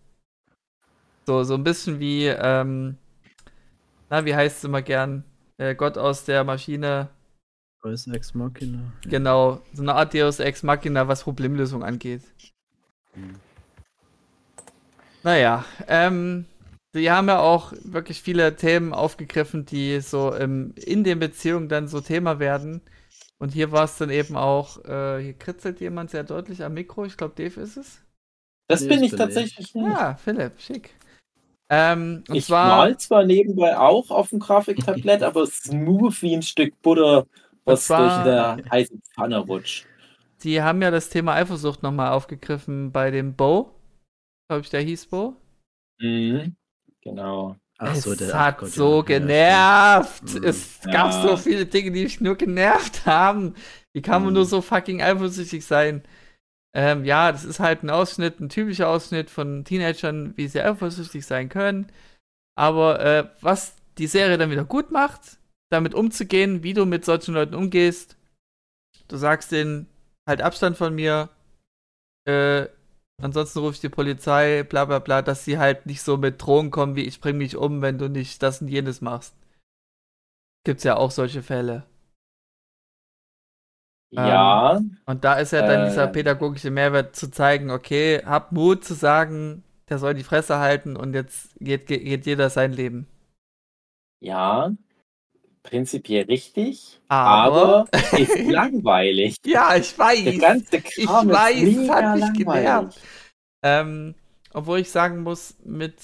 So, 1.26 1.42
so 1.44 1.54
ein 1.54 1.64
bisschen 1.64 1.98
wie, 1.98 2.26
ähm, 2.26 2.98
na, 4.10 4.24
wie 4.24 4.34
heißt 4.34 4.58
es 4.58 4.64
immer 4.64 4.82
gern? 4.82 5.24
Äh, 5.58 5.74
Gott 5.74 5.98
aus 5.98 6.24
der 6.24 6.44
Maschine. 6.44 7.08
Deus 7.82 8.06
Ex 8.06 8.34
Machina. 8.34 8.92
Genau, 9.02 9.60
so 9.72 9.82
eine 9.82 9.94
Art 9.94 10.14
Deus 10.14 10.40
Ex 10.40 10.62
Machina, 10.62 11.08
was 11.08 11.22
Problemlösung 11.22 11.82
angeht. 11.84 12.22
Mhm. 13.14 13.36
Naja, 15.22 15.64
ähm, 15.88 16.46
die 16.96 17.10
haben 17.10 17.28
ja 17.28 17.40
auch 17.40 17.72
wirklich 17.82 18.22
viele 18.22 18.56
Themen 18.56 18.92
aufgegriffen, 18.92 19.66
die 19.66 20.00
so 20.00 20.32
im, 20.34 20.74
in 20.76 21.04
den 21.04 21.18
Beziehungen 21.18 21.68
dann 21.68 21.88
so 21.88 22.00
Thema 22.00 22.38
werden. 22.38 22.82
Und 23.38 23.52
hier 23.52 23.70
war 23.72 23.84
es 23.84 23.96
dann 23.96 24.10
eben 24.10 24.36
auch, 24.36 24.82
äh, 24.84 25.22
hier 25.22 25.34
kritzelt 25.34 25.80
jemand 25.80 26.10
sehr 26.10 26.24
deutlich 26.24 26.64
am 26.64 26.74
Mikro. 26.74 27.04
Ich 27.04 27.16
glaube, 27.16 27.34
Dave 27.36 27.60
ist 27.60 27.76
es. 27.76 28.00
Das 28.68 28.80
Nee, 28.82 28.88
bin 28.88 29.04
ich 29.04 29.12
tatsächlich 29.12 29.74
nicht. 29.74 29.86
Ja, 29.86 30.14
Philipp, 30.16 30.60
schick. 30.60 30.90
Ähm, 31.68 32.24
und 32.28 32.36
ich 32.36 32.44
zwar. 32.44 32.78
mal 32.78 32.96
zwar 32.96 33.24
nebenbei 33.24 33.76
auch 33.78 34.10
auf 34.10 34.30
dem 34.30 34.38
Grafiktablett, 34.38 35.22
aber 35.22 35.46
smooth 35.46 36.22
wie 36.22 36.34
ein 36.34 36.42
Stück 36.42 36.80
Butter, 36.82 37.26
was 37.64 37.86
zwar- 37.86 38.24
durch 38.24 38.28
eine 38.28 38.70
heiße 38.70 38.94
Pfanne 39.14 39.38
rutscht. 39.38 39.86
Die 40.42 40.62
haben 40.62 40.82
ja 40.82 40.90
das 40.90 41.08
Thema 41.08 41.34
Eifersucht 41.34 41.82
nochmal 41.82 42.12
aufgegriffen 42.12 42.92
bei 42.92 43.10
dem 43.10 43.34
Bo. 43.34 43.70
Glaube 44.48 44.62
ich, 44.62 44.70
der 44.70 44.82
hieß 44.82 45.06
Bo. 45.06 45.36
Mhm. 46.00 46.55
Genau. 47.06 47.56
Ach 47.78 47.94
es 47.94 48.02
so, 48.02 48.14
der, 48.14 48.38
hat 48.38 48.58
Gott, 48.58 48.70
so 48.70 48.96
ja, 48.96 49.02
genervt. 49.02 50.34
Ja, 50.34 50.40
es 50.42 50.80
ja. 50.84 50.92
gab 50.92 51.12
so 51.12 51.36
viele 51.36 51.66
Dinge, 51.66 51.92
die 51.92 52.04
mich 52.04 52.20
nur 52.20 52.36
genervt 52.36 53.06
haben. 53.06 53.54
Wie 53.92 54.02
kann 54.02 54.22
man 54.22 54.30
mhm. 54.30 54.36
nur 54.36 54.44
so 54.44 54.60
fucking 54.60 55.02
eifersüchtig 55.02 55.64
sein? 55.64 56.02
Ähm, 56.74 57.04
ja, 57.04 57.30
das 57.32 57.44
ist 57.44 57.60
halt 57.60 57.82
ein 57.82 57.90
Ausschnitt, 57.90 58.40
ein 58.40 58.48
typischer 58.48 58.88
Ausschnitt 58.88 59.30
von 59.30 59.64
Teenagern, 59.64 60.36
wie 60.36 60.48
sie 60.48 60.60
eifersüchtig 60.60 61.24
sein 61.24 61.48
können. 61.48 61.86
Aber 62.58 63.00
äh, 63.00 63.28
was 63.40 63.76
die 63.98 64.06
Serie 64.06 64.36
dann 64.36 64.50
wieder 64.50 64.64
gut 64.64 64.90
macht, 64.90 65.38
damit 65.70 65.94
umzugehen, 65.94 66.62
wie 66.62 66.74
du 66.74 66.86
mit 66.86 67.04
solchen 67.04 67.34
Leuten 67.34 67.54
umgehst, 67.54 68.16
du 69.08 69.16
sagst 69.16 69.52
denen 69.52 69.86
halt 70.28 70.42
Abstand 70.42 70.76
von 70.76 70.94
mir, 70.94 71.28
äh, 72.26 72.66
Ansonsten 73.22 73.60
rufe 73.60 73.74
ich 73.74 73.80
die 73.80 73.88
Polizei, 73.88 74.62
bla 74.62 74.84
bla 74.84 74.98
bla, 74.98 75.22
dass 75.22 75.44
sie 75.44 75.58
halt 75.58 75.86
nicht 75.86 76.02
so 76.02 76.16
mit 76.16 76.42
Drohungen 76.42 76.70
kommen, 76.70 76.96
wie 76.96 77.04
ich 77.04 77.20
bring 77.20 77.38
mich 77.38 77.56
um, 77.56 77.80
wenn 77.80 77.98
du 77.98 78.08
nicht 78.08 78.42
das 78.42 78.60
und 78.60 78.68
jenes 78.68 79.00
machst. 79.00 79.34
Gibt's 80.64 80.84
ja 80.84 80.96
auch 80.96 81.10
solche 81.10 81.42
Fälle. 81.42 81.84
Ja. 84.10 84.76
Ähm, 84.76 84.98
und 85.06 85.24
da 85.24 85.34
ist 85.34 85.52
ja 85.52 85.66
dann 85.66 85.82
äh, 85.82 85.88
dieser 85.88 86.06
pädagogische 86.08 86.70
Mehrwert 86.70 87.16
zu 87.16 87.30
zeigen, 87.30 87.70
okay, 87.70 88.22
hab 88.24 88.52
Mut 88.52 88.84
zu 88.84 88.94
sagen, 88.94 89.64
der 89.88 89.98
soll 89.98 90.14
die 90.14 90.24
Fresse 90.24 90.58
halten 90.58 90.96
und 90.96 91.14
jetzt 91.14 91.54
geht, 91.58 91.86
geht 91.86 92.26
jeder 92.26 92.50
sein 92.50 92.72
Leben. 92.72 93.06
Ja, 94.20 94.72
prinzipiell 95.66 96.24
richtig, 96.24 97.00
aber, 97.08 97.86
aber 97.92 98.18
ist 98.18 98.38
langweilig. 98.50 99.36
Ja, 99.44 99.76
ich 99.76 99.98
weiß. 99.98 100.24
Der 100.24 100.38
ganze 100.38 100.80
Kram 100.80 101.28
ich 101.28 101.34
weiß, 101.34 101.62
ist 101.62 101.90
hat 101.90 102.16
mich 102.16 102.32
genervt. 102.32 103.00
Ähm, 103.62 104.14
obwohl 104.52 104.78
ich 104.78 104.90
sagen 104.90 105.22
muss, 105.22 105.56
mit 105.64 105.94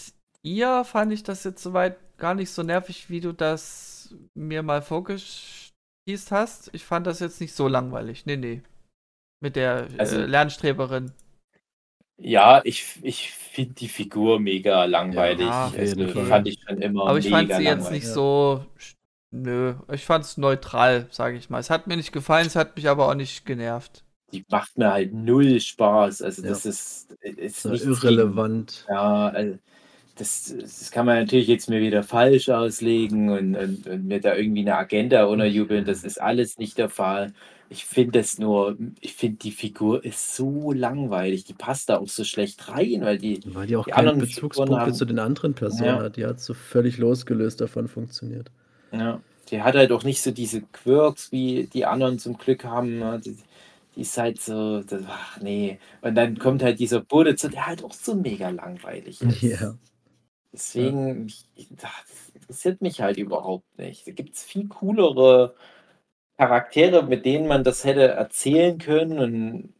ihr 0.42 0.84
fand 0.84 1.12
ich 1.12 1.22
das 1.22 1.44
jetzt 1.44 1.62
soweit 1.62 1.96
gar 2.18 2.34
nicht 2.34 2.50
so 2.50 2.62
nervig, 2.62 3.08
wie 3.08 3.20
du 3.20 3.32
das 3.32 4.14
mir 4.34 4.62
mal 4.62 4.82
vorgeschießt 4.82 6.30
hast. 6.30 6.70
Ich 6.72 6.84
fand 6.84 7.06
das 7.06 7.20
jetzt 7.20 7.40
nicht 7.40 7.54
so 7.54 7.68
langweilig. 7.68 8.26
Nee, 8.26 8.36
nee. 8.36 8.62
Mit 9.40 9.56
der 9.56 9.88
also, 9.98 10.20
äh, 10.20 10.26
Lernstreberin. 10.26 11.12
Ja, 12.18 12.60
ich, 12.64 12.98
ich 13.02 13.32
finde 13.32 13.74
die 13.74 13.88
Figur 13.88 14.38
mega 14.38 14.84
langweilig. 14.84 15.46
Ja, 15.46 15.72
also, 15.76 16.08
fand 16.24 16.46
ich 16.46 16.60
schon 16.60 16.80
immer 16.80 17.08
Aber 17.08 17.18
ich 17.18 17.28
fand 17.28 17.52
sie 17.52 17.62
jetzt 17.62 17.90
nicht 17.90 18.06
so 18.06 18.64
Nö, 19.32 19.74
ich 19.90 20.04
fand's 20.04 20.36
neutral, 20.36 21.06
sage 21.10 21.38
ich 21.38 21.48
mal. 21.48 21.58
Es 21.58 21.70
hat 21.70 21.86
mir 21.86 21.96
nicht 21.96 22.12
gefallen, 22.12 22.46
es 22.46 22.54
hat 22.54 22.76
mich 22.76 22.88
aber 22.88 23.08
auch 23.08 23.14
nicht 23.14 23.46
genervt. 23.46 24.04
Die 24.30 24.44
macht 24.50 24.76
mir 24.76 24.92
halt 24.92 25.14
null 25.14 25.58
Spaß. 25.58 26.20
Also 26.20 26.42
das 26.42 26.64
ja. 26.64 26.70
ist, 26.70 27.12
ist 27.22 27.64
nicht 27.64 27.84
irrelevant. 27.84 28.84
Ja, 28.88 29.28
also 29.28 29.58
das, 30.16 30.54
das 30.58 30.90
kann 30.90 31.06
man 31.06 31.18
natürlich 31.18 31.48
jetzt 31.48 31.70
mir 31.70 31.80
wieder 31.80 32.02
falsch 32.02 32.50
auslegen 32.50 33.30
und, 33.30 33.56
und, 33.56 33.86
und 33.86 34.04
mir 34.04 34.20
da 34.20 34.36
irgendwie 34.36 34.60
eine 34.60 34.76
Agenda 34.76 35.24
unterjubeln. 35.24 35.86
Das 35.86 36.04
ist 36.04 36.20
alles 36.20 36.58
nicht 36.58 36.76
der 36.76 36.90
Fall. 36.90 37.32
Ich 37.70 37.86
finde 37.86 38.18
es 38.18 38.38
nur, 38.38 38.76
ich 39.00 39.14
finde 39.14 39.38
die 39.38 39.50
Figur 39.50 40.04
ist 40.04 40.36
so 40.36 40.72
langweilig. 40.72 41.44
Die 41.44 41.54
passt 41.54 41.88
da 41.88 41.96
auch 41.96 42.08
so 42.08 42.24
schlecht 42.24 42.68
rein, 42.68 43.00
weil 43.00 43.16
die. 43.16 43.40
Weil 43.46 43.66
die 43.66 43.76
auch 43.76 43.86
die 43.86 43.92
keinen 43.92 44.18
Bezugspunkte 44.18 44.92
zu 44.92 45.06
den 45.06 45.18
anderen 45.18 45.54
Personen 45.54 45.86
ja. 45.86 46.02
hat. 46.02 46.18
Die 46.18 46.26
hat 46.26 46.38
so 46.38 46.52
völlig 46.52 46.98
losgelöst 46.98 47.62
davon 47.62 47.88
funktioniert. 47.88 48.50
Ja, 48.92 49.20
die 49.50 49.62
hat 49.62 49.74
halt 49.74 49.92
auch 49.92 50.04
nicht 50.04 50.22
so 50.22 50.30
diese 50.30 50.62
Quirks, 50.62 51.32
wie 51.32 51.68
die 51.72 51.86
anderen 51.86 52.18
zum 52.18 52.38
Glück 52.38 52.64
haben. 52.64 52.98
Ne? 52.98 53.20
Die, 53.24 53.36
die 53.94 54.00
ist 54.02 54.16
halt 54.16 54.40
so, 54.40 54.82
das, 54.82 55.02
ach 55.06 55.40
nee. 55.40 55.78
Und 56.00 56.14
dann 56.14 56.38
kommt 56.38 56.62
halt 56.62 56.78
dieser 56.78 57.00
Bude 57.00 57.36
zu, 57.36 57.48
der 57.48 57.66
halt 57.66 57.84
auch 57.84 57.92
so 57.92 58.14
mega 58.14 58.48
langweilig 58.50 59.20
ist. 59.22 59.42
Ja. 59.42 59.74
Deswegen, 60.52 61.28
ja. 61.56 61.64
das 61.80 62.32
interessiert 62.34 62.82
mich 62.82 63.00
halt 63.00 63.16
überhaupt 63.16 63.78
nicht. 63.78 64.06
Da 64.06 64.12
gibt 64.12 64.34
es 64.34 64.42
viel 64.42 64.68
coolere 64.68 65.54
Charaktere, 66.36 67.04
mit 67.04 67.24
denen 67.24 67.48
man 67.48 67.64
das 67.64 67.84
hätte 67.84 68.08
erzählen 68.08 68.78
können 68.78 69.18
und 69.18 69.74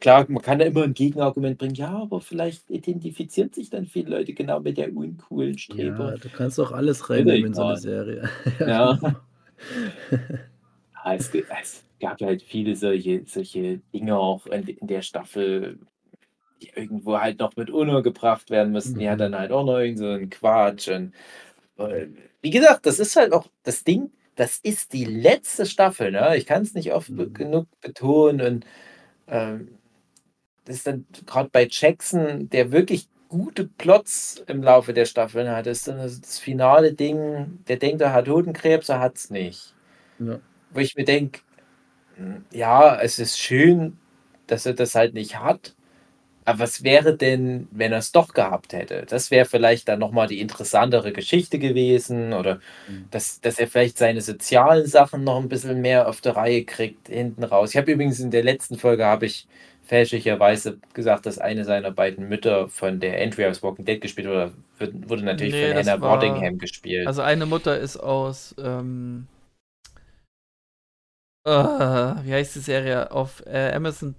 Klar, 0.00 0.26
man 0.28 0.42
kann 0.42 0.58
da 0.58 0.64
immer 0.64 0.82
ein 0.82 0.94
Gegenargument 0.94 1.58
bringen, 1.58 1.74
ja, 1.74 1.90
aber 1.90 2.20
vielleicht 2.20 2.70
identifizieren 2.70 3.52
sich 3.52 3.70
dann 3.70 3.86
viele 3.86 4.10
Leute 4.16 4.32
genau 4.32 4.60
mit 4.60 4.78
der 4.78 4.94
uncoolen 4.94 5.58
Streber. 5.58 6.12
Ja, 6.12 6.16
du 6.16 6.28
kannst 6.28 6.58
doch 6.58 6.72
alles 6.72 7.08
reinnehmen 7.08 7.46
in 7.46 7.54
so 7.54 7.62
eine 7.62 7.76
Serie. 7.76 8.28
ja. 8.60 8.98
ja 10.10 11.14
es, 11.14 11.30
es, 11.32 11.84
gab 12.00 12.20
halt 12.20 12.42
viele 12.42 12.76
solche, 12.76 13.22
solche 13.26 13.78
Dinge 13.94 14.18
auch 14.18 14.46
in, 14.46 14.66
in, 14.66 14.86
der 14.86 15.02
Staffel, 15.02 15.78
die 16.60 16.70
irgendwo 16.74 17.18
halt 17.18 17.38
noch 17.38 17.56
mit 17.56 17.70
untergebracht 17.70 18.50
werden 18.50 18.72
müssten. 18.72 18.94
Mhm. 18.94 18.98
Die 18.98 19.08
hat 19.08 19.18
mhm. 19.18 19.22
dann 19.22 19.38
halt 19.38 19.52
auch 19.52 19.64
noch 19.64 19.78
irgend 19.78 19.98
so 19.98 20.06
einen 20.06 20.30
Quatsch. 20.30 20.88
Und, 20.88 21.14
äh, 21.78 22.08
wie 22.42 22.50
gesagt, 22.50 22.86
das 22.86 22.98
ist 22.98 23.16
halt 23.16 23.32
auch 23.32 23.46
das 23.62 23.84
Ding, 23.84 24.10
das 24.34 24.58
ist 24.58 24.92
die 24.92 25.06
letzte 25.06 25.64
Staffel, 25.64 26.10
ne? 26.10 26.36
Ich 26.36 26.44
kann 26.44 26.62
es 26.62 26.74
nicht 26.74 26.92
oft 26.92 27.08
mhm. 27.08 27.32
genug 27.32 27.66
betonen 27.80 28.46
und 28.46 28.66
ähm, 29.28 29.78
das 30.64 30.76
ist 30.76 30.86
dann 30.86 31.06
gerade 31.26 31.50
bei 31.50 31.68
Jackson, 31.70 32.50
der 32.50 32.72
wirklich 32.72 33.08
gute 33.28 33.66
Plots 33.66 34.42
im 34.46 34.62
Laufe 34.62 34.94
der 34.94 35.06
Staffeln 35.06 35.48
hat, 35.50 35.66
ist 35.66 35.88
dann 35.88 35.98
das 35.98 36.38
finale 36.38 36.94
Ding, 36.94 37.64
der 37.68 37.76
denkt, 37.76 38.02
er 38.02 38.12
hat 38.12 38.28
Hodenkrebs, 38.28 38.88
er 38.88 39.00
hat 39.00 39.16
es 39.16 39.30
nicht. 39.30 39.74
Ja. 40.18 40.40
Wo 40.72 40.80
ich 40.80 40.96
mir 40.96 41.04
denke, 41.04 41.40
hm, 42.16 42.44
ja, 42.52 43.00
es 43.00 43.20
ist 43.20 43.38
schön, 43.38 43.98
dass 44.48 44.66
er 44.66 44.74
das 44.74 44.96
halt 44.96 45.14
nicht 45.14 45.40
hat, 45.40 45.75
aber 46.46 46.60
was 46.60 46.84
wäre 46.84 47.16
denn, 47.16 47.66
wenn 47.72 47.90
er 47.90 47.98
es 47.98 48.12
doch 48.12 48.32
gehabt 48.32 48.72
hätte? 48.72 49.04
Das 49.08 49.32
wäre 49.32 49.46
vielleicht 49.46 49.88
dann 49.88 49.98
nochmal 49.98 50.28
die 50.28 50.40
interessantere 50.40 51.12
Geschichte 51.12 51.58
gewesen 51.58 52.32
oder 52.32 52.60
mhm. 52.88 53.06
dass, 53.10 53.40
dass 53.40 53.58
er 53.58 53.66
vielleicht 53.66 53.98
seine 53.98 54.20
sozialen 54.20 54.86
Sachen 54.86 55.24
noch 55.24 55.40
ein 55.40 55.48
bisschen 55.48 55.80
mehr 55.80 56.08
auf 56.08 56.20
der 56.20 56.36
Reihe 56.36 56.64
kriegt 56.64 57.08
hinten 57.08 57.42
raus. 57.42 57.70
Ich 57.70 57.76
habe 57.76 57.90
übrigens 57.90 58.20
in 58.20 58.30
der 58.30 58.44
letzten 58.44 58.78
Folge 58.78 59.04
habe 59.04 59.26
ich 59.26 59.48
fälschlicherweise 59.82 60.78
gesagt, 60.94 61.26
dass 61.26 61.38
eine 61.38 61.64
seiner 61.64 61.90
beiden 61.90 62.28
Mütter 62.28 62.68
von 62.68 63.00
der 63.00 63.20
Entry 63.20 63.46
aus 63.46 63.64
Walking 63.64 63.84
Dead 63.84 64.00
gespielt 64.00 64.28
wurde, 64.28 64.52
wurde 64.78 65.24
natürlich 65.24 65.52
nee, 65.52 65.68
von 65.68 65.78
Hannah 65.78 66.00
Waddingham 66.00 66.58
gespielt. 66.58 67.08
Also 67.08 67.22
eine 67.22 67.46
Mutter 67.46 67.76
ist 67.76 67.96
aus 67.96 68.54
ähm, 68.62 69.26
uh, 71.44 71.50
wie 72.22 72.32
heißt 72.32 72.54
die 72.54 72.60
Serie 72.60 73.10
auf 73.10 73.44
äh, 73.46 73.72
Amazon 73.72 74.14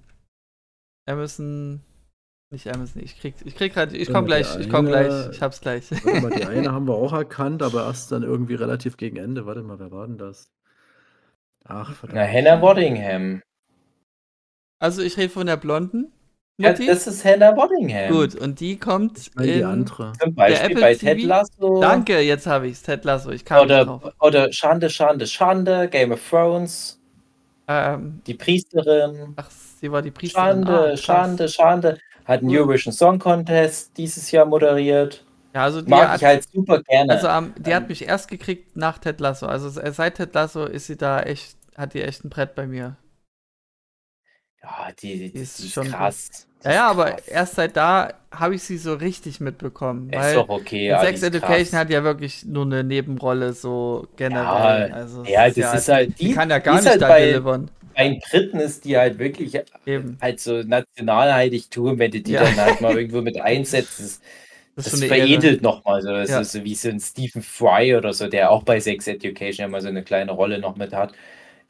Amazon 1.05 1.81
nicht 2.49 2.67
Amazon, 2.73 3.01
ich 3.03 3.19
krieg, 3.19 3.35
ich 3.43 3.55
krieg 3.55 3.73
gerade, 3.73 3.95
ich 3.97 4.11
komm 4.11 4.25
gleich, 4.25 4.49
eine, 4.53 4.63
ich 4.63 4.69
komm 4.69 4.85
gleich, 4.85 5.29
ich 5.31 5.41
hab's 5.41 5.59
gleich. 5.59 5.91
Mal, 6.03 6.31
die 6.31 6.45
eine 6.45 6.71
haben 6.71 6.87
wir 6.87 6.95
auch 6.95 7.11
erkannt, 7.11 7.61
aber 7.61 7.85
erst 7.85 8.11
dann 8.11 8.23
irgendwie 8.23 8.55
relativ 8.55 8.95
gegen 8.95 9.17
Ende. 9.17 9.45
Warte 9.45 9.63
mal, 9.63 9.79
wer 9.79 9.91
war 9.91 10.07
denn 10.07 10.17
das? 10.17 10.49
Ach, 11.65 11.93
verdammt. 11.93 12.19
Na, 12.19 12.25
Hannah 12.25 12.61
Waddingham. 12.61 13.41
Also 14.79 15.01
ich 15.01 15.17
rede 15.17 15.29
von 15.29 15.47
der 15.47 15.57
Blonden. 15.57 16.13
Ja, 16.59 16.71
das 16.73 17.05
ist 17.05 17.25
Hannah 17.25 17.55
Waddingham. 17.57 18.11
Gut, 18.13 18.35
und 18.35 18.61
die 18.61 18.77
kommt 18.77 19.29
in 19.35 19.43
die 19.43 19.63
andere. 19.63 20.13
Zum 20.19 20.33
Beispiel 20.33 20.79
bei 20.79 20.95
Ted 20.95 21.21
Lasso. 21.21 21.81
Danke, 21.81 22.19
jetzt 22.21 22.47
habe 22.47 22.67
ich's. 22.67 22.81
Ted 22.81 23.03
Lasso. 23.03 23.29
Ich 23.31 23.43
kam 23.43 23.65
oder, 23.65 23.85
drauf. 23.85 24.13
oder 24.21 24.51
Schande, 24.53 24.89
Schande, 24.89 25.27
Schande, 25.27 25.89
Game 25.89 26.13
of 26.13 26.29
Thrones. 26.29 26.99
Ähm, 27.67 28.21
die 28.25 28.33
Priesterin. 28.33 29.33
Ach, 29.35 29.51
sie 29.51 29.91
war 29.91 30.01
die 30.01 30.11
Priesterin. 30.11 30.65
Schande, 30.65 30.91
ah, 30.93 30.97
Schande, 30.97 31.49
Schande. 31.49 31.97
Hat 32.27 32.41
einen 32.41 32.49
Eurovision 32.53 32.93
Song 32.93 33.19
Contest 33.19 33.97
dieses 33.97 34.29
Jahr 34.31 34.45
moderiert. 34.45 35.23
Ja, 35.55 35.63
also 35.63 35.81
die 35.81 35.89
Mag 35.89 36.09
hat, 36.09 36.17
ich 36.17 36.25
halt 36.25 36.45
super 36.51 36.83
gerne. 36.83 37.13
Also 37.13 37.29
um, 37.29 37.53
die 37.57 37.73
hat 37.73 37.87
mich 37.87 38.05
erst 38.05 38.27
gekriegt 38.27 38.75
nach 38.75 38.97
Ted 38.97 39.21
Lasso. 39.21 39.45
Also 39.45 39.69
seit 39.69 40.15
Ted 40.15 40.35
Lasso 40.35 40.65
ist 40.65 40.87
sie 40.87 40.97
da 40.97 41.21
echt, 41.21 41.55
hat 41.77 41.93
die 41.93 42.01
echt 42.01 42.25
ein 42.25 42.29
Brett 42.29 42.53
bei 42.53 42.67
mir. 42.67 42.97
Ja, 44.61 44.89
die, 45.01 45.17
die, 45.17 45.31
die 45.31 45.39
ist, 45.39 45.59
ist 45.59 45.71
schon 45.71 45.87
krass. 45.87 46.47
Ja, 46.65 46.71
ja, 46.73 46.87
aber 46.89 47.25
erst 47.29 47.55
seit 47.55 47.77
da 47.77 48.13
habe 48.29 48.55
ich 48.55 48.63
sie 48.63 48.77
so 48.77 48.95
richtig 48.95 49.39
mitbekommen. 49.39 50.09
Ist 50.09 50.35
doch 50.35 50.49
okay. 50.49 50.87
Ja, 50.87 50.99
Sex 50.99 51.23
Education 51.23 51.69
krass. 51.69 51.73
hat 51.73 51.89
ja 51.89 52.03
wirklich 52.03 52.43
nur 52.43 52.65
eine 52.65 52.83
Nebenrolle, 52.83 53.53
so 53.53 54.05
generell. 54.17 54.89
Ja, 54.89 54.95
also, 54.95 55.23
ja 55.23 55.47
das 55.47 55.51
ist, 55.51 55.57
ja, 55.57 55.73
ist 55.73 55.87
halt. 55.87 56.19
Die, 56.19 56.25
die 56.25 56.33
kann 56.33 56.49
ja 56.49 56.59
gar 56.59 56.75
nicht 56.75 56.89
halt 56.89 57.01
da 57.01 57.07
bei, 57.07 57.25
delivern 57.25 57.71
bei 57.97 58.19
Briten 58.29 58.59
ist 58.59 58.85
die 58.85 58.95
halt 58.95 59.17
wirklich 59.17 59.59
Eben. 59.85 60.17
halt 60.21 60.39
so 60.39 60.61
Nationalheiligtum, 60.61 61.97
wenn 61.97 62.11
du 62.11 62.21
die 62.21 62.33
ja. 62.33 62.43
dann 62.43 62.55
halt 62.57 62.79
mal 62.79 62.95
irgendwo 62.95 63.21
mit 63.21 63.41
einsetzt. 63.41 63.99
Das, 63.99 64.21
das, 64.75 64.91
das 64.91 65.03
veredelt 65.03 65.63
nochmal 65.63 66.03
so. 66.03 66.09
Das 66.09 66.29
ja. 66.29 66.41
ist 66.41 66.51
so 66.51 66.63
wie 66.63 66.75
so 66.75 66.89
ein 66.89 66.99
Stephen 66.99 67.41
Fry 67.41 67.95
oder 67.95 68.13
so, 68.13 68.27
der 68.27 68.51
auch 68.51 68.61
bei 68.61 68.79
Sex 68.79 69.07
Education 69.07 69.63
ja 69.63 69.67
mal 69.67 69.81
so 69.81 69.87
eine 69.87 70.03
kleine 70.03 70.31
Rolle 70.31 70.59
noch 70.59 70.75
mit 70.75 70.93
hat. 70.93 71.13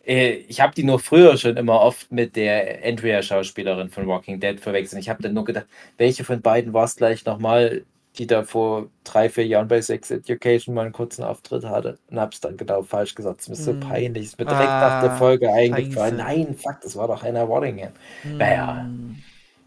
Äh, 0.06 0.32
ich 0.50 0.60
habe 0.60 0.76
die 0.76 0.84
nur 0.84 1.00
früher 1.00 1.38
schon 1.38 1.56
immer 1.56 1.80
oft 1.80 2.12
mit 2.12 2.36
der 2.36 2.84
Andrea-Schauspielerin 2.84 3.90
von 3.90 4.06
Walking 4.08 4.42
Dead 4.42 4.60
verwechselt. 4.60 5.02
Ich 5.02 5.08
habe 5.10 5.24
dann 5.24 5.34
nur 5.34 5.46
gedacht, 5.46 5.68
welche 5.98 6.26
von 6.26 6.42
beiden 6.42 6.74
war 6.74 6.84
es 6.84 6.98
gleich 6.98 7.24
nochmal? 7.24 7.86
Die 8.18 8.28
da 8.28 8.44
vor 8.44 8.88
drei, 9.04 9.30
vier 9.30 9.46
Jahren 9.46 9.68
bei 9.68 9.82
Sex 9.82 10.12
Education 10.12 10.74
mal 10.74 10.86
einen 10.86 10.94
kurzen 10.94 11.24
Auftritt 11.24 11.66
hatte 11.66 11.98
und 12.10 12.20
hab's 12.20 12.40
dann 12.40 12.58
genau 12.58 12.84
falsch 12.84 13.16
gesagt. 13.16 13.42
Es 13.42 13.48
ist 13.48 13.60
mm. 13.60 13.64
so 13.64 13.72
hm. 13.74 13.80
peinlich. 13.82 14.26
Es 14.26 14.30
ist 14.32 14.40
mir 14.40 14.46
direkt 14.46 14.70
ah, 14.70 14.90
nach 14.90 15.02
der 15.02 15.12
Folge 15.18 15.52
eingefallen. 15.52 16.18
Nein, 16.18 16.56
fuck, 16.56 16.82
das 16.82 16.96
war 16.96 17.08
doch 17.08 17.24
Hannah 17.24 17.48
Waddingham. 17.48 17.92
Mm. 18.24 18.38
Naja. 18.38 18.90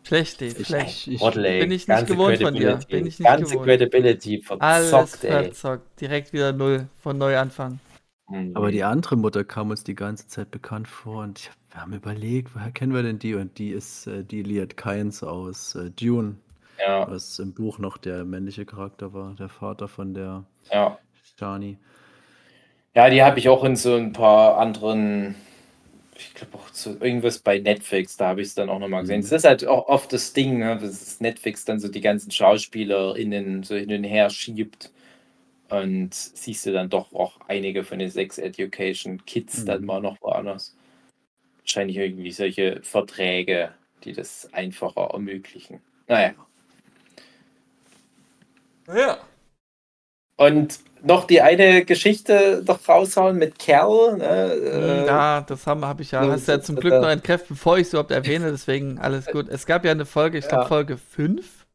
Schlecht, 0.03 0.43
Ich- 0.43 0.67
schlecht. 0.67 1.07
ich- 1.07 1.21
Trottel, 1.21 1.43
Bin 1.43 1.71
ich 1.71 1.87
nicht 1.87 2.07
gewohnt 2.07 2.41
von 2.41 2.55
dir. 2.55 2.81
Bin 2.89 3.07
ich 3.07 3.19
nicht 3.19 3.23
ganze 3.23 3.53
gewohnt. 3.53 3.67
Credibility 3.67 4.45
Alles 4.59 4.91
verzockt, 4.91 5.25
ey. 5.25 5.45
verzockt. 5.45 6.01
Direkt 6.01 6.33
wieder 6.33 6.53
null. 6.53 6.89
Von 7.03 7.19
neu 7.19 7.37
anfangen. 7.39 7.81
Mhm. 8.29 8.53
Aber 8.55 8.71
die 8.71 8.83
andere 8.83 9.17
Mutter 9.17 9.45
kam 9.45 9.71
uns 9.71 9.85
die 9.85 9.95
ganze 9.95 10.27
Zeit 10.29 10.51
bekannt 10.51 10.89
vor 10.89 11.23
und 11.23 11.39
ich, 11.39 11.51
wir 11.71 11.83
haben 11.83 11.93
überlegt, 11.93 12.55
woher 12.55 12.71
kennen 12.71 12.95
wir 12.95 13.03
denn 13.03 13.19
die? 13.19 13.35
Und 13.35 13.59
die 13.59 13.71
ist 13.71 14.07
äh, 14.07 14.25
die 14.25 14.43
Liat 14.43 14.77
Kynes 14.77 15.23
aus 15.23 15.75
äh, 15.75 15.91
Dune, 15.91 16.37
ja, 16.81 17.11
was 17.11 17.39
im 17.39 17.53
Buch 17.55 17.79
noch 17.79 17.97
der 17.99 18.25
männliche 18.25 18.65
Charakter 18.67 19.13
war, 19.13 19.35
der 19.35 19.49
Vater 19.49 19.89
von 19.89 20.15
der 20.15 20.45
ja. 20.73 20.99
Shani. 21.39 21.79
Ja, 22.95 23.09
die 23.11 23.23
habe 23.23 23.39
ich 23.39 23.49
auch 23.49 23.65
in 23.65 23.77
so 23.77 23.95
ein 23.95 24.13
paar 24.13 24.59
anderen, 24.59 25.37
ich 26.17 26.35
glaube 26.35 26.59
auch 26.59 26.69
so 26.73 26.97
irgendwas 27.01 27.39
bei 27.39 27.59
Netflix, 27.59 28.17
da 28.17 28.29
habe 28.29 28.43
ich 28.43 28.49
es 28.49 28.55
dann 28.55 28.69
auch 28.69 28.79
nochmal 28.81 29.03
gesehen. 29.03 29.19
Mhm. 29.21 29.23
Das 29.23 29.33
ist 29.33 29.45
halt 29.45 29.67
auch 29.67 29.89
oft 29.89 30.13
das 30.13 30.33
Ding, 30.33 30.59
ne, 30.59 30.77
dass 30.79 31.21
Netflix 31.21 31.65
dann 31.65 31.81
so 31.81 31.89
die 31.89 32.01
ganzen 32.01 32.31
SchauspielerInnen 32.31 33.63
so 33.63 33.77
hin 33.77 33.93
und 33.93 34.05
her 34.05 34.31
schiebt. 34.31 34.91
Und 35.71 36.15
siehst 36.15 36.67
du 36.67 36.73
dann 36.73 36.91
doch 36.91 37.13
auch 37.13 37.39
einige 37.47 37.85
von 37.85 38.01
den 38.01 38.11
Sex 38.11 38.39
Education 38.39 39.25
Kids 39.25 39.65
dann 39.65 39.83
Mhm. 39.83 39.87
mal 39.87 40.01
noch 40.01 40.21
woanders. 40.21 40.77
Wahrscheinlich 41.61 41.97
irgendwie 41.99 42.33
solche 42.33 42.81
Verträge, 42.83 43.73
die 44.05 44.13
das 44.13 44.49
einfacher 44.53 45.11
ermöglichen. 45.13 45.81
Naja. 46.09 46.35
Ja. 48.95 49.19
Und 50.37 50.81
noch 51.03 51.27
die 51.27 51.41
eine 51.41 51.85
Geschichte 51.85 52.63
doch 52.65 52.87
raushauen 52.89 53.37
mit 53.39 53.59
Kerl. 53.59 54.17
Ne? 54.19 54.25
äh, 54.27 55.07
Ja, 55.07 55.41
das 55.43 55.67
habe 55.67 55.87
hab 55.87 56.01
ich 56.01 56.11
ja, 56.13 56.25
so- 56.25 56.33
hast 56.33 56.49
du 56.49 56.53
ja 56.53 56.61
zum 56.61 56.77
Glück 56.77 56.93
noch 56.95 57.09
entkräftet, 57.09 57.49
bevor 57.51 57.77
ich 57.79 57.87
es 57.87 57.93
überhaupt 57.93 58.11
erwähne, 58.11 58.51
deswegen 58.51 58.99
alles 58.99 59.27
gut. 59.27 59.49
Es 59.49 59.67
gab 59.67 59.85
ja 59.85 59.91
eine 59.93 60.07
Folge, 60.07 60.39
ich 60.39 60.49
glaube 60.49 60.63
Ja. 60.65 60.69
Folge 60.69 60.97
5 60.99 61.67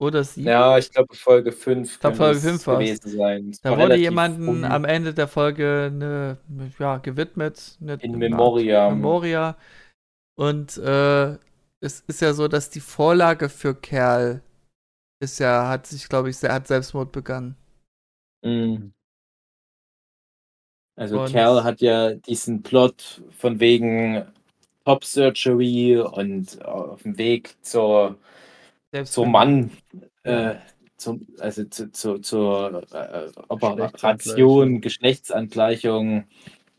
oder 0.00 0.24
7. 0.24 0.48
Ja, 0.48 0.78
ich 0.78 0.90
glaube 0.90 1.14
Folge 1.14 1.52
5 1.52 2.00
glaub, 2.00 2.16
Folge 2.16 2.40
fünf 2.40 2.66
war's. 2.66 2.78
gewesen 2.80 3.08
sein. 3.16 3.48
Es 3.50 3.60
Da 3.60 3.78
wurde 3.78 3.94
jemandem 3.96 4.64
am 4.64 4.84
Ende 4.84 5.14
der 5.14 5.28
Folge 5.28 5.90
eine, 5.92 6.38
ja, 6.80 6.98
gewidmet. 6.98 7.76
Eine, 7.80 7.94
in 8.02 8.18
Memoriam. 8.18 8.94
Memoria. 8.96 9.56
Und 10.34 10.76
äh, 10.78 11.36
es 11.80 12.00
ist 12.08 12.20
ja 12.20 12.32
so, 12.32 12.48
dass 12.48 12.70
die 12.70 12.80
Vorlage 12.80 13.48
für 13.48 13.74
Kerl 13.76 14.40
ist 15.22 15.38
ja, 15.38 15.68
hat 15.68 15.86
sich, 15.86 16.08
glaube 16.08 16.30
ich, 16.30 16.36
sehr, 16.36 16.52
hat 16.52 16.66
Selbstmord 16.66 17.12
begangen. 17.12 17.56
Mhm. 18.44 18.92
Also 20.96 21.20
Und- 21.22 21.30
Kerl 21.30 21.64
hat 21.64 21.80
ja 21.80 22.14
diesen 22.14 22.62
Plot 22.62 23.22
von 23.30 23.60
wegen 23.60 24.26
Top 24.84 25.04
Surgery 25.04 25.98
und 25.98 26.62
auf 26.64 27.02
dem 27.02 27.16
Weg 27.16 27.56
zur, 27.62 28.18
zum 29.04 29.30
Mann, 29.30 29.70
äh, 30.24 30.56
zum, 30.96 31.26
also 31.38 31.64
zu, 31.64 31.90
zu, 31.92 32.18
zur 32.18 32.82
äh, 32.92 33.30
Operation, 33.48 34.80
Geschlechtsangleichung. 34.80 36.24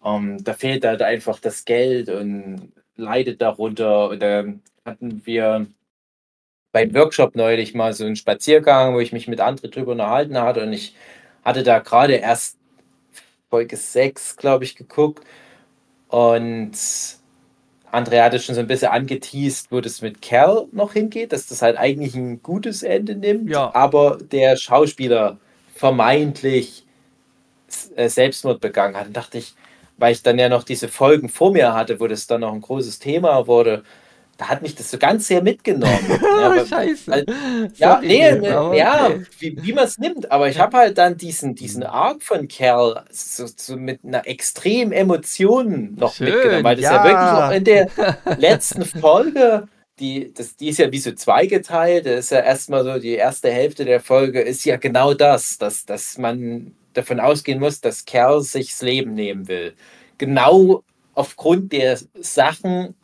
Ähm, 0.03 0.44
da 0.44 0.53
fehlt 0.53 0.86
halt 0.86 1.02
einfach 1.02 1.40
das 1.40 1.64
Geld 1.65 2.10
und 2.10 2.74
leidet 2.95 3.41
darunter. 3.41 4.10
Und 4.10 4.22
da 4.22 4.44
hatten 4.86 5.26
wir 5.26 5.65
beim 6.74 6.94
Workshop 6.95 7.38
neulich 7.38 7.76
mal 7.76 7.94
so 7.94 8.06
einen 8.06 8.18
Spaziergang, 8.18 8.95
wo 8.95 9.00
ich 9.02 9.14
mich 9.14 9.30
mit 9.30 9.41
anderen 9.41 9.72
drüber 9.72 9.94
unterhalten 9.94 10.38
hatte 10.40 10.64
und 10.64 10.74
ich 10.74 10.95
hatte 11.45 11.64
da 11.64 11.80
gerade 11.80 12.16
erst 12.16 12.58
Folge 13.50 13.78
6, 13.78 14.38
glaube 14.38 14.66
ich, 14.66 14.76
geguckt 14.76 15.24
und 16.10 16.74
Andrea 17.91 18.26
hatte 18.26 18.40
schon 18.40 18.56
so 18.56 18.62
ein 18.62 18.68
bisschen 18.68 18.90
angeteased, 18.90 19.68
wo 19.72 19.82
das 19.82 20.02
mit 20.02 20.22
Kerl 20.22 20.68
noch 20.72 20.94
hingeht, 20.94 21.32
dass 21.32 21.48
das 21.48 21.62
halt 21.62 21.78
eigentlich 21.78 22.16
ein 22.16 22.41
gutes 22.41 22.84
Ende 22.84 23.16
nimmt, 23.16 23.50
Ja. 23.52 23.74
aber 23.76 24.18
der 24.20 24.58
Schauspieler 24.58 25.38
vermeintlich 25.76 26.86
äh, 27.95 28.10
Selbstmord 28.10 28.62
begangen 28.62 28.95
hat. 28.95 29.08
Und 29.08 29.18
dachte 29.18 29.38
ich, 29.38 29.54
weil 29.98 30.14
ich 30.14 30.24
dann 30.24 30.40
ja 30.40 30.50
noch 30.50 30.64
diese 30.64 30.88
Folgen 30.88 31.30
vor 31.30 31.52
mir 31.52 31.74
hatte, 31.74 32.00
wo 32.00 32.08
das 32.08 32.28
dann 32.28 32.41
noch 32.41 32.54
ein 32.54 32.62
großes 32.62 33.00
Thema 33.00 33.48
wurde, 33.48 33.84
da 34.38 34.49
hat 34.49 34.61
mich 34.61 34.76
das 34.76 34.89
so 34.89 34.97
ganz 34.97 35.27
sehr 35.27 35.41
mitgenommen. 35.43 35.99
ja, 36.22 36.45
aber- 36.47 36.65
Scheiße. 36.65 37.11
weil- 37.11 37.26
ja, 37.76 37.95
Sorry, 37.95 38.07
nee, 38.07 38.31
nee, 38.39 38.49
aber 38.49 38.76
ja, 38.76 39.05
okay. 39.07 39.23
wie, 39.39 39.57
wie 39.61 39.73
man 39.73 39.85
es 39.85 39.97
nimmt. 39.97 40.31
Aber 40.31 40.49
ich 40.49 40.60
habe 40.60 40.77
halt 40.77 40.97
dann 40.97 41.18
diesen, 41.18 41.55
diesen 41.55 41.84
Arc 41.84 42.23
von 42.23 42.47
Kerl 42.47 43.03
so, 43.11 43.45
so 43.55 43.77
mit 43.77 44.03
einer 44.03 44.27
extremen 44.27 44.91
Emotion 44.91 45.95
noch 45.95 46.15
Schön, 46.15 46.30
mitgenommen, 46.34 46.64
weil 46.64 46.76
das 46.76 46.84
ja. 46.84 46.95
ja. 46.95 47.03
wirklich 47.03 47.43
auch 47.43 47.51
in 47.51 47.64
der 47.64 48.38
letzten 48.39 48.85
Folge, 48.85 49.68
die, 49.99 50.34
das, 50.34 50.55
die 50.55 50.69
ist 50.69 50.80
ja 50.80 50.91
wie 50.91 50.99
so 50.99 51.11
zweigeteilt, 51.11 52.05
das 52.07 52.26
ist 52.26 52.31
ja 52.31 52.39
erstmal 52.39 52.84
so, 52.84 52.97
die 52.99 53.14
erste 53.14 53.51
Hälfte 53.51 53.85
der 53.85 53.99
Folge 53.99 54.41
ist 54.41 54.65
ja 54.65 54.77
genau 54.77 55.14
das, 55.14 55.57
dass, 55.60 55.85
dass 55.85 56.18
man 56.18 56.73
davon 56.93 57.19
ausgehen 57.19 57.60
muss, 57.60 57.81
dass 57.81 58.05
Kerl 58.05 58.41
sich 58.41 58.72
das 58.72 58.81
Leben 58.81 59.14
nehmen 59.14 59.47
will. 59.47 59.73
Genau 60.18 60.84
aufgrund 61.14 61.72
der 61.72 61.99
Sachen, 62.19 62.95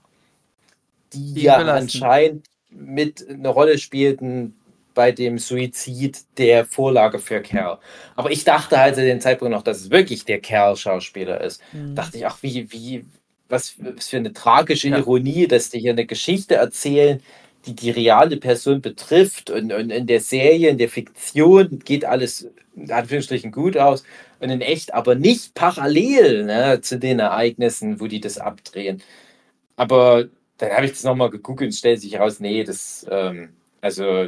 die, 1.14 1.34
Die 1.34 1.42
ja 1.44 1.58
anscheinend 1.58 2.48
mit 2.70 3.28
eine 3.28 3.50
Rolle 3.50 3.78
spielten 3.78 4.56
bei 4.94 5.12
dem 5.12 5.38
Suizid 5.38 6.20
der 6.38 6.66
Vorlage 6.66 7.20
für 7.20 7.42
Kerl. 7.42 7.78
Aber 8.16 8.32
ich 8.32 8.44
dachte 8.44 8.80
halt 8.80 8.96
zu 8.96 9.02
dem 9.02 9.22
Zeitpunkt 9.22 9.54
noch, 9.54 9.64
dass 9.64 9.80
es 9.80 9.92
wirklich 9.92 10.26
der 10.26 10.40
Kerl-Schauspieler 10.40 11.42
ist. 11.42 11.62
Mhm. 11.72 11.96
Dachte 11.96 12.18
ich, 12.18 12.26
ach, 12.26 12.40
wie, 12.42 12.72
wie, 12.72 13.06
was, 13.48 13.76
was 13.80 14.10
für 14.10 14.18
eine 14.18 14.34
tragische 14.34 14.90
Ja. 14.90 14.98
Ironie, 14.98 15.48
dass 15.48 15.70
die 15.70 15.80
hier 15.80 15.92
eine 15.92 16.06
Geschichte 16.06 16.56
erzählen, 16.56 17.22
die 17.66 17.76
die 17.76 17.92
reale 17.92 18.38
Person 18.38 18.82
betrifft. 18.82 19.50
Und, 19.50 19.72
und 19.72 19.90
in 19.90 20.08
der 20.08 20.22
Serie, 20.22 20.70
in 20.70 20.78
der 20.78 20.90
Fiktion 20.90 21.80
geht 21.80 22.06
alles 22.06 22.50
in 22.76 22.92
Anführungsstrichen 22.92 23.52
gut 23.52 23.78
aus. 23.78 24.04
Und 24.40 24.50
in 24.50 24.62
echt 24.62 24.94
aber 24.94 25.16
nicht 25.16 25.54
parallel 25.54 26.46
ne, 26.46 26.82
zu 26.82 26.98
den 27.00 27.20
Ereignissen, 27.20 28.00
wo 28.00 28.08
die 28.08 28.22
das 28.22 28.38
abdrehen. 28.38 29.02
Aber 29.76 30.28
dann 30.60 30.72
habe 30.72 30.86
ich 30.86 30.92
das 30.92 31.04
nochmal 31.04 31.30
gegoogelt 31.30 31.70
und 31.70 31.74
stellt 31.74 32.02
sich 32.02 32.20
raus, 32.20 32.40
nee, 32.40 32.64
das, 32.64 33.06
ähm, 33.10 33.50
also 33.82 34.28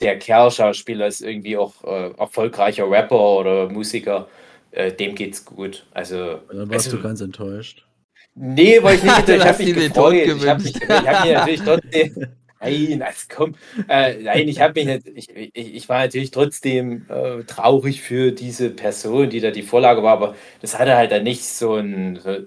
der 0.00 0.18
Kerl-Schauspieler 0.18 1.06
ist 1.06 1.20
irgendwie 1.20 1.56
auch 1.56 1.84
äh, 1.84 2.10
erfolgreicher 2.18 2.90
Rapper 2.90 3.38
oder 3.38 3.68
Musiker. 3.68 4.28
Äh, 4.70 4.92
dem 4.92 5.14
geht's 5.14 5.44
gut. 5.44 5.86
Also, 5.92 6.40
dann 6.50 6.70
warst 6.70 6.86
also 6.86 6.98
du 6.98 7.02
ganz 7.02 7.20
enttäuscht. 7.20 7.86
Nee, 8.34 8.82
wollte 8.82 9.06
ich 9.06 9.16
nicht. 9.16 9.28
Ich 9.28 9.44
habe 9.46 9.64
mich 9.64 9.74
gefreut. 9.74 10.14
Ich 10.14 10.46
habe 10.46 10.62
mich, 10.62 10.74
hab 10.74 11.26
natürlich 11.26 11.62
trotzdem. 11.62 12.26
Nein, 12.60 13.02
also 13.02 13.26
komm. 13.34 13.54
Äh, 13.88 14.22
nein, 14.22 14.48
ich 14.48 14.60
habe 14.60 14.74
mich 14.74 14.86
nicht, 14.86 15.06
ich, 15.14 15.36
ich, 15.36 15.74
ich 15.74 15.88
war 15.88 16.00
natürlich 16.00 16.30
trotzdem 16.30 17.06
äh, 17.08 17.44
traurig 17.44 18.02
für 18.02 18.32
diese 18.32 18.70
Person, 18.70 19.30
die 19.30 19.40
da 19.40 19.50
die 19.50 19.62
Vorlage 19.62 20.02
war, 20.02 20.12
aber 20.12 20.34
das 20.60 20.78
hatte 20.78 20.96
halt 20.96 21.12
dann 21.12 21.22
nicht 21.22 21.44
so 21.44 21.74
einen, 21.74 22.16
so, 22.16 22.38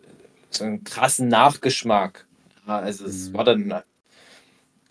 so 0.50 0.64
einen 0.64 0.84
krassen 0.84 1.28
Nachgeschmack. 1.28 2.28
Also 2.78 3.06
es 3.06 3.30
Mhm. 3.30 3.38
war 3.38 3.44
dann, 3.44 3.84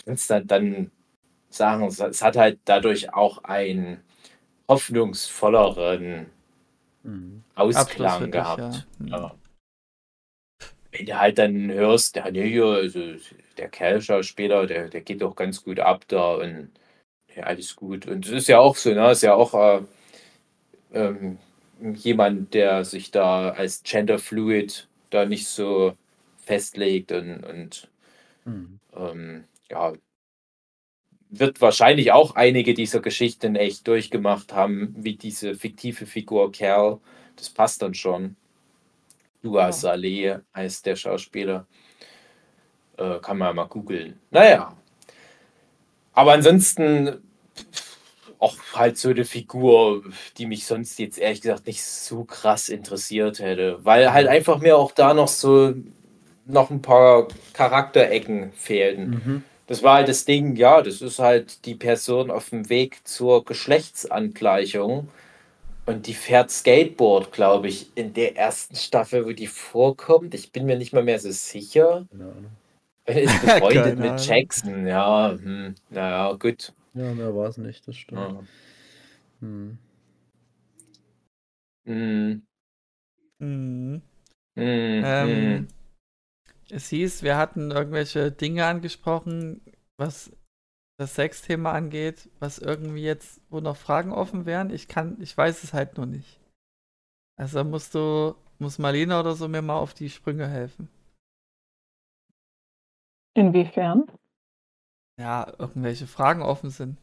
kannst 0.05 0.31
dann, 0.31 0.47
dann 0.47 0.91
sagen, 1.51 1.85
es, 1.87 2.23
hat 2.23 2.37
halt 2.37 2.61
dadurch 2.65 3.13
auch 3.15 3.45
einen 3.45 4.01
hoffnungsvolleren 4.69 6.27
Mhm. 7.05 7.43
Ausklang 7.55 8.31
gehabt. 8.31 8.87
ja. 9.01 9.07
Ja. 9.07 9.35
Wenn 10.93 11.07
du 11.07 11.19
halt 11.19 11.39
dann 11.39 11.71
hörst, 11.71 12.17
der, 12.17 12.31
nee, 12.31 12.61
also 12.61 13.01
der 13.57 13.69
Kerl-Schauspieler, 13.69 14.67
der, 14.67 14.89
der 14.89 15.01
geht 15.03 15.23
doch 15.23 15.37
ganz 15.37 15.63
gut 15.63 15.81
ab 15.81 16.05
da 16.09 16.35
und 16.35 16.71
ja, 17.37 17.45
alles 17.45 17.77
gut. 17.77 18.07
Und 18.07 18.27
es 18.27 18.33
ist 18.33 18.49
ja 18.49 18.59
auch 18.59 18.77
so, 18.77 18.93
ne? 18.95 19.11
Ist 19.13 19.23
ja 19.23 19.35
auch 19.35 19.55
äh, 19.55 19.83
ähm, 20.93 21.39
jemand, 21.95 22.55
der 22.55 22.85
sich 22.85 23.11
da 23.11 23.51
als 23.51 23.83
Genderfluid 23.83 24.89
da 25.11 25.25
nicht 25.25 25.47
so 25.49 25.95
festlegt 26.49 27.13
und, 27.13 27.45
und 27.45 27.91
Mhm. 28.45 28.81
ähm, 28.97 29.45
ja, 29.71 29.93
wird 31.29 31.61
wahrscheinlich 31.61 32.13
auch 32.13 32.35
einige 32.37 32.73
dieser 32.73 33.01
Geschichten 33.01 33.55
echt 33.55 33.87
durchgemacht 33.87 34.55
haben, 34.55 34.95
wie 34.97 35.17
diese 35.17 35.55
fiktive 35.55 36.07
Figur 36.07 36.51
Kerl. 36.51 36.99
Das 37.37 37.51
passt 37.51 37.83
dann 37.83 37.93
schon. 37.93 38.37
Dua. 39.43 39.71
Saleh 39.71 40.39
heißt 40.57 40.87
der 40.87 40.97
Schauspieler. 40.97 41.67
Äh, 42.97 43.19
kann 43.21 43.37
man 43.37 43.55
mal 43.55 43.67
googeln. 43.67 44.19
Naja. 44.31 44.75
Aber 46.15 46.33
ansonsten 46.33 47.23
auch 48.39 48.57
halt 48.73 48.97
so 48.97 49.11
eine 49.11 49.25
Figur, 49.25 50.03
die 50.39 50.47
mich 50.47 50.65
sonst 50.65 50.99
jetzt 50.99 51.19
ehrlich 51.19 51.43
gesagt 51.43 51.67
nicht 51.67 51.85
so 51.85 52.25
krass 52.25 52.69
interessiert 52.71 53.39
hätte. 53.41 53.85
Weil 53.85 54.13
halt 54.13 54.29
einfach 54.29 54.61
mir 54.61 54.79
auch 54.79 54.93
da 54.93 55.13
noch 55.13 55.29
so 55.29 55.75
noch 56.49 56.71
ein 56.71 56.83
paar 56.83 57.29
Charakterecken 57.53 58.53
fehlten. 58.53 59.11
Mhm. 59.11 59.43
Das 59.67 59.83
war 59.83 59.97
halt 59.97 60.09
das 60.09 60.25
Ding, 60.25 60.57
ja, 60.57 60.81
das 60.83 61.03
ist 61.03 61.19
halt 61.19 61.67
die 61.67 61.75
Person 61.75 62.31
auf 62.31 62.51
dem 62.51 62.69
Weg 62.71 63.07
zur 63.07 63.45
Geschlechtsangleichung. 63.45 65.09
Und 65.85 66.07
die 66.07 66.15
fährt 66.15 66.51
Skateboard, 66.51 67.33
glaube 67.33 67.69
ich, 67.69 67.91
in 67.95 68.13
der 68.13 68.37
ersten 68.37 68.77
Staffel, 68.77 69.25
wo 69.27 69.33
die 69.33 69.47
vorkommt. 69.47 70.35
Ich 70.35 70.53
bin 70.53 70.67
mir 70.67 70.77
nicht 70.77 70.93
mal 70.93 71.03
mehr 71.03 71.19
so 71.19 71.31
sicher. 71.31 72.07
Keine. 72.11 72.35
Ist 73.23 73.41
befreundet 73.41 73.99
mit 73.99 74.27
Jackson, 74.27 74.87
ja. 74.87 75.31
Hm, 75.31 75.75
naja, 75.89 76.33
gut. 76.35 76.75
Ja, 76.93 77.15
mehr 77.15 77.35
war 77.35 77.49
es 77.49 77.57
nicht, 77.57 77.89
das 77.89 77.97
stimmt. 77.97 78.21
Ja. 78.21 78.43
Hm. 79.41 79.79
Hm. 81.87 82.43
Mhm. 83.39 84.03
Mhm. 84.55 85.03
Ähm, 85.05 85.69
es 86.71 86.89
hieß, 86.89 87.23
wir 87.23 87.37
hatten 87.37 87.71
irgendwelche 87.71 88.31
Dinge 88.33 88.67
angesprochen, 88.67 89.61
was 89.97 90.33
das 90.99 91.15
Sexthema 91.15 91.73
angeht, 91.73 92.29
was 92.41 92.59
irgendwie 92.59 93.03
jetzt, 93.03 93.41
wo 93.51 93.61
noch 93.61 93.77
Fragen 93.77 94.13
offen 94.13 94.47
wären. 94.47 94.71
Ich 94.71 94.89
kann, 94.89 95.21
ich 95.21 95.37
weiß 95.37 95.63
es 95.63 95.73
halt 95.73 95.97
nur 95.97 96.07
nicht. 96.07 96.41
Also 97.37 97.63
musst 97.63 97.95
du, 97.95 98.35
muss 98.59 98.79
Marlene 98.79 99.19
oder 99.19 99.35
so 99.35 99.49
mir 99.49 99.63
mal 99.63 99.79
auf 99.79 99.95
die 99.95 100.11
Sprünge 100.11 100.49
helfen. 100.49 100.89
Inwiefern? 103.35 104.11
Ja, 105.21 105.53
irgendwelche 105.59 106.09
Fragen 106.09 106.43
offen 106.43 106.71
sind. 106.71 106.99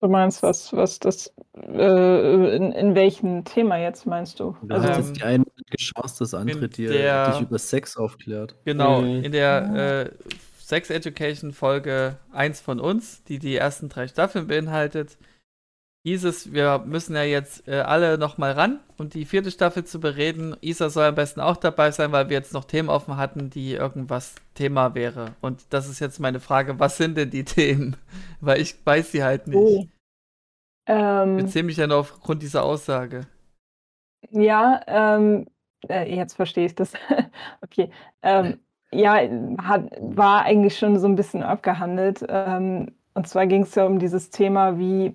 Du 0.00 0.08
meinst, 0.08 0.42
was, 0.44 0.72
was 0.72 1.00
das, 1.00 1.34
äh, 1.54 2.56
in, 2.56 2.70
in 2.70 2.94
welchem 2.94 3.44
Thema 3.44 3.78
jetzt 3.78 4.06
meinst 4.06 4.38
du? 4.38 4.56
Du 4.62 4.74
also, 4.74 4.88
hast 4.88 5.12
die 5.14 5.22
eine 5.22 5.44
geschossen, 5.70 6.16
das 6.20 6.34
andere 6.34 6.68
dir 6.68 6.90
der, 6.90 7.32
dich 7.32 7.40
über 7.40 7.58
Sex 7.58 7.96
aufklärt. 7.96 8.54
Genau, 8.64 9.02
mhm. 9.02 9.24
in 9.24 9.32
der 9.32 10.12
äh, 10.14 10.32
Sex 10.60 10.90
Education 10.90 11.52
Folge 11.52 12.16
1 12.32 12.60
von 12.60 12.78
uns, 12.78 13.24
die 13.24 13.40
die 13.40 13.56
ersten 13.56 13.88
drei 13.88 14.06
Staffeln 14.06 14.46
beinhaltet, 14.46 15.18
hieß 16.08 16.24
es, 16.24 16.52
wir 16.52 16.80
müssen 16.86 17.16
ja 17.16 17.22
jetzt 17.22 17.66
äh, 17.68 17.80
alle 17.80 18.18
nochmal 18.18 18.52
ran, 18.52 18.80
um 18.98 19.08
die 19.08 19.24
vierte 19.24 19.50
Staffel 19.50 19.84
zu 19.84 20.00
bereden. 20.00 20.56
Isa 20.60 20.90
soll 20.90 21.06
am 21.06 21.14
besten 21.14 21.40
auch 21.40 21.56
dabei 21.56 21.90
sein, 21.90 22.12
weil 22.12 22.28
wir 22.28 22.36
jetzt 22.36 22.52
noch 22.52 22.64
Themen 22.64 22.88
offen 22.88 23.16
hatten, 23.16 23.50
die 23.50 23.72
irgendwas 23.72 24.34
Thema 24.54 24.94
wäre. 24.94 25.34
Und 25.40 25.66
das 25.70 25.88
ist 25.88 26.00
jetzt 26.00 26.20
meine 26.20 26.40
Frage, 26.40 26.78
was 26.78 26.96
sind 26.96 27.16
denn 27.16 27.30
die 27.30 27.44
Themen? 27.44 27.96
weil 28.40 28.60
ich 28.60 28.74
weiß 28.84 29.12
sie 29.12 29.22
halt 29.22 29.46
nicht. 29.46 29.56
Oh. 29.56 29.86
Ähm, 30.86 31.38
ich 31.38 31.44
beziehe 31.44 31.64
mich 31.64 31.76
ja 31.76 31.86
nur 31.86 31.98
aufgrund 31.98 32.42
dieser 32.42 32.64
Aussage. 32.64 33.26
Ja, 34.30 34.80
ähm, 34.86 35.46
äh, 35.88 36.14
jetzt 36.14 36.34
verstehe 36.34 36.66
ich 36.66 36.74
das. 36.74 36.92
okay. 37.62 37.90
Ähm, 38.22 38.58
ja, 38.90 39.20
hat, 39.62 39.90
war 40.00 40.44
eigentlich 40.44 40.78
schon 40.78 40.98
so 40.98 41.06
ein 41.06 41.16
bisschen 41.16 41.42
abgehandelt. 41.42 42.24
Ähm, 42.28 42.92
und 43.14 43.28
zwar 43.28 43.46
ging 43.46 43.62
es 43.62 43.74
ja 43.74 43.84
um 43.84 43.98
dieses 43.98 44.30
Thema, 44.30 44.78
wie 44.78 45.14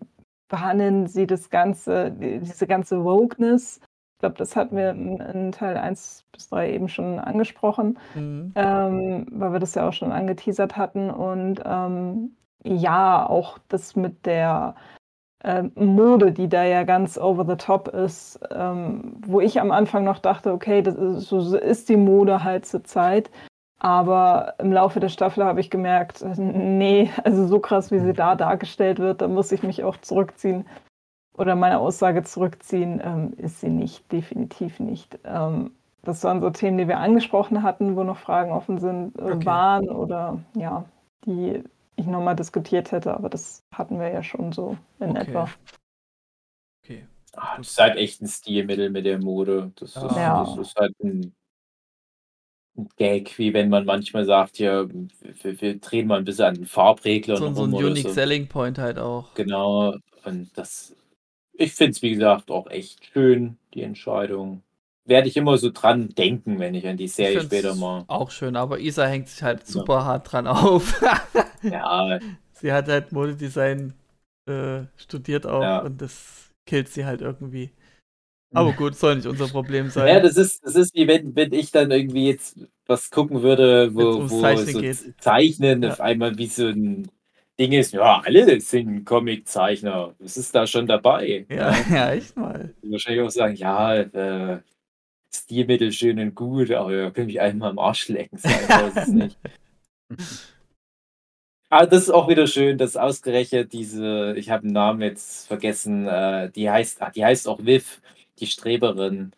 behandeln 0.53 1.07
Sie 1.07 1.25
das 1.25 1.49
Ganze, 1.49 2.11
diese 2.11 2.67
ganze 2.67 3.03
Wokeness. 3.03 3.79
Ich 3.79 4.19
glaube, 4.19 4.35
das 4.37 4.55
hatten 4.55 4.77
wir 4.77 4.91
in, 4.91 5.51
Teil 5.51 5.77
1 5.77 6.25
bis 6.31 6.49
3 6.49 6.73
eben 6.73 6.89
schon 6.89 7.17
angesprochen, 7.17 7.97
mhm. 8.13 8.51
ähm, 8.53 9.25
weil 9.31 9.53
wir 9.53 9.59
das 9.59 9.73
ja 9.73 9.87
auch 9.87 9.93
schon 9.93 10.11
angeteasert 10.11 10.77
hatten. 10.77 11.09
Und 11.09 11.59
ähm, 11.65 12.35
ja, 12.63 13.27
auch 13.27 13.57
das 13.67 13.95
mit 13.95 14.27
der 14.27 14.75
äh, 15.39 15.63
Mode, 15.73 16.31
die 16.31 16.47
da 16.47 16.63
ja 16.63 16.83
ganz 16.83 17.17
over 17.17 17.45
the 17.49 17.57
top 17.57 17.87
ist, 17.87 18.39
ähm, 18.51 19.15
wo 19.25 19.41
ich 19.41 19.59
am 19.59 19.71
Anfang 19.71 20.03
noch 20.03 20.19
dachte, 20.19 20.53
okay, 20.53 20.83
das 20.83 20.93
ist, 20.93 21.29
so 21.29 21.57
ist 21.57 21.89
die 21.89 21.97
Mode 21.97 22.43
halt 22.43 22.67
zur 22.67 22.83
Zeit. 22.83 23.31
Aber 23.83 24.55
im 24.59 24.71
Laufe 24.71 25.01
der 25.01 25.09
Staffel 25.09 25.43
habe 25.43 25.59
ich 25.59 25.69
gemerkt, 25.69 26.23
nee, 26.37 27.11
also 27.25 27.47
so 27.47 27.59
krass, 27.59 27.91
wie 27.91 27.99
sie 27.99 28.13
da 28.13 28.35
dargestellt 28.35 28.97
wird, 28.97 29.21
da 29.21 29.27
muss 29.27 29.51
ich 29.51 29.61
mich 29.61 29.83
auch 29.83 29.97
zurückziehen 29.97 30.65
oder 31.35 31.55
meine 31.55 31.79
Aussage 31.79 32.23
zurückziehen, 32.23 33.01
ähm, 33.03 33.33
ist 33.35 33.59
sie 33.59 33.69
nicht, 33.69 34.09
definitiv 34.11 34.79
nicht. 34.79 35.19
Ähm, 35.25 35.71
das 36.01 36.23
waren 36.23 36.39
so 36.39 36.49
Themen, 36.49 36.77
die 36.77 36.87
wir 36.87 36.99
angesprochen 36.99 37.61
hatten, 37.61 37.97
wo 37.97 38.03
noch 38.03 38.17
Fragen 38.17 38.53
offen 38.53 38.77
sind, 38.77 39.19
äh, 39.19 39.23
okay. 39.23 39.45
waren 39.45 39.89
oder 39.89 40.39
ja, 40.55 40.85
die 41.25 41.61
ich 41.97 42.05
nochmal 42.05 42.37
diskutiert 42.37 42.93
hätte, 42.93 43.13
aber 43.13 43.27
das 43.27 43.63
hatten 43.73 43.99
wir 43.99 44.07
ja 44.07 44.23
schon 44.23 44.53
so 44.53 44.77
in 45.01 45.11
okay. 45.11 45.21
etwa. 45.21 45.49
Okay. 46.85 47.07
Ach, 47.35 47.57
das 47.57 47.67
ist 47.67 47.81
halt 47.81 47.97
echt 47.97 48.21
ein 48.21 48.27
Stilmittel 48.27 48.89
mit 48.91 49.05
der 49.05 49.19
Mode. 49.19 49.73
Das, 49.75 49.95
ist, 49.97 50.15
ja. 50.15 50.45
das 50.45 50.57
ist 50.57 50.75
halt 50.77 50.93
ein 51.03 51.33
Gag, 52.97 53.37
wie 53.37 53.53
wenn 53.53 53.69
man 53.69 53.85
manchmal 53.85 54.25
sagt, 54.25 54.57
ja, 54.57 54.87
wir, 54.89 55.61
wir 55.61 55.79
drehen 55.79 56.07
mal 56.07 56.17
ein 56.17 56.25
bisschen 56.25 56.45
an 56.45 56.55
den 56.55 56.65
Farbreglern. 56.65 57.37
So, 57.37 57.53
so 57.53 57.63
ein 57.65 57.73
Unique 57.73 58.07
so. 58.07 58.13
Selling 58.13 58.47
Point 58.47 58.79
halt 58.79 58.97
auch. 58.97 59.33
Genau. 59.35 59.95
Und 60.25 60.49
das, 60.55 60.95
ich 61.53 61.73
finde 61.73 61.91
es, 61.91 62.01
wie 62.01 62.11
gesagt, 62.15 62.49
auch 62.49 62.69
echt 62.69 63.05
schön, 63.13 63.57
die 63.73 63.83
Entscheidung. 63.83 64.63
Werde 65.05 65.27
ich 65.27 65.37
immer 65.37 65.57
so 65.57 65.69
dran 65.69 66.09
denken, 66.09 66.59
wenn 66.59 66.73
ich 66.73 66.87
an 66.87 66.97
die 66.97 67.09
Serie 67.09 67.41
später 67.41 67.75
mal. 67.75 68.05
Auch 68.07 68.31
schön, 68.31 68.55
aber 68.55 68.79
Isa 68.79 69.05
hängt 69.05 69.27
sich 69.27 69.43
halt 69.43 69.67
super 69.67 69.97
ja. 69.97 70.05
hart 70.05 70.31
dran 70.31 70.47
auf. 70.47 71.01
ja. 71.61 72.19
Sie 72.53 72.71
hat 72.71 72.87
halt 72.87 73.11
Modedesign 73.11 73.93
äh, 74.45 74.83
studiert 74.95 75.45
auch 75.45 75.61
ja. 75.61 75.79
und 75.79 76.01
das 76.01 76.51
killt 76.65 76.87
sie 76.87 77.05
halt 77.05 77.21
irgendwie. 77.21 77.71
Aber 78.53 78.73
gut, 78.73 78.95
soll 78.95 79.15
nicht 79.15 79.27
unser 79.27 79.47
Problem 79.47 79.89
sein. 79.89 80.07
Ja, 80.07 80.19
das 80.19 80.37
ist, 80.37 80.63
das 80.63 80.75
ist 80.75 80.93
wie 80.95 81.07
wenn, 81.07 81.35
wenn 81.35 81.53
ich 81.53 81.71
dann 81.71 81.91
irgendwie 81.91 82.27
jetzt 82.27 82.57
was 82.85 83.09
gucken 83.09 83.41
würde, 83.41 83.93
wo, 83.93 84.29
wo 84.29 84.41
Zeichnen, 84.41 84.73
so 84.73 84.79
geht. 84.79 85.21
Zeichnen 85.21 85.83
ja. 85.83 85.91
auf 85.91 86.01
einmal 86.01 86.37
wie 86.37 86.47
so 86.47 86.67
ein 86.67 87.09
Ding 87.59 87.71
ist, 87.71 87.93
ja, 87.93 88.21
alle 88.25 88.59
sind 88.59 89.05
Comiczeichner. 89.05 90.15
Das 90.19 90.37
ist 90.37 90.55
da 90.55 90.65
schon 90.65 90.87
dabei. 90.87 91.45
Ja, 91.49 91.71
ja, 91.71 91.85
ja 91.89 92.13
echt 92.13 92.35
mal. 92.35 92.73
Wahrscheinlich 92.83 93.21
auch 93.21 93.29
sagen, 93.29 93.55
ja, 93.55 93.95
äh, 93.95 94.59
Stilmittel 95.33 95.91
schön 95.91 96.19
und 96.19 96.35
gut, 96.35 96.71
aber 96.71 96.91
ihr 96.91 97.11
könnt 97.11 97.27
mich 97.27 97.41
einmal 97.41 97.71
am 97.71 97.79
Arsch 97.79 98.07
lecken, 98.07 98.37
sein, 98.37 98.51
weiß 98.67 98.95
es 98.95 99.07
nicht. 99.07 99.37
Aber 101.69 101.87
das 101.89 102.03
ist 102.03 102.09
auch 102.11 102.27
wieder 102.27 102.47
schön, 102.47 102.77
dass 102.77 102.95
ausgerechnet 102.95 103.73
diese, 103.73 104.35
ich 104.37 104.49
habe 104.49 104.63
den 104.63 104.73
Namen 104.73 105.01
jetzt 105.01 105.47
vergessen, 105.47 106.07
äh, 106.07 106.51
die 106.51 106.69
heißt, 106.69 107.01
ach, 107.01 107.11
die 107.11 107.25
heißt 107.25 107.47
auch 107.47 107.63
Viv 107.65 108.01
die 108.39 108.47
Streberin, 108.47 109.33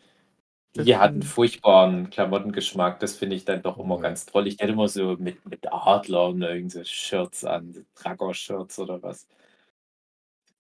die 0.76 0.98
hat 0.98 1.12
einen 1.12 1.24
furchtbaren 1.24 2.10
Klamottengeschmack. 2.10 3.00
Das 3.00 3.16
finde 3.16 3.38
ich 3.38 3.46
dann 3.46 3.62
doch 3.62 3.78
immer 3.78 4.00
ganz 4.00 4.26
toll. 4.26 4.48
Ich 4.48 4.60
hätte 4.60 4.74
immer 4.74 4.90
so 4.90 5.16
mit, 5.18 5.46
mit 5.46 5.72
Adler 5.72 6.28
und 6.30 6.42
irgendwelche 6.42 6.94
Shirts 6.94 7.46
an, 7.46 7.86
Dragon-Shirts 7.96 8.80
oder 8.80 9.02
was. 9.02 9.26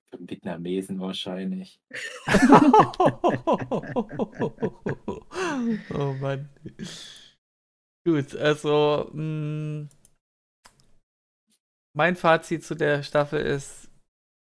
Für 0.09 0.19
Vietnamesen 0.19 1.01
wahrscheinlich. 1.01 1.81
oh 5.93 6.13
Mann. 6.21 6.49
Gut, 8.05 8.35
also 8.35 9.09
mh, 9.11 9.21
mm, 9.21 9.89
mein 11.93 12.15
Fazit 12.15 12.63
zu 12.63 12.75
der 12.75 13.03
Staffel 13.03 13.41
ist, 13.41 13.89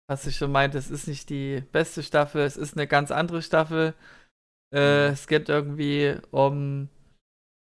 was 0.09 0.27
ich 0.27 0.37
schon 0.37 0.51
meinte, 0.51 0.79
es 0.79 0.91
ist 0.91 1.07
nicht 1.07 1.29
die 1.29 1.63
beste 1.73 2.03
Staffel, 2.03 2.41
es 2.41 2.57
ist 2.57 2.77
eine 2.77 2.87
ganz 2.87 3.11
andere 3.11 3.43
Staffel. 3.43 3.95
Äh, 4.75 5.09
mhm. 5.09 5.13
es 5.13 5.27
geht 5.27 5.49
irgendwie 5.49 6.17
um, 6.31 6.89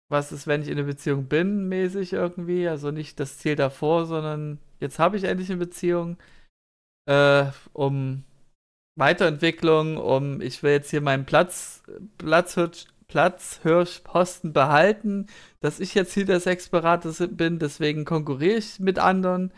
was 0.09 0.33
ist, 0.33 0.47
wenn 0.47 0.63
ich 0.63 0.69
in 0.69 0.79
einer 0.79 0.87
Beziehung 0.87 1.27
bin, 1.27 1.69
mäßig 1.69 2.13
irgendwie. 2.13 2.69
Also 2.69 2.91
nicht 2.93 3.19
das 3.19 3.39
Ziel 3.39 3.57
davor, 3.57 4.07
sondern 4.07 4.61
jetzt 4.81 4.99
habe 4.99 5.17
ich 5.17 5.25
endlich 5.25 5.51
eine 5.51 5.59
Beziehung. 5.59 6.19
Äh, 7.09 7.47
um 7.73 8.25
Weiterentwicklung, 8.97 9.99
um 9.99 10.41
ich 10.41 10.63
will 10.63 10.73
jetzt 10.73 10.91
hier 10.91 11.01
meinen 11.01 11.27
Platz, 11.27 11.83
Platzhirsch, 12.19 12.87
Platzhirschposten 13.09 14.53
behalten, 14.53 15.27
dass 15.61 15.81
ich 15.81 15.95
jetzt 15.95 16.13
hier 16.13 16.25
der 16.25 16.41
Sexberater 16.41 17.29
bin, 17.29 17.59
deswegen 17.59 18.05
konkurriere 18.05 18.59
ich 18.59 18.81
mit 18.81 18.99
anderen. 18.99 19.53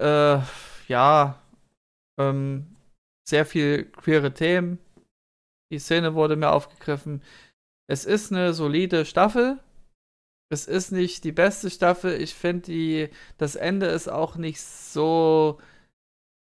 Äh, 0.00 0.40
ja, 0.88 1.38
ähm, 2.18 2.76
sehr 3.28 3.46
viel 3.46 3.84
queere 3.84 4.34
Themen. 4.34 4.78
Die 5.72 5.78
Szene 5.78 6.14
wurde 6.14 6.36
mehr 6.36 6.52
aufgegriffen. 6.52 7.22
Es 7.90 8.04
ist 8.04 8.32
eine 8.32 8.54
solide 8.54 9.04
Staffel. 9.04 9.58
Es 10.50 10.66
ist 10.66 10.92
nicht 10.92 11.24
die 11.24 11.32
beste 11.32 11.70
Staffel. 11.70 12.20
Ich 12.20 12.34
finde, 12.34 13.10
das 13.36 13.54
Ende 13.54 13.86
ist 13.86 14.08
auch 14.08 14.36
nicht 14.36 14.60
so. 14.60 15.58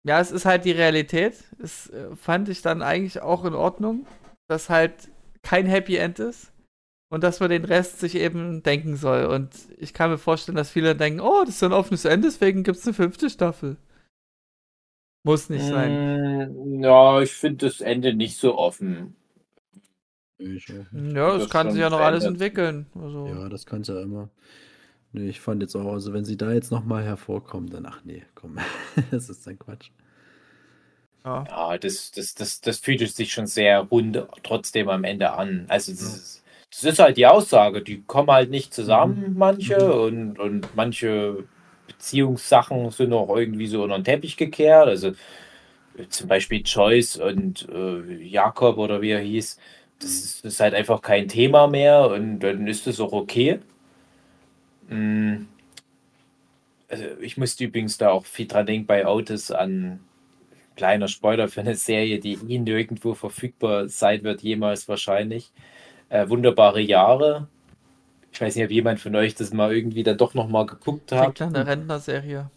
Ja, 0.08 0.22
es 0.22 0.32
ist 0.32 0.46
halt 0.46 0.64
die 0.64 0.72
Realität. 0.72 1.44
Es 1.62 1.90
äh, 1.90 2.16
fand 2.16 2.48
ich 2.48 2.62
dann 2.62 2.82
eigentlich 2.82 3.22
auch 3.22 3.44
in 3.44 3.54
Ordnung, 3.54 4.08
dass 4.48 4.70
halt 4.70 5.10
kein 5.44 5.66
Happy 5.66 5.98
End 5.98 6.20
ist 6.20 6.54
und 7.12 7.24
dass 7.24 7.42
man 7.42 7.50
den 7.50 7.66
Rest 7.66 8.00
sich 8.00 8.16
eben 8.16 8.64
denken 8.64 8.96
soll. 8.96 9.26
Und 9.26 9.54
ich 9.78 9.94
kann 9.94 10.12
mir 10.12 10.18
vorstellen, 10.18 10.56
dass 10.56 10.72
viele 10.72 10.96
denken, 10.96 11.20
oh, 11.20 11.44
das 11.46 11.56
ist 11.56 11.64
ein 11.64 11.74
offenes 11.74 12.06
Ende, 12.06 12.30
deswegen 12.30 12.64
gibt 12.64 12.78
es 12.78 12.86
eine 12.86 12.94
fünfte 12.94 13.30
Staffel. 13.30 13.78
Muss 15.24 15.50
nicht 15.50 15.66
sein. 15.66 16.54
Mm, 16.54 16.84
ja, 16.84 17.22
ich 17.22 17.32
finde 17.32 17.66
das 17.68 17.82
Ende 17.82 18.14
nicht 18.14 18.38
so 18.38 18.58
offen. 18.58 19.16
Ja, 20.38 21.36
es 21.36 21.50
kann 21.50 21.72
sich 21.72 21.82
ja 21.82 21.90
noch 21.90 22.00
alles 22.00 22.24
entwickeln. 22.24 22.86
Also. 22.96 23.28
Ja, 23.28 23.50
das 23.50 23.66
kann 23.66 23.82
es 23.82 23.90
ja 23.90 24.02
immer. 24.02 24.30
Nee, 25.12 25.30
ich 25.30 25.42
fand 25.42 25.62
jetzt 25.62 25.76
auch, 25.76 25.92
also 25.92 26.14
wenn 26.14 26.24
sie 26.24 26.38
da 26.38 26.52
jetzt 26.52 26.72
nochmal 26.72 27.04
hervorkommen, 27.04 27.70
dann 27.70 27.86
ach 27.86 28.02
nee, 28.04 28.24
komm, 28.36 28.58
das 29.12 29.30
ist 29.30 29.48
ein 29.48 29.58
Quatsch. 29.58 29.90
Ja, 31.26 31.44
ja 31.50 31.78
das, 31.78 32.12
das, 32.12 32.36
das, 32.36 32.62
das 32.62 32.80
fühlt 32.80 33.00
sich 33.10 33.34
schon 33.34 33.48
sehr 33.48 33.80
rund 33.80 34.24
trotzdem 34.44 34.88
am 34.88 35.04
Ende 35.04 35.34
an. 35.34 35.66
Also 35.68 35.92
das, 35.92 36.02
ja. 36.02 36.08
ist, 36.08 36.44
das 36.72 36.84
ist 36.84 37.00
halt 37.00 37.18
die 37.18 37.26
Aussage. 37.26 37.82
Die 37.82 38.04
kommen 38.04 38.30
halt 38.30 38.52
nicht 38.52 38.74
zusammen, 38.74 39.32
mhm. 39.32 39.38
manche, 39.38 39.78
mhm. 39.80 39.92
und, 39.92 40.40
und 40.40 40.76
manche 40.76 41.44
Beziehungssachen 41.90 42.90
sind 42.92 43.14
auch 43.14 43.36
irgendwie 43.36 43.68
so 43.68 43.84
unter 43.84 44.00
den 44.00 44.04
Teppich 44.04 44.38
gekehrt. 44.38 44.88
Also 44.88 45.12
zum 46.10 46.28
Beispiel 46.28 46.62
Joyce 46.64 47.18
und 47.18 47.68
äh, 47.70 48.24
Jakob 48.24 48.78
oder 48.78 49.02
wie 49.02 49.12
er 49.12 49.20
hieß, 49.20 49.60
das 50.00 50.12
ist, 50.12 50.46
das 50.46 50.54
ist, 50.54 50.60
halt 50.62 50.74
einfach 50.74 51.02
kein 51.02 51.28
Thema 51.28 51.68
mehr 51.68 52.10
und 52.10 52.40
dann 52.40 52.68
ist 52.68 52.88
das 52.88 53.00
auch 53.02 53.12
okay. 53.12 53.60
Mhm. 54.88 55.48
Also 56.88 57.06
ich 57.22 57.38
musste 57.38 57.66
übrigens 57.66 57.98
da 57.98 58.10
auch 58.10 58.26
viel 58.26 58.48
dran 58.48 58.66
denken 58.66 58.88
bei 58.88 59.06
Autos 59.06 59.52
an 59.52 60.00
kleiner 60.76 61.10
Spoiler 61.10 61.50
für 61.50 61.60
eine 61.60 61.76
Serie, 61.76 62.20
die 62.20 62.38
nie 62.38 62.60
nirgendwo 62.60 63.14
verfügbar 63.14 63.90
sein 63.90 64.24
wird, 64.24 64.42
jemals 64.42 64.88
wahrscheinlich. 64.88 65.52
Äh, 66.08 66.30
wunderbare 66.30 66.80
Jahre. 66.82 67.50
Ich 68.32 68.42
weiß 68.42 68.56
nicht, 68.56 68.66
ob 68.66 68.72
jemand 68.72 69.00
von 69.00 69.16
euch 69.16 69.36
das 69.36 69.54
mal 69.54 69.74
irgendwie 69.74 70.04
dann 70.04 70.18
doch 70.18 70.34
nochmal 70.34 70.66
geguckt 70.66 71.12
hat. 71.12 71.36
Klingt 71.36 71.54
nach 71.54 71.62
einer 71.62 71.70
Rentnerserie. 71.70 72.50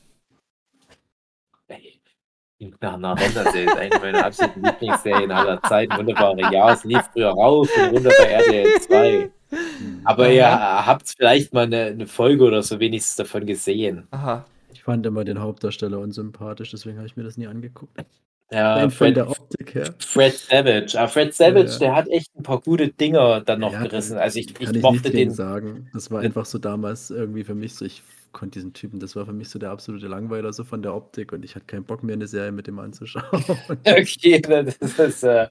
Nach 2.81 2.95
einer 2.95 3.19
Rentnerserie 3.19 3.65
ist 3.65 3.77
eine 3.77 3.99
meiner 3.99 4.25
absoluten 4.27 4.63
Lieblingsserien 4.63 5.31
aller 5.33 5.61
Zeiten. 5.63 5.97
Wunderbare 5.97 6.41
Jahre. 6.53 6.75
Es 6.75 6.85
lief 6.85 7.03
früher 7.13 7.31
rauf 7.31 7.69
und 7.77 7.91
runter 7.91 8.11
bei 8.17 8.25
RTL 8.25 8.81
2. 8.81 9.31
Aber 10.05 10.31
ihr 10.31 10.49
habt 10.49 11.13
vielleicht 11.17 11.53
mal 11.53 11.65
eine, 11.65 11.87
eine, 11.87 12.07
Folge 12.07 12.45
oder 12.45 12.63
so 12.63 12.81
wenigstens 12.81 13.17
davon 13.17 13.47
gesehen. 13.47 14.07
Aha. 14.11 14.45
Ich 14.73 14.83
fand 14.83 15.05
immer 15.07 15.25
den 15.25 15.41
Hauptdarsteller 15.41 15.99
unsympathisch, 15.99 16.71
deswegen 16.71 16.97
habe 16.97 17.07
ich 17.07 17.17
mir 17.17 17.25
das 17.25 17.37
nie 17.37 17.47
angeguckt. 17.47 18.05
Ja, 18.53 18.91
Fred, 18.91 19.17
der 19.17 19.31
Optik 19.31 19.75
her. 19.75 19.95
Fred 19.99 20.35
Savage. 20.35 20.99
Aber 20.99 21.09
Fred 21.09 21.35
Savage, 21.35 21.67
ja, 21.67 21.73
ja. 21.73 21.79
der 21.79 21.95
hat 21.95 22.09
echt 22.09 22.37
ein 22.37 22.43
paar 22.43 22.61
gute 22.61 22.89
Dinger 22.89 23.41
dann 23.41 23.61
noch 23.61 23.73
ja, 23.73 23.83
gerissen. 23.83 24.19
Also 24.19 24.39
ich, 24.39 24.61
ich, 24.61 24.71
ich 24.71 24.83
mochte 24.83 25.11
den. 25.11 25.31
sagen. 25.31 25.89
Das 25.95 26.11
war 26.11 26.21
einfach 26.21 26.45
so 26.45 26.59
damals 26.59 27.11
irgendwie 27.11 27.45
für 27.45 27.55
mich 27.55 27.75
so, 27.75 27.85
ich 27.85 28.03
konnte 28.33 28.59
diesen 28.59 28.73
Typen, 28.73 28.99
das 28.99 29.17
war 29.17 29.27
für 29.27 29.33
mich 29.33 29.49
so 29.49 29.59
der 29.59 29.71
absolute 29.71 30.07
Langweiler 30.07 30.53
so 30.53 30.65
von 30.65 30.83
der 30.83 30.95
Optik 30.95 31.33
und 31.33 31.45
ich 31.45 31.55
hatte 31.55 31.67
keinen 31.67 31.85
Bock 31.85 32.03
mehr 32.03 32.15
eine 32.15 32.27
Serie 32.27 32.53
mit 32.53 32.67
dem 32.67 32.79
anzuschauen. 32.79 33.25
okay, 33.87 34.41
das 34.41 34.77
ist, 34.77 35.23
äh, 35.23 35.49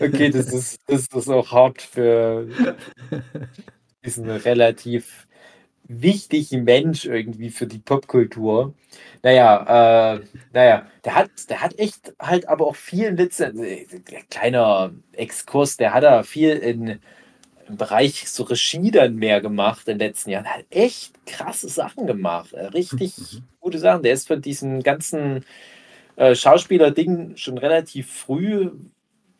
okay, 0.00 0.30
das 0.30 0.52
ist, 0.52 0.80
das 0.86 1.06
ist 1.06 1.28
auch 1.28 1.52
hart 1.52 1.82
für 1.82 2.46
diesen 4.04 4.28
relativ 4.30 5.26
wichtigen 6.00 6.64
Mensch 6.64 7.04
irgendwie 7.04 7.50
für 7.50 7.66
die 7.66 7.78
Popkultur. 7.78 8.74
Naja, 9.22 10.14
äh, 10.16 10.20
naja, 10.52 10.86
der 11.04 11.14
hat, 11.14 11.30
der 11.48 11.60
hat 11.60 11.78
echt 11.78 12.14
halt 12.20 12.48
aber 12.48 12.66
auch 12.66 12.76
viel 12.76 13.10
Litze, 13.10 13.46
äh, 13.46 13.86
kleiner 14.30 14.92
Exkurs, 15.12 15.76
der 15.76 15.92
hat 15.94 16.04
da 16.04 16.22
viel 16.22 16.56
in 16.56 17.00
im 17.68 17.76
Bereich 17.76 18.28
so 18.28 18.44
Regie 18.44 18.90
dann 18.90 19.16
mehr 19.16 19.40
gemacht 19.40 19.88
in 19.88 19.98
den 19.98 20.08
letzten 20.08 20.30
Jahren. 20.30 20.46
Hat 20.46 20.64
echt 20.70 21.14
krasse 21.26 21.68
Sachen 21.68 22.06
gemacht. 22.06 22.52
Äh, 22.52 22.66
richtig 22.66 23.16
mhm. 23.16 23.44
gute 23.60 23.78
Sachen. 23.78 24.02
Der 24.02 24.12
ist 24.12 24.28
von 24.28 24.42
diesem 24.42 24.82
ganzen 24.82 25.44
äh, 26.16 26.34
Schauspieler-Ding 26.34 27.36
schon 27.36 27.58
relativ 27.58 28.12
früh 28.12 28.70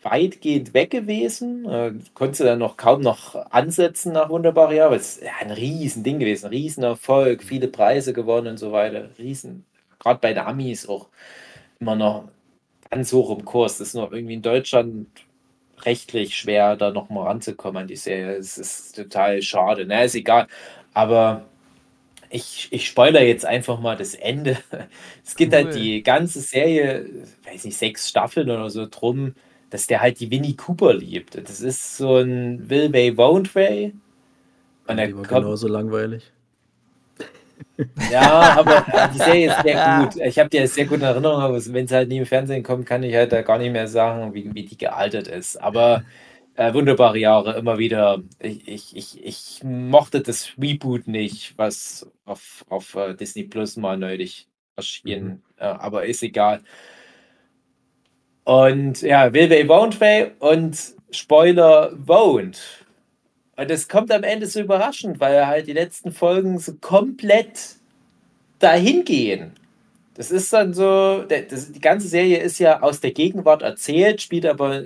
weitgehend 0.03 0.75
weg 0.75 0.91
gewesen. 0.91 1.69
Äh, 1.69 1.93
konnte 2.15 2.45
dann 2.45 2.59
noch 2.59 2.77
kaum 2.77 3.01
noch 3.01 3.35
ansetzen 3.51 4.13
nach 4.13 4.29
Wunderbare 4.31 4.77
Jahre. 4.77 4.97
Es 4.97 5.19
ist 5.19 5.29
ein 5.41 5.51
Riesending 5.51 6.19
gewesen, 6.19 6.47
ein 6.47 6.53
Riesenerfolg, 6.53 7.43
viele 7.43 7.69
Preise 7.69 8.13
gewonnen 8.13 8.49
und 8.49 8.59
so 8.59 8.73
weiter. 8.73 9.11
Riesen, 9.19 9.65
gerade 9.99 10.21
bei 10.21 10.33
den 10.33 10.45
Amis 10.45 10.89
auch 10.89 11.09
immer 11.81 11.97
noch 11.97 12.29
ganz 12.91 13.13
hoch 13.13 13.37
im 13.37 13.45
Kurs. 13.45 13.79
Das 13.79 13.89
ist 13.89 13.95
noch 13.95 14.13
irgendwie 14.13 14.35
in 14.35 14.43
Deutschland 14.43 15.09
rechtlich 15.85 16.37
schwer, 16.37 16.77
da 16.77 16.91
nochmal 16.91 17.27
ranzukommen 17.29 17.83
an 17.83 17.89
die 17.89 17.97
Serie. 17.97 18.37
Es 18.37 18.59
ist 18.59 18.97
total 18.97 19.43
schade. 19.43 19.85
Na, 19.87 20.03
ist 20.03 20.15
egal. 20.15 20.47
Aber 20.95 21.45
ich, 22.31 22.69
ich 22.71 22.87
spoilere 22.87 23.25
jetzt 23.25 23.45
einfach 23.45 23.81
mal 23.81 23.97
das 23.97 24.15
Ende. 24.15 24.59
Es 25.25 25.37
geht 25.37 25.53
halt 25.53 25.67
cool. 25.67 25.73
halt 25.73 25.83
die 25.83 26.03
ganze 26.03 26.41
Serie, 26.41 27.07
weiß 27.45 27.65
nicht, 27.65 27.77
sechs 27.77 28.09
Staffeln 28.09 28.51
oder 28.51 28.71
so 28.71 28.87
drum, 28.91 29.35
dass 29.73 29.87
der 29.87 30.03
halt 30.03 30.21
die 30.21 30.31
Winnie 30.31 30.55
Cooper 30.55 30.93
liebt. 30.93 31.35
Das 31.35 31.63
ist 31.63 31.97
so 31.97 32.19
ein 32.19 32.69
Will 32.69 32.93
Way, 32.93 33.13
Won't 33.13 33.55
Way. 33.55 33.95
Und 34.87 34.99
er 34.99 35.11
kommt 35.11 35.29
genauso 35.29 35.67
langweilig. 35.67 36.31
Ja, 38.11 38.59
aber 38.59 38.85
die 39.15 39.19
Serie 39.19 39.51
ist 39.51 39.63
sehr 39.63 40.01
gut. 40.01 40.17
Ich 40.23 40.39
habe 40.39 40.51
die 40.51 40.67
sehr 40.67 40.85
gut 40.85 40.99
in 40.99 41.05
Erinnerung, 41.05 41.41
aber 41.41 41.65
wenn 41.73 41.87
es 41.87 41.93
halt 41.93 42.11
nie 42.11 42.19
im 42.19 42.27
Fernsehen 42.27 42.63
kommt, 42.63 42.85
kann 42.85 43.03
ich 43.03 43.15
halt 43.15 43.33
da 43.33 43.41
gar 43.41 43.57
nicht 43.57 43.73
mehr 43.73 43.89
sagen, 43.89 44.35
wie, 44.35 44.55
wie 44.55 44.65
die 44.65 44.77
gealtert 44.77 45.27
ist. 45.27 45.57
Aber 45.57 46.05
äh, 46.55 46.75
wunderbare 46.75 47.17
Jahre, 47.17 47.57
immer 47.57 47.79
wieder. 47.79 48.23
Ich, 48.41 48.69
ich, 48.69 48.95
ich, 48.95 49.25
ich 49.25 49.65
mochte 49.65 50.21
das 50.21 50.51
Reboot 50.61 51.09
nicht, 51.09 51.57
was 51.57 52.11
auf, 52.27 52.67
auf 52.69 52.95
uh, 52.95 53.15
Disney 53.15 53.45
Plus 53.45 53.79
mal 53.79 53.97
neulich 53.97 54.49
erschien. 54.77 55.25
Mhm. 55.25 55.43
Äh, 55.57 55.65
aber 55.65 56.05
ist 56.05 56.23
egal. 56.23 56.61
Und 58.45 59.03
ja, 59.03 59.33
Will 59.33 59.49
They 59.49 59.65
Won't 59.65 60.01
Way 60.01 60.33
und 60.39 60.77
Spoiler 61.11 61.93
Won't. 62.07 62.59
Und 63.57 63.71
das 63.71 63.89
kommt 63.89 64.11
am 64.11 64.25
Ende 64.25 64.47
so 64.47 64.61
überraschend, 64.61 65.21
weil 65.21 65.47
halt 65.47 65.67
die 65.67 65.73
letzten 65.73 66.13
Folgen 66.13 66.59
so 66.59 66.75
komplett 66.81 67.77
dahin 68.59 69.05
gehen. 69.05 69.53
Das 70.15 70.31
ist 70.31 70.53
dann 70.53 70.75
so, 70.75 71.25
das, 71.25 71.73
die 71.73 71.81
ganze 71.81 72.09
Serie 72.09 72.39
ist 72.39 72.59
ja 72.59 72.83
aus 72.83 73.01
der 73.01 73.13
Gegenwart 73.13 73.63
erzählt, 73.63 74.21
spielt 74.21 74.47
aber 74.47 74.85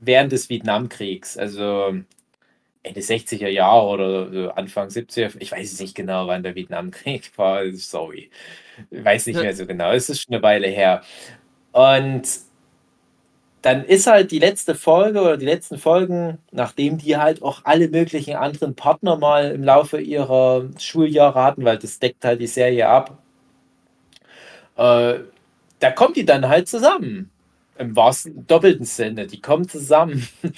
während 0.00 0.32
des 0.32 0.48
Vietnamkriegs, 0.48 1.36
also 1.36 1.94
Ende 2.82 3.00
60er 3.00 3.48
Jahre 3.48 3.86
oder 3.86 4.58
Anfang 4.58 4.88
70er, 4.88 5.32
ich 5.38 5.52
weiß 5.52 5.72
es 5.72 5.80
nicht 5.80 5.94
genau, 5.94 6.26
wann 6.26 6.42
der 6.42 6.54
Vietnamkrieg 6.54 7.30
war, 7.36 7.64
sorry. 7.72 8.30
Ich 8.90 9.04
weiß 9.04 9.26
nicht 9.26 9.40
mehr 9.40 9.54
so 9.54 9.66
genau, 9.66 9.92
es 9.92 10.08
ist 10.08 10.22
schon 10.22 10.34
eine 10.34 10.42
Weile 10.42 10.68
her. 10.68 11.02
Und 11.72 12.22
dann 13.62 13.84
ist 13.84 14.08
halt 14.08 14.32
die 14.32 14.40
letzte 14.40 14.74
Folge 14.74 15.20
oder 15.20 15.36
die 15.36 15.46
letzten 15.46 15.78
Folgen, 15.78 16.38
nachdem 16.50 16.98
die 16.98 17.16
halt 17.16 17.42
auch 17.42 17.60
alle 17.64 17.88
möglichen 17.88 18.34
anderen 18.34 18.74
Partner 18.74 19.16
mal 19.16 19.52
im 19.52 19.62
Laufe 19.62 20.00
ihrer 20.00 20.68
Schuljahre 20.78 21.42
hatten, 21.42 21.64
weil 21.64 21.78
das 21.78 22.00
deckt 22.00 22.24
halt 22.24 22.40
die 22.40 22.48
Serie 22.48 22.88
ab, 22.88 23.18
äh, 24.76 25.20
da 25.78 25.90
kommt 25.90 26.16
die 26.16 26.24
dann 26.24 26.48
halt 26.48 26.68
zusammen. 26.68 27.30
Im 27.78 27.96
wahrsten, 27.96 28.46
doppelten 28.46 28.84
Sinne, 28.84 29.26
die 29.26 29.40
kommen 29.40 29.68
zusammen. 29.68 30.28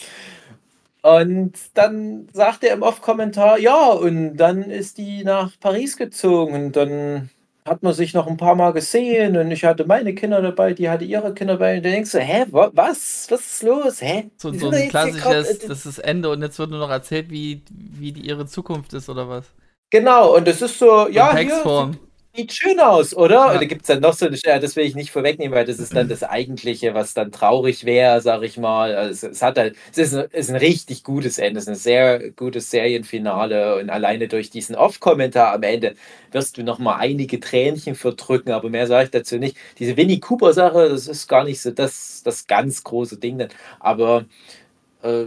Und 1.02 1.52
dann 1.74 2.28
sagt 2.32 2.64
er 2.64 2.72
im 2.72 2.82
Off-Kommentar, 2.82 3.58
ja, 3.58 3.88
und 3.88 4.38
dann 4.38 4.62
ist 4.62 4.96
die 4.96 5.22
nach 5.22 5.52
Paris 5.60 5.98
gezogen 5.98 6.54
und 6.54 6.76
dann 6.76 7.28
hat 7.66 7.82
man 7.82 7.94
sich 7.94 8.12
noch 8.12 8.26
ein 8.26 8.36
paar 8.36 8.54
Mal 8.54 8.72
gesehen 8.72 9.36
und 9.38 9.50
ich 9.50 9.64
hatte 9.64 9.86
meine 9.86 10.14
Kinder 10.14 10.42
dabei, 10.42 10.74
die 10.74 10.90
hatte 10.90 11.04
ihre 11.04 11.32
Kinder 11.32 11.54
dabei. 11.54 11.78
Und 11.78 11.84
dann 11.84 11.92
denkst 11.92 12.12
du, 12.12 12.18
hä, 12.18 12.44
was? 12.50 13.26
Was 13.30 13.40
ist 13.40 13.62
los? 13.62 14.02
Hä? 14.02 14.30
So, 14.36 14.52
so 14.52 14.68
ein 14.68 14.88
klassisches, 14.90 15.60
das 15.60 15.86
ist 15.86 15.86
das 15.86 15.98
Ende 15.98 16.30
und 16.30 16.42
jetzt 16.42 16.58
wird 16.58 16.70
nur 16.70 16.80
noch 16.80 16.90
erzählt, 16.90 17.30
wie, 17.30 17.62
wie 17.70 18.12
die, 18.12 18.20
ihre 18.20 18.46
Zukunft 18.46 18.92
ist 18.92 19.08
oder 19.08 19.28
was? 19.28 19.46
Genau, 19.90 20.36
und 20.36 20.46
das 20.46 20.60
ist 20.60 20.78
so, 20.78 21.08
ja, 21.08 21.32
Textform. 21.32 21.92
hier, 21.92 22.00
sieht 22.34 22.52
schön 22.52 22.80
aus, 22.80 23.14
oder? 23.14 23.34
Ja. 23.34 23.52
Und 23.52 23.60
da 23.60 23.64
gibt 23.64 23.82
es 23.82 23.88
dann 23.88 24.00
noch 24.00 24.14
so 24.14 24.26
eine 24.26 24.36
das 24.36 24.76
will 24.76 24.84
ich 24.84 24.94
nicht 24.94 25.10
vorwegnehmen, 25.10 25.54
weil 25.54 25.64
das 25.64 25.78
ist 25.78 25.94
dann 25.94 26.08
das 26.10 26.22
Eigentliche, 26.22 26.94
was 26.94 27.14
dann 27.14 27.30
traurig 27.32 27.84
wäre, 27.84 28.20
sag 28.20 28.42
ich 28.42 28.56
mal. 28.58 28.94
Also 28.94 29.28
es, 29.28 29.36
es, 29.36 29.42
hat 29.42 29.58
halt, 29.58 29.76
es 29.92 29.98
ist 29.98 30.14
ein, 30.14 30.26
ist 30.32 30.50
ein 30.50 30.56
richtig 30.56 31.04
gutes 31.04 31.38
Ende, 31.38 31.58
es 31.58 31.64
ist 31.64 31.68
ein 31.68 31.74
sehr 31.76 32.30
gutes 32.30 32.70
Serienfinale 32.70 33.76
und 33.78 33.90
alleine 33.90 34.28
durch 34.28 34.50
diesen 34.50 34.74
Off-Kommentar 34.74 35.52
am 35.54 35.62
Ende 35.62 35.94
wirst 36.32 36.58
du 36.58 36.62
noch 36.62 36.78
mal 36.78 36.96
einige 36.96 37.40
Tränchen 37.40 37.94
verdrücken, 37.94 38.52
aber 38.52 38.68
mehr 38.68 38.86
sage 38.86 39.04
ich 39.04 39.10
dazu 39.10 39.38
nicht. 39.38 39.56
Diese 39.78 39.96
Winnie 39.96 40.20
Cooper-Sache, 40.20 40.88
das 40.88 41.06
ist 41.06 41.28
gar 41.28 41.44
nicht 41.44 41.60
so 41.60 41.70
das, 41.70 42.22
das 42.24 42.46
ganz 42.46 42.82
große 42.84 43.18
Ding 43.18 43.38
dann, 43.38 43.48
aber 43.80 44.24
äh, 45.02 45.24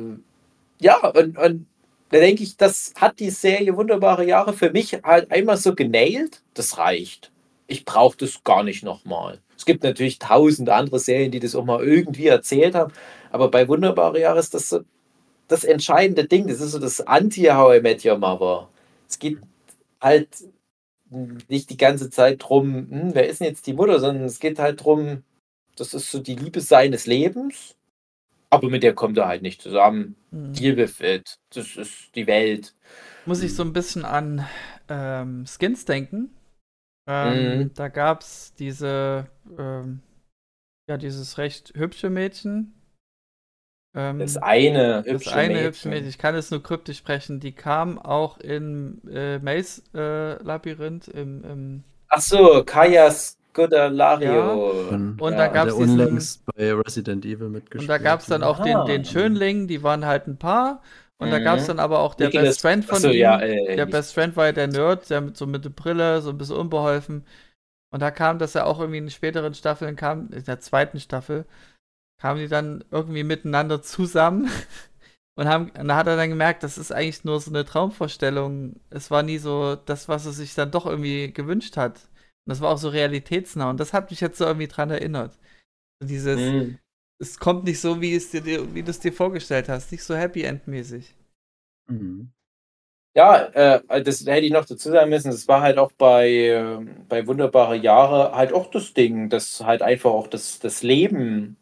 ja, 0.79 0.97
und, 1.07 1.37
und 1.37 1.67
da 2.09 2.19
denke 2.19 2.43
ich, 2.43 2.57
das 2.57 2.93
hat 2.95 3.19
die 3.19 3.29
Serie 3.29 3.75
Wunderbare 3.75 4.25
Jahre 4.25 4.53
für 4.53 4.71
mich 4.71 4.93
halt 5.03 5.31
einmal 5.31 5.57
so 5.57 5.75
genailt. 5.75 6.41
Das 6.53 6.77
reicht. 6.77 7.31
Ich 7.67 7.83
brauche 7.83 8.17
das 8.17 8.43
gar 8.43 8.63
nicht 8.63 8.83
nochmal. 8.83 9.41
Es 9.57 9.65
gibt 9.65 9.83
natürlich 9.83 10.19
tausend 10.19 10.69
andere 10.69 10.99
Serien, 10.99 11.31
die 11.31 11.39
das 11.39 11.55
auch 11.55 11.65
mal 11.65 11.83
irgendwie 11.83 12.27
erzählt 12.27 12.75
haben. 12.75 12.93
Aber 13.31 13.51
bei 13.51 13.67
Wunderbare 13.67 14.21
Jahre 14.21 14.39
ist 14.39 14.53
das 14.53 14.69
so 14.69 14.81
das 15.47 15.63
entscheidende 15.63 16.25
Ding. 16.25 16.47
Das 16.47 16.61
ist 16.61 16.71
so 16.71 16.79
das 16.79 17.01
Anti-How 17.01 17.77
I 17.77 17.81
Met 17.81 18.05
Your 18.05 18.17
Mother. 18.17 18.69
Es 19.09 19.19
geht 19.19 19.39
halt 20.01 20.29
nicht 21.09 21.69
die 21.69 21.77
ganze 21.77 22.09
Zeit 22.09 22.43
drum, 22.43 22.87
hm, 22.89 23.15
wer 23.15 23.27
ist 23.27 23.39
denn 23.39 23.47
jetzt 23.47 23.67
die 23.67 23.73
Mutter, 23.73 23.99
sondern 23.99 24.25
es 24.25 24.39
geht 24.39 24.59
halt 24.59 24.83
drum, 24.83 25.23
das 25.77 25.93
ist 25.93 26.11
so 26.11 26.19
die 26.19 26.35
Liebe 26.35 26.59
seines 26.59 27.05
Lebens 27.05 27.76
aber 28.49 28.69
mit 28.69 28.83
der 28.83 28.93
kommt 28.93 29.17
er 29.17 29.27
halt 29.27 29.41
nicht 29.41 29.61
zusammen. 29.61 30.15
Mhm. 30.31 30.53
Deal 30.53 30.77
with 30.77 30.99
it. 31.01 31.39
Das 31.49 31.75
ist 31.75 32.15
die 32.15 32.27
Welt. 32.27 32.73
Muss 33.25 33.43
ich 33.43 33.55
so 33.55 33.63
ein 33.63 33.73
bisschen 33.73 34.05
an 34.05 34.45
ähm, 34.89 35.45
Skins 35.45 35.85
denken. 35.85 36.31
Ähm, 37.07 37.59
mhm. 37.59 37.73
Da 37.73 37.87
gab 37.89 38.21
es 38.21 38.53
diese, 38.55 39.27
ähm, 39.57 40.01
ja, 40.89 40.97
dieses 40.97 41.37
recht 41.37 41.73
hübsche 41.75 42.09
Mädchen. 42.09 42.73
Ähm, 43.95 44.19
das 44.19 44.37
eine 44.37 45.03
hübsche 45.05 45.13
Das 45.25 45.27
eine 45.33 45.53
Mädchen. 45.53 45.65
hübsche 45.65 45.89
Mädchen. 45.89 46.09
Ich 46.09 46.17
kann 46.17 46.35
es 46.35 46.51
nur 46.51 46.63
kryptisch 46.63 46.97
sprechen. 46.97 47.39
Die 47.39 47.53
kam 47.53 47.99
auch 47.99 48.37
in 48.39 49.01
äh, 49.09 49.39
Maze 49.39 49.81
äh, 49.93 50.41
Labyrinth 50.43 51.07
im, 51.07 51.43
im 51.43 51.83
Ach 52.09 52.21
so, 52.21 52.63
Kajas 52.65 53.36
Godalario. 53.57 54.31
Ja. 54.31 54.51
Und, 54.95 55.19
und 55.19 55.31
ja. 55.33 55.37
da 55.37 55.47
gab 55.47 55.67
es 55.67 55.73
unlängst 55.73 56.45
bei 56.45 56.73
Resident 56.73 57.25
Evil 57.25 57.49
mitgespielt. 57.49 57.81
Und 57.81 57.87
da 57.87 57.97
gab 57.97 58.19
es 58.21 58.27
dann 58.27 58.43
auch 58.43 58.63
den, 58.63 58.85
den 58.85 59.03
Schönling, 59.03 59.67
die 59.67 59.83
waren 59.83 60.05
halt 60.05 60.27
ein 60.27 60.37
Paar. 60.37 60.81
Und 61.17 61.29
mhm. 61.29 61.31
da 61.31 61.39
gab 61.39 61.57
es 61.57 61.65
dann 61.65 61.79
aber 61.79 61.99
auch 61.99 62.13
der 62.13 62.27
Nicholas, 62.27 62.49
Best 62.49 62.61
Friend 62.61 62.85
von 62.85 62.99
so, 62.99 63.09
ihm. 63.09 63.17
Ja, 63.17 63.41
äh, 63.41 63.75
der 63.75 63.87
Best 63.87 64.13
Friend 64.13 64.35
war 64.37 64.45
ja 64.45 64.51
der 64.51 64.67
Nerd, 64.67 65.09
der 65.09 65.21
mit 65.21 65.35
so 65.35 65.47
mit 65.47 65.65
der 65.65 65.71
Brille, 65.71 66.21
so 66.21 66.29
ein 66.29 66.37
bisschen 66.37 66.57
unbeholfen. 66.57 67.25
Und 67.91 68.01
da 68.01 68.11
kam 68.11 68.37
das 68.37 68.53
ja 68.53 68.65
auch 68.65 68.79
irgendwie 68.79 68.99
in 68.99 69.05
den 69.05 69.11
späteren 69.11 69.55
Staffeln, 69.55 69.95
kam, 69.95 70.29
in 70.31 70.43
der 70.43 70.59
zweiten 70.59 70.99
Staffel, 70.99 71.45
kamen 72.21 72.39
die 72.39 72.47
dann 72.47 72.83
irgendwie 72.91 73.23
miteinander 73.23 73.81
zusammen. 73.81 74.49
Und, 75.39 75.47
haben, 75.47 75.69
und 75.79 75.87
da 75.87 75.95
hat 75.95 76.07
er 76.07 76.17
dann 76.17 76.29
gemerkt, 76.29 76.63
das 76.63 76.79
ist 76.79 76.91
eigentlich 76.91 77.23
nur 77.23 77.39
so 77.39 77.51
eine 77.51 77.63
Traumvorstellung. 77.63 78.77
Es 78.89 79.11
war 79.11 79.21
nie 79.21 79.37
so 79.37 79.75
das, 79.75 80.09
was 80.09 80.25
er 80.25 80.31
sich 80.31 80.55
dann 80.55 80.71
doch 80.71 80.87
irgendwie 80.87 81.31
gewünscht 81.31 81.77
hat. 81.77 82.09
Und 82.47 82.51
das 82.51 82.61
war 82.61 82.71
auch 82.71 82.77
so 82.77 82.87
realitätsnah. 82.87 83.69
Und 83.69 83.79
das 83.81 83.91
hat 83.91 84.09
mich 84.09 84.21
jetzt 84.21 84.37
so 84.37 84.45
irgendwie 84.45 84.69
dran 84.69 84.89
erinnert. 84.89 85.37
Dieses, 86.01 86.39
mhm. 86.39 86.79
es 87.19 87.39
kommt 87.39 87.65
nicht 87.65 87.81
so, 87.81 87.99
wie, 87.99 88.15
es 88.15 88.31
dir, 88.31 88.73
wie 88.73 88.83
du 88.83 88.89
es 88.89 89.01
dir 89.01 89.11
vorgestellt 89.11 89.67
hast. 89.67 89.91
Nicht 89.91 90.03
so 90.03 90.15
Happy 90.15 90.43
End-mäßig. 90.43 91.13
Mhm. 91.89 92.29
Ja, 93.17 93.47
äh, 93.47 94.01
das 94.01 94.25
hätte 94.25 94.45
ich 94.45 94.53
noch 94.53 94.63
dazu 94.63 94.91
sagen 94.91 95.09
müssen. 95.09 95.31
Das 95.31 95.45
war 95.49 95.61
halt 95.61 95.77
auch 95.77 95.91
bei, 95.91 96.29
äh, 96.29 96.77
bei 97.09 97.27
Wunderbare 97.27 97.75
Jahre 97.75 98.33
halt 98.33 98.53
auch 98.53 98.71
das 98.71 98.93
Ding, 98.93 99.27
dass 99.27 99.61
halt 99.65 99.81
einfach 99.81 100.11
auch 100.11 100.27
das, 100.27 100.59
das 100.59 100.83
Leben 100.83 101.57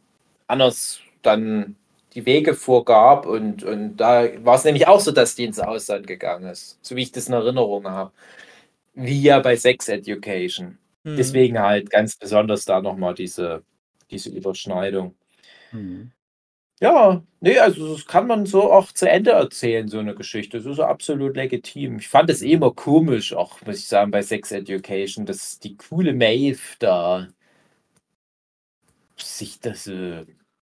anders 0.45 0.99
dann 1.24 1.78
die 2.14 2.28
Wege 2.28 2.53
vorgab. 2.53 3.26
Und, 3.26 3.64
und 3.64 3.98
da 3.98 4.28
war 4.45 4.56
es 4.56 4.66
nämlich 4.66 4.88
auch 4.88 4.99
so, 4.99 5.12
dass 5.12 5.34
die 5.34 5.45
ins 5.45 5.60
Ausland 5.60 6.06
gegangen 6.06 6.48
ist, 6.48 6.78
so 6.84 6.95
wie 6.95 7.02
ich 7.02 7.12
das 7.12 7.28
in 7.28 7.34
Erinnerung 7.34 7.90
habe. 7.90 8.12
Wie 8.96 9.22
ja 9.22 9.40
bei 9.40 9.56
Sex 9.56 9.90
Education. 9.90 10.78
Mhm. 11.04 11.18
Deswegen 11.18 11.60
halt 11.60 11.90
ganz 11.90 12.16
besonders 12.16 12.66
da 12.66 12.82
nochmal 12.82 13.14
diese, 13.14 13.64
diese 14.10 14.30
Überschneidung. 14.30 15.16
Mhm. 15.72 16.12
Ja, 16.82 17.24
nee, 17.40 17.58
also 17.58 17.94
das 17.94 18.06
kann 18.06 18.28
man 18.28 18.46
so 18.46 18.72
auch 18.72 18.92
zu 18.92 19.10
Ende 19.10 19.32
erzählen, 19.32 19.88
so 19.88 20.00
eine 20.00 20.14
Geschichte. 20.14 20.58
Das 20.58 20.66
ist 20.66 20.80
absolut 20.80 21.36
legitim. 21.36 22.00
Ich 22.00 22.10
fand 22.10 22.30
es 22.30 22.42
eh 22.42 22.52
immer 22.52 22.74
komisch, 22.74 23.34
auch 23.34 23.62
muss 23.66 23.80
ich 23.80 23.88
sagen, 23.88 24.12
bei 24.12 24.22
Sex 24.22 24.52
Education, 24.52 25.26
dass 25.26 25.60
die 25.60 25.78
coole 25.78 26.14
Maeve 26.14 26.60
da 26.80 27.28
sich 29.18 29.60
das 29.62 29.88
äh, 29.88 30.26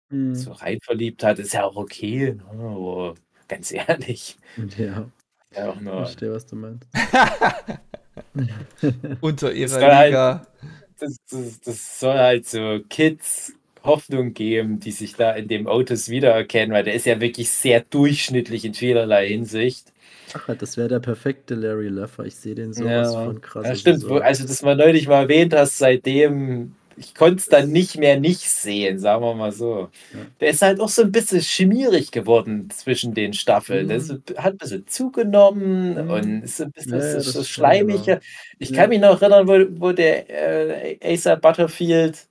mhm. 0.08 0.34
so 0.34 0.52
rein 0.52 0.78
verliebt 0.80 1.22
hat, 1.22 1.38
ist 1.38 1.52
ja 1.52 1.64
auch 1.64 1.76
okay, 1.76 2.34
ne? 2.34 2.44
aber 2.48 3.14
ganz 3.46 3.72
ehrlich. 3.72 4.38
Ja. 4.78 5.10
ja 5.54 5.70
auch 5.70 5.80
nur. 5.80 5.94
Ich 5.94 6.08
verstehe, 6.08 6.32
was 6.32 6.46
du 6.46 6.56
meinst. 6.56 6.88
Unter 9.20 9.52
ihrer 9.52 9.80
das 9.80 10.06
Liga. 10.06 10.46
Halt, 10.60 10.70
das, 11.00 11.16
das, 11.30 11.60
das, 11.60 12.00
soll 12.00 12.16
halt 12.16 12.46
so 12.48 12.80
Kids 12.88 13.52
Hoffnung 13.84 14.34
geben, 14.34 14.80
die 14.80 14.90
sich 14.90 15.14
da 15.14 15.32
in 15.32 15.48
dem 15.48 15.66
Otis 15.66 16.08
wiedererkennen, 16.08 16.72
weil 16.72 16.84
der 16.84 16.94
ist 16.94 17.06
ja 17.06 17.20
wirklich 17.20 17.50
sehr 17.50 17.80
durchschnittlich 17.80 18.64
in 18.64 18.74
vielerlei 18.74 19.28
Hinsicht. 19.28 19.92
Ach, 20.34 20.54
das 20.56 20.76
wäre 20.76 20.88
der 20.88 21.00
perfekte 21.00 21.54
Larry 21.54 21.88
Leffer. 21.88 22.24
Ich 22.24 22.36
sehe 22.36 22.54
den 22.54 22.74
sowas 22.74 23.12
ja. 23.14 23.24
von 23.24 23.40
krass. 23.40 23.66
Ja, 23.66 23.74
stimmt. 23.74 24.04
Also, 24.10 24.46
das 24.46 24.62
mal 24.62 24.76
neulich 24.76 25.08
mal 25.08 25.22
erwähnt 25.22 25.54
hast, 25.54 25.78
seitdem 25.78 26.74
ich 26.98 27.14
konnte 27.14 27.36
es 27.36 27.46
dann 27.46 27.70
nicht 27.70 27.96
mehr 27.96 28.18
nicht 28.18 28.40
sehen, 28.40 28.98
sagen 28.98 29.22
wir 29.22 29.34
mal 29.34 29.52
so. 29.52 29.88
Ja. 30.12 30.20
Der 30.40 30.50
ist 30.50 30.62
halt 30.62 30.80
auch 30.80 30.88
so 30.88 31.02
ein 31.02 31.12
bisschen 31.12 31.42
schmierig 31.42 32.10
geworden 32.10 32.68
zwischen 32.70 33.14
den 33.14 33.32
Staffeln. 33.32 33.84
Mhm. 33.84 33.88
Der 33.88 33.96
ist, 33.98 34.10
hat 34.36 34.54
ein 34.54 34.58
bisschen 34.58 34.86
zugenommen 34.86 36.04
mhm. 36.04 36.10
und 36.10 36.42
ist 36.42 36.60
ein 36.60 36.72
bisschen 36.72 36.98
ja, 36.98 37.20
so, 37.20 37.30
so 37.30 37.44
schleimiger. 37.44 38.16
Genau. 38.16 38.20
Ich 38.58 38.72
kann 38.72 38.88
mich 38.88 39.00
noch 39.00 39.20
erinnern, 39.20 39.46
wo, 39.48 39.80
wo 39.80 39.92
der 39.92 40.28
äh, 40.28 40.98
Asa 41.14 41.36
Butterfield 41.36 42.26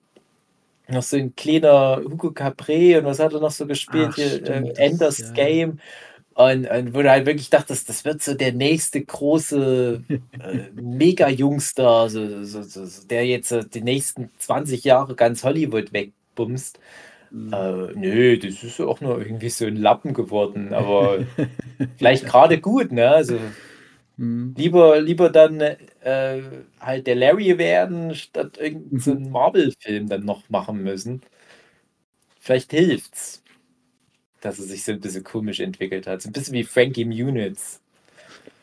noch 0.90 1.04
so 1.04 1.18
ein 1.18 1.36
kleiner 1.36 2.02
Hugo 2.04 2.32
Capre 2.32 3.00
und 3.00 3.06
was 3.06 3.20
hat 3.20 3.34
er 3.34 3.40
noch 3.40 3.52
so 3.52 3.66
gespielt 3.66 4.10
Ach, 4.12 4.16
hier? 4.16 4.44
Äh, 4.44 4.74
Enders 4.78 5.20
ja. 5.20 5.32
Game. 5.32 5.80
Und, 6.38 6.70
und 6.70 6.94
wo 6.94 7.02
du 7.02 7.10
halt 7.10 7.26
wirklich 7.26 7.50
dachtest, 7.50 7.90
das 7.90 8.06
wird 8.06 8.22
so 8.22 8.36
der 8.36 8.54
nächste 8.54 9.04
große 9.04 10.04
äh, 10.08 10.20
Mega-Jungster, 10.80 12.10
so, 12.10 12.44
so, 12.44 12.62
so, 12.62 13.08
der 13.08 13.26
jetzt 13.26 13.52
äh, 13.52 13.66
die 13.66 13.82
nächsten 13.82 14.30
20 14.38 14.84
Jahre 14.84 15.16
ganz 15.16 15.44
Hollywood 15.44 15.94
wegbumst. 15.94 16.80
Mhm. 17.32 17.54
Äh, 17.54 17.94
nö, 17.96 18.38
das 18.38 18.64
ist 18.64 18.80
auch 18.80 19.02
nur 19.02 19.18
irgendwie 19.20 19.50
so 19.50 19.66
ein 19.66 19.78
Lappen 19.78 20.14
geworden, 20.14 20.76
aber 20.76 21.26
vielleicht 21.98 22.28
gerade 22.28 22.60
gut, 22.62 22.92
ne? 22.92 23.10
Also 23.10 23.40
mhm. 24.18 24.54
lieber, 24.56 25.02
lieber 25.02 25.32
dann 25.32 25.60
äh, 25.60 26.42
halt 26.80 27.08
der 27.08 27.16
Larry 27.16 27.58
werden, 27.58 28.14
statt 28.14 28.60
irgendeinen 28.60 29.24
mhm. 29.24 29.32
Marvel-Film 29.32 30.08
dann 30.08 30.26
noch 30.26 30.48
machen 30.52 30.84
müssen. 30.84 31.24
Vielleicht 32.40 32.72
hilft's 32.74 33.42
dass 34.42 34.60
es 34.60 34.70
sich 34.70 34.84
so 34.84 34.92
ein 34.92 35.00
bisschen 35.00 35.24
komisch 35.24 35.60
entwickelt 35.60 36.08
hat. 36.08 36.22
So 36.22 36.30
ein 36.30 36.34
bisschen 36.34 36.54
wie 36.54 36.64
Frankie 36.64 37.06
Muniz. 37.06 37.82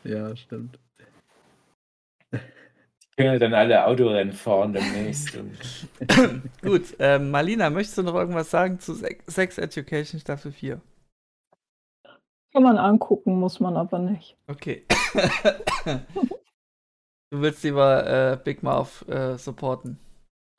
Ja, 0.03 0.35
stimmt. 0.35 0.79
Die 2.31 3.23
können 3.23 3.39
dann 3.39 3.53
alle 3.53 3.85
Autorennen 3.85 4.33
fahren 4.33 4.73
demnächst. 4.73 5.37
Gut, 6.61 6.95
äh, 6.99 7.17
Marlina, 7.17 7.69
möchtest 7.69 7.97
du 7.97 8.03
noch 8.03 8.15
irgendwas 8.15 8.51
sagen 8.51 8.79
zu 8.79 8.93
Sex 8.93 9.57
Education 9.57 10.19
Staffel 10.19 10.51
4? 10.51 10.81
Kann 12.51 12.63
man 12.63 12.77
angucken, 12.77 13.39
muss 13.39 13.59
man 13.59 13.77
aber 13.77 13.99
nicht. 13.99 14.37
Okay. 14.47 14.85
du 17.29 17.41
willst 17.41 17.63
lieber 17.63 18.33
äh, 18.33 18.37
Big 18.43 18.63
Mouth 18.63 19.07
äh, 19.07 19.37
supporten. 19.37 19.97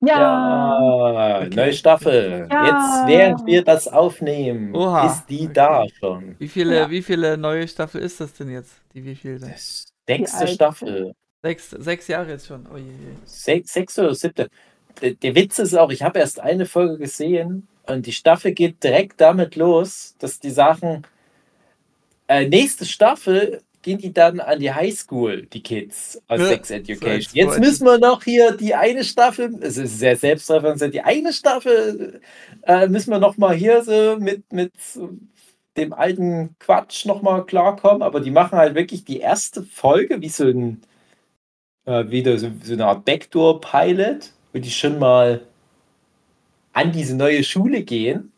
Ja, 0.00 0.18
Ja, 0.18 1.38
Okay. 1.40 1.54
neue 1.56 1.72
Staffel. 1.72 2.48
Jetzt, 2.50 3.06
während 3.06 3.46
wir 3.46 3.64
das 3.64 3.88
aufnehmen, 3.88 4.74
Oha. 4.74 5.06
ist 5.06 5.26
die 5.26 5.50
da 5.52 5.84
schon. 5.98 6.36
Wie 6.38 6.48
viele, 6.48 6.76
Ja. 6.76 6.90
wie 6.90 7.02
viele 7.02 7.36
neue 7.36 7.66
Staffel 7.66 8.02
ist 8.02 8.20
das 8.20 8.34
denn 8.34 8.50
jetzt? 8.50 8.72
Die 8.94 9.04
wievielte? 9.04 9.46
Das 9.46 9.86
sechste 10.06 10.46
Staffel. 10.48 11.12
Sechs, 11.42 11.70
sechs 11.70 12.08
Jahre 12.08 12.30
jetzt 12.30 12.46
schon. 12.46 12.66
Oh 12.72 12.76
je, 12.76 12.90
Sech, 13.24 13.66
sechste 13.66 14.02
oder 14.02 14.14
siebte. 14.14 14.48
Der, 15.00 15.12
der 15.12 15.34
Witz 15.34 15.58
ist 15.58 15.74
auch, 15.74 15.90
ich 15.90 16.02
habe 16.02 16.18
erst 16.18 16.40
eine 16.40 16.66
Folge 16.66 16.98
gesehen 16.98 17.66
und 17.86 18.06
die 18.06 18.12
Staffel 18.12 18.52
geht 18.52 18.82
direkt 18.82 19.20
damit 19.20 19.56
los, 19.56 20.14
dass 20.18 20.40
die 20.40 20.50
sagen, 20.50 21.02
äh, 22.28 22.48
nächste 22.48 22.84
Staffel 22.84 23.62
gehen 23.86 23.98
die 23.98 24.12
dann 24.12 24.40
an 24.40 24.58
die 24.58 24.72
Highschool, 24.72 25.46
die 25.46 25.62
Kids 25.62 26.20
aus 26.26 26.40
ja, 26.40 26.46
Sex 26.46 26.70
Education. 26.70 27.30
Jetzt 27.34 27.60
müssen 27.60 27.86
wir 27.86 27.98
noch 27.98 28.24
hier 28.24 28.50
die 28.50 28.74
eine 28.74 29.04
Staffel, 29.04 29.56
es 29.60 29.76
ist 29.76 30.00
sehr 30.00 30.16
selbstreferenziell, 30.16 30.90
die 30.90 31.02
eine 31.02 31.32
Staffel 31.32 32.20
äh, 32.62 32.88
müssen 32.88 33.12
wir 33.12 33.20
noch 33.20 33.36
mal 33.36 33.54
hier 33.54 33.84
so 33.84 34.16
mit, 34.18 34.52
mit 34.52 34.72
dem 35.76 35.92
alten 35.92 36.56
Quatsch 36.58 37.06
noch 37.06 37.22
mal 37.22 37.46
klarkommen, 37.46 38.02
aber 38.02 38.18
die 38.18 38.32
machen 38.32 38.58
halt 38.58 38.74
wirklich 38.74 39.04
die 39.04 39.20
erste 39.20 39.62
Folge 39.62 40.20
wie 40.20 40.30
so 40.30 40.46
ein 40.46 40.82
äh, 41.84 42.10
wieder 42.10 42.36
so, 42.38 42.50
so 42.64 42.72
eine 42.72 42.86
Art 42.86 43.04
Backdoor-Pilot, 43.04 44.32
wo 44.52 44.58
die 44.58 44.70
schon 44.70 44.98
mal 44.98 45.42
an 46.72 46.90
diese 46.90 47.14
neue 47.14 47.44
Schule 47.44 47.84
gehen, 47.84 48.32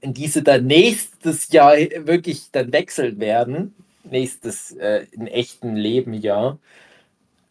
in 0.00 0.14
diese 0.14 0.42
dann 0.42 0.66
nächstes 0.66 1.52
Jahr 1.52 1.76
wirklich 1.76 2.50
dann 2.52 2.72
wechseln 2.72 3.20
werden 3.20 3.74
nächstes 4.10 4.72
äh, 4.72 5.06
in 5.12 5.26
echten 5.26 5.76
Leben 5.76 6.14
ja. 6.14 6.58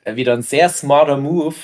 Äh, 0.03 0.15
wieder 0.15 0.33
ein 0.33 0.41
sehr 0.43 0.69
smarter 0.69 1.17
Move 1.17 1.55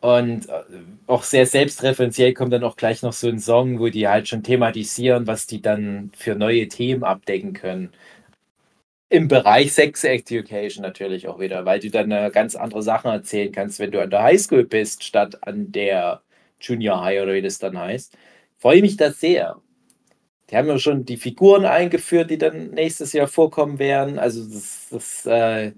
und 0.00 0.48
äh, 0.48 0.62
auch 1.06 1.22
sehr 1.24 1.46
selbstreferenziell 1.46 2.34
kommt 2.34 2.52
dann 2.52 2.64
auch 2.64 2.76
gleich 2.76 3.02
noch 3.02 3.12
so 3.12 3.28
ein 3.28 3.40
Song, 3.40 3.80
wo 3.80 3.88
die 3.88 4.08
halt 4.08 4.28
schon 4.28 4.42
thematisieren, 4.42 5.26
was 5.26 5.46
die 5.46 5.60
dann 5.62 6.12
für 6.16 6.34
neue 6.36 6.68
Themen 6.68 7.04
abdecken 7.04 7.52
können. 7.52 7.92
Im 9.10 9.26
Bereich 9.28 9.72
Sex 9.72 10.04
Education 10.04 10.82
natürlich 10.82 11.28
auch 11.28 11.38
wieder, 11.40 11.64
weil 11.64 11.80
du 11.80 11.90
dann 11.90 12.10
äh, 12.10 12.30
ganz 12.32 12.54
andere 12.56 12.82
Sachen 12.82 13.10
erzählen 13.10 13.52
kannst, 13.52 13.78
wenn 13.78 13.90
du 13.90 14.02
an 14.02 14.10
der 14.10 14.22
Highschool 14.22 14.64
bist, 14.64 15.02
statt 15.02 15.38
an 15.42 15.72
der 15.72 16.22
Junior 16.60 17.02
High 17.02 17.22
oder 17.22 17.34
wie 17.34 17.42
das 17.42 17.58
dann 17.58 17.78
heißt. 17.78 18.16
Freue 18.58 18.82
mich 18.82 18.96
da 18.96 19.10
sehr. 19.12 19.60
Die 20.50 20.56
haben 20.56 20.68
ja 20.68 20.78
schon 20.78 21.04
die 21.04 21.18
Figuren 21.18 21.64
eingeführt, 21.66 22.30
die 22.30 22.38
dann 22.38 22.70
nächstes 22.70 23.12
Jahr 23.12 23.28
vorkommen 23.28 23.78
werden. 23.78 24.18
Also 24.18 24.44
das, 24.44 24.88
das, 24.90 25.26
äh, 25.26 25.72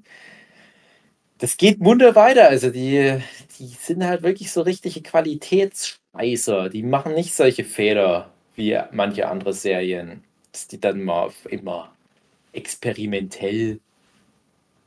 das 1.38 1.56
geht 1.56 1.80
munter 1.80 2.14
weiter. 2.14 2.48
Also 2.48 2.70
die, 2.70 3.18
die 3.58 3.66
sind 3.66 4.04
halt 4.04 4.22
wirklich 4.22 4.52
so 4.52 4.62
richtige 4.62 5.02
Qualitätsscheißer. 5.02 6.68
Die 6.68 6.82
machen 6.82 7.14
nicht 7.14 7.34
solche 7.34 7.64
Fehler 7.64 8.32
wie 8.54 8.78
manche 8.92 9.28
andere 9.28 9.52
Serien, 9.52 10.22
dass 10.52 10.68
die 10.68 10.80
dann 10.80 11.02
mal 11.02 11.30
immer 11.48 11.92
experimentell 12.52 13.80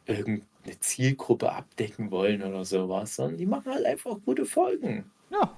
irgendeine 0.06 0.80
Zielgruppe 0.80 1.52
abdecken 1.52 2.12
wollen 2.12 2.44
oder 2.44 2.66
sowas, 2.66 3.16
sondern 3.16 3.38
die 3.38 3.46
machen 3.46 3.72
halt 3.74 3.86
einfach 3.86 4.18
gute 4.26 4.46
Folgen. 4.46 5.12
Ja. 5.32 5.58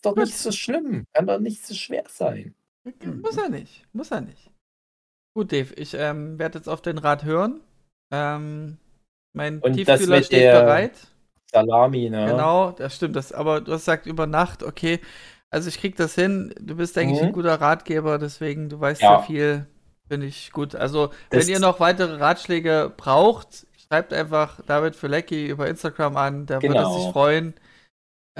Ist 0.00 0.06
doch 0.06 0.16
nicht 0.16 0.38
so 0.38 0.50
schlimm. 0.50 1.04
Kann 1.12 1.26
doch 1.26 1.38
nicht 1.38 1.66
so 1.66 1.74
schwer 1.74 2.04
sein. 2.08 2.54
Muss 3.22 3.36
er 3.36 3.50
nicht. 3.50 3.84
Muss 3.92 4.10
er 4.10 4.22
nicht. 4.22 4.50
Gut, 5.36 5.52
Dave, 5.52 5.74
ich 5.74 5.92
ähm, 5.92 6.38
werde 6.38 6.56
jetzt 6.58 6.68
auf 6.68 6.80
den 6.80 6.96
Rat 6.96 7.24
hören. 7.24 7.60
Ähm, 8.10 8.78
mein 9.34 9.60
Und 9.60 9.76
das 9.78 9.98
Tiefkühler 10.00 10.22
steht 10.22 10.40
der- 10.40 10.62
bereit. 10.62 10.92
Salami, 11.52 12.08
ne? 12.08 12.26
Genau, 12.30 12.70
das 12.70 12.96
stimmt. 12.96 13.14
Das, 13.16 13.32
aber 13.32 13.60
du 13.60 13.72
hast 13.72 13.82
gesagt 13.82 14.06
über 14.06 14.26
Nacht, 14.26 14.62
okay. 14.62 15.00
Also 15.50 15.68
ich 15.68 15.78
krieg 15.78 15.96
das 15.96 16.14
hin. 16.14 16.54
Du 16.60 16.76
bist 16.76 16.96
eigentlich 16.96 17.20
Mhm. 17.20 17.26
ein 17.28 17.32
guter 17.32 17.60
Ratgeber, 17.60 18.18
deswegen 18.18 18.68
du 18.70 18.80
weißt 18.80 19.02
Ja. 19.02 19.18
sehr 19.18 19.26
viel. 19.26 19.66
Finde 20.08 20.26
ich 20.26 20.50
gut. 20.52 20.74
Also 20.74 21.08
Das- 21.28 21.46
wenn 21.46 21.52
ihr 21.52 21.60
noch 21.60 21.78
weitere 21.78 22.14
Ratschläge 22.16 22.90
braucht, 22.96 23.66
schreibt 23.76 24.14
einfach 24.14 24.60
David 24.64 24.96
Filecki 24.96 25.46
über 25.48 25.68
Instagram 25.68 26.16
an. 26.16 26.46
Der 26.46 26.62
würde 26.62 26.74
Genau. 26.74 26.98
sich 26.98 27.12
freuen. 27.12 27.52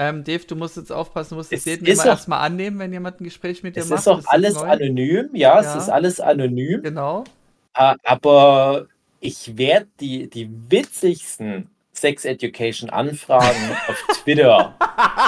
Ähm, 0.02 0.24
Dave, 0.24 0.44
du 0.46 0.56
musst 0.56 0.78
jetzt 0.78 0.90
aufpassen, 0.90 1.30
du 1.30 1.34
musst 1.36 1.52
das 1.52 1.58
Es 1.60 1.64
jeden 1.66 1.84
immer 1.84 2.06
erstmal 2.06 2.40
annehmen, 2.40 2.78
wenn 2.78 2.90
jemand 2.90 3.20
ein 3.20 3.24
Gespräch 3.24 3.62
mit 3.62 3.76
dir 3.76 3.80
Es 3.80 3.90
macht. 3.90 3.98
ist 4.00 4.08
auch 4.08 4.22
alles 4.28 4.56
anonym, 4.56 5.28
ja, 5.34 5.60
Ja. 5.60 5.76
es 5.76 5.82
ist 5.82 5.88
alles 5.90 6.20
anonym. 6.20 6.82
Genau. 6.82 7.24
Äh, 7.74 7.94
aber 8.04 8.86
ich 9.20 9.58
werde 9.58 9.88
die, 10.00 10.30
die 10.30 10.50
witzigsten 10.70 11.68
Sex 11.92 12.24
Education 12.24 12.88
Anfragen 12.88 13.44
auf 13.88 14.02
Twitter, 14.22 14.74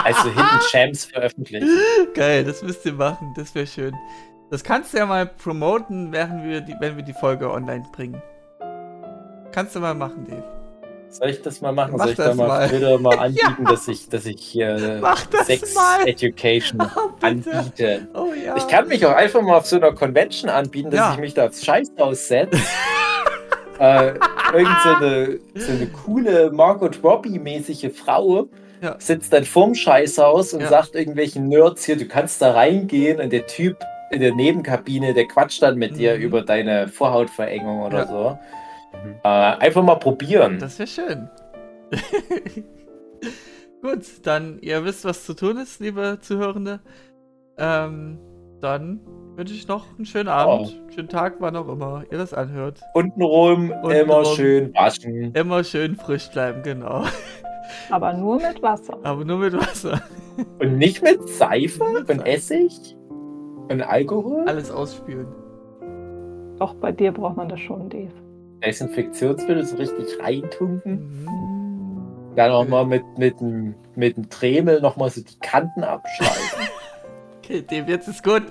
also 0.04 0.30
Hidden 0.30 0.60
Champs, 0.70 1.04
veröffentlichen. 1.04 1.68
Geil, 2.14 2.42
das 2.44 2.62
müsst 2.62 2.86
ihr 2.86 2.94
machen. 2.94 3.34
Das 3.36 3.54
wäre 3.54 3.66
schön. 3.66 3.94
Das 4.50 4.64
kannst 4.64 4.94
du 4.94 4.98
ja 4.98 5.04
mal 5.06 5.26
promoten, 5.26 6.12
während 6.12 6.44
wir 6.44 6.62
die, 6.62 6.74
wenn 6.80 6.96
wir 6.96 7.04
die 7.04 7.12
Folge 7.12 7.50
online 7.50 7.84
bringen. 7.92 8.22
Kannst 9.52 9.76
du 9.76 9.80
mal 9.80 9.92
machen, 9.94 10.24
Dave. 10.26 10.44
Soll 11.12 11.28
ich 11.28 11.42
das 11.42 11.60
mal 11.60 11.72
machen? 11.72 11.92
Mach 11.96 12.04
Soll 12.04 12.12
ich 12.12 12.16
da 12.16 12.34
mal 12.34 12.48
mal. 12.48 12.68
Twitter 12.70 12.98
mal 12.98 13.18
anbieten, 13.18 13.64
dass 13.66 13.86
ich, 13.86 14.08
dass 14.08 14.24
ich 14.24 14.58
äh, 14.58 14.98
das 15.30 15.46
Sex 15.46 15.74
mal. 15.74 16.08
Education 16.08 16.80
Oh, 16.96 17.10
anbiete? 17.20 18.08
Oh 18.14 18.32
ja. 18.32 18.56
Ich 18.56 18.66
kann 18.66 18.88
mich 18.88 19.04
auch 19.04 19.12
einfach 19.14 19.42
mal 19.42 19.58
auf 19.58 19.66
so 19.66 19.76
einer 19.76 19.92
Convention 19.92 20.48
anbieten, 20.50 20.90
dass 20.90 20.98
Ja. 21.00 21.12
ich 21.12 21.18
mich 21.20 21.34
da 21.34 21.46
aufs 21.46 21.62
Scheißhaus 21.64 22.28
setze. 22.28 22.58
äh, 23.78 24.14
irgend 24.54 24.76
so 24.82 24.88
eine, 24.94 25.38
so 25.54 25.72
eine 25.72 25.86
coole 25.88 26.50
Margot 26.50 26.98
Robbie-mäßige 27.04 27.90
Frau 27.94 28.48
Ja. 28.80 28.96
sitzt 28.98 29.34
dann 29.34 29.44
vorm 29.44 29.74
Scheißhaus 29.74 30.54
und 30.54 30.62
Ja. 30.62 30.68
sagt 30.68 30.94
irgendwelchen 30.94 31.46
Nerds 31.48 31.84
hier, 31.84 31.96
du 31.96 32.06
kannst 32.06 32.40
da 32.40 32.52
reingehen 32.52 33.20
und 33.20 33.32
der 33.34 33.46
Typ 33.46 33.76
in 34.10 34.20
der 34.20 34.34
Nebenkabine, 34.34 35.12
der 35.14 35.26
quatscht 35.26 35.62
dann 35.62 35.76
mit 35.76 35.98
dir 35.98 36.16
Mhm. 36.16 36.22
über 36.22 36.40
deine 36.42 36.88
Vorhautverengung 36.88 37.82
oder 37.82 38.06
Ja. 38.06 38.38
So. 38.92 39.08
Äh, 39.24 39.28
einfach 39.28 39.82
mal 39.82 39.96
probieren. 39.96 40.58
Das 40.58 40.78
wäre 40.78 40.86
schön. 40.86 41.28
Gut, 43.82 44.04
dann 44.22 44.58
ihr 44.60 44.84
wisst, 44.84 45.04
was 45.04 45.24
zu 45.24 45.34
tun 45.34 45.56
ist, 45.56 45.80
liebe 45.80 46.18
Zuhörende. 46.20 46.80
Ähm, 47.58 48.18
dann 48.60 49.00
wünsche 49.36 49.54
ich 49.54 49.66
noch 49.66 49.86
einen 49.96 50.06
schönen 50.06 50.28
Abend, 50.28 50.80
schönen 50.94 51.08
Tag, 51.08 51.36
wann 51.40 51.56
auch 51.56 51.68
immer 51.68 52.04
ihr 52.10 52.18
das 52.18 52.32
anhört. 52.32 52.80
Untenrum 52.94 53.72
immer 53.72 53.82
Untenrum. 53.82 54.24
schön 54.36 54.74
waschen. 54.74 55.34
Immer 55.34 55.64
schön 55.64 55.96
frisch 55.96 56.28
bleiben, 56.30 56.62
genau. 56.62 57.04
Aber 57.90 58.12
nur 58.12 58.36
mit 58.36 58.62
Wasser. 58.62 58.98
Aber 59.02 59.24
nur 59.24 59.38
mit 59.38 59.54
Wasser. 59.54 60.00
Und 60.60 60.78
nicht 60.78 61.02
mit 61.02 61.28
Seife 61.28 61.84
Mit 61.92 62.08
und 62.08 62.18
Seife. 62.18 62.28
Essig 62.28 62.96
und 63.68 63.82
Alkohol. 63.82 64.44
Alles 64.46 64.70
ausspülen. 64.70 65.26
Doch 66.58 66.74
bei 66.74 66.92
dir 66.92 67.12
braucht 67.12 67.36
man 67.36 67.48
das 67.48 67.60
schon, 67.60 67.88
Dave. 67.88 68.12
Desinfektionsmittel 68.64 69.64
so 69.64 69.76
richtig 69.76 70.06
reintunken. 70.20 71.24
Mhm. 71.24 72.34
Dann 72.36 72.50
auch 72.50 72.66
mal 72.66 72.86
mit, 72.86 73.02
mit, 73.18 73.40
dem, 73.40 73.74
mit 73.94 74.16
dem 74.16 74.28
Dremel 74.28 74.80
nochmal 74.80 75.10
so 75.10 75.20
die 75.20 75.38
Kanten 75.40 75.84
abschneiden. 75.84 76.32
Okay, 77.44 77.60
dem 77.60 77.88
jetzt 77.88 78.06
ist 78.06 78.22
gut. 78.22 78.44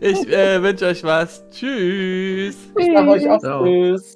Ich 0.00 0.32
äh, 0.32 0.62
wünsche 0.62 0.86
euch 0.86 1.02
was. 1.02 1.44
Tschüss. 1.50 2.56
ich 2.78 2.86
sag 2.94 3.08
euch 3.08 3.28
auch 3.28 3.40
Ciao. 3.40 3.64
Tschüss. 3.64 4.15